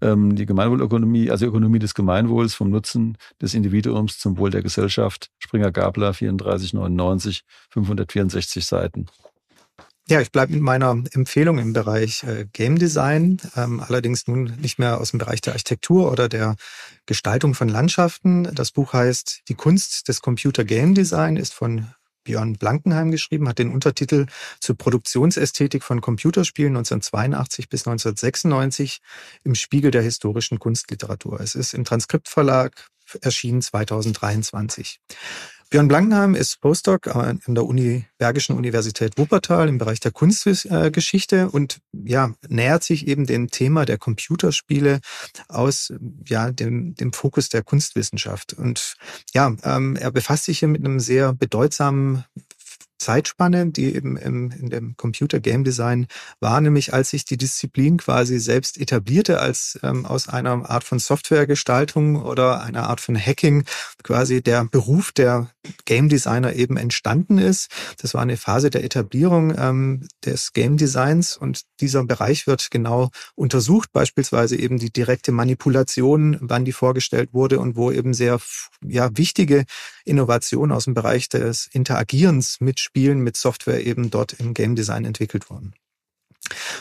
Ähm, 0.00 0.36
die 0.36 0.46
Gemeinwohlökonomie, 0.46 1.30
also 1.30 1.46
Ökonomie 1.46 1.78
des 1.78 1.94
Gemeinwohls 1.94 2.54
vom 2.54 2.70
Nutzen 2.70 3.16
des 3.40 3.54
Individuums 3.54 4.18
zum 4.18 4.36
Wohl 4.36 4.50
der 4.50 4.62
Gesellschaft. 4.62 5.30
Springer 5.38 5.72
Gabler, 5.72 6.12
3499, 6.12 7.44
564 7.70 8.66
Seiten. 8.66 9.06
Ja, 10.08 10.20
ich 10.20 10.30
bleibe 10.30 10.52
mit 10.52 10.62
meiner 10.62 11.02
Empfehlung 11.12 11.58
im 11.58 11.72
Bereich 11.72 12.22
äh, 12.22 12.46
Game 12.52 12.78
Design, 12.78 13.40
ähm, 13.56 13.80
allerdings 13.80 14.28
nun 14.28 14.52
nicht 14.60 14.78
mehr 14.78 15.00
aus 15.00 15.10
dem 15.10 15.18
Bereich 15.18 15.40
der 15.40 15.54
Architektur 15.54 16.12
oder 16.12 16.28
der 16.28 16.54
Gestaltung 17.06 17.54
von 17.54 17.68
Landschaften. 17.68 18.44
Das 18.54 18.70
Buch 18.70 18.92
heißt 18.92 19.42
Die 19.48 19.54
Kunst 19.54 20.06
des 20.06 20.22
Computer 20.22 20.64
Game 20.64 20.94
Design, 20.94 21.36
ist 21.36 21.54
von 21.54 21.86
Björn 22.26 22.54
Blankenheim 22.54 23.10
geschrieben, 23.10 23.48
hat 23.48 23.58
den 23.58 23.72
Untertitel 23.72 24.26
zur 24.60 24.76
Produktionsästhetik 24.76 25.82
von 25.82 26.00
Computerspielen 26.00 26.76
1982 26.76 27.68
bis 27.68 27.86
1996 27.86 29.00
im 29.44 29.54
Spiegel 29.54 29.92
der 29.92 30.02
historischen 30.02 30.58
Kunstliteratur. 30.58 31.40
Es 31.40 31.54
ist 31.54 31.72
im 31.72 31.84
Transkriptverlag 31.84 32.88
erschienen 33.22 33.62
2023. 33.62 35.00
Björn 35.68 35.88
Blankenheim 35.88 36.36
ist 36.36 36.60
Postdoc 36.60 37.08
an 37.08 37.40
der 37.48 37.64
Uni, 37.64 38.04
Bergischen 38.18 38.56
Universität 38.56 39.18
Wuppertal 39.18 39.68
im 39.68 39.78
Bereich 39.78 39.98
der 39.98 40.12
Kunstgeschichte 40.12 41.50
und 41.50 41.80
ja, 41.92 42.32
nähert 42.48 42.84
sich 42.84 43.08
eben 43.08 43.26
dem 43.26 43.50
Thema 43.50 43.84
der 43.84 43.98
Computerspiele 43.98 45.00
aus 45.48 45.92
ja, 46.24 46.52
dem, 46.52 46.94
dem 46.94 47.12
Fokus 47.12 47.48
der 47.48 47.64
Kunstwissenschaft. 47.64 48.52
Und 48.52 48.94
ja, 49.34 49.56
ähm, 49.64 49.96
er 49.96 50.12
befasst 50.12 50.44
sich 50.44 50.60
hier 50.60 50.68
mit 50.68 50.84
einem 50.84 51.00
sehr 51.00 51.32
bedeutsamen 51.32 52.24
Zeitspanne, 52.98 53.70
die 53.70 53.94
eben 53.94 54.16
im, 54.16 54.50
in 54.50 54.70
dem 54.70 54.96
Computer 54.96 55.40
Game 55.40 55.64
Design 55.64 56.06
war, 56.40 56.60
nämlich 56.60 56.94
als 56.94 57.10
sich 57.10 57.24
die 57.24 57.36
Disziplin 57.36 57.98
quasi 57.98 58.38
selbst 58.38 58.78
etablierte, 58.78 59.40
als 59.40 59.78
ähm, 59.82 60.06
aus 60.06 60.28
einer 60.28 60.68
Art 60.68 60.84
von 60.84 60.98
Softwaregestaltung 60.98 62.22
oder 62.22 62.62
einer 62.62 62.88
Art 62.88 63.00
von 63.00 63.16
Hacking 63.16 63.64
quasi 64.02 64.42
der 64.42 64.64
Beruf 64.64 65.12
der 65.12 65.50
Game 65.84 66.08
Designer 66.08 66.54
eben 66.54 66.76
entstanden 66.76 67.38
ist. 67.38 67.68
Das 67.98 68.14
war 68.14 68.22
eine 68.22 68.36
Phase 68.36 68.70
der 68.70 68.84
Etablierung 68.84 69.54
ähm, 69.56 70.08
des 70.24 70.52
Game 70.52 70.76
Designs 70.76 71.36
und 71.36 71.62
dieser 71.80 72.04
Bereich 72.04 72.46
wird 72.46 72.70
genau 72.70 73.10
untersucht, 73.34 73.92
beispielsweise 73.92 74.56
eben 74.56 74.78
die 74.78 74.92
direkte 74.92 75.32
Manipulation, 75.32 76.38
wann 76.40 76.64
die 76.64 76.72
vorgestellt 76.72 77.30
wurde 77.32 77.58
und 77.58 77.76
wo 77.76 77.90
eben 77.90 78.14
sehr 78.14 78.40
ja, 78.82 79.10
wichtige 79.16 79.64
Innovationen 80.04 80.74
aus 80.74 80.84
dem 80.84 80.94
Bereich 80.94 81.28
des 81.28 81.68
Interagierens 81.72 82.60
mit 82.60 82.85
Spielen, 82.86 83.20
mit 83.20 83.36
Software 83.36 83.84
eben 83.84 84.10
dort 84.10 84.34
im 84.34 84.54
Game 84.54 84.76
Design 84.76 85.04
entwickelt 85.04 85.50
wurden. 85.50 85.74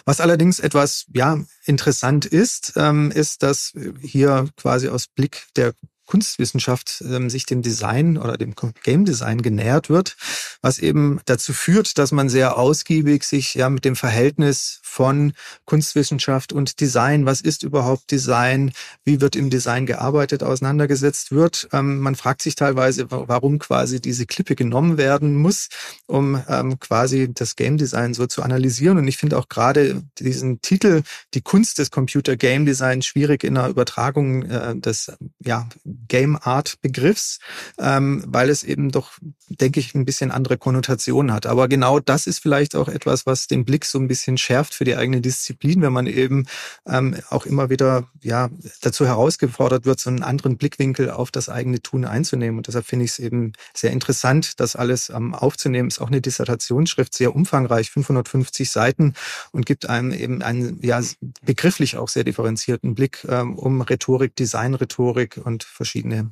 Was 0.05 0.21
allerdings 0.21 0.59
etwas 0.59 1.05
ja 1.13 1.43
interessant 1.65 2.25
ist, 2.25 2.73
ähm, 2.75 3.09
ist, 3.09 3.41
dass 3.41 3.73
hier 4.01 4.47
quasi 4.55 4.89
aus 4.89 5.07
Blick 5.07 5.47
der 5.55 5.73
Kunstwissenschaft 6.05 7.03
ähm, 7.07 7.29
sich 7.29 7.45
dem 7.45 7.61
Design 7.61 8.17
oder 8.17 8.37
dem 8.37 8.53
Game 8.83 9.05
Design 9.05 9.41
genähert 9.41 9.89
wird, 9.89 10.15
was 10.61 10.79
eben 10.79 11.19
dazu 11.25 11.53
führt, 11.53 11.97
dass 11.97 12.11
man 12.11 12.29
sehr 12.29 12.57
ausgiebig 12.57 13.23
sich 13.23 13.55
ja 13.55 13.69
mit 13.69 13.85
dem 13.85 13.95
Verhältnis 13.95 14.79
von 14.83 15.33
Kunstwissenschaft 15.65 16.53
und 16.53 16.79
Design, 16.79 17.25
was 17.25 17.41
ist 17.41 17.63
überhaupt 17.63 18.11
Design, 18.11 18.71
wie 19.03 19.19
wird 19.19 19.35
im 19.35 19.49
Design 19.49 19.85
gearbeitet, 19.85 20.41
auseinandergesetzt 20.41 21.31
wird. 21.31 21.67
Ähm, 21.73 21.99
man 21.99 22.15
fragt 22.15 22.41
sich 22.41 22.55
teilweise, 22.55 23.07
warum 23.09 23.59
quasi 23.59 23.99
diese 23.99 24.25
Klippe 24.25 24.55
genommen 24.55 24.97
werden 24.97 25.35
muss, 25.35 25.69
um 26.07 26.41
ähm, 26.47 26.79
quasi 26.79 27.29
das 27.33 27.55
Game 27.55 27.77
Design 27.77 28.13
so 28.13 28.25
zu 28.27 28.41
analysieren. 28.41 28.97
Und 28.97 29.07
ich 29.07 29.17
finde 29.17 29.37
auch 29.37 29.49
gerade 29.49 30.03
diesen 30.17 30.61
Titel, 30.61 31.03
die 31.33 31.41
Kunst 31.41 31.79
des 31.79 31.91
Computer 31.91 32.37
Game 32.37 32.65
Design, 32.65 33.01
schwierig 33.01 33.43
in 33.43 33.55
der 33.55 33.67
Übertragung 33.67 34.43
äh, 34.43 34.75
des 34.75 35.11
ja 35.43 35.67
Game 36.07 36.37
Art 36.41 36.81
Begriffs, 36.81 37.39
ähm, 37.79 38.23
weil 38.27 38.49
es 38.49 38.63
eben 38.63 38.91
doch, 38.91 39.13
denke 39.49 39.79
ich, 39.79 39.95
ein 39.95 40.05
bisschen 40.05 40.31
andere 40.31 40.57
Konnotationen 40.57 41.33
hat. 41.33 41.45
Aber 41.45 41.67
genau 41.67 41.99
das 41.99 42.27
ist 42.27 42.39
vielleicht 42.39 42.75
auch 42.75 42.87
etwas, 42.87 43.25
was 43.25 43.47
den 43.47 43.65
Blick 43.65 43.85
so 43.85 43.99
ein 43.99 44.07
bisschen 44.07 44.37
schärft 44.37 44.73
für 44.73 44.83
die 44.83 44.95
eigene 44.95 45.21
Disziplin, 45.21 45.81
wenn 45.81 45.93
man 45.93 46.07
eben 46.07 46.47
ähm, 46.87 47.15
auch 47.29 47.45
immer 47.45 47.69
wieder 47.69 48.07
ja 48.21 48.49
dazu 48.81 49.05
herausgefordert 49.05 49.85
wird, 49.85 49.99
so 49.99 50.09
einen 50.09 50.23
anderen 50.23 50.57
Blickwinkel 50.57 51.09
auf 51.11 51.31
das 51.31 51.49
eigene 51.49 51.81
Tun 51.81 52.05
einzunehmen. 52.05 52.57
Und 52.57 52.67
deshalb 52.67 52.85
finde 52.85 53.05
ich 53.05 53.11
es 53.11 53.19
eben 53.19 53.53
sehr 53.73 53.91
interessant, 53.91 54.59
das 54.59 54.75
alles 54.75 55.09
ähm, 55.09 55.33
aufzunehmen. 55.33 55.87
Ist 55.87 56.01
auch 56.01 56.07
eine 56.07 56.21
Dissertationsschrift, 56.21 57.13
sehr 57.13 57.35
umfangreich, 57.35 57.91
550 57.91 58.69
Seiten 58.69 59.13
und 59.51 59.65
gibt 59.65 59.89
einem 59.89 60.11
eben 60.11 60.41
einen 60.41 60.79
ja 60.81 61.01
begrifflich 61.41 61.97
auch 61.97 62.09
sehr 62.09 62.23
differenzierten 62.23 62.95
Blick 62.95 63.25
ähm, 63.29 63.57
um 63.57 63.81
Rhetorik, 63.81 64.35
Designrhetorik 64.35 65.39
und 65.43 65.63
verschiedene 65.63 65.84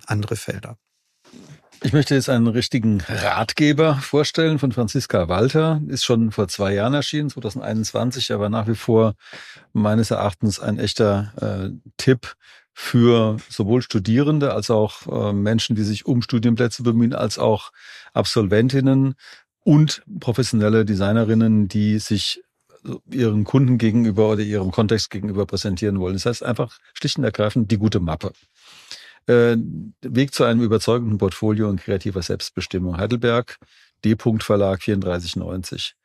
andere 0.08 0.36
Felder. 0.36 0.78
Ich 1.86 1.92
möchte 1.92 2.16
jetzt 2.16 2.30
einen 2.30 2.48
richtigen 2.48 3.02
Ratgeber 3.02 3.96
vorstellen 3.96 4.58
von 4.58 4.72
Franziska 4.72 5.28
Walter. 5.28 5.82
Ist 5.88 6.06
schon 6.06 6.32
vor 6.32 6.48
zwei 6.48 6.74
Jahren 6.74 6.94
erschienen, 6.94 7.30
2021, 7.30 8.32
aber 8.32 8.48
nach 8.48 8.68
wie 8.68 8.76
vor 8.76 9.16
meines 9.74 10.10
Erachtens 10.10 10.62
ein 10.62 10.80
echter 10.80 11.34
äh, 11.42 11.92
Tipp 11.98 12.36
für 12.74 13.36
sowohl 13.50 13.82
Studierende 13.82 14.54
als 14.54 14.70
auch 14.70 15.08
äh, 15.08 15.34
Menschen, 15.34 15.76
die 15.76 15.84
sich 15.84 16.06
um 16.06 16.22
Studienplätze 16.22 16.84
bemühen, 16.84 17.14
als 17.14 17.38
auch 17.38 17.72
Absolventinnen 18.14 19.16
und 19.60 20.04
professionelle 20.22 20.86
Designerinnen, 20.86 21.68
die 21.68 22.00
sich 22.00 22.42
ihren 23.10 23.44
Kunden 23.44 23.78
gegenüber 23.78 24.30
oder 24.30 24.42
ihrem 24.42 24.72
Kontext 24.72 25.10
gegenüber 25.10 25.46
präsentieren 25.46 26.00
wollen. 26.00 26.14
Das 26.14 26.26
heißt 26.26 26.44
einfach 26.44 26.78
schlicht 26.94 27.18
und 27.18 27.24
ergreifend 27.24 27.72
die 27.72 27.78
gute 27.78 28.00
Mappe. 28.00 28.34
Äh, 29.28 29.56
Weg 30.02 30.34
zu 30.34 30.44
einem 30.44 30.62
überzeugenden 30.62 31.18
Portfolio 31.18 31.70
und 31.70 31.82
kreativer 31.82 32.22
Selbstbestimmung. 32.22 32.98
Heidelberg, 32.98 33.58
D. 34.04 34.16
Verlag 34.40 34.82
3490. 34.82 35.96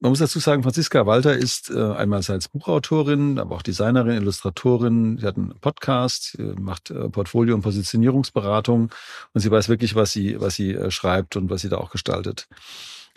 Man 0.00 0.12
muss 0.12 0.20
dazu 0.20 0.38
sagen, 0.38 0.62
Franziska 0.62 1.06
Walter 1.06 1.36
ist 1.36 1.70
äh, 1.70 1.92
einmal 1.92 2.22
als 2.28 2.48
Buchautorin, 2.48 3.40
aber 3.40 3.56
auch 3.56 3.62
Designerin, 3.62 4.12
Illustratorin. 4.12 5.18
Sie 5.18 5.26
hat 5.26 5.36
einen 5.36 5.58
Podcast, 5.60 6.38
macht 6.38 6.90
äh, 6.90 7.08
Portfolio- 7.08 7.56
und 7.56 7.62
Positionierungsberatung 7.62 8.90
und 9.32 9.40
sie 9.40 9.50
weiß 9.50 9.68
wirklich, 9.68 9.96
was 9.96 10.12
sie, 10.12 10.40
was 10.40 10.54
sie 10.54 10.72
äh, 10.72 10.92
schreibt 10.92 11.34
und 11.34 11.50
was 11.50 11.62
sie 11.62 11.68
da 11.68 11.78
auch 11.78 11.90
gestaltet. 11.90 12.46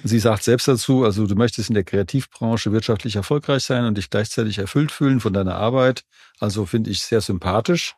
Sie 0.04 0.18
sagt 0.18 0.44
selbst 0.44 0.68
dazu, 0.68 1.04
also 1.04 1.28
du 1.28 1.36
möchtest 1.36 1.70
in 1.70 1.76
der 1.76 1.84
Kreativbranche 1.84 2.72
wirtschaftlich 2.72 3.16
erfolgreich 3.16 3.64
sein 3.64 3.86
und 3.86 3.98
dich 4.00 4.10
gleichzeitig 4.10 4.58
erfüllt 4.58 4.92
fühlen 4.92 5.20
von 5.20 5.34
deiner 5.34 5.56
Arbeit. 5.56 6.04
Also 6.42 6.66
finde 6.66 6.90
ich 6.90 7.02
sehr 7.02 7.22
sympathisch. 7.22 7.96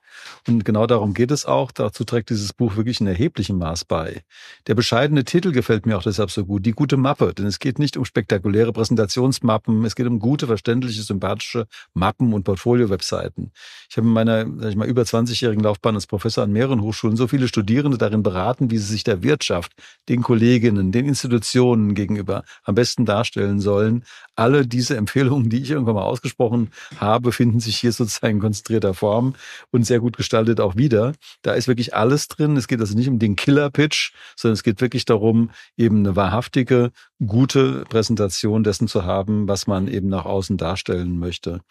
Und 0.48 0.66
genau 0.66 0.86
darum 0.86 1.14
geht 1.14 1.32
es 1.32 1.46
auch. 1.46 1.72
Dazu 1.72 2.04
trägt 2.04 2.30
dieses 2.30 2.52
Buch 2.52 2.76
wirklich 2.76 3.00
in 3.00 3.08
erheblichem 3.08 3.58
Maß 3.58 3.86
bei. 3.86 4.24
Der 4.68 4.76
bescheidene 4.76 5.24
Titel 5.24 5.54
gefällt 5.54 5.86
mir 5.86 5.98
auch 5.98 6.04
deshalb 6.04 6.30
so 6.30 6.46
gut. 6.46 6.66
Die 6.66 6.74
gute 6.74 6.98
Mappe. 6.98 7.34
Denn 7.34 7.46
es 7.46 7.60
geht 7.60 7.80
nicht 7.80 7.96
um 7.96 8.04
spektakuläre 8.04 8.74
Präsentationsmappen. 8.74 9.86
Es 9.86 9.96
geht 9.96 10.08
um 10.08 10.20
gute, 10.20 10.48
verständliche, 10.48 11.04
sympathische 11.04 11.68
Mappen 11.94 12.34
und 12.34 12.44
Portfolio-Webseiten. 12.44 13.54
Ich 13.90 13.96
habe 13.96 14.08
in 14.08 14.14
meiner, 14.14 14.46
sag 14.60 14.70
ich 14.72 14.76
mal, 14.76 14.90
über 14.90 15.04
20-jährigen 15.04 15.64
Laufbahn 15.64 15.96
als 15.96 16.06
Professor 16.06 16.44
an 16.44 16.52
mehreren 16.52 16.82
Hochschulen 16.82 17.16
so 17.16 17.28
viele 17.28 17.48
Studierende 17.48 17.98
darin 17.98 18.24
beraten, 18.24 18.72
wie 18.72 18.78
sie 18.78 18.92
sich 18.92 19.06
der 19.06 19.24
Wirtschaft, 19.24 19.72
den 20.10 20.22
Kolleginnen, 20.22 20.92
den 20.92 21.06
Institutionen 21.06 21.96
gegenüber 21.96 22.44
am 22.66 22.76
besten 22.76 23.06
darstellen 23.06 23.62
sollen. 23.62 24.04
Alle 24.36 24.66
diese 24.66 24.98
Empfehlungen, 24.98 25.50
die 25.50 25.62
ich 25.62 25.72
irgendwann 25.72 25.96
mal 25.96 26.04
ausgesprochen 26.04 26.72
habe, 26.98 27.32
finden 27.32 27.60
sich 27.60 27.78
hier 27.78 27.92
sozusagen 27.92 28.38
in 28.38 28.42
konzentrierter 28.42 28.94
Form 28.94 29.36
und 29.72 29.86
sehr 29.86 30.00
gut 30.00 30.18
gestaltet 30.18 30.60
auch 30.60 30.76
wieder. 30.76 31.14
Da 31.44 31.54
ist 31.54 31.68
wirklich 31.68 31.96
alles 31.96 32.28
drin. 32.28 32.58
Es 32.58 32.68
geht 32.68 32.80
also 32.80 32.98
nicht 32.98 33.08
um 33.10 33.20
den 33.20 33.36
Killer-Pitch, 33.36 34.14
sondern 34.36 34.54
es 34.54 34.64
geht 34.64 34.82
wirklich 34.82 35.06
darum, 35.06 35.52
eben 35.78 36.00
eine 36.00 36.16
wahrhaftige, 36.16 36.92
gute 37.26 37.84
Präsentation 37.90 38.64
dessen 38.64 38.88
zu 38.88 39.06
haben, 39.06 39.48
was 39.48 39.68
man 39.68 39.88
eben 39.88 40.10
nach 40.10 40.26
außen 40.26 40.58
darstellen 40.58 41.20
möchte. 41.20 41.62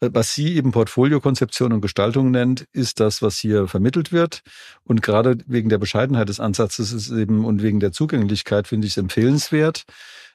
Was 0.00 0.34
sie 0.34 0.54
eben 0.56 0.72
Portfoliokonzeption 0.72 1.72
und 1.72 1.80
Gestaltung 1.80 2.30
nennt, 2.30 2.66
ist 2.72 3.00
das, 3.00 3.22
was 3.22 3.38
hier 3.38 3.66
vermittelt 3.66 4.12
wird. 4.12 4.42
Und 4.84 5.00
gerade 5.00 5.38
wegen 5.46 5.70
der 5.70 5.78
Bescheidenheit 5.78 6.28
des 6.28 6.38
Ansatzes 6.38 6.92
ist 6.92 7.10
eben 7.10 7.46
und 7.46 7.62
wegen 7.62 7.80
der 7.80 7.92
Zugänglichkeit 7.92 8.68
finde 8.68 8.86
ich 8.86 8.92
es 8.92 8.98
empfehlenswert. 8.98 9.84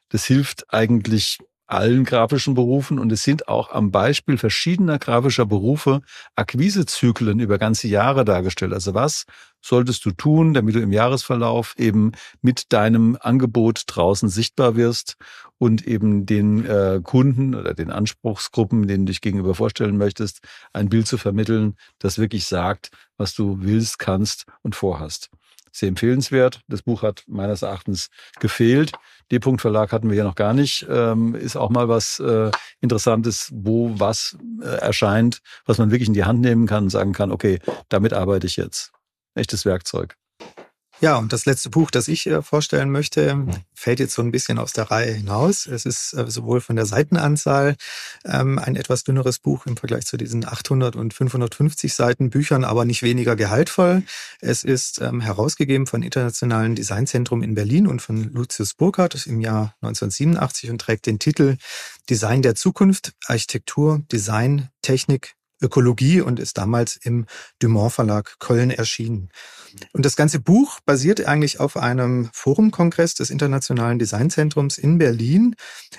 Das 0.10 0.26
hilft 0.26 0.74
eigentlich 0.74 1.38
allen 1.72 2.04
grafischen 2.04 2.54
Berufen 2.54 3.00
und 3.00 3.12
es 3.12 3.24
sind 3.24 3.48
auch 3.48 3.72
am 3.72 3.92
Beispiel 3.92 4.38
verschiedener 4.38 5.00
grafischer 5.00 5.46
Berufe 5.46 6.02
Akquisezyklen 6.36 7.40
über 7.40 7.58
ganze 7.58 7.88
Jahre 7.88 8.26
dargestellt. 8.26 8.74
Also 8.74 8.94
was 8.94 9.26
solltest 9.62 10.04
du 10.06 10.12
tun, 10.12 10.54
damit 10.54 10.76
du 10.76 10.82
im 10.82 10.92
Jahresverlauf 10.92 11.76
eben 11.78 12.12
mit 12.42 12.74
deinem 12.74 13.18
Angebot 13.20 13.84
draußen 13.88 14.28
sichtbar 14.28 14.76
wirst 14.76 15.16
und 15.60 15.88
eben 15.88 16.26
den 16.26 16.66
äh, 16.66 17.00
Kunden 17.02 17.56
oder 17.56 17.74
den 17.74 17.90
Anspruchsgruppen, 17.90 18.88
denen 18.88 19.06
du 19.06 19.12
dich 19.12 19.22
gegenüber 19.22 19.56
vorstellen 19.56 19.98
möchtest, 19.98 20.42
ein 20.74 20.90
Bild 20.90 21.08
zu 21.08 21.18
vermitteln, 21.18 21.76
das 22.00 22.18
wirklich 22.18 22.46
sagt, 22.46 22.90
was 23.18 23.34
du 23.34 23.60
willst, 23.62 23.98
kannst 23.98 24.46
und 24.62 24.76
vorhast 24.76 25.30
sehr 25.72 25.90
empfehlenswert. 25.90 26.62
Das 26.68 26.82
Buch 26.84 27.02
hat 27.02 27.24
meines 27.28 27.62
Erachtens 27.62 28.10
gefehlt. 28.40 28.92
D-Punkt 29.32 29.62
Verlag 29.62 29.92
hatten 29.92 30.10
wir 30.10 30.16
hier 30.16 30.24
noch 30.24 30.36
gar 30.36 30.54
nicht. 30.54 30.86
Ähm, 30.90 31.36
ist 31.36 31.56
auch 31.56 31.70
mal 31.70 31.88
was 31.88 32.20
äh, 32.20 32.52
Interessantes, 32.82 33.50
wo 33.54 33.94
was 33.98 34.38
äh, 34.62 34.68
erscheint, 34.68 35.42
was 35.66 35.78
man 35.78 35.92
wirklich 35.92 36.10
in 36.10 36.14
die 36.14 36.26
Hand 36.26 36.42
nehmen 36.42 36.68
kann 36.68 36.86
und 36.86 36.90
sagen 36.90 37.14
kann, 37.14 37.32
okay, 37.32 37.60
damit 37.90 38.14
arbeite 38.14 38.48
ich 38.48 38.58
jetzt. 38.58 38.92
Echtes 39.34 39.66
Werkzeug. 39.66 40.18
Ja, 41.02 41.18
und 41.18 41.34
das 41.34 41.48
letzte 41.48 41.72
Buch, 41.72 41.90
das 41.90 42.08
ich 42.08 42.28
äh, 42.28 42.44
vorstellen 42.44 42.92
möchte, 42.92 43.48
fällt 43.74 44.00
jetzt 44.00 44.14
so 44.14 44.22
ein 44.22 44.30
bisschen 44.30 44.60
aus 44.60 44.72
der 44.72 44.92
Reihe 44.92 45.12
hinaus. 45.12 45.66
Es 45.66 45.88
ist 45.88 46.14
äh, 46.14 46.30
sowohl 46.30 46.62
von 46.62 46.76
der 46.76 46.86
Seitenanzahl 46.86 47.76
ähm, 48.24 48.60
ein 48.60 48.76
etwas 48.76 49.04
dünneres 49.04 49.40
Buch 49.40 49.66
im 49.66 49.78
Vergleich 49.78 50.06
zu 50.06 50.16
diesen 50.16 50.48
800 50.48 50.96
und 50.96 51.16
550 51.16 51.96
Seiten 51.96 52.30
Büchern, 52.30 52.64
aber 52.64 52.86
nicht 52.86 53.02
weniger 53.02 53.36
gehaltvoll. 53.36 54.04
Es 54.42 54.64
ist 54.64 55.02
ähm, 55.02 55.22
herausgegeben 55.22 55.88
von 55.88 56.04
Internationalen 56.04 56.76
Designzentrum 56.76 57.42
in 57.42 57.56
Berlin 57.56 57.88
und 57.88 58.04
von 58.04 58.32
Lucius 58.32 58.76
Burkhardt 58.76 59.26
im 59.26 59.42
Jahr 59.42 59.74
1987 59.82 60.70
und 60.70 60.80
trägt 60.80 61.08
den 61.08 61.18
Titel 61.18 61.58
Design 62.12 62.44
der 62.44 62.54
Zukunft, 62.54 63.14
Architektur, 63.26 64.04
Design, 64.12 64.70
Technik, 64.84 65.34
Ökologie 65.62 66.22
und 66.22 66.40
ist 66.40 66.58
damals 66.58 66.98
im 66.98 67.26
Dumont 67.60 67.94
Verlag 67.94 68.38
Köln 68.40 68.72
erschienen. 68.72 69.30
Und 69.94 70.06
das 70.06 70.16
ganze 70.16 70.40
Buch 70.40 70.80
basiert 70.86 71.26
eigentlich 71.26 71.60
auf 71.60 71.78
einem 71.78 72.30
Forumkongress 72.34 73.16
des 73.16 73.30
Internationalen 73.30 74.00
Designzentrums 74.00 74.78
in 74.78 74.98
Berlin 74.98 75.56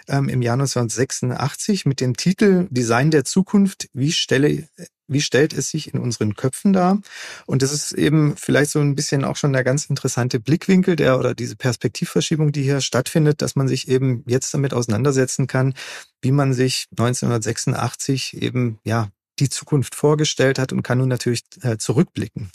ähm, 0.08 0.28
im 0.28 0.42
Jahr 0.42 0.54
1986 0.54 1.86
mit 1.86 2.00
dem 2.00 2.16
Titel 2.16 2.66
Design 2.70 3.10
der 3.10 3.24
Zukunft, 3.24 3.88
wie 3.92 4.12
stelle 4.12 4.68
wie 5.08 5.20
stellt 5.20 5.52
es 5.52 5.68
sich 5.68 5.92
in 5.92 6.00
unseren 6.00 6.34
Köpfen 6.34 6.72
dar? 6.72 7.00
Und 7.46 7.62
das 7.62 7.72
ist 7.72 7.92
eben 7.92 8.34
vielleicht 8.36 8.70
so 8.70 8.80
ein 8.80 8.94
bisschen 8.94 9.24
auch 9.24 9.36
schon 9.36 9.52
der 9.52 9.64
ganz 9.64 9.86
interessante 9.86 10.40
Blickwinkel 10.40 10.96
der 10.96 11.18
oder 11.18 11.34
diese 11.34 11.56
Perspektivverschiebung, 11.56 12.52
die 12.52 12.62
hier 12.62 12.80
stattfindet, 12.80 13.42
dass 13.42 13.56
man 13.56 13.68
sich 13.68 13.88
eben 13.88 14.24
jetzt 14.26 14.52
damit 14.54 14.74
auseinandersetzen 14.74 15.46
kann, 15.46 15.74
wie 16.22 16.32
man 16.32 16.52
sich 16.54 16.86
1986 16.92 18.40
eben 18.40 18.78
ja 18.84 19.10
die 19.38 19.48
Zukunft 19.48 19.94
vorgestellt 19.94 20.58
hat 20.58 20.72
und 20.72 20.82
kann 20.82 20.98
nun 20.98 21.08
natürlich 21.08 21.42
äh, 21.62 21.78
zurückblicken. 21.78 22.50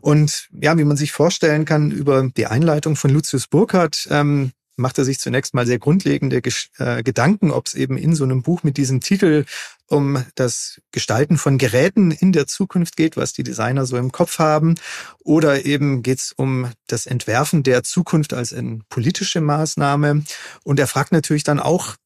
Und 0.00 0.48
ja, 0.52 0.76
wie 0.78 0.84
man 0.84 0.96
sich 0.96 1.12
vorstellen 1.12 1.64
kann, 1.64 1.90
über 1.90 2.28
die 2.36 2.46
Einleitung 2.46 2.96
von 2.96 3.10
Lucius 3.10 3.48
Burkhardt 3.48 4.06
ähm, 4.10 4.52
macht 4.76 4.98
er 4.98 5.04
sich 5.04 5.18
zunächst 5.20 5.54
mal 5.54 5.66
sehr 5.66 5.78
grundlegende 5.78 6.40
äh, 6.78 7.02
Gedanken, 7.02 7.50
ob 7.50 7.66
es 7.66 7.74
eben 7.74 7.96
in 7.96 8.14
so 8.14 8.24
einem 8.24 8.42
Buch 8.42 8.62
mit 8.62 8.76
diesem 8.76 9.00
Titel 9.00 9.44
um 9.90 10.24
das 10.36 10.80
Gestalten 10.92 11.36
von 11.36 11.58
Geräten 11.58 12.10
in 12.10 12.32
der 12.32 12.46
Zukunft 12.46 12.96
geht, 12.96 13.16
was 13.16 13.32
die 13.32 13.42
Designer 13.42 13.86
so 13.86 13.96
im 13.96 14.12
Kopf 14.12 14.38
haben, 14.38 14.76
oder 15.22 15.64
eben 15.64 16.02
geht 16.02 16.18
es 16.18 16.32
um 16.32 16.70
das 16.86 17.06
Entwerfen 17.06 17.62
der 17.62 17.82
Zukunft 17.82 18.32
als 18.32 18.52
eine 18.52 18.80
politische 18.88 19.40
Maßnahme. 19.40 20.24
Und 20.64 20.80
er 20.80 20.86
fragt 20.86 21.12
natürlich 21.12 21.44
dann 21.44 21.60
auch, 21.60 21.96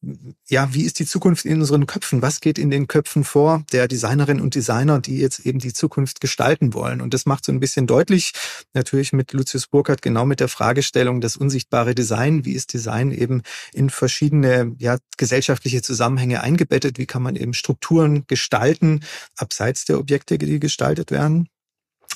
ja, 0.48 0.72
wie 0.74 0.82
ist 0.82 0.98
die 0.98 1.06
Zukunft 1.06 1.44
in 1.44 1.60
unseren 1.60 1.86
Köpfen? 1.86 2.22
Was 2.22 2.40
geht 2.40 2.58
in 2.58 2.70
den 2.70 2.86
Köpfen 2.86 3.24
vor 3.24 3.64
der 3.72 3.88
Designerinnen 3.88 4.42
und 4.42 4.54
Designer, 4.54 5.00
die 5.00 5.18
jetzt 5.18 5.40
eben 5.40 5.58
die 5.58 5.72
Zukunft 5.72 6.20
gestalten 6.20 6.74
wollen? 6.74 7.00
Und 7.00 7.14
das 7.14 7.26
macht 7.26 7.44
so 7.44 7.52
ein 7.52 7.60
bisschen 7.60 7.86
deutlich, 7.86 8.32
natürlich 8.72 9.12
mit 9.12 9.32
Lucius 9.32 9.66
Burkhardt 9.66 10.02
genau 10.02 10.26
mit 10.26 10.40
der 10.40 10.48
Fragestellung, 10.48 11.20
das 11.20 11.36
unsichtbare 11.36 11.94
Design, 11.94 12.44
wie 12.44 12.52
ist 12.52 12.72
Design 12.72 13.10
eben 13.10 13.42
in 13.72 13.90
verschiedene 13.90 14.74
ja, 14.78 14.98
gesellschaftliche 15.16 15.82
Zusammenhänge 15.82 16.42
eingebettet? 16.42 16.98
Wie 16.98 17.06
kann 17.06 17.22
man 17.22 17.36
eben 17.36 17.54
Strukturen 17.74 18.26
gestalten, 18.26 19.04
abseits 19.36 19.84
der 19.84 19.98
Objekte, 19.98 20.38
die 20.38 20.60
gestaltet 20.60 21.10
werden. 21.10 21.48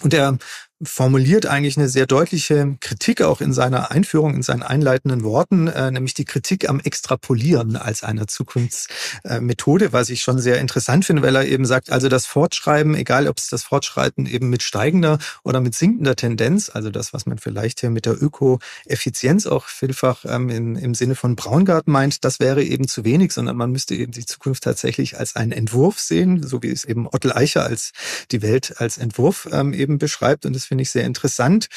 Und 0.03 0.15
er 0.15 0.39
formuliert 0.83 1.47
eigentlich 1.47 1.77
eine 1.77 1.89
sehr 1.89 2.07
deutliche 2.07 2.77
Kritik 2.81 3.23
auch 3.23 3.41
in 3.41 3.53
seiner 3.53 3.91
Einführung, 3.91 4.35
in 4.35 4.43
seinen 4.43 4.63
einleitenden 4.63 5.25
Worten, 5.25 5.67
äh, 5.67 5.91
nämlich 5.91 6.15
die 6.15 6.25
Kritik 6.25 6.69
am 6.69 6.79
Extrapolieren 6.79 7.77
als 7.77 8.05
einer 8.05 8.29
Zukunftsmethode, 8.29 9.93
was 9.93 10.09
ich 10.11 10.23
schon 10.23 10.39
sehr 10.39 10.61
interessant 10.61 11.05
finde, 11.05 11.23
weil 11.23 11.35
er 11.35 11.47
eben 11.47 11.65
sagt, 11.65 11.91
also 11.91 12.09
das 12.09 12.27
Fortschreiben, 12.27 12.95
egal 12.95 13.27
ob 13.27 13.39
es 13.39 13.49
das 13.49 13.65
Fortschreiten 13.65 14.27
eben 14.27 14.51
mit 14.51 14.63
steigender 14.63 15.19
oder 15.43 15.61
mit 15.61 15.75
sinkender 15.75 16.15
Tendenz, 16.15 16.71
also 16.73 16.91
das, 16.91 17.13
was 17.13 17.27
man 17.27 17.39
vielleicht 17.39 17.81
hier 17.81 17.91
mit 17.91 18.07
der 18.07 18.21
Ökoeffizienz 18.23 19.47
auch 19.47 19.67
vielfach 19.67 20.25
ähm, 20.27 20.49
in, 20.49 20.77
im 20.77 20.95
Sinne 20.95 21.17
von 21.17 21.35
Braungart 21.35 21.89
meint, 21.89 22.25
das 22.25 22.39
wäre 22.39 22.63
eben 22.63 22.87
zu 22.87 23.05
wenig, 23.05 23.33
sondern 23.33 23.57
man 23.57 23.73
müsste 23.73 23.97
eben 23.97 24.13
die 24.13 24.27
Zukunft 24.27 24.63
tatsächlich 24.63 25.19
als 25.19 25.35
einen 25.35 25.53
Entwurf 25.53 25.99
sehen, 25.99 26.47
so 26.47 26.63
wie 26.63 26.71
es 26.71 26.85
eben 26.85 27.09
Ottel 27.09 27.33
Eicher 27.33 27.65
als 27.65 27.93
die 28.31 28.43
Welt 28.43 28.75
als 28.79 28.97
Entwurf 28.97 29.49
ähm, 29.51 29.73
eben 29.73 29.99
beschreibt. 29.99 30.47
Und 30.47 30.55
das 30.55 30.68
finde 30.69 30.83
ich 30.83 30.91
sehr 30.91 31.05
interessant. 31.05 31.69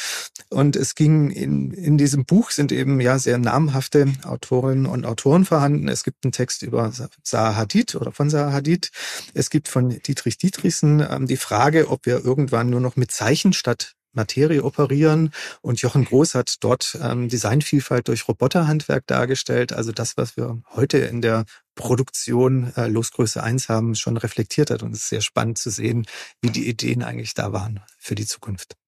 Und 0.50 0.76
es 0.76 0.96
ging 0.96 1.32
in, 1.32 1.72
in 1.72 1.98
diesem 1.98 2.26
Buch 2.26 2.52
sind 2.52 2.72
eben 2.72 3.00
ja 3.02 3.18
sehr 3.18 3.38
namhafte 3.38 4.08
Autorinnen 4.24 4.86
und 4.86 5.06
Autoren 5.06 5.46
vorhanden. 5.46 5.88
Es 5.88 6.04
gibt 6.04 6.24
einen 6.24 6.32
Text 6.32 6.62
über 6.62 6.92
Zaha 7.24 7.56
Hadid 7.56 7.96
oder 7.96 8.12
von 8.12 8.30
Zaha 8.30 8.52
Hadid. 8.52 8.92
Es 9.34 9.50
gibt 9.50 9.68
von 9.68 9.90
Dietrich 9.90 10.38
Dietrichsen 10.38 11.06
ähm, 11.10 11.26
die 11.26 11.38
Frage, 11.38 11.90
ob 11.90 12.06
wir 12.06 12.24
irgendwann 12.24 12.70
nur 12.70 12.82
noch 12.82 12.96
mit 12.96 13.12
Zeichen 13.12 13.54
statt 13.54 13.96
Materie 14.14 14.64
operieren. 14.64 15.32
Und 15.62 15.82
Jochen 15.82 16.06
Groß 16.06 16.36
hat 16.36 16.56
dort 16.62 16.98
ähm, 17.02 17.30
Designvielfalt 17.30 18.08
durch 18.08 18.28
Roboterhandwerk 18.28 19.08
dargestellt. 19.08 19.74
Also 19.74 19.92
das, 19.92 20.18
was 20.18 20.38
wir 20.38 20.62
heute 20.76 20.98
in 21.00 21.22
der 21.22 21.46
Produktion 21.76 22.74
äh, 22.76 22.88
Losgröße 22.88 23.42
1 23.42 23.70
haben, 23.70 23.96
schon 23.96 24.18
reflektiert 24.18 24.70
hat. 24.70 24.84
Und 24.84 24.92
es 24.92 25.04
ist 25.04 25.10
sehr 25.10 25.22
spannend 25.22 25.58
zu 25.58 25.70
sehen, 25.70 26.06
wie 26.42 26.50
die 26.50 26.68
Ideen 26.68 27.04
eigentlich 27.04 27.34
da 27.34 27.54
waren 27.54 27.82
für 27.98 28.16
die 28.16 28.26
Zukunft. 28.26 28.81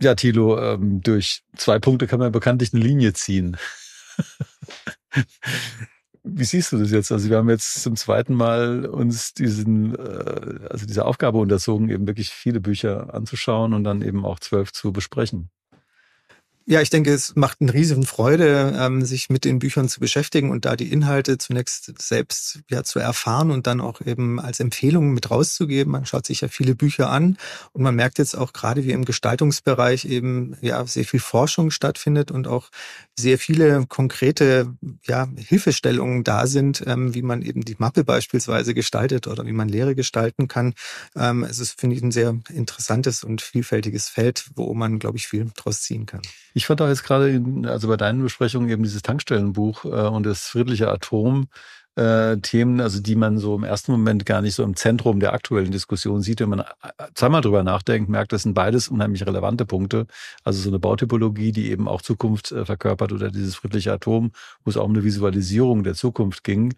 Ja, 0.00 0.14
Thilo, 0.14 0.60
ähm, 0.60 1.00
durch 1.00 1.42
zwei 1.56 1.78
Punkte 1.78 2.06
kann 2.06 2.18
man 2.18 2.32
bekanntlich 2.32 2.74
eine 2.74 2.82
Linie 2.82 3.14
ziehen. 3.14 3.56
Wie 6.28 6.44
siehst 6.44 6.72
du 6.72 6.78
das 6.78 6.90
jetzt? 6.90 7.12
Also 7.12 7.30
wir 7.30 7.36
haben 7.36 7.48
jetzt 7.48 7.82
zum 7.82 7.94
zweiten 7.96 8.34
Mal 8.34 8.86
uns 8.86 9.32
diesen, 9.32 9.94
äh, 9.94 10.66
also 10.68 10.84
diese 10.84 11.04
Aufgabe 11.04 11.38
unterzogen, 11.38 11.88
eben 11.88 12.06
wirklich 12.06 12.30
viele 12.30 12.60
Bücher 12.60 13.14
anzuschauen 13.14 13.72
und 13.72 13.84
dann 13.84 14.02
eben 14.02 14.26
auch 14.26 14.40
zwölf 14.40 14.72
zu 14.72 14.92
besprechen. 14.92 15.50
Ja, 16.68 16.80
ich 16.80 16.90
denke, 16.90 17.14
es 17.14 17.36
macht 17.36 17.60
eine 17.60 17.72
riesen 17.72 18.02
Freude, 18.02 18.74
ähm, 18.76 19.04
sich 19.04 19.30
mit 19.30 19.44
den 19.44 19.60
Büchern 19.60 19.88
zu 19.88 20.00
beschäftigen 20.00 20.50
und 20.50 20.64
da 20.64 20.74
die 20.74 20.90
Inhalte 20.90 21.38
zunächst 21.38 21.92
selbst 22.02 22.58
ja 22.68 22.82
zu 22.82 22.98
erfahren 22.98 23.52
und 23.52 23.68
dann 23.68 23.80
auch 23.80 24.00
eben 24.00 24.40
als 24.40 24.58
Empfehlungen 24.58 25.14
mit 25.14 25.30
rauszugeben. 25.30 25.92
Man 25.92 26.06
schaut 26.06 26.26
sich 26.26 26.40
ja 26.40 26.48
viele 26.48 26.74
Bücher 26.74 27.08
an 27.08 27.38
und 27.72 27.84
man 27.84 27.94
merkt 27.94 28.18
jetzt 28.18 28.36
auch 28.36 28.52
gerade, 28.52 28.84
wie 28.84 28.90
im 28.90 29.04
Gestaltungsbereich 29.04 30.06
eben 30.06 30.56
ja 30.60 30.84
sehr 30.88 31.04
viel 31.04 31.20
Forschung 31.20 31.70
stattfindet 31.70 32.32
und 32.32 32.48
auch 32.48 32.70
sehr 33.16 33.38
viele 33.38 33.86
konkrete 33.86 34.74
ja, 35.04 35.28
Hilfestellungen 35.36 36.24
da 36.24 36.48
sind, 36.48 36.82
ähm, 36.84 37.14
wie 37.14 37.22
man 37.22 37.42
eben 37.42 37.60
die 37.64 37.76
Mappe 37.78 38.02
beispielsweise 38.02 38.74
gestaltet 38.74 39.28
oder 39.28 39.46
wie 39.46 39.52
man 39.52 39.68
Lehre 39.68 39.94
gestalten 39.94 40.48
kann. 40.48 40.74
Ähm, 41.14 41.44
es 41.44 41.60
ist, 41.60 41.78
finde 41.78 41.94
ich, 41.94 42.02
ein 42.02 42.10
sehr 42.10 42.36
interessantes 42.52 43.22
und 43.22 43.40
vielfältiges 43.40 44.08
Feld, 44.08 44.50
wo 44.56 44.74
man, 44.74 44.98
glaube 44.98 45.16
ich, 45.16 45.28
viel 45.28 45.48
draus 45.54 45.82
ziehen 45.82 46.06
kann. 46.06 46.22
Ich 46.56 46.64
fand 46.64 46.80
auch 46.80 46.88
jetzt 46.88 47.04
gerade, 47.04 47.38
also 47.66 47.86
bei 47.86 47.98
deinen 47.98 48.22
Besprechungen 48.22 48.70
eben 48.70 48.82
dieses 48.82 49.02
Tankstellenbuch 49.02 49.84
äh, 49.84 49.88
und 49.88 50.24
das 50.24 50.46
friedliche 50.48 50.90
Atom, 50.90 51.48
äh, 51.96 52.36
Themen, 52.38 52.80
also 52.80 53.00
die 53.00 53.16
man 53.16 53.38
so 53.38 53.56
im 53.56 53.64
ersten 53.64 53.90
Moment 53.90 54.26
gar 54.26 54.42
nicht 54.42 54.54
so 54.54 54.62
im 54.62 54.76
Zentrum 54.76 55.18
der 55.18 55.32
aktuellen 55.32 55.70
Diskussion 55.70 56.20
sieht. 56.20 56.40
Wenn 56.40 56.50
man 56.50 56.60
äh, 56.60 56.64
zweimal 57.14 57.40
drüber 57.40 57.62
nachdenkt, 57.62 58.10
merkt, 58.10 58.32
das 58.32 58.42
sind 58.42 58.54
beides 58.54 58.88
unheimlich 58.88 59.26
relevante 59.26 59.64
Punkte. 59.64 60.06
Also 60.44 60.60
so 60.60 60.68
eine 60.68 60.78
Bautypologie, 60.78 61.52
die 61.52 61.70
eben 61.70 61.88
auch 61.88 62.02
Zukunft 62.02 62.52
äh, 62.52 62.66
verkörpert 62.66 63.12
oder 63.12 63.30
dieses 63.30 63.56
friedliche 63.56 63.92
Atom, 63.92 64.32
wo 64.64 64.70
es 64.70 64.76
auch 64.76 64.84
um 64.84 64.92
eine 64.92 65.04
Visualisierung 65.04 65.84
der 65.84 65.94
Zukunft 65.94 66.44
ging. 66.44 66.74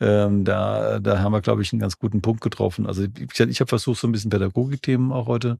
Ähm, 0.00 0.44
da, 0.44 0.98
da 0.98 1.20
haben 1.20 1.32
wir, 1.32 1.40
glaube 1.40 1.62
ich, 1.62 1.72
einen 1.72 1.80
ganz 1.80 1.98
guten 1.98 2.20
Punkt 2.20 2.42
getroffen. 2.42 2.86
Also 2.86 3.04
ich, 3.04 3.40
ich 3.40 3.60
habe 3.60 3.68
versucht, 3.68 4.00
so 4.00 4.08
ein 4.08 4.12
bisschen 4.12 4.30
Pädagogikthemen 4.30 5.12
auch 5.12 5.26
heute 5.26 5.58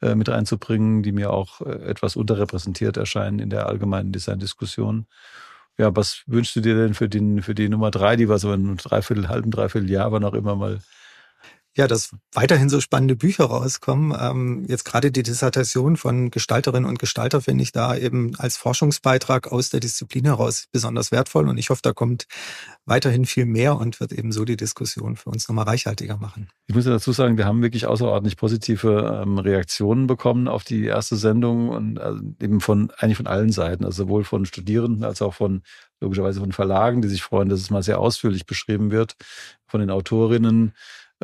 äh, 0.00 0.14
mit 0.14 0.28
reinzubringen, 0.28 1.02
die 1.02 1.12
mir 1.12 1.30
auch 1.32 1.60
etwas 1.60 2.16
unterrepräsentiert 2.16 2.96
erscheinen 2.96 3.38
in 3.38 3.50
der 3.50 3.66
allgemeinen 3.66 4.12
Design-Diskussion. 4.12 5.06
Ja, 5.78 5.94
was 5.94 6.22
wünschst 6.26 6.56
du 6.56 6.60
dir 6.60 6.74
denn 6.74 6.94
für, 6.94 7.08
den, 7.08 7.42
für 7.42 7.54
die 7.54 7.68
Nummer 7.68 7.90
drei, 7.90 8.16
die 8.16 8.28
wir 8.28 8.38
so 8.38 8.52
in 8.52 8.66
einem 8.66 8.76
Dreiviertel, 8.78 9.28
halben 9.28 9.50
Dreiviertel 9.50 9.90
Jahr, 9.90 10.06
aber 10.06 10.20
noch 10.20 10.32
immer 10.32 10.56
mal 10.56 10.80
ja, 11.76 11.86
dass 11.86 12.16
weiterhin 12.32 12.70
so 12.70 12.80
spannende 12.80 13.16
Bücher 13.16 13.44
rauskommen. 13.44 14.16
Ähm, 14.18 14.64
jetzt 14.66 14.84
gerade 14.84 15.12
die 15.12 15.22
Dissertation 15.22 15.98
von 15.98 16.30
Gestalterinnen 16.30 16.88
und 16.88 16.98
Gestalter 16.98 17.42
finde 17.42 17.62
ich 17.62 17.72
da 17.72 17.94
eben 17.94 18.34
als 18.36 18.56
Forschungsbeitrag 18.56 19.52
aus 19.52 19.68
der 19.68 19.80
Disziplin 19.80 20.24
heraus 20.24 20.68
besonders 20.72 21.12
wertvoll. 21.12 21.48
Und 21.48 21.58
ich 21.58 21.68
hoffe, 21.68 21.82
da 21.82 21.92
kommt 21.92 22.26
weiterhin 22.86 23.26
viel 23.26 23.44
mehr 23.44 23.76
und 23.76 24.00
wird 24.00 24.12
eben 24.12 24.32
so 24.32 24.46
die 24.46 24.56
Diskussion 24.56 25.16
für 25.16 25.28
uns 25.28 25.48
nochmal 25.48 25.66
reichhaltiger 25.66 26.16
machen. 26.16 26.48
Ich 26.66 26.74
muss 26.74 26.86
ja 26.86 26.92
dazu 26.92 27.12
sagen, 27.12 27.36
wir 27.36 27.44
haben 27.44 27.62
wirklich 27.62 27.86
außerordentlich 27.86 28.38
positive 28.38 29.20
ähm, 29.22 29.38
Reaktionen 29.38 30.06
bekommen 30.06 30.48
auf 30.48 30.64
die 30.64 30.86
erste 30.86 31.16
Sendung 31.16 31.68
und 31.68 31.98
also 31.98 32.22
eben 32.40 32.60
von 32.60 32.90
eigentlich 32.96 33.18
von 33.18 33.26
allen 33.26 33.52
Seiten, 33.52 33.84
also 33.84 34.04
sowohl 34.04 34.24
von 34.24 34.46
Studierenden 34.46 35.04
als 35.04 35.20
auch 35.20 35.34
von 35.34 35.62
logischerweise 36.00 36.40
von 36.40 36.52
Verlagen, 36.52 37.02
die 37.02 37.08
sich 37.08 37.22
freuen, 37.22 37.50
dass 37.50 37.60
es 37.60 37.70
mal 37.70 37.82
sehr 37.82 37.98
ausführlich 37.98 38.46
beschrieben 38.46 38.90
wird, 38.90 39.16
von 39.66 39.80
den 39.80 39.90
Autorinnen 39.90 40.72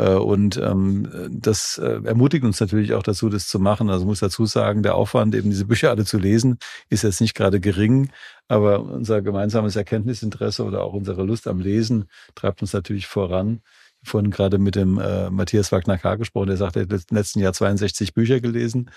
und 0.00 0.56
ähm, 0.56 1.28
das 1.30 1.76
äh, 1.78 2.00
ermutigt 2.04 2.44
uns 2.44 2.60
natürlich 2.60 2.94
auch 2.94 3.02
dazu, 3.02 3.28
das 3.28 3.46
zu 3.46 3.58
machen. 3.58 3.90
Also 3.90 4.06
muss 4.06 4.20
dazu 4.20 4.46
sagen, 4.46 4.82
der 4.82 4.94
Aufwand, 4.94 5.34
eben 5.34 5.50
diese 5.50 5.66
Bücher 5.66 5.90
alle 5.90 6.04
zu 6.06 6.18
lesen, 6.18 6.58
ist 6.88 7.02
jetzt 7.02 7.20
nicht 7.20 7.34
gerade 7.34 7.60
gering, 7.60 8.10
aber 8.48 8.80
unser 8.82 9.20
gemeinsames 9.20 9.76
Erkenntnisinteresse 9.76 10.64
oder 10.64 10.82
auch 10.82 10.94
unsere 10.94 11.24
Lust 11.24 11.46
am 11.46 11.60
Lesen 11.60 12.06
treibt 12.34 12.62
uns 12.62 12.72
natürlich 12.72 13.06
voran. 13.06 13.60
Vorhin 14.04 14.30
gerade 14.30 14.58
mit 14.58 14.74
dem 14.74 14.98
äh, 14.98 15.30
Matthias 15.30 15.70
Wagner-K 15.70 16.16
gesprochen, 16.16 16.48
der 16.48 16.56
sagt, 16.56 16.76
er 16.76 16.82
hat 16.82 16.90
im 16.90 17.16
letzten 17.16 17.40
Jahr 17.40 17.52
62 17.52 18.14
Bücher 18.14 18.40
gelesen. 18.40 18.90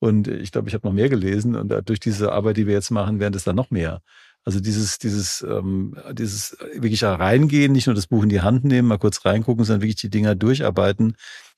Und 0.00 0.28
ich 0.28 0.50
glaube, 0.50 0.68
ich 0.68 0.74
habe 0.74 0.86
noch 0.86 0.94
mehr 0.94 1.08
gelesen. 1.08 1.54
Und 1.56 1.72
durch 1.88 2.00
diese 2.00 2.32
Arbeit, 2.32 2.56
die 2.56 2.66
wir 2.66 2.74
jetzt 2.74 2.90
machen, 2.90 3.20
werden 3.20 3.34
es 3.34 3.44
dann 3.44 3.54
noch 3.54 3.70
mehr. 3.70 4.02
Also 4.48 4.60
dieses, 4.60 4.98
dieses, 4.98 5.42
ähm, 5.46 5.94
dieses 6.12 6.56
wirklich 6.72 7.04
reingehen, 7.04 7.70
nicht 7.70 7.86
nur 7.86 7.94
das 7.94 8.06
Buch 8.06 8.22
in 8.22 8.30
die 8.30 8.40
Hand 8.40 8.64
nehmen, 8.64 8.88
mal 8.88 8.96
kurz 8.96 9.26
reingucken, 9.26 9.62
sondern 9.62 9.82
wirklich 9.82 9.96
die 9.96 10.08
Dinger 10.08 10.34
durcharbeiten, 10.34 11.16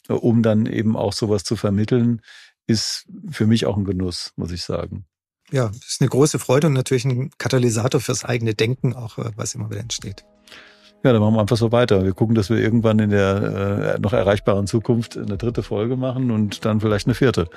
äh, 0.09 0.13
um 0.15 0.43
dann 0.43 0.67
eben 0.67 0.97
auch 0.97 1.13
sowas 1.13 1.45
zu 1.45 1.55
vermitteln, 1.55 2.21
ist 2.67 3.07
für 3.31 3.47
mich 3.47 3.65
auch 3.65 3.77
ein 3.77 3.85
Genuss, 3.85 4.33
muss 4.35 4.51
ich 4.51 4.65
sagen. 4.65 5.05
Ja, 5.53 5.69
das 5.69 5.87
ist 5.87 6.01
eine 6.01 6.11
große 6.11 6.41
Freude 6.41 6.67
und 6.67 6.73
natürlich 6.73 7.05
ein 7.05 7.31
Katalysator 7.39 8.01
fürs 8.01 8.25
eigene 8.25 8.55
Denken, 8.57 8.97
auch 8.97 9.19
äh, 9.19 9.31
was 9.37 9.55
immer 9.55 9.71
wieder 9.71 9.83
entsteht. 9.83 10.25
Ja, 11.05 11.13
dann 11.13 11.23
machen 11.23 11.35
wir 11.35 11.43
einfach 11.43 11.59
so 11.59 11.71
weiter. 11.71 12.03
Wir 12.05 12.13
gucken, 12.13 12.35
dass 12.35 12.51
wir 12.51 12.57
irgendwann 12.57 12.99
in 12.99 13.11
der 13.11 13.95
äh, 13.95 14.01
noch 14.01 14.15
erreichbaren 14.15 14.67
Zukunft 14.67 15.17
eine 15.17 15.39
dritte 15.39 15.63
Folge 15.63 15.95
machen 15.95 16.33
und 16.33 16.65
dann 16.65 16.81
vielleicht 16.81 17.07
eine 17.07 17.15
vierte. 17.15 17.49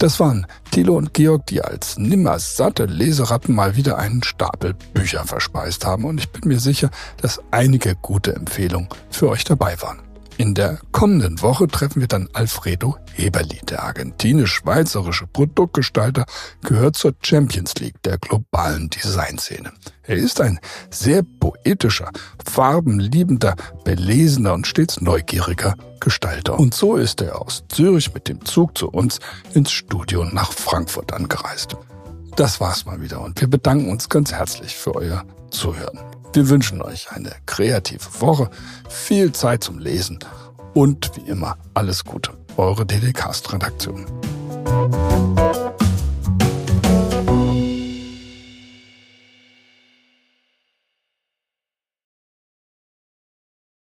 Das 0.00 0.18
waren 0.18 0.46
Thilo 0.70 0.96
und 0.96 1.12
Georg, 1.12 1.44
die 1.44 1.60
als 1.60 1.98
nimmer 1.98 2.38
satte 2.38 2.86
Leseratten 2.86 3.54
mal 3.54 3.76
wieder 3.76 3.98
einen 3.98 4.22
Stapel 4.22 4.72
Bücher 4.94 5.26
verspeist 5.26 5.84
haben 5.84 6.06
und 6.06 6.18
ich 6.18 6.30
bin 6.30 6.48
mir 6.48 6.58
sicher, 6.58 6.90
dass 7.20 7.42
einige 7.50 7.96
gute 7.96 8.34
Empfehlungen 8.34 8.88
für 9.10 9.28
euch 9.28 9.44
dabei 9.44 9.78
waren. 9.82 9.98
In 10.40 10.54
der 10.54 10.78
kommenden 10.90 11.42
Woche 11.42 11.68
treffen 11.68 12.00
wir 12.00 12.08
dann 12.08 12.30
Alfredo 12.32 12.96
Heberli. 13.12 13.60
Der 13.68 13.82
argentinisch-schweizerische 13.82 15.26
Produktgestalter 15.26 16.24
gehört 16.62 16.96
zur 16.96 17.14
Champions 17.20 17.74
League 17.74 18.02
der 18.04 18.16
globalen 18.16 18.88
Designszene. 18.88 19.70
Er 20.02 20.16
ist 20.16 20.40
ein 20.40 20.58
sehr 20.88 21.24
poetischer, 21.40 22.10
farbenliebender, 22.42 23.54
belesener 23.84 24.54
und 24.54 24.66
stets 24.66 25.02
neugieriger 25.02 25.74
Gestalter. 26.00 26.58
Und 26.58 26.72
so 26.72 26.96
ist 26.96 27.20
er 27.20 27.38
aus 27.38 27.64
Zürich 27.68 28.14
mit 28.14 28.26
dem 28.26 28.42
Zug 28.46 28.78
zu 28.78 28.88
uns 28.88 29.20
ins 29.52 29.70
Studio 29.70 30.24
nach 30.24 30.54
Frankfurt 30.54 31.12
angereist. 31.12 31.76
Das 32.36 32.60
war's 32.60 32.86
mal 32.86 33.02
wieder 33.02 33.20
und 33.20 33.38
wir 33.42 33.48
bedanken 33.48 33.90
uns 33.90 34.08
ganz 34.08 34.32
herzlich 34.32 34.74
für 34.74 34.94
euer 34.94 35.22
Zuhören. 35.50 36.09
Wir 36.32 36.48
wünschen 36.48 36.80
euch 36.80 37.10
eine 37.10 37.32
kreative 37.46 38.20
Woche, 38.20 38.50
viel 38.88 39.32
Zeit 39.32 39.64
zum 39.64 39.80
Lesen 39.80 40.20
und 40.74 41.10
wie 41.16 41.28
immer 41.28 41.56
alles 41.74 42.04
Gute. 42.04 42.32
Eure 42.56 42.86
DDcast-Redaktion. 42.86 44.06